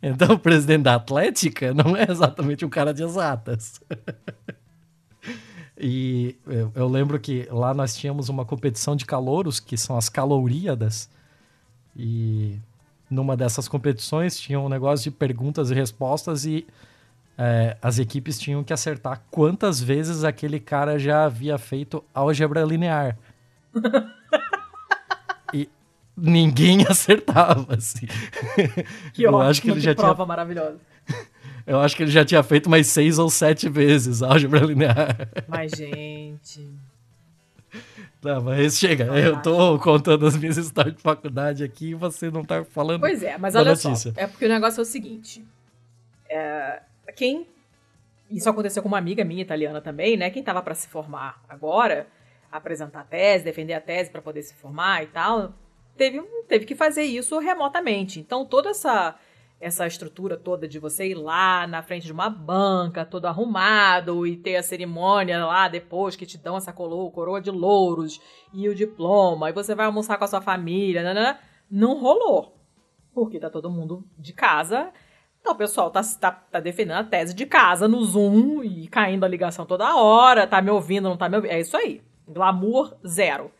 Então, 0.02 0.34
o 0.34 0.38
presidente 0.38 0.82
da 0.82 0.96
Atlética 0.96 1.72
não 1.72 1.96
é 1.96 2.06
exatamente 2.10 2.62
um 2.62 2.68
cara 2.68 2.92
de 2.92 3.02
exatas. 3.02 3.80
e 5.78 6.36
eu, 6.46 6.72
eu, 6.74 6.88
lembro 6.88 7.18
que 7.20 7.46
lá 7.50 7.74
nós 7.74 7.94
tínhamos 7.94 8.28
uma 8.28 8.44
competição 8.44 8.96
de 8.96 9.04
calouros, 9.04 9.60
que 9.60 9.76
são 9.76 9.96
as 9.96 10.08
caloríadas. 10.08 11.08
E 11.94 12.58
numa 13.10 13.36
dessas 13.36 13.68
competições 13.68 14.38
tinha 14.38 14.58
um 14.58 14.68
negócio 14.68 15.10
de 15.10 15.16
perguntas 15.16 15.70
e 15.70 15.74
respostas 15.74 16.44
e 16.44 16.66
é, 17.38 17.76
as 17.82 17.98
equipes 17.98 18.38
tinham 18.38 18.64
que 18.64 18.72
acertar 18.72 19.22
quantas 19.30 19.80
vezes 19.80 20.24
aquele 20.24 20.58
cara 20.58 20.98
já 20.98 21.24
havia 21.24 21.58
feito 21.58 22.02
álgebra 22.14 22.64
linear. 22.64 23.18
e 25.52 25.68
ninguém 26.16 26.84
acertava, 26.88 27.74
assim. 27.74 28.06
Que 29.12 29.24
eu 29.24 29.34
ótimo, 29.34 29.42
acho 29.42 29.62
que 29.62 29.70
ele 29.70 29.80
já 29.80 29.94
prova 29.94 30.14
tinha... 30.14 30.26
maravilhosa. 30.26 30.78
Eu 31.66 31.80
acho 31.80 31.96
que 31.96 32.04
ele 32.04 32.10
já 32.12 32.24
tinha 32.24 32.42
feito 32.42 32.70
mais 32.70 32.86
seis 32.86 33.18
ou 33.18 33.28
sete 33.28 33.68
vezes 33.68 34.22
álgebra 34.22 34.60
linear. 34.60 35.16
Mas, 35.48 35.72
gente. 35.72 36.70
Não, 38.22 38.40
mas 38.40 38.78
chega, 38.78 39.04
eu 39.18 39.40
tô 39.42 39.78
contando 39.78 40.26
as 40.26 40.36
minhas 40.36 40.56
histórias 40.56 40.94
de 40.94 41.02
faculdade 41.02 41.62
aqui 41.62 41.90
e 41.90 41.94
você 41.94 42.30
não 42.30 42.44
tá 42.44 42.64
falando. 42.64 43.00
Pois 43.00 43.22
é, 43.22 43.36
mas 43.36 43.54
olha 43.54 43.70
notícia. 43.70 44.12
só. 44.12 44.20
É 44.20 44.26
porque 44.26 44.46
o 44.46 44.48
negócio 44.48 44.80
é 44.80 44.82
o 44.82 44.84
seguinte. 44.84 45.44
É, 46.28 46.82
quem. 47.14 47.46
Isso 48.30 48.48
aconteceu 48.48 48.82
com 48.82 48.88
uma 48.88 48.98
amiga 48.98 49.24
minha 49.24 49.42
italiana 49.42 49.80
também, 49.80 50.16
né? 50.16 50.30
Quem 50.30 50.42
tava 50.42 50.60
para 50.60 50.74
se 50.74 50.88
formar 50.88 51.40
agora, 51.48 52.08
apresentar 52.50 53.00
a 53.00 53.04
tese, 53.04 53.44
defender 53.44 53.74
a 53.74 53.80
tese 53.80 54.10
para 54.10 54.20
poder 54.20 54.42
se 54.42 54.54
formar 54.54 55.04
e 55.04 55.06
tal, 55.06 55.54
teve, 55.96 56.20
teve 56.48 56.64
que 56.64 56.74
fazer 56.74 57.04
isso 57.04 57.38
remotamente. 57.38 58.18
Então, 58.18 58.44
toda 58.44 58.70
essa 58.70 59.14
essa 59.60 59.86
estrutura 59.86 60.36
toda 60.36 60.68
de 60.68 60.78
você 60.78 61.08
ir 61.08 61.14
lá 61.14 61.66
na 61.66 61.82
frente 61.82 62.06
de 62.06 62.12
uma 62.12 62.28
banca, 62.28 63.04
todo 63.04 63.26
arrumado, 63.26 64.26
e 64.26 64.36
ter 64.36 64.56
a 64.56 64.62
cerimônia 64.62 65.44
lá 65.44 65.66
depois 65.66 66.14
que 66.14 66.26
te 66.26 66.36
dão 66.36 66.56
essa 66.56 66.72
coroa, 66.72 67.40
de 67.40 67.50
louros 67.50 68.20
e 68.52 68.68
o 68.68 68.74
diploma, 68.74 69.48
e 69.48 69.52
você 69.52 69.74
vai 69.74 69.86
almoçar 69.86 70.18
com 70.18 70.24
a 70.24 70.28
sua 70.28 70.42
família, 70.42 71.02
não 71.70 71.98
rolou. 71.98 72.54
Porque 73.14 73.40
tá 73.40 73.48
todo 73.48 73.70
mundo 73.70 74.04
de 74.18 74.34
casa. 74.34 74.92
Então 75.40 75.54
o 75.54 75.56
pessoal 75.56 75.90
tá, 75.90 76.02
tá, 76.20 76.30
tá 76.32 76.60
defendendo 76.60 76.98
a 76.98 77.04
tese 77.04 77.32
de 77.32 77.46
casa 77.46 77.88
no 77.88 78.04
Zoom 78.04 78.62
e 78.62 78.88
caindo 78.88 79.24
a 79.24 79.28
ligação 79.28 79.64
toda 79.64 79.96
hora, 79.96 80.46
tá 80.46 80.60
me 80.60 80.70
ouvindo, 80.70 81.08
não 81.08 81.16
tá 81.16 81.28
me 81.28 81.36
ouvindo. 81.36 81.52
É 81.52 81.60
isso 81.60 81.76
aí. 81.76 82.02
Glamour 82.28 82.94
zero. 83.06 83.50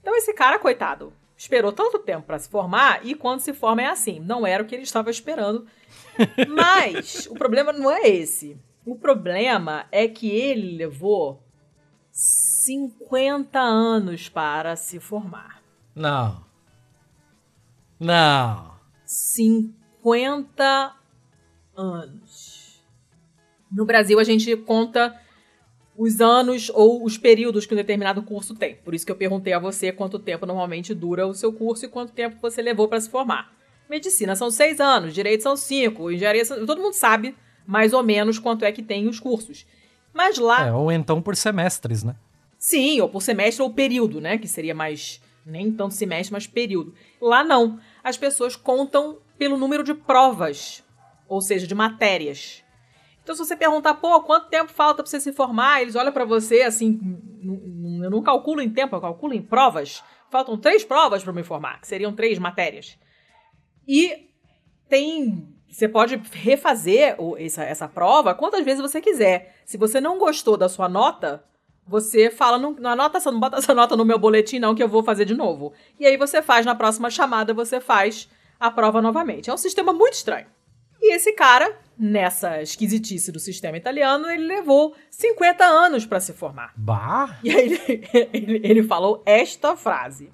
Então 0.00 0.14
esse 0.14 0.34
cara, 0.34 0.58
coitado, 0.58 1.12
esperou 1.36 1.72
tanto 1.72 1.98
tempo 1.98 2.26
para 2.26 2.38
se 2.38 2.48
formar 2.48 3.04
e 3.04 3.14
quando 3.14 3.40
se 3.40 3.52
forma 3.52 3.82
é 3.82 3.86
assim. 3.86 4.18
Não 4.20 4.46
era 4.46 4.62
o 4.62 4.66
que 4.66 4.74
ele 4.74 4.84
estava 4.84 5.10
esperando. 5.10 5.66
Mas 6.48 7.26
o 7.26 7.34
problema 7.34 7.72
não 7.72 7.90
é 7.90 8.08
esse. 8.08 8.58
O 8.84 8.96
problema 8.96 9.86
é 9.90 10.08
que 10.08 10.30
ele 10.30 10.76
levou 10.76 11.42
50 12.10 13.58
anos 13.58 14.28
para 14.28 14.74
se 14.76 14.98
formar. 14.98 15.62
Não. 15.94 16.44
Não. 17.98 18.76
50 19.04 20.94
anos. 21.76 22.82
No 23.70 23.84
Brasil 23.84 24.18
a 24.18 24.24
gente 24.24 24.56
conta 24.56 25.20
os 25.98 26.20
anos 26.20 26.70
ou 26.74 27.04
os 27.04 27.16
períodos 27.16 27.66
que 27.66 27.74
um 27.74 27.76
determinado 27.76 28.22
curso 28.22 28.54
tem. 28.54 28.76
Por 28.76 28.94
isso 28.94 29.06
que 29.06 29.12
eu 29.12 29.16
perguntei 29.16 29.52
a 29.52 29.58
você 29.58 29.92
quanto 29.92 30.18
tempo 30.18 30.46
normalmente 30.46 30.94
dura 30.94 31.26
o 31.26 31.34
seu 31.34 31.52
curso 31.52 31.86
e 31.86 31.88
quanto 31.88 32.12
tempo 32.12 32.36
você 32.40 32.60
levou 32.60 32.88
para 32.88 33.00
se 33.00 33.08
formar. 33.08 33.52
Medicina 33.88 34.34
são 34.34 34.50
seis 34.50 34.80
anos, 34.80 35.14
direito 35.14 35.42
são 35.42 35.56
cinco, 35.56 36.10
engenharia 36.10 36.44
são... 36.44 36.66
todo 36.66 36.82
mundo 36.82 36.94
sabe 36.94 37.34
mais 37.66 37.92
ou 37.92 38.02
menos 38.02 38.38
quanto 38.38 38.64
é 38.64 38.72
que 38.72 38.82
tem 38.82 39.08
os 39.08 39.18
cursos. 39.18 39.66
Mas 40.12 40.38
lá. 40.38 40.68
É, 40.68 40.72
ou 40.72 40.90
então 40.90 41.20
por 41.20 41.36
semestres, 41.36 42.02
né? 42.02 42.14
Sim, 42.58 43.00
ou 43.00 43.08
por 43.08 43.22
semestre 43.22 43.62
ou 43.62 43.70
período, 43.70 44.20
né? 44.20 44.38
Que 44.38 44.48
seria 44.48 44.74
mais. 44.74 45.20
Nem 45.44 45.70
tanto 45.70 45.94
semestre, 45.94 46.32
mas 46.32 46.46
período. 46.46 46.94
Lá 47.20 47.44
não. 47.44 47.78
As 48.02 48.16
pessoas 48.16 48.56
contam 48.56 49.18
pelo 49.38 49.56
número 49.56 49.84
de 49.84 49.94
provas, 49.94 50.82
ou 51.28 51.40
seja, 51.40 51.66
de 51.66 51.74
matérias. 51.74 52.64
Então, 53.26 53.34
se 53.34 53.44
você 53.44 53.56
perguntar, 53.56 53.94
pô, 53.94 54.20
quanto 54.20 54.46
tempo 54.46 54.72
falta 54.72 55.02
para 55.02 55.10
você 55.10 55.18
se 55.18 55.32
formar? 55.32 55.82
Eles 55.82 55.96
olham 55.96 56.12
para 56.12 56.24
você 56.24 56.62
assim, 56.62 57.00
eu 58.00 58.08
não 58.08 58.22
calculo 58.22 58.62
em 58.62 58.70
tempo, 58.70 58.94
eu 58.94 59.00
calculo 59.00 59.34
em 59.34 59.42
provas. 59.42 60.00
Faltam 60.30 60.56
três 60.56 60.84
provas 60.84 61.24
para 61.24 61.32
me 61.32 61.42
formar, 61.42 61.80
que 61.80 61.88
seriam 61.88 62.14
três 62.14 62.38
matérias. 62.38 62.96
E 63.84 64.30
tem. 64.88 65.52
Você 65.68 65.88
pode 65.88 66.22
refazer 66.34 67.16
essa, 67.38 67.64
essa 67.64 67.88
prova 67.88 68.32
quantas 68.32 68.64
vezes 68.64 68.80
você 68.80 69.00
quiser. 69.00 69.56
Se 69.64 69.76
você 69.76 70.00
não 70.00 70.18
gostou 70.18 70.56
da 70.56 70.68
sua 70.68 70.88
nota, 70.88 71.42
você 71.84 72.30
fala, 72.30 72.58
não, 72.58 72.76
anota 72.84 73.18
essa, 73.18 73.32
não 73.32 73.40
bota 73.40 73.56
essa 73.56 73.74
nota 73.74 73.96
no 73.96 74.04
meu 74.04 74.20
boletim, 74.20 74.60
não, 74.60 74.72
que 74.72 74.84
eu 74.84 74.88
vou 74.88 75.02
fazer 75.02 75.24
de 75.24 75.34
novo. 75.34 75.72
E 75.98 76.06
aí 76.06 76.16
você 76.16 76.40
faz, 76.40 76.64
na 76.64 76.76
próxima 76.76 77.10
chamada, 77.10 77.52
você 77.52 77.80
faz 77.80 78.28
a 78.60 78.70
prova 78.70 79.02
novamente. 79.02 79.50
É 79.50 79.52
um 79.52 79.56
sistema 79.56 79.92
muito 79.92 80.14
estranho. 80.14 80.46
E 81.02 81.12
esse 81.12 81.32
cara, 81.32 81.76
nessa 81.98 82.60
esquisitice 82.62 83.32
do 83.32 83.38
sistema 83.38 83.76
italiano, 83.76 84.28
ele 84.28 84.46
levou 84.46 84.94
50 85.10 85.64
anos 85.64 86.04
para 86.04 86.20
se 86.20 86.32
formar. 86.32 86.72
Bah! 86.76 87.38
E 87.42 87.50
aí 87.50 87.80
ele, 87.88 88.08
ele, 88.32 88.60
ele 88.62 88.82
falou 88.82 89.22
esta 89.24 89.76
frase. 89.76 90.30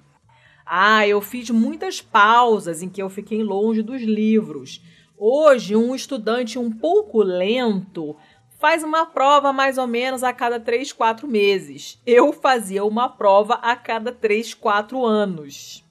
Ah, 0.65 1.07
eu 1.07 1.21
fiz 1.21 1.49
muitas 1.49 2.01
pausas 2.01 2.81
em 2.81 2.89
que 2.89 3.01
eu 3.01 3.09
fiquei 3.09 3.43
longe 3.43 3.81
dos 3.81 4.01
livros. 4.01 4.81
Hoje, 5.17 5.75
um 5.75 5.93
estudante 5.93 6.57
um 6.57 6.71
pouco 6.71 7.21
lento 7.21 8.15
faz 8.59 8.81
uma 8.81 9.05
prova 9.05 9.51
mais 9.51 9.77
ou 9.77 9.85
menos 9.85 10.23
a 10.23 10.31
cada 10.31 10.57
3, 10.57 10.93
4 10.93 11.27
meses. 11.27 12.01
Eu 12.05 12.31
fazia 12.31 12.85
uma 12.85 13.09
prova 13.09 13.55
a 13.55 13.75
cada 13.75 14.11
3, 14.11 14.53
4 14.53 15.05
anos. 15.05 15.82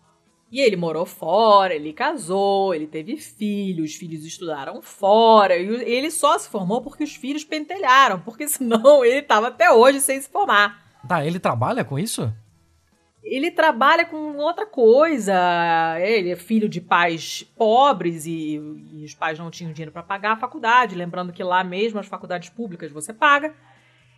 E 0.52 0.60
ele 0.60 0.76
morou 0.76 1.06
fora, 1.06 1.74
ele 1.74 1.94
casou, 1.94 2.74
ele 2.74 2.86
teve 2.86 3.16
filhos, 3.16 3.92
os 3.92 3.96
filhos 3.96 4.22
estudaram 4.22 4.82
fora, 4.82 5.56
e 5.56 5.66
ele 5.66 6.10
só 6.10 6.38
se 6.38 6.46
formou 6.46 6.82
porque 6.82 7.02
os 7.02 7.16
filhos 7.16 7.42
pentelharam, 7.42 8.20
porque 8.20 8.46
senão 8.46 9.02
ele 9.02 9.20
estava 9.20 9.48
até 9.48 9.72
hoje 9.72 9.98
sem 9.98 10.20
se 10.20 10.28
formar. 10.28 10.84
Tá, 11.08 11.24
ele 11.24 11.38
trabalha 11.38 11.82
com 11.82 11.98
isso? 11.98 12.30
Ele 13.24 13.50
trabalha 13.50 14.04
com 14.04 14.36
outra 14.36 14.66
coisa. 14.66 15.34
Ele 16.00 16.30
é 16.30 16.36
filho 16.36 16.68
de 16.68 16.80
pais 16.80 17.44
pobres 17.56 18.26
e, 18.26 18.60
e 18.92 19.04
os 19.06 19.14
pais 19.14 19.38
não 19.38 19.50
tinham 19.50 19.72
dinheiro 19.72 19.92
para 19.92 20.02
pagar 20.02 20.32
a 20.32 20.36
faculdade. 20.36 20.94
Lembrando 20.96 21.32
que 21.32 21.42
lá 21.42 21.64
mesmo 21.64 21.98
as 21.98 22.06
faculdades 22.06 22.50
públicas 22.50 22.92
você 22.92 23.12
paga. 23.12 23.54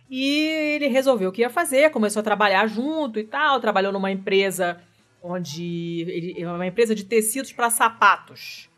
E 0.09 0.47
ele 0.75 0.87
resolveu 0.87 1.29
o 1.29 1.31
que 1.31 1.41
ia 1.41 1.49
fazer, 1.49 1.91
começou 1.91 2.19
a 2.19 2.23
trabalhar 2.23 2.67
junto 2.67 3.19
e 3.19 3.23
tal. 3.23 3.59
Trabalhou 3.59 3.93
numa 3.93 4.11
empresa 4.11 4.81
onde 5.25 6.05
ele 6.07 6.35
é 6.41 6.47
uma 6.47 6.67
empresa 6.67 6.93
de 6.93 7.03
tecidos 7.03 7.51
para 7.51 7.69
sapatos 7.69 8.69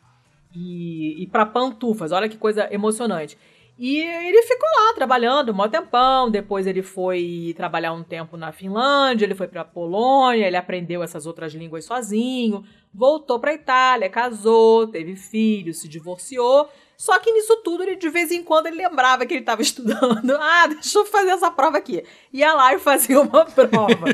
e, 0.56 1.22
e 1.22 1.28
para 1.28 1.46
pantufas. 1.46 2.12
Olha 2.12 2.30
que 2.30 2.38
coisa 2.38 2.74
emocionante. 2.74 3.38
E 3.78 4.00
ele 4.00 4.42
ficou 4.42 4.68
lá 4.76 4.94
trabalhando 4.96 5.52
um 5.54 5.70
tempão. 5.70 6.32
Depois 6.32 6.66
ele 6.66 6.82
foi 6.82 7.54
trabalhar 7.56 7.94
um 7.94 8.02
tempo 8.02 8.38
na 8.38 8.52
Finlândia, 8.52 9.26
ele 9.26 9.36
foi 9.36 9.48
para 9.48 9.64
Polônia, 9.64 10.48
ele 10.48 10.58
aprendeu 10.58 11.04
essas 11.04 11.28
outras 11.28 11.54
línguas 11.54 11.86
sozinho, 11.86 12.64
voltou 12.94 13.40
para 13.40 13.54
Itália, 13.54 14.10
casou, 14.10 14.88
teve 14.88 15.16
filhos, 15.16 15.80
se 15.80 15.88
divorciou 15.88 16.70
Só 16.98 17.20
que 17.20 17.32
nisso 17.32 17.62
tudo, 17.64 17.84
ele 17.84 17.96
de 17.96 18.10
vez 18.10 18.32
em 18.32 18.44
quando 18.44 18.66
ele 18.66 18.78
lembrava 18.78 19.24
que 19.24 19.32
ele 19.32 19.42
estava 19.42 19.62
estudando. 19.64 20.36
Ah, 20.36 20.66
deixa 20.68 20.98
eu 20.98 21.06
fazer 21.06 21.30
essa 21.30 21.52
prova 21.52 21.78
aqui. 21.78 22.04
Ia 22.34 22.54
lá 22.56 22.74
e 22.74 22.80
fazia 22.80 23.22
uma 23.22 23.46
prova. 23.54 24.08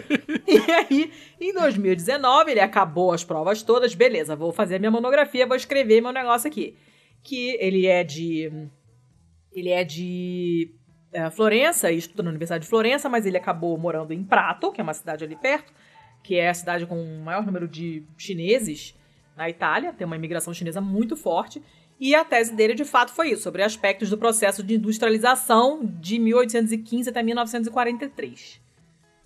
e 0.46 0.72
aí, 0.72 1.12
em 1.40 1.54
2019, 1.54 2.52
ele 2.52 2.60
acabou 2.60 3.14
as 3.14 3.24
provas 3.24 3.64
todas. 3.64 3.96
Beleza, 3.96 4.36
vou 4.36 4.52
fazer 4.52 4.80
minha 4.80 4.92
monografia, 4.92 5.48
vou 5.48 5.56
escrever 5.56 6.02
meu 6.02 6.12
negócio 6.12 6.50
aqui. 6.50 6.78
Que 7.24 7.58
ele 7.62 7.88
é 7.88 8.04
de. 8.04 8.52
Ele 9.54 9.70
é 9.70 9.84
de 9.86 10.70
é, 11.14 11.30
Florença, 11.30 11.90
estuda 11.92 12.24
na 12.24 12.32
Universidade 12.32 12.64
de 12.64 12.70
Florença, 12.70 13.08
mas 13.08 13.26
ele 13.26 13.38
acabou 13.38 13.78
morando 13.78 14.12
em 14.12 14.24
Prato, 14.24 14.72
que 14.72 14.82
é 14.82 14.84
uma 14.84 14.96
cidade 14.96 15.24
ali 15.24 15.36
perto, 15.36 15.72
que 16.24 16.36
é 16.36 16.50
a 16.50 16.54
cidade 16.54 16.86
com 16.86 17.02
o 17.02 17.24
maior 17.24 17.46
número 17.46 17.68
de 17.68 18.04
chineses 18.18 18.96
na 19.38 19.50
Itália, 19.50 19.94
tem 19.94 20.06
uma 20.06 20.16
imigração 20.16 20.54
chinesa 20.54 20.82
muito 20.82 21.16
forte. 21.16 21.62
E 22.04 22.14
a 22.14 22.26
tese 22.26 22.54
dele, 22.54 22.74
de 22.74 22.84
fato, 22.84 23.14
foi 23.14 23.30
isso, 23.30 23.44
sobre 23.44 23.64
aspectos 23.64 24.10
do 24.10 24.18
processo 24.18 24.62
de 24.62 24.76
industrialização 24.76 25.80
de 25.86 26.20
1815 26.20 27.10
até 27.10 27.24
1943. 27.24 28.60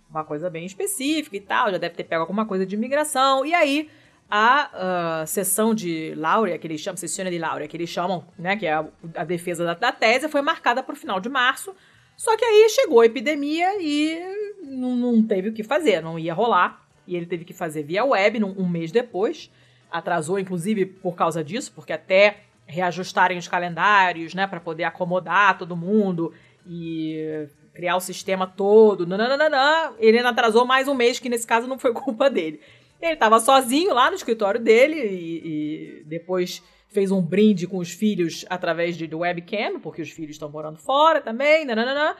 Uma 0.07 0.23
coisa 0.23 0.47
bem 0.47 0.63
específica 0.63 1.35
e 1.35 1.41
tal, 1.41 1.71
já 1.71 1.79
deve 1.79 1.95
ter 1.95 2.03
pego 2.03 2.21
alguma 2.21 2.45
coisa 2.45 2.67
de 2.67 2.75
imigração. 2.75 3.43
E 3.43 3.51
aí, 3.51 3.89
a 4.29 5.23
uh, 5.23 5.27
sessão 5.27 5.73
de 5.73 6.13
Laurea, 6.15 6.55
que 6.59 6.67
eles 6.67 6.79
chamam, 6.79 6.97
sessione 6.97 7.31
de 7.31 7.39
Laurea, 7.39 7.67
que 7.67 7.75
eles 7.75 7.89
chamam, 7.89 8.23
né, 8.37 8.55
que 8.55 8.67
é 8.67 8.73
a, 8.73 8.85
a 9.15 9.23
defesa 9.23 9.65
da, 9.65 9.73
da, 9.73 9.91
tese, 9.91 10.29
foi 10.29 10.43
marcada 10.43 10.83
para 10.83 10.93
o 10.93 10.95
final 10.95 11.19
de 11.19 11.29
março. 11.29 11.75
Só 12.15 12.37
que 12.37 12.45
aí 12.45 12.69
chegou 12.69 13.01
a 13.01 13.07
epidemia 13.07 13.81
e 13.81 14.19
não, 14.61 14.95
não, 14.95 15.23
teve 15.23 15.49
o 15.49 15.53
que 15.53 15.63
fazer, 15.63 16.03
não 16.03 16.19
ia 16.19 16.31
rolar. 16.31 16.87
E 17.07 17.15
ele 17.15 17.25
teve 17.25 17.43
que 17.43 17.53
fazer 17.53 17.81
via 17.81 18.05
web 18.05 18.43
um, 18.43 18.53
um 18.55 18.69
mês 18.69 18.91
depois. 18.91 19.49
Atrasou, 19.89 20.37
inclusive, 20.37 20.85
por 20.85 21.15
causa 21.15 21.43
disso, 21.43 21.71
porque 21.73 21.91
até 21.91 22.43
reajustarem 22.67 23.37
os 23.37 23.47
calendários, 23.47 24.33
né, 24.33 24.45
para 24.45 24.59
poder 24.59 24.83
acomodar 24.83 25.57
todo 25.57 25.75
mundo 25.75 26.33
e 26.65 27.47
criar 27.73 27.95
o 27.95 28.01
sistema 28.01 28.45
todo. 28.45 29.07
Nananana, 29.07 29.93
ele 29.99 30.19
atrasou 30.19 30.65
mais 30.65 30.87
um 30.87 30.93
mês, 30.93 31.19
que 31.19 31.29
nesse 31.29 31.47
caso 31.47 31.67
não 31.67 31.79
foi 31.79 31.93
culpa 31.93 32.29
dele. 32.29 32.59
Ele 33.01 33.13
estava 33.13 33.39
sozinho 33.39 33.93
lá 33.93 34.09
no 34.09 34.15
escritório 34.15 34.59
dele 34.59 34.95
e, 34.95 35.99
e, 35.99 36.03
depois 36.05 36.63
fez 36.89 37.11
um 37.11 37.21
brinde 37.21 37.67
com 37.67 37.77
os 37.77 37.91
filhos 37.91 38.45
através 38.49 38.97
de, 38.97 39.05
de 39.05 39.15
webcam, 39.15 39.79
porque 39.79 40.01
os 40.01 40.09
filhos 40.09 40.31
estão 40.31 40.49
morando 40.49 40.77
fora 40.77 41.21
também. 41.21 41.63
Nananana. 41.65 42.15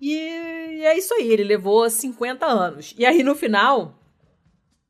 E 0.00 0.18
é 0.82 0.96
isso 0.96 1.14
aí, 1.14 1.30
ele 1.30 1.44
levou 1.44 1.88
50 1.88 2.46
anos. 2.46 2.94
E 2.98 3.04
aí 3.04 3.22
no 3.22 3.34
final, 3.34 3.98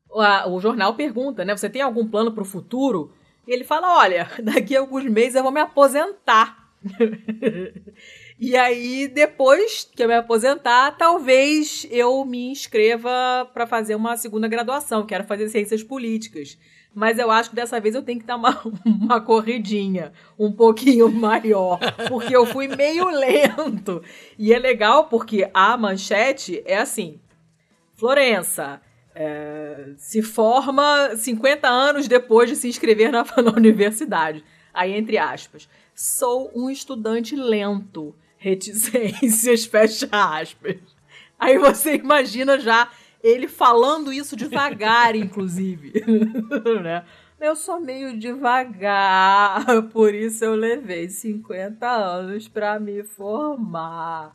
o, 0.09 0.21
o 0.55 0.59
jornal 0.61 0.95
pergunta, 0.95 1.43
né? 1.43 1.55
Você 1.55 1.69
tem 1.69 1.81
algum 1.81 2.07
plano 2.07 2.31
para 2.31 2.41
o 2.41 2.45
futuro? 2.45 3.13
E 3.47 3.53
ele 3.53 3.63
fala: 3.63 3.97
Olha, 3.97 4.29
daqui 4.41 4.75
a 4.75 4.79
alguns 4.79 5.05
meses 5.05 5.35
eu 5.35 5.43
vou 5.43 5.51
me 5.51 5.61
aposentar. 5.61 6.65
e 8.39 8.55
aí, 8.55 9.07
depois 9.07 9.89
que 9.95 10.03
eu 10.03 10.07
me 10.07 10.15
aposentar, 10.15 10.91
talvez 10.91 11.87
eu 11.89 12.23
me 12.25 12.51
inscreva 12.51 13.49
para 13.53 13.65
fazer 13.65 13.95
uma 13.95 14.17
segunda 14.17 14.47
graduação. 14.47 15.05
Quero 15.05 15.23
fazer 15.23 15.49
ciências 15.49 15.83
políticas. 15.83 16.57
Mas 16.95 17.19
eu 17.19 17.29
acho 17.29 17.49
que 17.49 17.57
dessa 17.57 17.77
vez 17.77 17.93
eu 17.93 18.01
tenho 18.01 18.21
que 18.21 18.25
dar 18.25 18.37
uma, 18.37 18.61
uma 18.85 19.19
corridinha 19.19 20.13
um 20.39 20.49
pouquinho 20.49 21.11
maior, 21.11 21.77
porque 22.07 22.33
eu 22.33 22.45
fui 22.45 22.69
meio 22.69 23.09
lento. 23.09 24.01
E 24.39 24.53
é 24.53 24.57
legal 24.57 25.09
porque 25.09 25.49
a 25.53 25.75
manchete 25.75 26.63
é 26.65 26.77
assim: 26.77 27.19
Florença, 27.95 28.81
é, 29.15 29.93
se 29.97 30.21
forma 30.21 31.15
50 31.15 31.67
anos 31.67 32.07
depois 32.07 32.49
de 32.49 32.57
se 32.57 32.67
inscrever 32.67 33.11
na, 33.11 33.23
na 33.41 33.51
universidade. 33.51 34.43
Aí, 34.73 34.93
entre 34.93 35.17
aspas, 35.17 35.69
sou 35.95 36.51
um 36.53 36.69
estudante 36.69 37.35
lento. 37.35 38.13
Reticências, 38.37 39.63
fecha 39.65 40.07
aspas. 40.11 40.77
Aí 41.39 41.57
você 41.57 41.95
imagina 41.95 42.59
já 42.59 42.89
ele 43.23 43.47
falando 43.47 44.13
isso 44.13 44.35
devagar, 44.35 45.15
inclusive. 45.17 45.93
né? 46.83 47.05
Eu 47.39 47.55
sou 47.55 47.79
meio 47.79 48.17
devagar, 48.17 49.65
por 49.91 50.13
isso 50.13 50.43
eu 50.45 50.55
levei 50.55 51.09
50 51.09 51.85
anos 51.87 52.47
para 52.47 52.79
me 52.79 53.03
formar. 53.03 54.33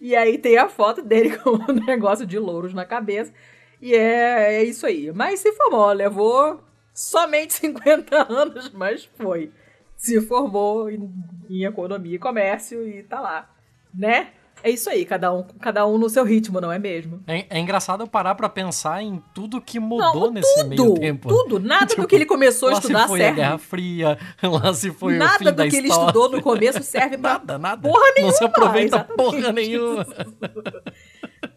E 0.00 0.16
aí 0.16 0.38
tem 0.38 0.56
a 0.56 0.68
foto 0.68 1.02
dele 1.02 1.36
com 1.38 1.50
um 1.50 1.84
negócio 1.86 2.26
de 2.26 2.38
louros 2.38 2.72
na 2.72 2.84
cabeça. 2.84 3.32
E 3.80 3.94
é, 3.94 4.56
é 4.56 4.64
isso 4.64 4.86
aí. 4.86 5.10
Mas 5.12 5.40
se 5.40 5.52
formou, 5.52 5.92
levou 5.92 6.60
somente 6.92 7.54
50 7.54 8.32
anos, 8.32 8.70
mas 8.70 9.04
foi. 9.16 9.50
Se 9.96 10.20
formou 10.20 10.90
em, 10.90 11.10
em 11.48 11.64
economia 11.64 12.16
e 12.16 12.18
comércio 12.18 12.86
e 12.86 13.02
tá 13.02 13.20
lá, 13.20 13.50
né? 13.94 14.28
É 14.62 14.70
isso 14.70 14.90
aí, 14.90 15.06
cada 15.06 15.32
um, 15.32 15.42
cada 15.42 15.86
um 15.86 15.96
no 15.96 16.08
seu 16.10 16.22
ritmo, 16.22 16.60
não 16.60 16.70
é 16.70 16.78
mesmo? 16.78 17.22
É, 17.26 17.46
é 17.48 17.58
engraçado 17.58 18.02
eu 18.02 18.06
parar 18.06 18.34
pra 18.34 18.48
pensar 18.48 19.02
em 19.02 19.22
tudo 19.34 19.60
que 19.60 19.80
mudou 19.80 20.26
não, 20.26 20.32
nesse 20.32 20.54
tudo, 20.54 20.68
meio 20.68 20.94
tempo. 20.94 21.28
Tudo, 21.28 21.58
nada 21.58 21.86
tipo, 21.88 22.02
do 22.02 22.08
que 22.08 22.14
ele 22.14 22.26
começou 22.26 22.68
a 22.68 22.72
estudar 22.72 23.08
serve. 23.08 23.08
Lá 23.08 23.08
se 23.08 23.08
foi 23.08 23.18
serve. 23.20 23.40
a 23.40 23.44
Guerra 23.44 23.58
Fria, 23.58 24.18
lá 24.42 24.74
se 24.74 24.90
foi 24.90 25.16
nada 25.16 25.34
o 25.34 25.38
fim 25.38 25.44
da 25.44 25.50
Nada 25.50 25.64
do 25.64 25.70
que 25.70 25.76
ele 25.76 25.88
estudou 25.88 26.30
no 26.30 26.42
começo 26.42 26.82
serve 26.82 27.16
pra 27.16 27.32
nada, 27.32 27.58
nada. 27.58 27.88
porra 27.88 28.12
nenhuma. 28.14 28.30
Não 28.30 28.38
se 28.38 28.44
aproveita 28.44 29.04
porra 29.04 29.52
nenhuma. 29.52 30.06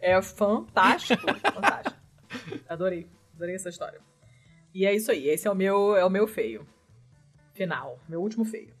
É 0.00 0.20
fantástico, 0.22 1.22
fantástico. 1.26 2.03
Adorei. 2.68 3.06
Adorei 3.34 3.54
essa 3.54 3.68
história. 3.68 4.00
E 4.74 4.84
é 4.86 4.94
isso 4.94 5.10
aí. 5.10 5.28
Esse 5.28 5.46
é 5.46 5.50
o 5.50 5.54
meu, 5.54 5.96
é 5.96 6.04
o 6.04 6.10
meu 6.10 6.26
feio. 6.26 6.66
Final. 7.52 7.98
Meu 8.08 8.20
último 8.20 8.44
feio. 8.44 8.74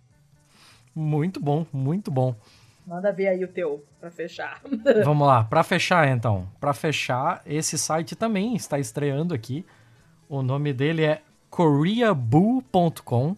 Muito 0.94 1.40
bom, 1.40 1.66
muito 1.72 2.10
bom. 2.10 2.34
Manda 2.86 3.12
ver 3.12 3.28
aí 3.28 3.44
o 3.44 3.48
teu 3.48 3.84
para 3.98 4.10
fechar. 4.10 4.60
Vamos 5.04 5.26
lá, 5.26 5.44
para 5.44 5.62
fechar 5.62 6.08
então. 6.08 6.48
Para 6.60 6.74
fechar, 6.74 7.42
esse 7.46 7.78
site 7.78 8.14
também 8.14 8.54
está 8.54 8.78
estreando 8.78 9.32
aqui. 9.32 9.64
O 10.28 10.42
nome 10.42 10.72
dele 10.72 11.04
é 11.04 11.22
koreaboo.com. 11.48 13.36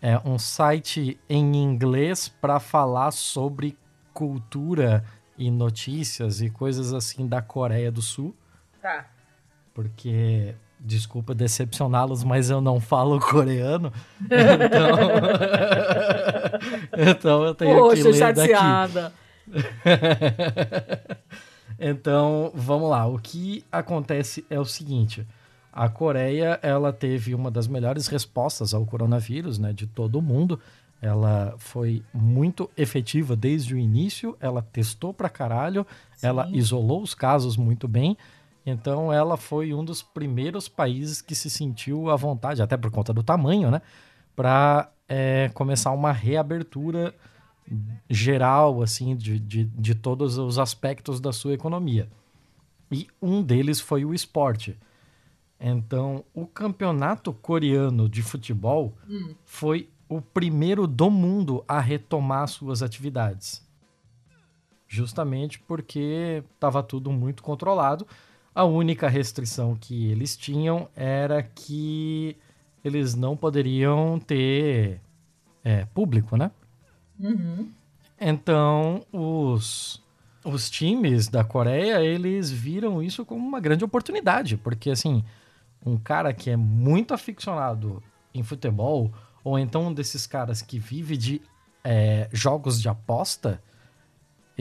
É 0.00 0.18
um 0.24 0.38
site 0.38 1.18
em 1.28 1.56
inglês 1.56 2.28
para 2.28 2.60
falar 2.60 3.10
sobre 3.12 3.76
cultura 4.12 5.04
e 5.38 5.50
notícias 5.50 6.40
e 6.40 6.50
coisas 6.50 6.92
assim 6.92 7.26
da 7.26 7.40
Coreia 7.40 7.90
do 7.90 8.02
Sul. 8.02 8.34
Tá 8.80 9.06
porque 9.74 10.54
desculpa 10.78 11.34
decepcioná-los, 11.34 12.24
mas 12.24 12.50
eu 12.50 12.60
não 12.60 12.80
falo 12.80 13.20
coreano. 13.20 13.92
Então, 16.94 16.96
então 17.10 17.44
eu 17.44 17.54
tenho 17.54 17.78
Poxa, 17.78 17.96
que 17.96 18.02
ler 18.08 18.14
chateada. 18.14 19.02
daqui. 19.02 19.22
então, 21.78 22.52
vamos 22.54 22.90
lá. 22.90 23.06
O 23.06 23.18
que 23.18 23.64
acontece 23.70 24.44
é 24.48 24.58
o 24.60 24.64
seguinte: 24.64 25.26
a 25.72 25.88
Coreia, 25.88 26.58
ela 26.62 26.92
teve 26.92 27.34
uma 27.34 27.50
das 27.50 27.66
melhores 27.66 28.06
respostas 28.06 28.74
ao 28.74 28.84
coronavírus, 28.84 29.58
né, 29.58 29.72
de 29.72 29.86
todo 29.86 30.16
o 30.16 30.22
mundo. 30.22 30.60
Ela 31.00 31.54
foi 31.58 32.02
muito 32.14 32.70
efetiva 32.76 33.34
desde 33.34 33.74
o 33.74 33.78
início, 33.78 34.36
ela 34.38 34.62
testou 34.62 35.12
pra 35.12 35.28
caralho, 35.28 35.84
Sim. 36.14 36.28
ela 36.28 36.48
isolou 36.52 37.02
os 37.02 37.12
casos 37.12 37.56
muito 37.56 37.88
bem 37.88 38.16
então 38.64 39.12
ela 39.12 39.36
foi 39.36 39.74
um 39.74 39.84
dos 39.84 40.02
primeiros 40.02 40.68
países 40.68 41.20
que 41.20 41.34
se 41.34 41.50
sentiu 41.50 42.10
à 42.10 42.16
vontade, 42.16 42.62
até 42.62 42.76
por 42.76 42.90
conta 42.90 43.12
do 43.12 43.22
tamanho, 43.22 43.70
né? 43.70 43.82
Para 44.36 44.90
é, 45.08 45.50
começar 45.52 45.90
uma 45.90 46.12
reabertura 46.12 47.14
geral, 48.08 48.82
assim, 48.82 49.16
de, 49.16 49.38
de, 49.38 49.64
de 49.64 49.94
todos 49.94 50.38
os 50.38 50.58
aspectos 50.58 51.20
da 51.20 51.32
sua 51.32 51.54
economia. 51.54 52.08
E 52.90 53.08
um 53.20 53.42
deles 53.42 53.80
foi 53.80 54.04
o 54.04 54.14
esporte. 54.14 54.78
Então, 55.58 56.24
o 56.34 56.46
campeonato 56.46 57.32
coreano 57.32 58.08
de 58.08 58.22
futebol 58.22 58.96
hum. 59.08 59.34
foi 59.44 59.88
o 60.08 60.20
primeiro 60.20 60.86
do 60.86 61.10
mundo 61.10 61.64
a 61.66 61.80
retomar 61.80 62.46
suas 62.48 62.82
atividades. 62.82 63.66
Justamente 64.86 65.58
porque 65.60 66.42
estava 66.52 66.82
tudo 66.82 67.10
muito 67.10 67.42
controlado 67.42 68.06
a 68.54 68.64
única 68.64 69.08
restrição 69.08 69.74
que 69.74 70.10
eles 70.10 70.36
tinham 70.36 70.88
era 70.94 71.42
que 71.42 72.36
eles 72.84 73.14
não 73.14 73.36
poderiam 73.36 74.18
ter 74.18 75.00
é, 75.64 75.84
público, 75.86 76.36
né? 76.36 76.50
Uhum. 77.18 77.68
Então, 78.20 79.04
os, 79.12 80.02
os 80.44 80.70
times 80.70 81.28
da 81.28 81.44
Coreia, 81.44 82.02
eles 82.02 82.50
viram 82.50 83.02
isso 83.02 83.24
como 83.24 83.46
uma 83.46 83.60
grande 83.60 83.84
oportunidade, 83.84 84.56
porque, 84.56 84.90
assim, 84.90 85.24
um 85.84 85.96
cara 85.96 86.32
que 86.32 86.50
é 86.50 86.56
muito 86.56 87.14
aficionado 87.14 88.02
em 88.34 88.42
futebol, 88.42 89.12
ou 89.44 89.58
então 89.58 89.88
um 89.88 89.94
desses 89.94 90.26
caras 90.26 90.62
que 90.62 90.78
vive 90.78 91.16
de 91.16 91.42
é, 91.84 92.28
jogos 92.32 92.80
de 92.80 92.88
aposta, 92.88 93.60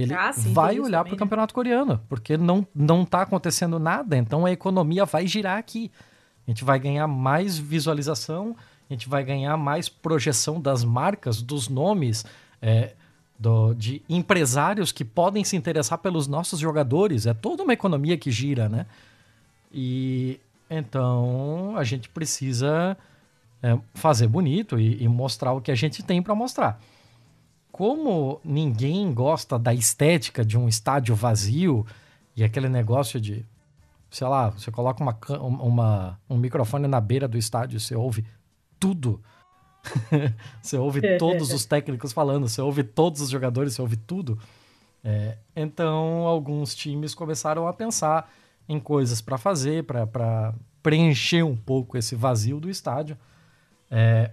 ele 0.02 0.14
ah, 0.14 0.34
sim, 0.34 0.54
vai 0.54 0.80
olhar 0.80 1.04
para 1.04 1.12
o 1.12 1.16
né? 1.16 1.20
campeonato 1.20 1.54
coreano, 1.54 2.02
porque 2.10 2.38
não, 2.38 2.66
não 2.74 3.06
tá 3.06 3.22
acontecendo 3.22 3.80
nada, 3.80 4.18
então 4.18 4.46
a 4.46 4.52
economia 4.52 5.06
vai 5.06 5.28
girar 5.28 5.58
aqui. 5.58 5.92
A 6.48 6.52
gente 6.52 6.64
vai 6.64 6.80
ganhar 6.80 7.08
mais 7.08 7.58
visualização 7.58 8.56
a 8.92 8.94
gente 8.94 9.08
vai 9.08 9.24
ganhar 9.24 9.56
mais 9.56 9.88
projeção 9.88 10.60
das 10.60 10.84
marcas, 10.84 11.42
dos 11.42 11.70
nomes, 11.70 12.26
é, 12.62 12.94
do, 13.40 13.74
de 13.74 14.02
empresários 14.10 14.92
que 14.92 15.06
podem 15.06 15.46
se 15.46 15.56
interessar 15.56 15.98
pelos 16.00 16.28
nossos 16.28 16.60
jogadores. 16.60 17.26
É 17.26 17.34
toda 17.34 17.64
uma 17.64 17.72
economia 17.72 18.18
que 18.18 18.30
gira, 18.30 18.68
né? 18.68 18.86
E 19.72 20.42
então 20.70 21.74
a 21.78 21.86
gente 21.86 22.10
precisa 22.10 22.98
é, 23.64 23.80
fazer 23.94 24.28
bonito 24.28 24.78
e, 24.78 25.02
e 25.02 25.08
mostrar 25.08 25.54
o 25.54 25.62
que 25.62 25.72
a 25.72 25.76
gente 25.76 26.04
tem 26.04 26.22
para 26.22 26.36
mostrar. 26.36 26.78
Como 27.82 28.40
ninguém 28.44 29.12
gosta 29.12 29.58
da 29.58 29.74
estética 29.74 30.46
de 30.46 30.56
um 30.56 30.70
estádio 30.70 31.16
vazio 31.16 31.84
e 32.36 32.44
aquele 32.44 32.70
negócio 32.70 33.20
de, 33.20 33.44
sei 34.12 34.28
lá, 34.28 34.52
você 34.52 34.70
coloca 34.70 35.02
uma, 35.02 35.18
uma, 35.40 36.20
um 36.30 36.38
microfone 36.38 36.88
na 36.88 37.02
beira 37.02 37.28
do 37.28 37.40
estádio, 37.40 37.80
você 37.80 37.96
ouve 37.96 38.24
tudo. 38.80 39.20
você 40.62 40.78
ouve 40.78 41.02
todos 41.18 41.52
os 41.52 41.66
técnicos 41.66 42.14
falando, 42.14 42.48
você 42.48 42.62
ouve 42.62 42.84
todos 42.84 43.20
os 43.20 43.32
jogadores, 43.32 43.74
você 43.74 43.82
ouve 43.82 43.98
tudo. 43.98 44.38
É, 45.04 45.40
então, 45.56 46.28
alguns 46.28 46.76
times 46.76 47.16
começaram 47.16 47.68
a 47.68 47.74
pensar 47.74 48.32
em 48.70 48.80
coisas 48.80 49.22
para 49.22 49.40
fazer, 49.40 49.86
para 49.86 50.54
preencher 50.84 51.42
um 51.42 51.58
pouco 51.58 51.98
esse 51.98 52.14
vazio 52.14 52.60
do 52.60 52.70
estádio. 52.70 53.18
É, 53.90 54.30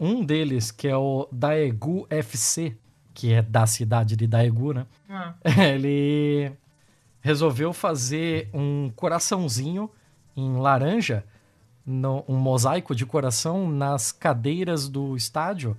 um 0.00 0.24
deles, 0.24 0.72
que 0.72 0.88
é 0.88 0.96
o 0.96 1.28
Daegu 1.30 2.04
FC, 2.10 2.76
que 3.18 3.32
é 3.32 3.42
da 3.42 3.66
cidade 3.66 4.14
de 4.14 4.28
Daegu, 4.28 4.72
né? 4.72 4.86
Ah. 5.10 5.34
Ele 5.74 6.52
resolveu 7.20 7.72
fazer 7.72 8.48
um 8.54 8.92
coraçãozinho 8.94 9.90
em 10.36 10.56
laranja, 10.56 11.24
no, 11.84 12.24
um 12.28 12.36
mosaico 12.36 12.94
de 12.94 13.04
coração 13.04 13.68
nas 13.68 14.12
cadeiras 14.12 14.88
do 14.88 15.16
estádio 15.16 15.76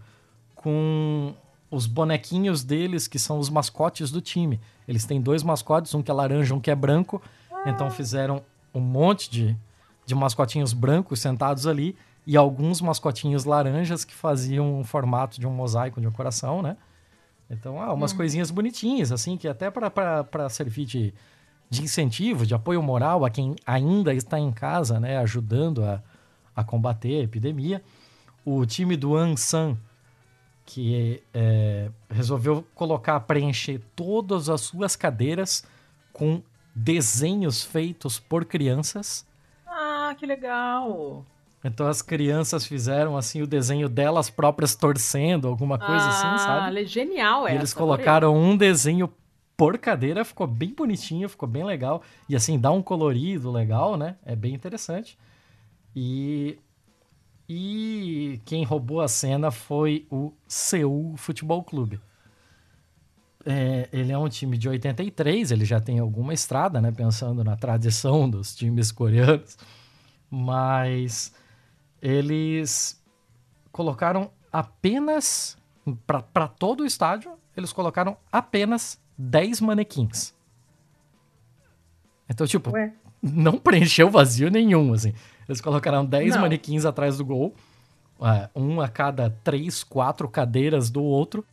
com 0.53 1.33
os 1.71 1.85
bonequinhos 1.85 2.61
deles, 2.61 3.07
que 3.07 3.17
são 3.17 3.39
os 3.39 3.49
mascotes 3.49 4.11
do 4.11 4.19
time. 4.19 4.59
Eles 4.85 5.05
têm 5.05 5.21
dois 5.21 5.41
mascotes, 5.41 5.95
um 5.95 6.03
que 6.03 6.11
é 6.11 6.13
laranja, 6.13 6.53
um 6.53 6.59
que 6.59 6.69
é 6.69 6.75
branco. 6.75 7.21
Ah. 7.49 7.69
Então 7.69 7.89
fizeram 7.89 8.43
um 8.73 8.81
monte 8.81 9.31
de, 9.31 9.55
de 10.05 10.13
mascotinhos 10.13 10.73
brancos 10.73 11.21
sentados 11.21 11.65
ali 11.65 11.95
e 12.27 12.35
alguns 12.35 12.81
mascotinhos 12.81 13.45
laranjas 13.45 14.03
que 14.03 14.13
faziam 14.13 14.81
o 14.81 14.83
formato 14.83 15.39
de 15.39 15.47
um 15.47 15.51
mosaico 15.51 16.01
de 16.01 16.07
um 16.07 16.11
coração, 16.11 16.61
né? 16.61 16.75
Então, 17.49 17.81
ah, 17.81 17.93
umas 17.93 18.13
hum. 18.13 18.17
coisinhas 18.17 18.51
bonitinhas, 18.51 19.11
assim, 19.11 19.35
que 19.35 19.47
até 19.47 19.71
para 19.71 20.49
servir 20.49 20.85
de, 20.85 21.13
de 21.69 21.81
incentivo, 21.81 22.45
de 22.45 22.53
apoio 22.53 22.81
moral 22.81 23.25
a 23.25 23.29
quem 23.29 23.55
ainda 23.65 24.13
está 24.13 24.39
em 24.39 24.51
casa, 24.51 24.99
né? 24.99 25.17
Ajudando 25.17 25.83
a, 25.83 26.01
a 26.55 26.63
combater 26.63 27.21
a 27.21 27.23
epidemia. 27.23 27.81
O 28.45 28.65
time 28.65 28.95
do 28.95 29.15
Ansan, 29.15 29.77
que 30.65 31.23
é, 31.33 31.89
resolveu 32.09 32.65
colocar, 32.75 33.19
preencher 33.21 33.81
todas 33.95 34.49
as 34.49 34.61
suas 34.61 34.95
cadeiras 34.95 35.63
com 36.13 36.43
desenhos 36.75 37.63
feitos 37.63 38.19
por 38.19 38.45
crianças. 38.45 39.27
Ah, 39.65 40.15
que 40.17 40.25
legal! 40.25 41.25
Então 41.63 41.87
as 41.87 42.01
crianças 42.01 42.65
fizeram 42.65 43.17
assim 43.17 43.41
o 43.41 43.47
desenho 43.47 43.89
delas 43.89 44.29
próprias 44.29 44.75
torcendo, 44.75 45.47
alguma 45.47 45.77
coisa 45.77 46.07
assim, 46.07 46.27
ah, 46.27 46.35
assim, 46.35 46.45
sabe? 46.45 46.79
Ah, 46.79 46.83
genial 46.85 47.45
essa. 47.45 47.55
E 47.55 47.57
eles 47.57 47.73
colocaram 47.73 48.35
um 48.35 48.55
desenho 48.55 49.11
por 49.57 49.77
cadeira, 49.77 50.23
ficou 50.23 50.47
bem 50.47 50.73
bonitinho, 50.73 51.27
ficou 51.27 51.47
bem 51.47 51.65
legal. 51.65 52.01
E 52.29 52.35
assim, 52.35 52.57
dá 52.57 52.71
um 52.71 52.81
colorido 52.81 53.51
legal, 53.51 53.97
né? 53.97 54.15
É 54.25 54.35
bem 54.35 54.53
interessante. 54.53 55.17
E 55.93 56.57
e 57.51 58.39
quem 58.45 58.63
roubou 58.63 59.01
a 59.01 59.07
cena 59.07 59.49
foi 59.49 60.05
o 60.11 60.31
Seul 60.47 61.17
Futebol 61.17 61.63
Clube. 61.63 61.99
É, 63.43 63.89
ele 63.91 64.11
é 64.11 64.17
um 64.17 64.29
time 64.29 64.55
de 64.55 64.69
83, 64.69 65.51
ele 65.51 65.65
já 65.65 65.81
tem 65.81 65.97
alguma 65.97 66.31
estrada, 66.31 66.79
né? 66.79 66.91
Pensando 66.91 67.43
na 67.43 67.55
tradição 67.55 68.29
dos 68.29 68.55
times 68.55 68.91
coreanos. 68.91 69.57
Mas 70.29 71.33
eles 72.01 73.01
colocaram 73.71 74.31
apenas 74.51 75.57
para 76.05 76.47
todo 76.47 76.81
o 76.81 76.85
estádio, 76.85 77.31
eles 77.55 77.73
colocaram 77.73 78.17
apenas 78.31 78.99
10 79.17 79.61
manequins. 79.61 80.33
Então, 82.29 82.45
tipo, 82.45 82.71
Ué? 82.71 82.93
não 83.21 83.57
preencheu 83.59 84.09
vazio 84.09 84.49
nenhum, 84.49 84.93
assim. 84.93 85.13
Eles 85.47 85.61
colocaram 85.61 86.05
10 86.05 86.35
não. 86.35 86.41
manequins 86.41 86.85
atrás 86.85 87.17
do 87.17 87.25
gol, 87.25 87.53
é, 88.21 88.49
um 88.55 88.79
a 88.81 88.87
cada 88.87 89.29
3, 89.43 89.83
4 89.83 90.27
cadeiras 90.29 90.89
do 90.89 91.03
outro, 91.03 91.43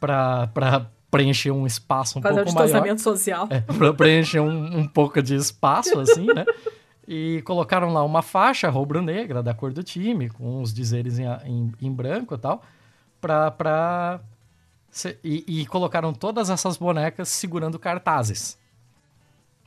pra, 0.00 0.48
pra 0.48 0.86
preencher 1.10 1.50
um 1.50 1.66
espaço 1.66 2.18
um 2.18 2.22
Fazer 2.22 2.44
pouco 2.44 2.62
um 2.62 2.68
maior. 2.72 2.98
social. 2.98 3.46
É, 3.50 3.60
pra 3.60 3.94
preencher 3.94 4.40
um, 4.40 4.80
um 4.80 4.88
pouco 4.88 5.22
de 5.22 5.34
espaço, 5.34 5.98
assim, 6.00 6.26
né? 6.26 6.44
E 7.06 7.40
colocaram 7.42 7.92
lá 7.92 8.02
uma 8.02 8.20
faixa 8.20 8.68
rubro-negra 8.68 9.42
da 9.42 9.54
cor 9.54 9.72
do 9.72 9.82
time, 9.82 10.28
com 10.28 10.60
os 10.60 10.74
dizeres 10.74 11.18
em, 11.18 11.26
em, 11.44 11.72
em 11.80 11.92
branco 11.92 12.34
e 12.34 12.38
tal, 12.38 12.62
pra. 13.20 13.50
pra 13.50 14.20
e, 15.22 15.44
e, 15.46 15.66
colocaram 15.66 16.12
todas 16.12 16.48
essas 16.50 16.76
bonecas 16.76 17.28
segurando 17.28 17.78
cartazes. 17.78 18.58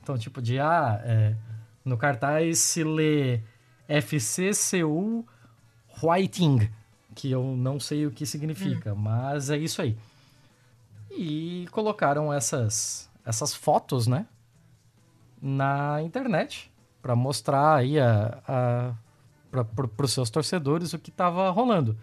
Então, 0.02 0.18
tipo, 0.18 0.42
de 0.42 0.60
ah, 0.60 1.00
é, 1.06 1.36
no 1.86 1.98
cartaz 1.98 2.60
se 2.60 2.84
lê 2.84 3.42
FCCU 3.88 5.26
Whiting, 6.02 6.70
que 7.16 7.30
eu 7.32 7.44
não 7.56 7.80
sei 7.80 8.06
o 8.06 8.12
que 8.12 8.26
significa, 8.26 8.94
hum. 8.94 8.98
mas 8.98 9.50
é 9.50 9.58
isso 9.58 9.82
aí. 9.82 9.96
E 11.12 11.68
colocaram 11.72 12.34
essas, 12.34 13.10
essas 13.26 13.54
fotos, 13.54 14.08
né? 14.08 14.26
Na 15.42 16.02
internet 16.02 16.69
para 17.02 17.16
mostrar 17.16 17.76
aí 17.76 17.96
para 19.52 20.06
os 20.06 20.14
seus 20.14 20.30
torcedores 20.30 20.94
o 20.94 21.00
que 21.00 21.10
estava 21.10 21.50
rolando. 21.50 21.98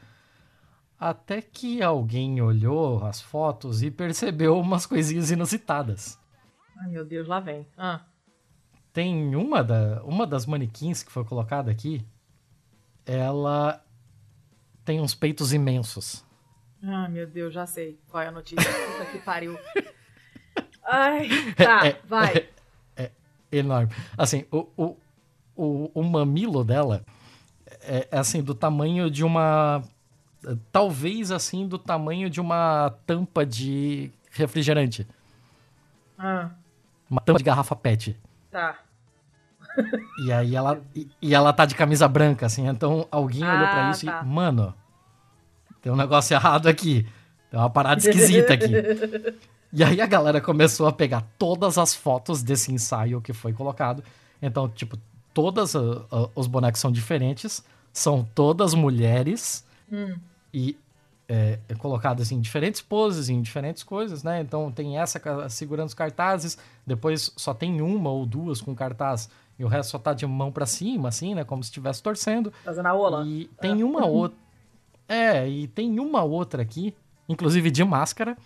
Até 0.99 1.43
que 1.43 1.83
alguém 1.83 2.41
olhou 2.41 3.05
as 3.05 3.21
fotos 3.21 3.83
e 3.83 3.91
percebeu 3.91 4.59
umas 4.59 4.87
coisinhas 4.87 5.31
inusitadas. 5.31 6.19
Ai, 6.79 6.89
meu 6.89 7.05
Deus, 7.05 7.29
lá 7.29 7.39
vem. 7.39 7.67
Ah. 7.77 8.01
Tem 8.93 9.37
uma, 9.37 9.63
da, 9.63 10.03
uma 10.05 10.27
das 10.27 10.47
manequins 10.47 11.03
que 11.03 11.13
foi 11.13 11.25
colocada 11.25 11.71
aqui, 11.71 12.03
ela 13.05 13.85
tem 14.85 15.01
uns 15.01 15.15
peitos 15.15 15.53
imensos. 15.53 16.25
Ah, 16.83 17.09
meu 17.09 17.27
Deus, 17.27 17.53
já 17.53 17.67
sei 17.67 17.99
qual 18.09 18.23
é 18.23 18.29
a 18.29 18.33
notícia. 18.33 18.63
Puta 18.63 19.11
que 19.11 19.19
pariu. 19.19 19.59
Ai, 20.83 21.29
tá, 21.57 21.87
é, 21.87 22.01
vai. 22.07 22.37
É, 22.37 22.49
enorme. 23.51 23.93
Assim, 24.17 24.45
o, 24.51 24.67
o, 24.77 24.97
o, 25.57 25.91
o 25.95 26.03
mamilo 26.03 26.65
dela 26.65 27.05
é, 27.83 28.09
é, 28.11 28.19
assim, 28.19 28.43
do 28.43 28.55
tamanho 28.55 29.11
de 29.11 29.25
uma. 29.25 29.83
Talvez 30.71 31.33
assim, 31.33 31.67
do 31.67 31.79
tamanho 31.79 32.31
de 32.31 32.41
uma 32.41 32.95
tampa 33.07 33.45
de 33.45 34.11
refrigerante. 34.31 35.07
Ah. 36.19 36.51
Uma 37.11 37.21
tampa 37.21 37.39
de 37.39 37.45
garrafa 37.45 37.75
PET. 37.75 38.17
Tá. 38.51 38.79
E 40.25 40.33
aí 40.33 40.55
ela. 40.55 40.81
E, 40.95 41.09
e 41.21 41.35
ela 41.35 41.53
tá 41.53 41.65
de 41.65 41.75
camisa 41.75 42.07
branca, 42.07 42.47
assim. 42.47 42.67
Então 42.67 43.07
alguém 43.11 43.43
ah, 43.43 43.55
olhou 43.55 43.69
pra 43.69 43.91
isso 43.91 44.07
tá. 44.07 44.23
e. 44.23 44.27
Mano, 44.27 44.75
tem 45.81 45.93
um 45.93 45.97
negócio 45.97 46.35
errado 46.35 46.69
aqui. 46.69 47.07
Tem 47.51 47.59
uma 47.59 47.71
parada 47.71 48.01
esquisita 48.01 48.55
aqui. 48.55 48.73
E 49.77 49.85
aí 49.85 50.01
a 50.01 50.07
galera 50.07 50.41
começou 50.41 50.87
a 50.87 50.93
pegar 50.93 51.23
todas 51.39 51.77
as 51.77 51.95
fotos 51.95 52.43
desse 52.43 52.73
ensaio 52.73 53.21
que 53.21 53.35
foi 53.35 53.53
colocado. 53.53 54.03
Então, 54.41 54.67
tipo, 54.71 54.99
todas 55.35 55.75
uh, 55.75 56.03
uh, 56.11 56.31
os 56.35 56.47
bonecos 56.47 56.81
são 56.81 56.91
diferentes, 56.91 57.63
são 57.93 58.27
todas 58.35 58.73
mulheres 58.73 59.67
hum. 59.93 60.17
e 60.51 60.79
é, 61.29 61.59
é 61.69 61.75
colocadas 61.75 62.33
em 62.33 62.41
diferentes 62.41 62.81
poses, 62.81 63.29
em 63.29 63.43
diferentes 63.43 63.83
coisas, 63.83 64.23
né? 64.23 64.41
Então 64.41 64.73
tem 64.73 64.99
essa 64.99 65.21
segurando 65.51 65.89
os 65.89 65.95
cartazes, 65.95 66.57
depois 66.87 67.31
só 67.37 67.53
tem 67.53 67.83
uma 67.83 68.09
ou 68.09 68.25
duas 68.25 68.63
com 68.63 68.75
cartaz 68.75 69.29
e 69.59 69.65
o 69.65 69.69
resto 69.69 69.91
só 69.91 69.99
tá 69.99 70.15
de 70.15 70.27
mão 70.27 70.51
para 70.51 70.65
cima, 70.65 71.11
assim, 71.11 71.35
né? 71.35 71.45
Como 71.45 71.63
se 71.63 71.69
estivesse 71.69 72.03
torcendo. 72.03 72.51
Fazendo 72.65 72.87
a 72.87 72.95
ola. 72.95 73.27
E 73.27 73.45
tem 73.61 73.83
uma 73.83 74.05
ah. 74.05 74.07
outra. 74.07 74.39
É, 75.07 75.47
e 75.47 75.69
tem 75.69 76.01
uma 76.01 76.23
outra 76.23 76.63
aqui, 76.63 76.95
inclusive 77.29 77.71
de 77.71 77.85
máscara, 77.85 78.39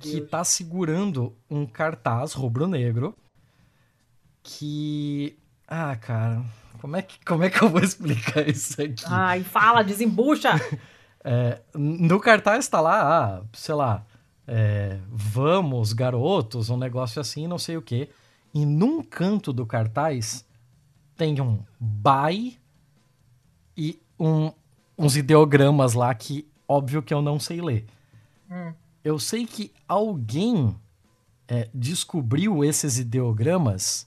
que 0.00 0.20
tá 0.20 0.42
segurando 0.44 1.36
um 1.50 1.66
cartaz 1.66 2.32
rubro-negro 2.32 3.14
que. 4.42 5.38
Ah, 5.66 5.94
cara, 5.96 6.42
como 6.80 6.96
é 6.96 7.02
que, 7.02 7.22
como 7.24 7.44
é 7.44 7.50
que 7.50 7.62
eu 7.62 7.68
vou 7.68 7.80
explicar 7.84 8.48
isso 8.48 8.80
aqui? 8.80 9.04
Ai, 9.06 9.42
fala, 9.42 9.82
desembucha! 9.82 10.50
é, 11.22 11.60
no 11.74 12.18
cartaz 12.18 12.68
tá 12.68 12.80
lá, 12.80 13.02
ah, 13.02 13.42
sei 13.52 13.74
lá, 13.74 14.06
é, 14.46 14.98
vamos, 15.08 15.92
garotos, 15.92 16.70
um 16.70 16.76
negócio 16.76 17.20
assim, 17.20 17.46
não 17.46 17.58
sei 17.58 17.76
o 17.76 17.82
quê. 17.82 18.08
E 18.54 18.64
num 18.64 19.02
canto 19.02 19.52
do 19.52 19.66
cartaz 19.66 20.44
tem 21.16 21.38
um 21.40 21.62
bye 21.78 22.56
e 23.76 24.00
um, 24.18 24.50
uns 24.96 25.16
ideogramas 25.16 25.92
lá 25.92 26.14
que, 26.14 26.48
óbvio 26.66 27.02
que 27.02 27.12
eu 27.12 27.20
não 27.20 27.38
sei 27.38 27.60
ler. 27.60 27.86
Hum. 28.50 28.72
Eu 29.08 29.18
sei 29.18 29.46
que 29.46 29.72
alguém 29.88 30.76
é, 31.48 31.68
descobriu 31.72 32.62
esses 32.62 32.98
ideogramas 32.98 34.06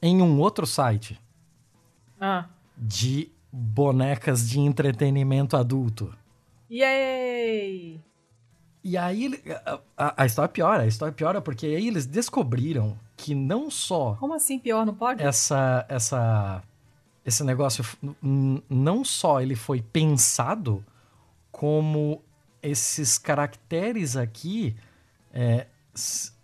em 0.00 0.22
um 0.22 0.40
outro 0.40 0.66
site 0.66 1.20
Ah. 2.18 2.46
de 2.74 3.30
bonecas 3.52 4.48
de 4.48 4.58
entretenimento 4.60 5.58
adulto. 5.58 6.14
Yay! 6.70 8.00
E 8.82 8.96
aí 8.96 9.42
a, 9.96 10.14
a- 10.16 10.24
história 10.26 10.48
piora, 10.48 10.84
a 10.84 10.86
história 10.86 11.12
piora 11.12 11.42
porque 11.42 11.66
aí 11.66 11.86
eles 11.88 12.06
descobriram 12.06 12.96
que 13.16 13.34
não 13.34 13.70
só 13.70 14.14
Como 14.18 14.32
assim 14.32 14.58
pior? 14.58 14.86
Não 14.86 14.94
pode? 14.94 15.22
essa 15.22 15.84
essa 15.86 16.62
esse 17.26 17.44
negócio 17.44 17.84
não 18.70 19.04
só 19.04 19.42
ele 19.42 19.54
foi 19.54 19.82
pensado 19.82 20.82
como 21.52 22.22
esses 22.62 23.18
caracteres 23.18 24.16
aqui 24.16 24.76
é, 25.32 25.66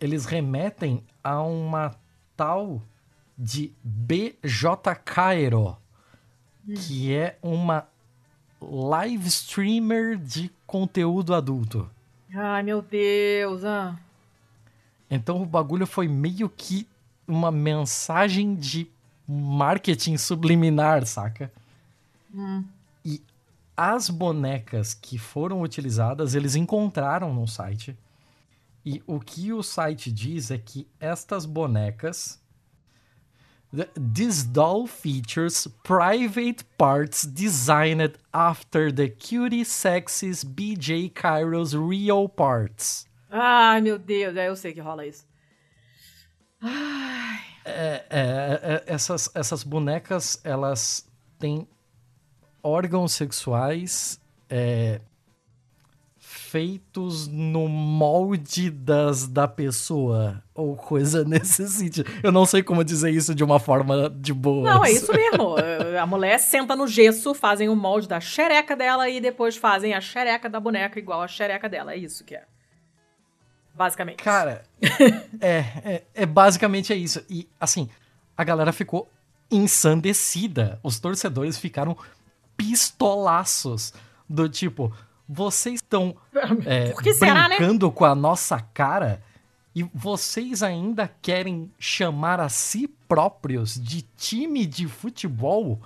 eles 0.00 0.24
remetem 0.24 1.02
a 1.22 1.42
uma 1.42 1.94
tal 2.36 2.82
de 3.38 3.72
BJ 3.82 4.94
Cairo 5.04 5.76
que 6.74 7.14
é 7.14 7.38
uma 7.42 7.86
live 8.60 9.28
streamer 9.28 10.16
de 10.18 10.50
conteúdo 10.66 11.34
adulto. 11.34 11.88
Ai, 12.34 12.62
meu 12.62 12.82
Deus. 12.82 13.64
Ah. 13.64 13.96
Então 15.08 15.40
o 15.40 15.46
bagulho 15.46 15.86
foi 15.86 16.08
meio 16.08 16.48
que 16.48 16.86
uma 17.26 17.50
mensagem 17.50 18.54
de 18.54 18.88
marketing 19.28 20.16
subliminar, 20.16 21.06
saca? 21.06 21.52
Hum. 22.34 22.64
E 23.04 23.22
as 23.76 24.08
bonecas 24.08 24.94
que 24.94 25.18
foram 25.18 25.60
utilizadas, 25.62 26.34
eles 26.34 26.54
encontraram 26.56 27.34
no 27.34 27.46
site. 27.46 27.96
E 28.84 29.02
o 29.06 29.18
que 29.20 29.52
o 29.52 29.62
site 29.62 30.10
diz 30.12 30.50
é 30.50 30.58
que 30.58 30.88
estas 31.00 31.44
bonecas. 31.44 32.40
th- 33.74 33.90
This 34.14 34.44
doll 34.44 34.86
features 34.86 35.66
private 35.82 36.64
parts 36.78 37.26
designed 37.26 38.14
after 38.32 38.92
the 38.92 39.08
cutie 39.08 39.64
sexy's 39.64 40.44
BJ 40.44 41.10
Kairos 41.10 41.72
real 41.74 42.28
parts. 42.28 43.06
Ai, 43.28 43.80
meu 43.80 43.98
Deus. 43.98 44.36
É, 44.36 44.48
eu 44.48 44.56
sei 44.56 44.72
que 44.72 44.80
rola 44.80 45.04
isso. 45.04 45.26
Ai. 46.60 47.40
É, 47.64 48.04
é, 48.08 48.60
é, 48.62 48.84
essas, 48.86 49.28
essas 49.34 49.64
bonecas, 49.64 50.40
elas 50.44 51.04
têm 51.38 51.66
órgãos 52.66 53.12
sexuais 53.12 54.20
é, 54.50 55.00
feitos 56.18 57.28
no 57.28 57.68
molde 57.68 58.70
das, 58.70 59.28
da 59.28 59.46
pessoa, 59.46 60.42
ou 60.52 60.74
coisa 60.76 61.22
nesse 61.28 61.68
sentido. 61.68 62.10
Eu 62.22 62.32
não 62.32 62.44
sei 62.44 62.62
como 62.62 62.82
dizer 62.82 63.10
isso 63.10 63.34
de 63.34 63.44
uma 63.44 63.60
forma 63.60 64.10
de 64.10 64.34
boa. 64.34 64.68
Não, 64.68 64.84
é 64.84 64.90
isso 64.90 65.12
mesmo. 65.12 65.54
A 66.00 66.06
mulher 66.06 66.38
senta 66.38 66.74
no 66.74 66.88
gesso, 66.88 67.34
fazem 67.34 67.68
o 67.68 67.76
molde 67.76 68.08
da 68.08 68.20
xereca 68.20 68.74
dela 68.74 69.08
e 69.08 69.20
depois 69.20 69.56
fazem 69.56 69.94
a 69.94 70.00
xereca 70.00 70.48
da 70.48 70.58
boneca 70.58 70.98
igual 70.98 71.22
a 71.22 71.28
xereca 71.28 71.68
dela. 71.68 71.92
É 71.92 71.96
isso 71.96 72.24
que 72.24 72.34
é. 72.34 72.44
Basicamente. 73.74 74.24
Cara, 74.24 74.64
é, 75.40 75.58
é, 75.84 76.02
é 76.14 76.26
basicamente 76.26 76.92
é 76.92 76.96
isso. 76.96 77.22
E, 77.28 77.46
assim, 77.60 77.88
a 78.36 78.42
galera 78.42 78.72
ficou 78.72 79.08
ensandecida. 79.50 80.80
Os 80.82 80.98
torcedores 80.98 81.58
ficaram 81.58 81.96
pistolaços. 82.56 83.92
Do 84.28 84.48
tipo, 84.48 84.92
vocês 85.28 85.76
estão 85.76 86.16
é, 86.66 86.92
será, 87.12 87.48
né? 87.48 87.56
brincando 87.56 87.90
com 87.90 88.04
a 88.04 88.14
nossa 88.14 88.60
cara 88.60 89.22
e 89.74 89.82
vocês 89.94 90.62
ainda 90.62 91.10
querem 91.20 91.70
chamar 91.78 92.40
a 92.40 92.48
si 92.48 92.88
próprios 93.06 93.74
de 93.74 94.02
time 94.16 94.64
de 94.64 94.88
futebol? 94.88 95.80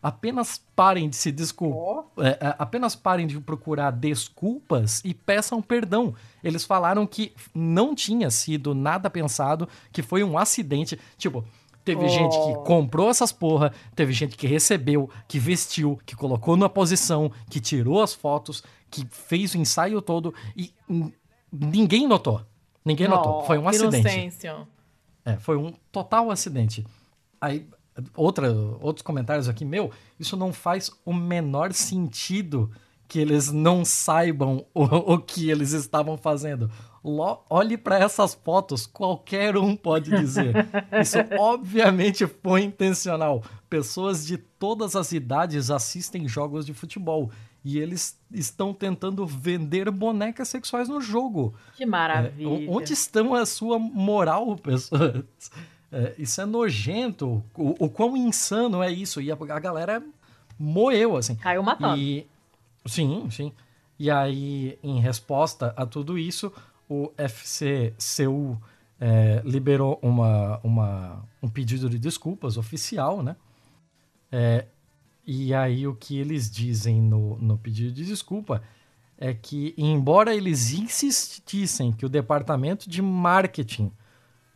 Apenas 0.00 0.62
parem 0.76 1.08
de 1.08 1.16
se 1.16 1.32
desculpar. 1.32 2.04
Ó. 2.16 2.22
É, 2.22 2.28
é, 2.28 2.54
apenas 2.58 2.94
parem 2.94 3.26
de 3.26 3.40
procurar 3.40 3.90
desculpas 3.90 5.00
e 5.02 5.14
peçam 5.14 5.60
perdão. 5.60 6.14
Eles 6.44 6.64
falaram 6.64 7.06
que 7.06 7.32
não 7.54 7.94
tinha 7.94 8.30
sido 8.30 8.74
nada 8.74 9.10
pensado, 9.10 9.68
que 9.90 10.02
foi 10.02 10.22
um 10.22 10.38
acidente. 10.38 11.00
Tipo, 11.16 11.44
teve 11.84 12.04
Oh. 12.04 12.08
gente 12.08 12.36
que 12.36 12.54
comprou 12.64 13.10
essas 13.10 13.30
porra, 13.30 13.72
teve 13.94 14.12
gente 14.12 14.36
que 14.36 14.46
recebeu, 14.46 15.10
que 15.28 15.38
vestiu, 15.38 15.98
que 16.06 16.16
colocou 16.16 16.56
na 16.56 16.68
posição, 16.68 17.30
que 17.50 17.60
tirou 17.60 18.02
as 18.02 18.14
fotos, 18.14 18.62
que 18.90 19.06
fez 19.10 19.54
o 19.54 19.58
ensaio 19.58 20.00
todo 20.00 20.34
e 20.56 20.72
ninguém 21.52 22.06
notou. 22.08 22.40
Ninguém 22.84 23.08
notou. 23.08 23.44
Foi 23.44 23.58
um 23.58 23.68
acidente. 23.68 24.02
É, 25.24 25.36
foi 25.36 25.56
um 25.56 25.72
total 25.90 26.30
acidente. 26.30 26.86
Aí, 27.40 27.66
outra, 28.14 28.52
outros 28.80 29.02
comentários 29.02 29.48
aqui, 29.48 29.64
meu, 29.64 29.90
isso 30.18 30.36
não 30.36 30.52
faz 30.52 30.90
o 31.04 31.12
menor 31.12 31.72
sentido 31.72 32.70
que 33.08 33.18
eles 33.18 33.50
não 33.50 33.84
saibam 33.84 34.66
o, 34.74 34.84
o 34.84 35.18
que 35.18 35.50
eles 35.50 35.72
estavam 35.72 36.16
fazendo. 36.16 36.70
Olhe 37.50 37.76
para 37.76 37.98
essas 37.98 38.32
fotos, 38.34 38.86
qualquer 38.86 39.56
um 39.58 39.76
pode 39.76 40.10
dizer. 40.10 40.54
Isso 41.02 41.18
obviamente 41.38 42.26
foi 42.26 42.62
intencional. 42.62 43.42
Pessoas 43.68 44.26
de 44.26 44.38
todas 44.38 44.96
as 44.96 45.12
idades 45.12 45.70
assistem 45.70 46.26
jogos 46.26 46.64
de 46.64 46.72
futebol 46.72 47.30
e 47.62 47.78
eles 47.78 48.18
estão 48.32 48.72
tentando 48.72 49.26
vender 49.26 49.90
bonecas 49.90 50.48
sexuais 50.48 50.88
no 50.88 51.00
jogo. 51.00 51.54
Que 51.76 51.82
É, 51.82 51.86
maravilha. 51.86 52.48
o- 52.48 52.76
onde 52.76 52.92
estão 52.94 53.34
a 53.34 53.44
sua 53.44 53.78
moral, 53.78 54.56
pessoas? 54.56 55.22
É, 55.92 56.14
isso 56.18 56.40
é 56.40 56.46
nojento. 56.46 57.44
O, 57.54 57.84
o 57.84 57.88
quão 57.90 58.16
insano 58.16 58.82
é 58.82 58.90
isso? 58.90 59.20
E 59.20 59.30
a, 59.30 59.34
a 59.34 59.58
galera 59.60 60.02
moeu, 60.58 61.16
assim. 61.16 61.36
Caiu 61.36 61.62
matando. 61.62 61.96
E, 61.98 62.26
sim, 62.86 63.28
sim. 63.30 63.52
E 63.98 64.10
aí, 64.10 64.78
em 64.82 64.98
resposta 65.00 65.72
a 65.76 65.86
tudo 65.86 66.18
isso, 66.18 66.52
o 66.88 67.12
FCCU 67.16 68.60
é, 69.00 69.42
liberou 69.44 69.98
uma, 70.02 70.60
uma, 70.62 71.24
um 71.42 71.48
pedido 71.48 71.88
de 71.90 71.98
desculpas 71.98 72.56
oficial, 72.56 73.22
né? 73.22 73.36
É, 74.30 74.66
e 75.26 75.54
aí, 75.54 75.86
o 75.86 75.94
que 75.94 76.18
eles 76.18 76.50
dizem 76.50 77.00
no, 77.00 77.36
no 77.38 77.56
pedido 77.56 77.92
de 77.92 78.04
desculpa 78.04 78.62
é 79.16 79.32
que, 79.32 79.74
embora 79.78 80.34
eles 80.34 80.72
insistissem 80.72 81.92
que 81.92 82.04
o 82.04 82.08
departamento 82.08 82.90
de 82.90 83.00
marketing 83.00 83.90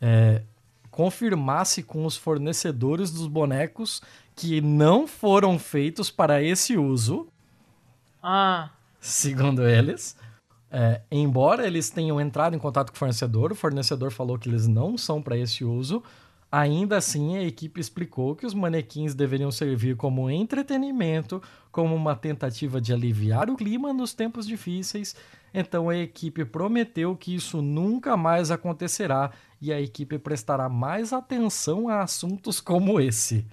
é, 0.01 0.43
confirmasse 0.91 1.83
com 1.83 2.05
os 2.05 2.17
fornecedores 2.17 3.11
dos 3.11 3.27
bonecos 3.27 4.03
que 4.35 4.61
não 4.61 5.07
foram 5.07 5.59
feitos 5.59 6.11
para 6.11 6.43
esse 6.43 6.77
uso, 6.77 7.29
Ah, 8.23 8.71
segundo 9.01 9.67
eles. 9.67 10.17
É, 10.71 11.01
embora 11.11 11.67
eles 11.67 11.89
tenham 11.89 12.21
entrado 12.21 12.55
em 12.55 12.59
contato 12.59 12.91
com 12.91 12.97
o 12.97 12.99
fornecedor, 12.99 13.53
o 13.53 13.55
fornecedor 13.55 14.11
falou 14.11 14.39
que 14.39 14.49
eles 14.49 14.67
não 14.67 14.99
são 14.99 15.23
para 15.23 15.37
esse 15.37 15.65
uso. 15.65 16.03
Ainda 16.51 16.97
assim, 16.97 17.37
a 17.37 17.43
equipe 17.43 17.79
explicou 17.79 18.35
que 18.35 18.47
os 18.47 18.55
manequins 18.55 19.15
deveriam 19.15 19.51
servir 19.51 19.97
como 19.97 20.31
entretenimento, 20.31 21.43
como 21.71 21.95
uma 21.95 22.17
tentativa 22.17 22.81
de 22.81 22.93
aliviar 22.93 23.51
o 23.51 23.57
clima 23.57 23.93
nos 23.93 24.15
tempos 24.15 24.47
difíceis. 24.47 25.15
Então 25.53 25.89
a 25.89 25.97
equipe 25.97 26.45
prometeu 26.45 27.15
que 27.17 27.35
isso 27.35 27.61
nunca 27.61 28.17
mais 28.17 28.51
acontecerá 28.51 29.31
e 29.61 29.73
a 29.73 29.81
equipe 29.81 30.19
prestará 30.19 30.69
mais 30.69 31.13
atenção 31.13 31.89
a 31.89 32.03
assuntos 32.03 32.61
como 32.61 33.01
esse. 33.01 33.47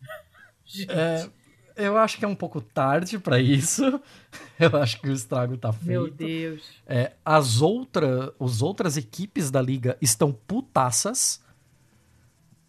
gente. 0.64 0.90
É, 0.90 1.28
eu 1.76 1.96
acho 1.98 2.18
que 2.18 2.24
é 2.24 2.28
um 2.28 2.34
pouco 2.34 2.60
tarde 2.60 3.18
para 3.18 3.40
isso. 3.40 4.00
Eu 4.58 4.76
acho 4.76 5.00
que 5.00 5.08
o 5.08 5.12
estrago 5.12 5.56
tá 5.56 5.72
feito. 5.72 5.88
Meu 5.88 6.10
Deus. 6.10 6.62
É, 6.86 7.12
as 7.24 7.60
outras, 7.60 8.30
as 8.40 8.62
outras 8.62 8.96
equipes 8.96 9.50
da 9.50 9.60
liga 9.60 9.96
estão 10.00 10.32
putaças, 10.32 11.42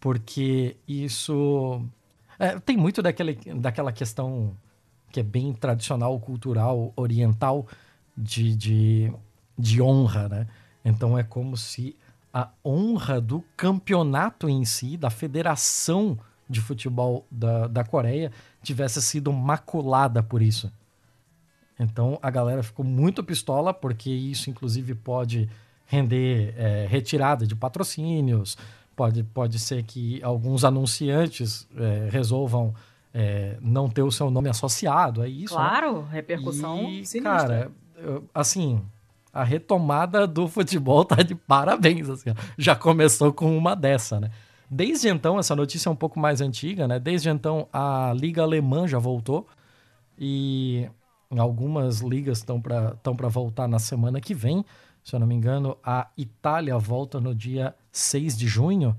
porque 0.00 0.76
isso 0.86 1.84
é, 2.38 2.58
tem 2.58 2.76
muito 2.76 3.00
daquela, 3.02 3.32
daquela 3.56 3.92
questão 3.92 4.56
que 5.12 5.20
é 5.20 5.22
bem 5.22 5.52
tradicional, 5.52 6.18
cultural, 6.18 6.92
oriental, 6.96 7.66
de, 8.16 8.56
de, 8.56 9.12
de 9.56 9.80
honra, 9.80 10.28
né? 10.28 10.46
Então 10.84 11.18
é 11.18 11.22
como 11.22 11.56
se 11.56 11.96
a 12.32 12.50
honra 12.64 13.20
do 13.20 13.42
campeonato 13.56 14.48
em 14.48 14.64
si, 14.64 14.96
da 14.96 15.10
federação 15.10 16.18
de 16.48 16.60
futebol 16.60 17.26
da, 17.30 17.66
da 17.66 17.84
Coreia, 17.84 18.30
tivesse 18.62 19.00
sido 19.02 19.32
maculada 19.32 20.22
por 20.22 20.42
isso. 20.42 20.70
Então 21.78 22.18
a 22.22 22.30
galera 22.30 22.62
ficou 22.62 22.84
muito 22.84 23.22
pistola, 23.22 23.72
porque 23.72 24.10
isso, 24.10 24.50
inclusive, 24.50 24.94
pode 24.94 25.48
render 25.86 26.54
é, 26.56 26.86
retirada 26.88 27.46
de 27.46 27.54
patrocínios, 27.54 28.56
pode, 28.94 29.22
pode 29.22 29.58
ser 29.58 29.82
que 29.84 30.22
alguns 30.22 30.64
anunciantes 30.64 31.68
é, 31.76 32.08
resolvam 32.10 32.74
é, 33.14 33.56
não 33.60 33.88
ter 33.88 34.02
o 34.02 34.10
seu 34.10 34.30
nome 34.30 34.48
associado 34.48 35.22
a 35.22 35.28
isso. 35.28 35.54
Né? 35.54 35.60
Claro, 35.60 36.02
né? 36.02 36.08
repercussão 36.12 36.88
e, 36.88 37.06
sinistra. 37.06 37.22
Cara, 37.22 37.72
assim, 38.34 38.82
a 39.32 39.44
retomada 39.44 40.26
do 40.26 40.48
futebol 40.48 41.04
tá 41.04 41.16
de 41.22 41.34
parabéns, 41.34 42.08
assim, 42.08 42.30
já 42.58 42.74
começou 42.74 43.32
com 43.32 43.56
uma 43.56 43.74
dessa, 43.74 44.18
né? 44.18 44.30
Desde 44.70 45.08
então, 45.08 45.38
essa 45.38 45.54
notícia 45.54 45.88
é 45.88 45.92
um 45.92 45.96
pouco 45.96 46.18
mais 46.18 46.40
antiga, 46.40 46.88
né? 46.88 46.98
Desde 46.98 47.28
então, 47.28 47.68
a 47.72 48.12
Liga 48.14 48.42
Alemã 48.42 48.86
já 48.86 48.98
voltou 48.98 49.46
e 50.18 50.88
algumas 51.30 52.00
ligas 52.00 52.38
estão 52.38 52.60
para 52.60 53.28
voltar 53.28 53.68
na 53.68 53.78
semana 53.78 54.20
que 54.20 54.34
vem. 54.34 54.64
Se 55.04 55.14
eu 55.14 55.20
não 55.20 55.26
me 55.26 55.34
engano, 55.34 55.76
a 55.84 56.08
Itália 56.16 56.76
volta 56.78 57.20
no 57.20 57.32
dia 57.34 57.74
6 57.92 58.36
de 58.36 58.48
junho 58.48 58.96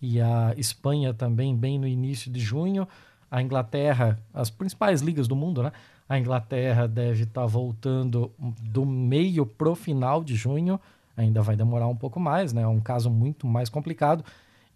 e 0.00 0.20
a 0.20 0.54
Espanha 0.56 1.14
também, 1.14 1.56
bem 1.56 1.78
no 1.78 1.86
início 1.86 2.30
de 2.30 2.40
junho. 2.40 2.86
A 3.30 3.42
Inglaterra, 3.42 4.18
as 4.32 4.50
principais 4.50 5.00
ligas 5.00 5.26
do 5.26 5.34
mundo, 5.34 5.62
né? 5.62 5.72
A 6.08 6.18
Inglaterra 6.18 6.86
deve 6.86 7.24
estar 7.24 7.42
tá 7.42 7.46
voltando 7.46 8.30
do 8.38 8.84
meio 8.84 9.44
pro 9.44 9.74
final 9.74 10.22
de 10.22 10.34
junho. 10.34 10.80
Ainda 11.16 11.42
vai 11.42 11.56
demorar 11.56 11.86
um 11.88 11.96
pouco 11.96 12.20
mais, 12.20 12.52
né? 12.52 12.62
É 12.62 12.68
um 12.68 12.80
caso 12.80 13.10
muito 13.10 13.46
mais 13.46 13.68
complicado. 13.68 14.24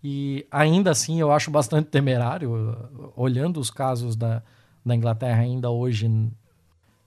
E 0.02 0.46
ainda 0.50 0.90
assim 0.90 1.20
eu 1.20 1.30
acho 1.30 1.50
bastante 1.50 1.88
temerário, 1.88 2.76
olhando 3.16 3.60
os 3.60 3.70
casos 3.70 4.16
da, 4.16 4.42
da 4.84 4.94
Inglaterra 4.94 5.42
ainda 5.42 5.70
hoje, 5.70 6.10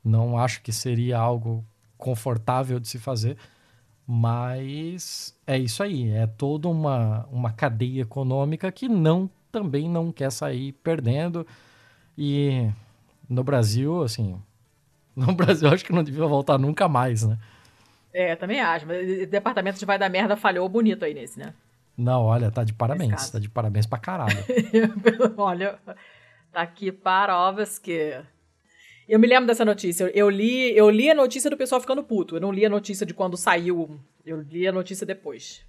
não 0.03 0.37
acho 0.37 0.61
que 0.61 0.71
seria 0.71 1.17
algo 1.17 1.65
confortável 1.97 2.79
de 2.79 2.87
se 2.87 2.97
fazer. 2.97 3.37
Mas 4.07 5.35
é 5.47 5.57
isso 5.57 5.81
aí, 5.81 6.11
é 6.11 6.27
toda 6.27 6.67
uma, 6.69 7.25
uma 7.31 7.51
cadeia 7.51 8.03
econômica 8.03 8.71
que 8.71 8.87
não 8.87 9.29
também 9.51 9.89
não 9.89 10.11
quer 10.11 10.31
sair 10.31 10.73
perdendo. 10.83 11.45
E 12.17 12.69
no 13.27 13.43
Brasil, 13.43 14.03
assim, 14.03 14.39
no 15.15 15.33
Brasil 15.33 15.67
acho 15.69 15.83
que 15.83 15.93
não 15.93 16.03
devia 16.03 16.25
voltar 16.27 16.57
nunca 16.57 16.87
mais, 16.87 17.23
né? 17.23 17.37
É, 18.13 18.35
também 18.35 18.61
acho, 18.61 18.87
mas 18.87 19.23
o 19.23 19.27
departamento 19.27 19.77
de 19.77 19.85
vai 19.85 19.99
dar 19.99 20.09
merda 20.09 20.37
falhou 20.37 20.69
bonito 20.69 21.03
aí 21.03 21.13
nesse, 21.13 21.37
né? 21.37 21.53
Não, 21.97 22.23
olha, 22.23 22.51
tá 22.51 22.63
de 22.63 22.73
parabéns, 22.73 23.29
tá 23.29 23.39
de 23.39 23.49
parabéns 23.49 23.85
pra 23.85 23.97
caralho. 23.97 24.37
olha, 25.37 25.79
tá 26.51 26.61
aqui 26.61 26.91
provas 26.91 27.79
que 27.79 28.21
eu 29.07 29.19
me 29.19 29.27
lembro 29.27 29.47
dessa 29.47 29.63
notícia. 29.63 30.11
Eu 30.13 30.29
li, 30.29 30.75
eu 30.75 30.89
li 30.89 31.09
a 31.09 31.15
notícia 31.15 31.49
do 31.49 31.57
pessoal 31.57 31.79
ficando 31.79 32.03
puto. 32.03 32.35
Eu 32.35 32.41
não 32.41 32.51
li 32.51 32.65
a 32.65 32.69
notícia 32.69 33.05
de 33.05 33.13
quando 33.13 33.37
saiu. 33.37 33.99
Eu 34.25 34.41
li 34.41 34.67
a 34.67 34.71
notícia 34.71 35.05
depois. 35.05 35.63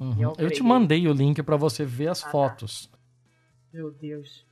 Uhum. 0.00 0.20
Eu, 0.20 0.34
eu, 0.36 0.50
te 0.50 0.62
mandei 0.62 1.06
o 1.06 1.12
link 1.12 1.42
para 1.42 1.56
você 1.56 1.84
ver 1.84 2.08
as 2.08 2.22
ah, 2.22 2.24
tá. 2.24 2.30
fotos. 2.30 2.86
Tá. 2.86 2.98
Meu 3.72 3.90
Deus. 3.92 4.44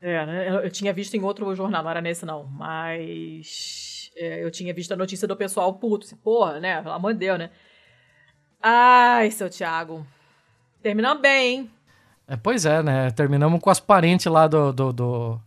É, 0.00 0.26
né, 0.26 0.48
eu, 0.50 0.54
eu, 0.62 0.70
tinha 0.70 0.92
visto 0.92 1.14
em 1.14 1.22
outro 1.22 1.54
jornal, 1.54 1.80
não 1.84 1.90
era 1.90 2.00
nesse 2.00 2.26
não, 2.26 2.42
mas 2.44 4.10
é, 4.16 4.42
eu 4.42 4.50
tinha 4.50 4.74
visto 4.74 4.90
a 4.90 4.96
notícia 4.96 5.28
do 5.28 5.36
pessoal 5.36 5.72
puto, 5.74 6.04
assim, 6.04 6.16
porra, 6.16 6.58
né, 6.58 6.82
pelo 6.82 6.92
amor 6.92 7.12
de 7.12 7.20
Deus, 7.20 7.38
né. 7.38 7.50
Ai, 8.62 9.30
seu 9.30 9.50
Thiago, 9.50 10.06
terminamos 10.82 11.20
bem, 11.20 11.54
hein. 11.54 11.70
É, 12.28 12.36
pois 12.36 12.64
é, 12.64 12.82
né, 12.82 13.10
terminamos 13.10 13.60
com 13.60 13.68
as 13.68 13.80
parentes 13.80 14.26
lá 14.26 14.46
do, 14.46 14.72
do, 14.72 14.92
do 14.92 15.40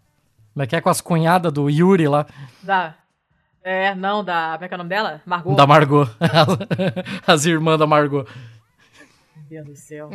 como 0.55 0.63
é 0.63 0.67
que 0.67 0.75
é 0.77 0.79
com 0.79 0.89
as 0.89 1.01
cunhadas 1.01 1.51
do 1.51 1.69
Yuri 1.69 2.07
lá? 2.07 2.25
Da. 2.63 2.95
É, 3.61 3.93
não, 3.93 4.23
da. 4.23 4.53
Como 4.53 4.63
é 4.63 4.67
que 4.69 4.73
é 4.73 4.75
o 4.75 4.77
nome 4.77 4.89
dela? 4.89 5.21
Margot. 5.25 5.53
Da 5.53 5.67
Margot. 5.67 6.09
As 7.27 7.45
irmãs 7.45 7.77
da 7.77 7.85
Margot. 7.85 8.25
Meu 9.35 9.45
Deus 9.49 9.65
do 9.65 9.75
céu. 9.75 10.09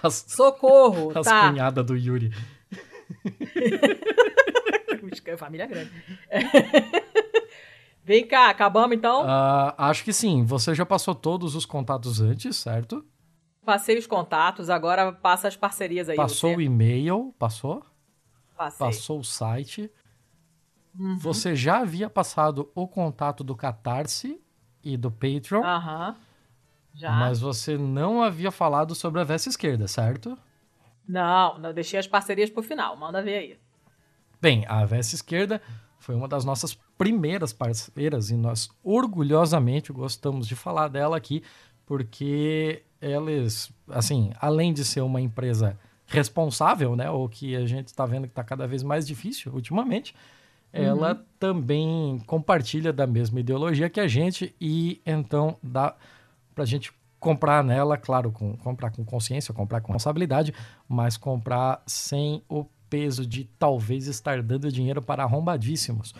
As, 0.00 0.24
Socorro! 0.28 1.10
As 1.18 1.26
tá. 1.26 1.48
cunhadas 1.48 1.84
do 1.84 1.96
Yuri. 1.96 2.32
Família 5.36 5.66
grande. 5.66 5.90
Vem 8.06 8.24
cá, 8.24 8.50
acabamos 8.50 8.96
então? 8.96 9.24
Uh, 9.24 9.74
acho 9.76 10.04
que 10.04 10.12
sim. 10.12 10.44
Você 10.44 10.72
já 10.76 10.86
passou 10.86 11.12
todos 11.12 11.56
os 11.56 11.66
contatos 11.66 12.20
antes, 12.20 12.54
certo? 12.54 13.04
Passei 13.64 13.98
os 13.98 14.06
contatos, 14.06 14.70
agora 14.70 15.10
passa 15.10 15.48
as 15.48 15.56
parcerias 15.56 16.08
aí. 16.08 16.14
Passou 16.14 16.50
você. 16.50 16.56
o 16.56 16.60
e-mail, 16.60 17.34
passou? 17.36 17.82
Passei. 18.56 18.86
passou 18.86 19.18
o 19.18 19.24
site. 19.24 19.90
Uhum. 20.96 21.18
Você 21.18 21.56
já 21.56 21.80
havia 21.80 22.08
passado 22.08 22.70
o 22.76 22.86
contato 22.86 23.42
do 23.42 23.56
Catarse 23.56 24.40
e 24.84 24.96
do 24.96 25.10
Patreon. 25.10 25.64
Aham. 25.64 26.10
Uhum. 26.10 26.14
Já. 26.94 27.10
Mas 27.10 27.40
você 27.40 27.76
não 27.76 28.22
havia 28.22 28.52
falado 28.52 28.94
sobre 28.94 29.20
a 29.20 29.24
Veste 29.24 29.48
Esquerda, 29.48 29.88
certo? 29.88 30.38
Não, 31.08 31.58
não 31.58 31.74
deixei 31.74 31.98
as 31.98 32.06
parcerias 32.06 32.50
pro 32.50 32.62
final. 32.62 32.96
Manda 32.96 33.20
ver 33.20 33.36
aí. 33.36 33.58
Bem, 34.40 34.64
a 34.68 34.84
Veste 34.84 35.16
Esquerda 35.16 35.60
foi 35.98 36.14
uma 36.14 36.28
das 36.28 36.44
nossas 36.44 36.78
primeiras 36.96 37.52
parceiras 37.52 38.30
e 38.30 38.36
nós 38.36 38.68
orgulhosamente 38.82 39.92
gostamos 39.92 40.46
de 40.46 40.54
falar 40.54 40.88
dela 40.88 41.16
aqui, 41.16 41.42
porque 41.84 42.82
eles, 43.00 43.70
assim, 43.88 44.32
além 44.40 44.72
de 44.72 44.84
ser 44.84 45.02
uma 45.02 45.20
empresa 45.20 45.78
responsável, 46.06 46.96
né? 46.96 47.10
O 47.10 47.28
que 47.28 47.56
a 47.56 47.66
gente 47.66 47.88
está 47.88 48.06
vendo 48.06 48.22
que 48.22 48.32
está 48.32 48.44
cada 48.44 48.66
vez 48.66 48.82
mais 48.82 49.06
difícil 49.06 49.52
ultimamente. 49.52 50.14
Uhum. 50.72 50.82
Ela 50.82 51.24
também 51.38 52.22
compartilha 52.26 52.92
da 52.92 53.06
mesma 53.06 53.40
ideologia 53.40 53.90
que 53.90 54.00
a 54.00 54.08
gente 54.08 54.54
e 54.60 55.00
então 55.04 55.56
dá 55.62 55.94
para 56.54 56.62
a 56.62 56.66
gente 56.66 56.92
comprar 57.18 57.64
nela, 57.64 57.96
claro, 57.96 58.30
com, 58.30 58.56
comprar 58.56 58.90
com 58.90 59.04
consciência, 59.04 59.52
comprar 59.52 59.80
com 59.80 59.92
responsabilidade, 59.92 60.54
mas 60.88 61.16
comprar 61.16 61.82
sem 61.86 62.42
o 62.48 62.64
peso 62.88 63.26
de 63.26 63.44
talvez 63.58 64.06
estar 64.06 64.42
dando 64.42 64.70
dinheiro 64.70 65.02
para 65.02 65.24
arrombadíssimos. 65.24 66.14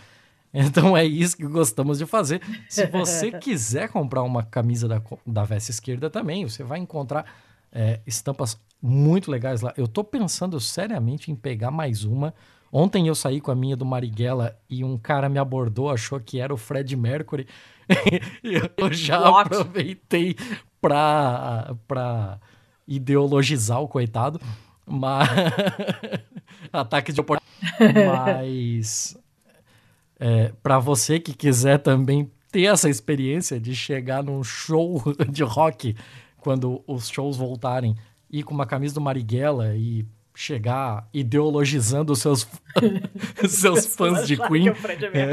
Então 0.59 0.97
é 0.97 1.05
isso 1.05 1.36
que 1.36 1.47
gostamos 1.47 1.98
de 1.98 2.06
fazer. 2.06 2.40
Se 2.68 2.86
você 2.86 3.31
quiser 3.39 3.89
comprar 3.89 4.23
uma 4.23 4.43
camisa 4.43 4.89
da, 4.89 5.02
da 5.27 5.44
veste 5.44 5.70
esquerda 5.70 6.09
também, 6.09 6.48
você 6.48 6.64
vai 6.64 6.78
encontrar 6.78 7.27
é, 7.70 8.01
estampas 8.06 8.59
muito 8.81 9.31
legais 9.31 9.60
lá. 9.60 9.74
Eu 9.77 9.86
tô 9.86 10.02
pensando 10.02 10.59
seriamente 10.59 11.31
em 11.31 11.35
pegar 11.35 11.70
mais 11.70 12.05
uma. 12.05 12.32
Ontem 12.73 13.09
eu 13.09 13.14
saí 13.14 13.40
com 13.40 13.51
a 13.51 13.55
minha 13.55 13.77
do 13.77 13.85
Marighella 13.85 14.56
e 14.68 14.82
um 14.82 14.98
cara 14.98 15.28
me 15.28 15.39
abordou, 15.39 15.90
achou 15.90 16.18
que 16.20 16.40
era 16.40 16.52
o 16.52 16.56
Fred 16.56 16.97
Mercury. 16.97 17.47
eu 18.77 18.93
já 18.93 19.18
aproveitei 19.40 20.36
pra, 20.81 21.77
pra 21.86 22.40
ideologizar 22.86 23.81
o 23.81 23.89
coitado. 23.89 24.40
Mas. 24.86 25.28
Ataque 26.73 27.12
de 27.12 27.20
oportunidade. 27.20 28.06
Mas. 28.06 29.16
É, 30.19 30.53
para 30.63 30.79
você 30.79 31.21
que 31.21 31.35
quiser 31.35 31.79
também 31.79 32.31
ter 32.51 32.65
essa 32.65 32.89
experiência 32.89 33.61
de 33.61 33.75
chegar 33.75 34.23
num 34.23 34.43
show 34.43 35.03
de 35.29 35.43
rock 35.43 35.95
quando 36.39 36.83
os 36.87 37.09
shows 37.09 37.37
voltarem 37.37 37.95
ir 38.31 38.43
com 38.43 38.55
uma 38.55 38.67
camisa 38.67 38.95
do 38.95 39.01
Marighella 39.01 39.75
e 39.77 40.07
chegar 40.35 41.09
ideologizando 41.13 42.13
os 42.13 42.21
seus, 42.21 42.47
seus 43.49 43.87
fãs 43.97 44.27
de 44.27 44.37
Queen. 44.37 44.69
É. 44.69 45.33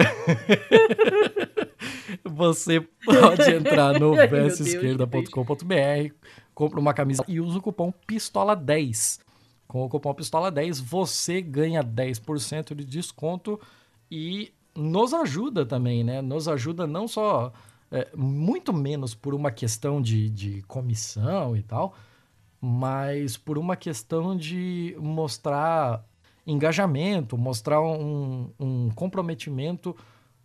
Você 2.23 2.81
pode 3.03 3.51
entrar 3.51 3.99
no 3.99 4.15
vesteesquerda.com.br, 4.15 6.13
compra 6.53 6.79
uma 6.79 6.93
camisa 6.93 7.23
e 7.27 7.41
usa 7.41 7.57
o 7.59 7.61
cupom 7.61 7.93
PISTOLA10. 8.07 9.19
Com 9.67 9.83
o 9.83 9.89
cupom 9.89 10.13
PISTOLA10 10.13 10.81
você 10.81 11.41
ganha 11.41 11.83
10% 11.83 12.75
de 12.75 12.85
desconto 12.85 13.59
e 14.09 14.53
nos 14.75 15.13
ajuda 15.13 15.65
também, 15.65 16.03
né? 16.03 16.21
Nos 16.21 16.47
ajuda 16.47 16.87
não 16.87 17.07
só, 17.07 17.51
é, 17.91 18.09
muito 18.15 18.73
menos 18.73 19.13
por 19.13 19.33
uma 19.33 19.51
questão 19.51 20.01
de, 20.01 20.29
de 20.29 20.61
comissão 20.63 21.55
e 21.55 21.61
tal, 21.61 21.93
mas 22.59 23.37
por 23.37 23.57
uma 23.57 23.75
questão 23.75 24.35
de 24.35 24.95
mostrar 24.99 26.03
engajamento, 26.45 27.37
mostrar 27.37 27.81
um, 27.81 28.49
um 28.59 28.89
comprometimento 28.91 29.95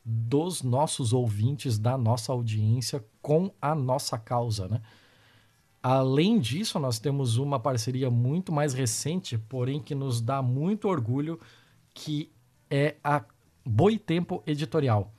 dos 0.05 0.63
nossos 0.63 1.13
ouvintes, 1.13 1.79
da 1.79 1.99
nossa 1.99 2.33
audiência 2.33 3.05
com 3.21 3.51
a 3.61 3.75
nossa 3.75 4.19
causa, 4.19 4.69
né? 4.69 4.81
Além 5.83 6.39
disso, 6.39 6.79
nós 6.79 6.99
temos 6.99 7.37
uma 7.37 7.61
parceria 7.61 8.11
muito 8.11 8.53
mais 8.53 8.75
recente, 8.75 9.39
porém 9.39 9.81
que 9.81 9.95
nos 9.95 10.21
dá 10.21 10.43
muito 10.43 10.89
orgulho, 10.89 11.39
que 11.95 12.33
é 12.69 12.97
a 13.03 13.25
Boitempo 13.69 14.43
Editorial. 14.47 15.13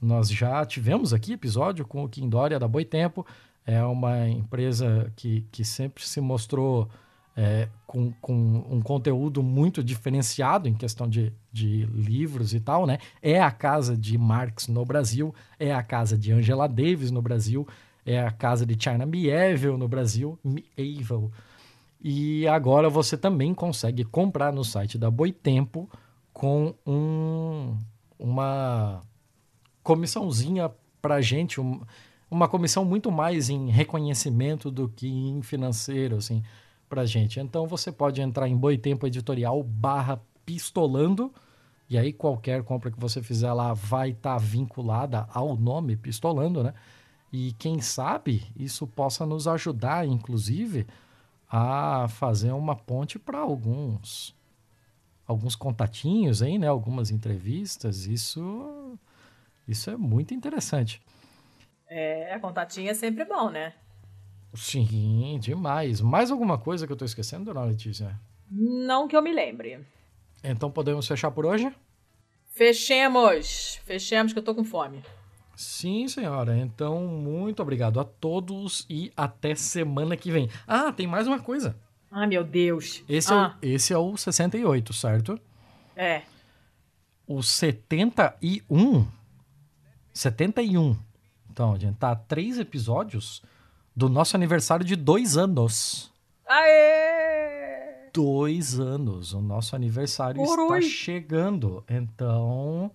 Nós 0.00 0.28
já 0.28 0.64
tivemos 0.66 1.14
aqui 1.14 1.32
episódio 1.32 1.86
com 1.86 2.04
o 2.04 2.08
Kim 2.08 2.28
Dória 2.28 2.58
da 2.58 2.68
Boitempo, 2.68 3.26
é 3.64 3.82
uma 3.82 4.28
empresa 4.28 5.10
que, 5.16 5.46
que 5.50 5.64
sempre 5.64 6.06
se 6.06 6.20
mostrou 6.20 6.88
é, 7.34 7.68
com, 7.86 8.12
com 8.20 8.66
um 8.70 8.82
conteúdo 8.82 9.42
muito 9.42 9.82
diferenciado 9.82 10.68
em 10.68 10.74
questão 10.74 11.08
de, 11.08 11.32
de 11.50 11.86
livros 11.86 12.52
e 12.52 12.60
tal, 12.60 12.86
né? 12.86 12.98
É 13.22 13.40
a 13.40 13.50
casa 13.50 13.96
de 13.96 14.18
Marx 14.18 14.68
no 14.68 14.84
Brasil, 14.84 15.34
é 15.58 15.74
a 15.74 15.82
casa 15.82 16.18
de 16.18 16.32
Angela 16.32 16.68
Davis 16.68 17.10
no 17.10 17.22
Brasil, 17.22 17.66
é 18.04 18.20
a 18.20 18.30
casa 18.30 18.66
de 18.66 18.76
China 18.78 19.06
Mieville 19.06 19.78
no 19.78 19.88
Brasil, 19.88 20.38
Mieville. 20.44 21.30
E 22.00 22.46
agora 22.46 22.90
você 22.90 23.16
também 23.16 23.54
consegue 23.54 24.04
comprar 24.04 24.52
no 24.52 24.62
site 24.62 24.98
da 24.98 25.10
Boitempo 25.10 25.88
com 26.36 26.74
um, 26.86 27.78
uma 28.18 29.00
comissãozinha 29.82 30.70
para 31.00 31.18
gente, 31.22 31.58
um, 31.58 31.80
uma 32.30 32.46
comissão 32.46 32.84
muito 32.84 33.10
mais 33.10 33.48
em 33.48 33.70
reconhecimento 33.70 34.70
do 34.70 34.86
que 34.86 35.08
em 35.08 35.40
financeiro, 35.40 36.16
assim, 36.16 36.42
para 36.90 37.06
gente. 37.06 37.40
Então 37.40 37.66
você 37.66 37.90
pode 37.90 38.20
entrar 38.20 38.46
em 38.46 38.54
Boitempo 38.54 39.06
Editorial 39.06 39.62
barra 39.62 40.20
pistolando 40.44 41.32
e 41.88 41.96
aí 41.96 42.12
qualquer 42.12 42.62
compra 42.62 42.90
que 42.90 43.00
você 43.00 43.22
fizer 43.22 43.54
lá 43.54 43.72
vai 43.72 44.10
estar 44.10 44.34
tá 44.34 44.38
vinculada 44.38 45.26
ao 45.32 45.56
nome 45.56 45.96
pistolando, 45.96 46.62
né? 46.62 46.74
E 47.32 47.52
quem 47.52 47.80
sabe 47.80 48.42
isso 48.54 48.86
possa 48.86 49.24
nos 49.24 49.48
ajudar, 49.48 50.06
inclusive, 50.06 50.86
a 51.48 52.08
fazer 52.10 52.52
uma 52.52 52.76
ponte 52.76 53.18
para 53.18 53.38
alguns 53.38 54.36
alguns 55.26 55.54
contatinhos 55.54 56.42
aí, 56.42 56.58
né? 56.58 56.68
Algumas 56.68 57.10
entrevistas. 57.10 58.06
Isso 58.06 58.98
isso 59.66 59.90
é 59.90 59.96
muito 59.96 60.32
interessante. 60.32 61.02
É, 61.88 62.38
contatinho 62.38 62.90
é 62.90 62.94
sempre 62.94 63.24
bom, 63.24 63.50
né? 63.50 63.74
Sim, 64.54 65.38
demais. 65.40 66.00
Mais 66.00 66.30
alguma 66.30 66.58
coisa 66.58 66.86
que 66.86 66.92
eu 66.92 66.94
estou 66.94 67.06
esquecendo, 67.06 67.44
dona 67.44 67.64
Letícia? 67.64 68.18
Não 68.50 69.08
que 69.08 69.16
eu 69.16 69.22
me 69.22 69.32
lembre. 69.32 69.84
Então 70.42 70.70
podemos 70.70 71.06
fechar 71.06 71.30
por 71.30 71.44
hoje? 71.44 71.72
Fechemos! 72.50 73.80
Fechemos 73.84 74.32
que 74.32 74.38
eu 74.38 74.42
tô 74.42 74.54
com 74.54 74.64
fome. 74.64 75.02
Sim, 75.54 76.06
senhora. 76.06 76.56
Então, 76.56 77.06
muito 77.06 77.60
obrigado 77.62 77.98
a 77.98 78.04
todos 78.04 78.86
e 78.88 79.12
até 79.16 79.54
semana 79.54 80.16
que 80.16 80.30
vem. 80.30 80.48
Ah, 80.66 80.92
tem 80.92 81.06
mais 81.06 81.26
uma 81.26 81.40
coisa. 81.40 81.76
Ah, 82.18 82.26
meu 82.26 82.42
Deus. 82.42 83.04
Esse, 83.06 83.30
ah. 83.30 83.58
é, 83.60 83.66
o, 83.66 83.74
esse 83.74 83.92
é 83.92 83.98
o 83.98 84.16
68, 84.16 84.90
certo? 84.94 85.38
É. 85.94 86.22
O 87.26 87.42
71. 87.42 89.06
71. 90.14 90.96
Então, 91.50 91.74
a 91.74 91.78
gente 91.78 91.98
tá 91.98 92.12
a 92.12 92.16
três 92.16 92.58
episódios 92.58 93.42
do 93.94 94.08
nosso 94.08 94.34
aniversário 94.34 94.82
de 94.82 94.96
dois 94.96 95.36
anos. 95.36 96.10
Aê! 96.48 98.08
Dois 98.14 98.80
anos. 98.80 99.34
O 99.34 99.42
nosso 99.42 99.76
aniversário 99.76 100.42
está 100.42 100.80
chegando. 100.80 101.84
Então, 101.86 102.90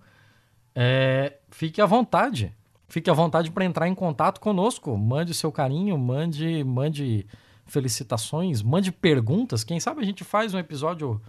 é, 0.74 1.34
fique 1.48 1.80
à 1.80 1.86
vontade. 1.86 2.52
Fique 2.88 3.08
à 3.08 3.14
vontade 3.14 3.52
para 3.52 3.64
entrar 3.64 3.86
em 3.86 3.94
contato 3.94 4.40
conosco. 4.40 4.98
Mande 4.98 5.32
seu 5.32 5.52
carinho, 5.52 5.96
mande, 5.96 6.64
mande 6.64 7.24
felicitações, 7.66 8.62
mande 8.62 8.92
perguntas. 8.92 9.64
Quem 9.64 9.80
sabe 9.80 10.02
a 10.02 10.04
gente 10.04 10.24
faz 10.24 10.54
um 10.54 10.58
episódio 10.58 11.20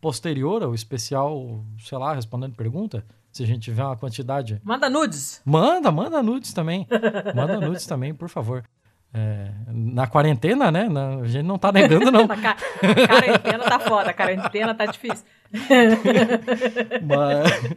posterior 0.00 0.62
ao 0.62 0.74
especial, 0.74 1.64
sei 1.78 1.98
lá, 1.98 2.14
respondendo 2.14 2.54
pergunta. 2.54 3.04
Se 3.32 3.42
a 3.42 3.46
gente 3.46 3.62
tiver 3.62 3.82
uma 3.82 3.96
quantidade. 3.96 4.60
Manda 4.62 4.88
nudes. 4.88 5.42
Manda, 5.44 5.90
manda 5.90 6.22
nudes 6.22 6.52
também. 6.52 6.86
manda 7.34 7.58
nudes 7.58 7.84
também, 7.84 8.14
por 8.14 8.28
favor. 8.28 8.62
É, 9.12 9.50
na 9.68 10.06
quarentena, 10.06 10.70
né? 10.70 10.88
Na, 10.88 11.20
a 11.20 11.26
gente 11.26 11.44
não 11.44 11.56
tá 11.56 11.70
negando, 11.70 12.10
não. 12.10 12.26
Ca 12.28 12.56
quarentena 13.08 13.64
tá 13.64 13.78
foda, 13.78 14.12
quarentena 14.12 14.74
tá 14.74 14.86
difícil. 14.86 15.24
Mas, 17.02 17.76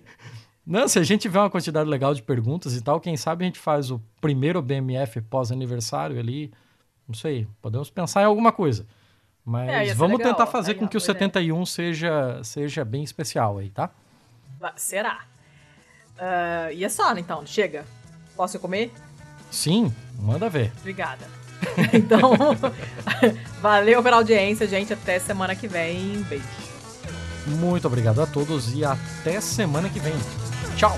não, 0.66 0.88
se 0.88 0.98
a 1.00 1.04
gente 1.04 1.22
tiver 1.22 1.40
uma 1.40 1.50
quantidade 1.50 1.88
legal 1.90 2.14
de 2.14 2.24
perguntas 2.24 2.76
e 2.76 2.82
tal, 2.82 3.00
quem 3.00 3.16
sabe 3.16 3.46
a 3.46 3.48
gente 3.48 3.60
faz 3.60 3.90
o 3.92 4.02
primeiro 4.20 4.62
BMF 4.62 5.22
pós-aniversário 5.22 6.20
ali. 6.20 6.52
Não 7.08 7.16
sei, 7.16 7.48
podemos 7.62 7.90
pensar 7.90 8.22
em 8.22 8.26
alguma 8.26 8.52
coisa. 8.52 8.86
Mas 9.46 9.70
é, 9.70 9.94
vamos 9.94 10.18
legal, 10.18 10.34
tentar 10.34 10.48
fazer 10.48 10.74
com 10.74 10.88
que 10.88 10.98
o 10.98 11.00
71 11.00 11.66
seja, 11.66 12.42
seja 12.44 12.84
bem 12.84 13.02
especial 13.02 13.58
aí, 13.60 13.70
tá? 13.70 13.90
Será? 14.76 15.22
Uh, 16.18 16.74
e 16.74 16.84
é 16.84 16.90
só, 16.90 17.16
então, 17.18 17.46
chega. 17.46 17.86
Posso 18.36 18.60
comer? 18.60 18.92
Sim, 19.50 19.94
manda 20.20 20.50
ver. 20.50 20.74
Obrigada. 20.80 21.26
então, 21.94 22.34
valeu 23.62 24.04
pela 24.04 24.18
audiência, 24.18 24.68
gente. 24.68 24.94
Até 24.94 25.18
semana 25.20 25.56
que 25.56 25.68
vem. 25.68 26.22
Beijo. 26.24 26.44
Muito 27.48 27.88
obrigado 27.88 28.22
a 28.22 28.28
todos 28.28 28.74
e 28.74 28.84
até 28.84 29.40
semana 29.40 29.90
que 29.90 30.00
vem. 30.00 30.16
Tchau! 30.76 30.98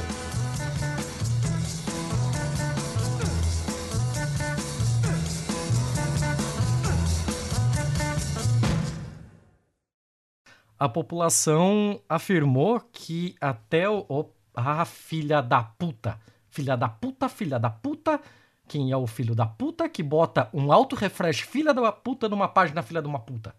A 10.79 10.87
população 10.87 12.01
afirmou 12.07 12.79
que 12.79 13.35
até 13.41 13.89
o, 13.89 14.05
o 14.07 14.25
ah, 14.55 14.85
filha 14.85 15.41
da 15.41 15.61
puta. 15.61 16.17
Filha 16.49 16.77
da 16.77 16.87
puta, 16.87 17.27
filha 17.27 17.59
da 17.59 17.69
puta. 17.69 18.21
Quem 18.65 18.91
é 18.91 18.95
o 18.95 19.05
filho 19.05 19.35
da 19.35 19.45
puta 19.45 19.89
que 19.89 20.01
bota 20.01 20.49
um 20.53 20.71
auto 20.71 20.95
refresh 20.95 21.41
filha 21.41 21.73
da 21.73 21.91
puta 21.91 22.29
numa 22.29 22.47
página 22.47 22.81
filha 22.81 23.01
de 23.01 23.07
uma 23.09 23.19
puta? 23.19 23.53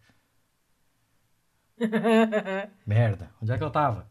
Merda, 2.86 3.30
onde 3.40 3.52
é 3.52 3.59
que 3.59 3.64
eu 3.64 3.70
tava? 3.70 4.10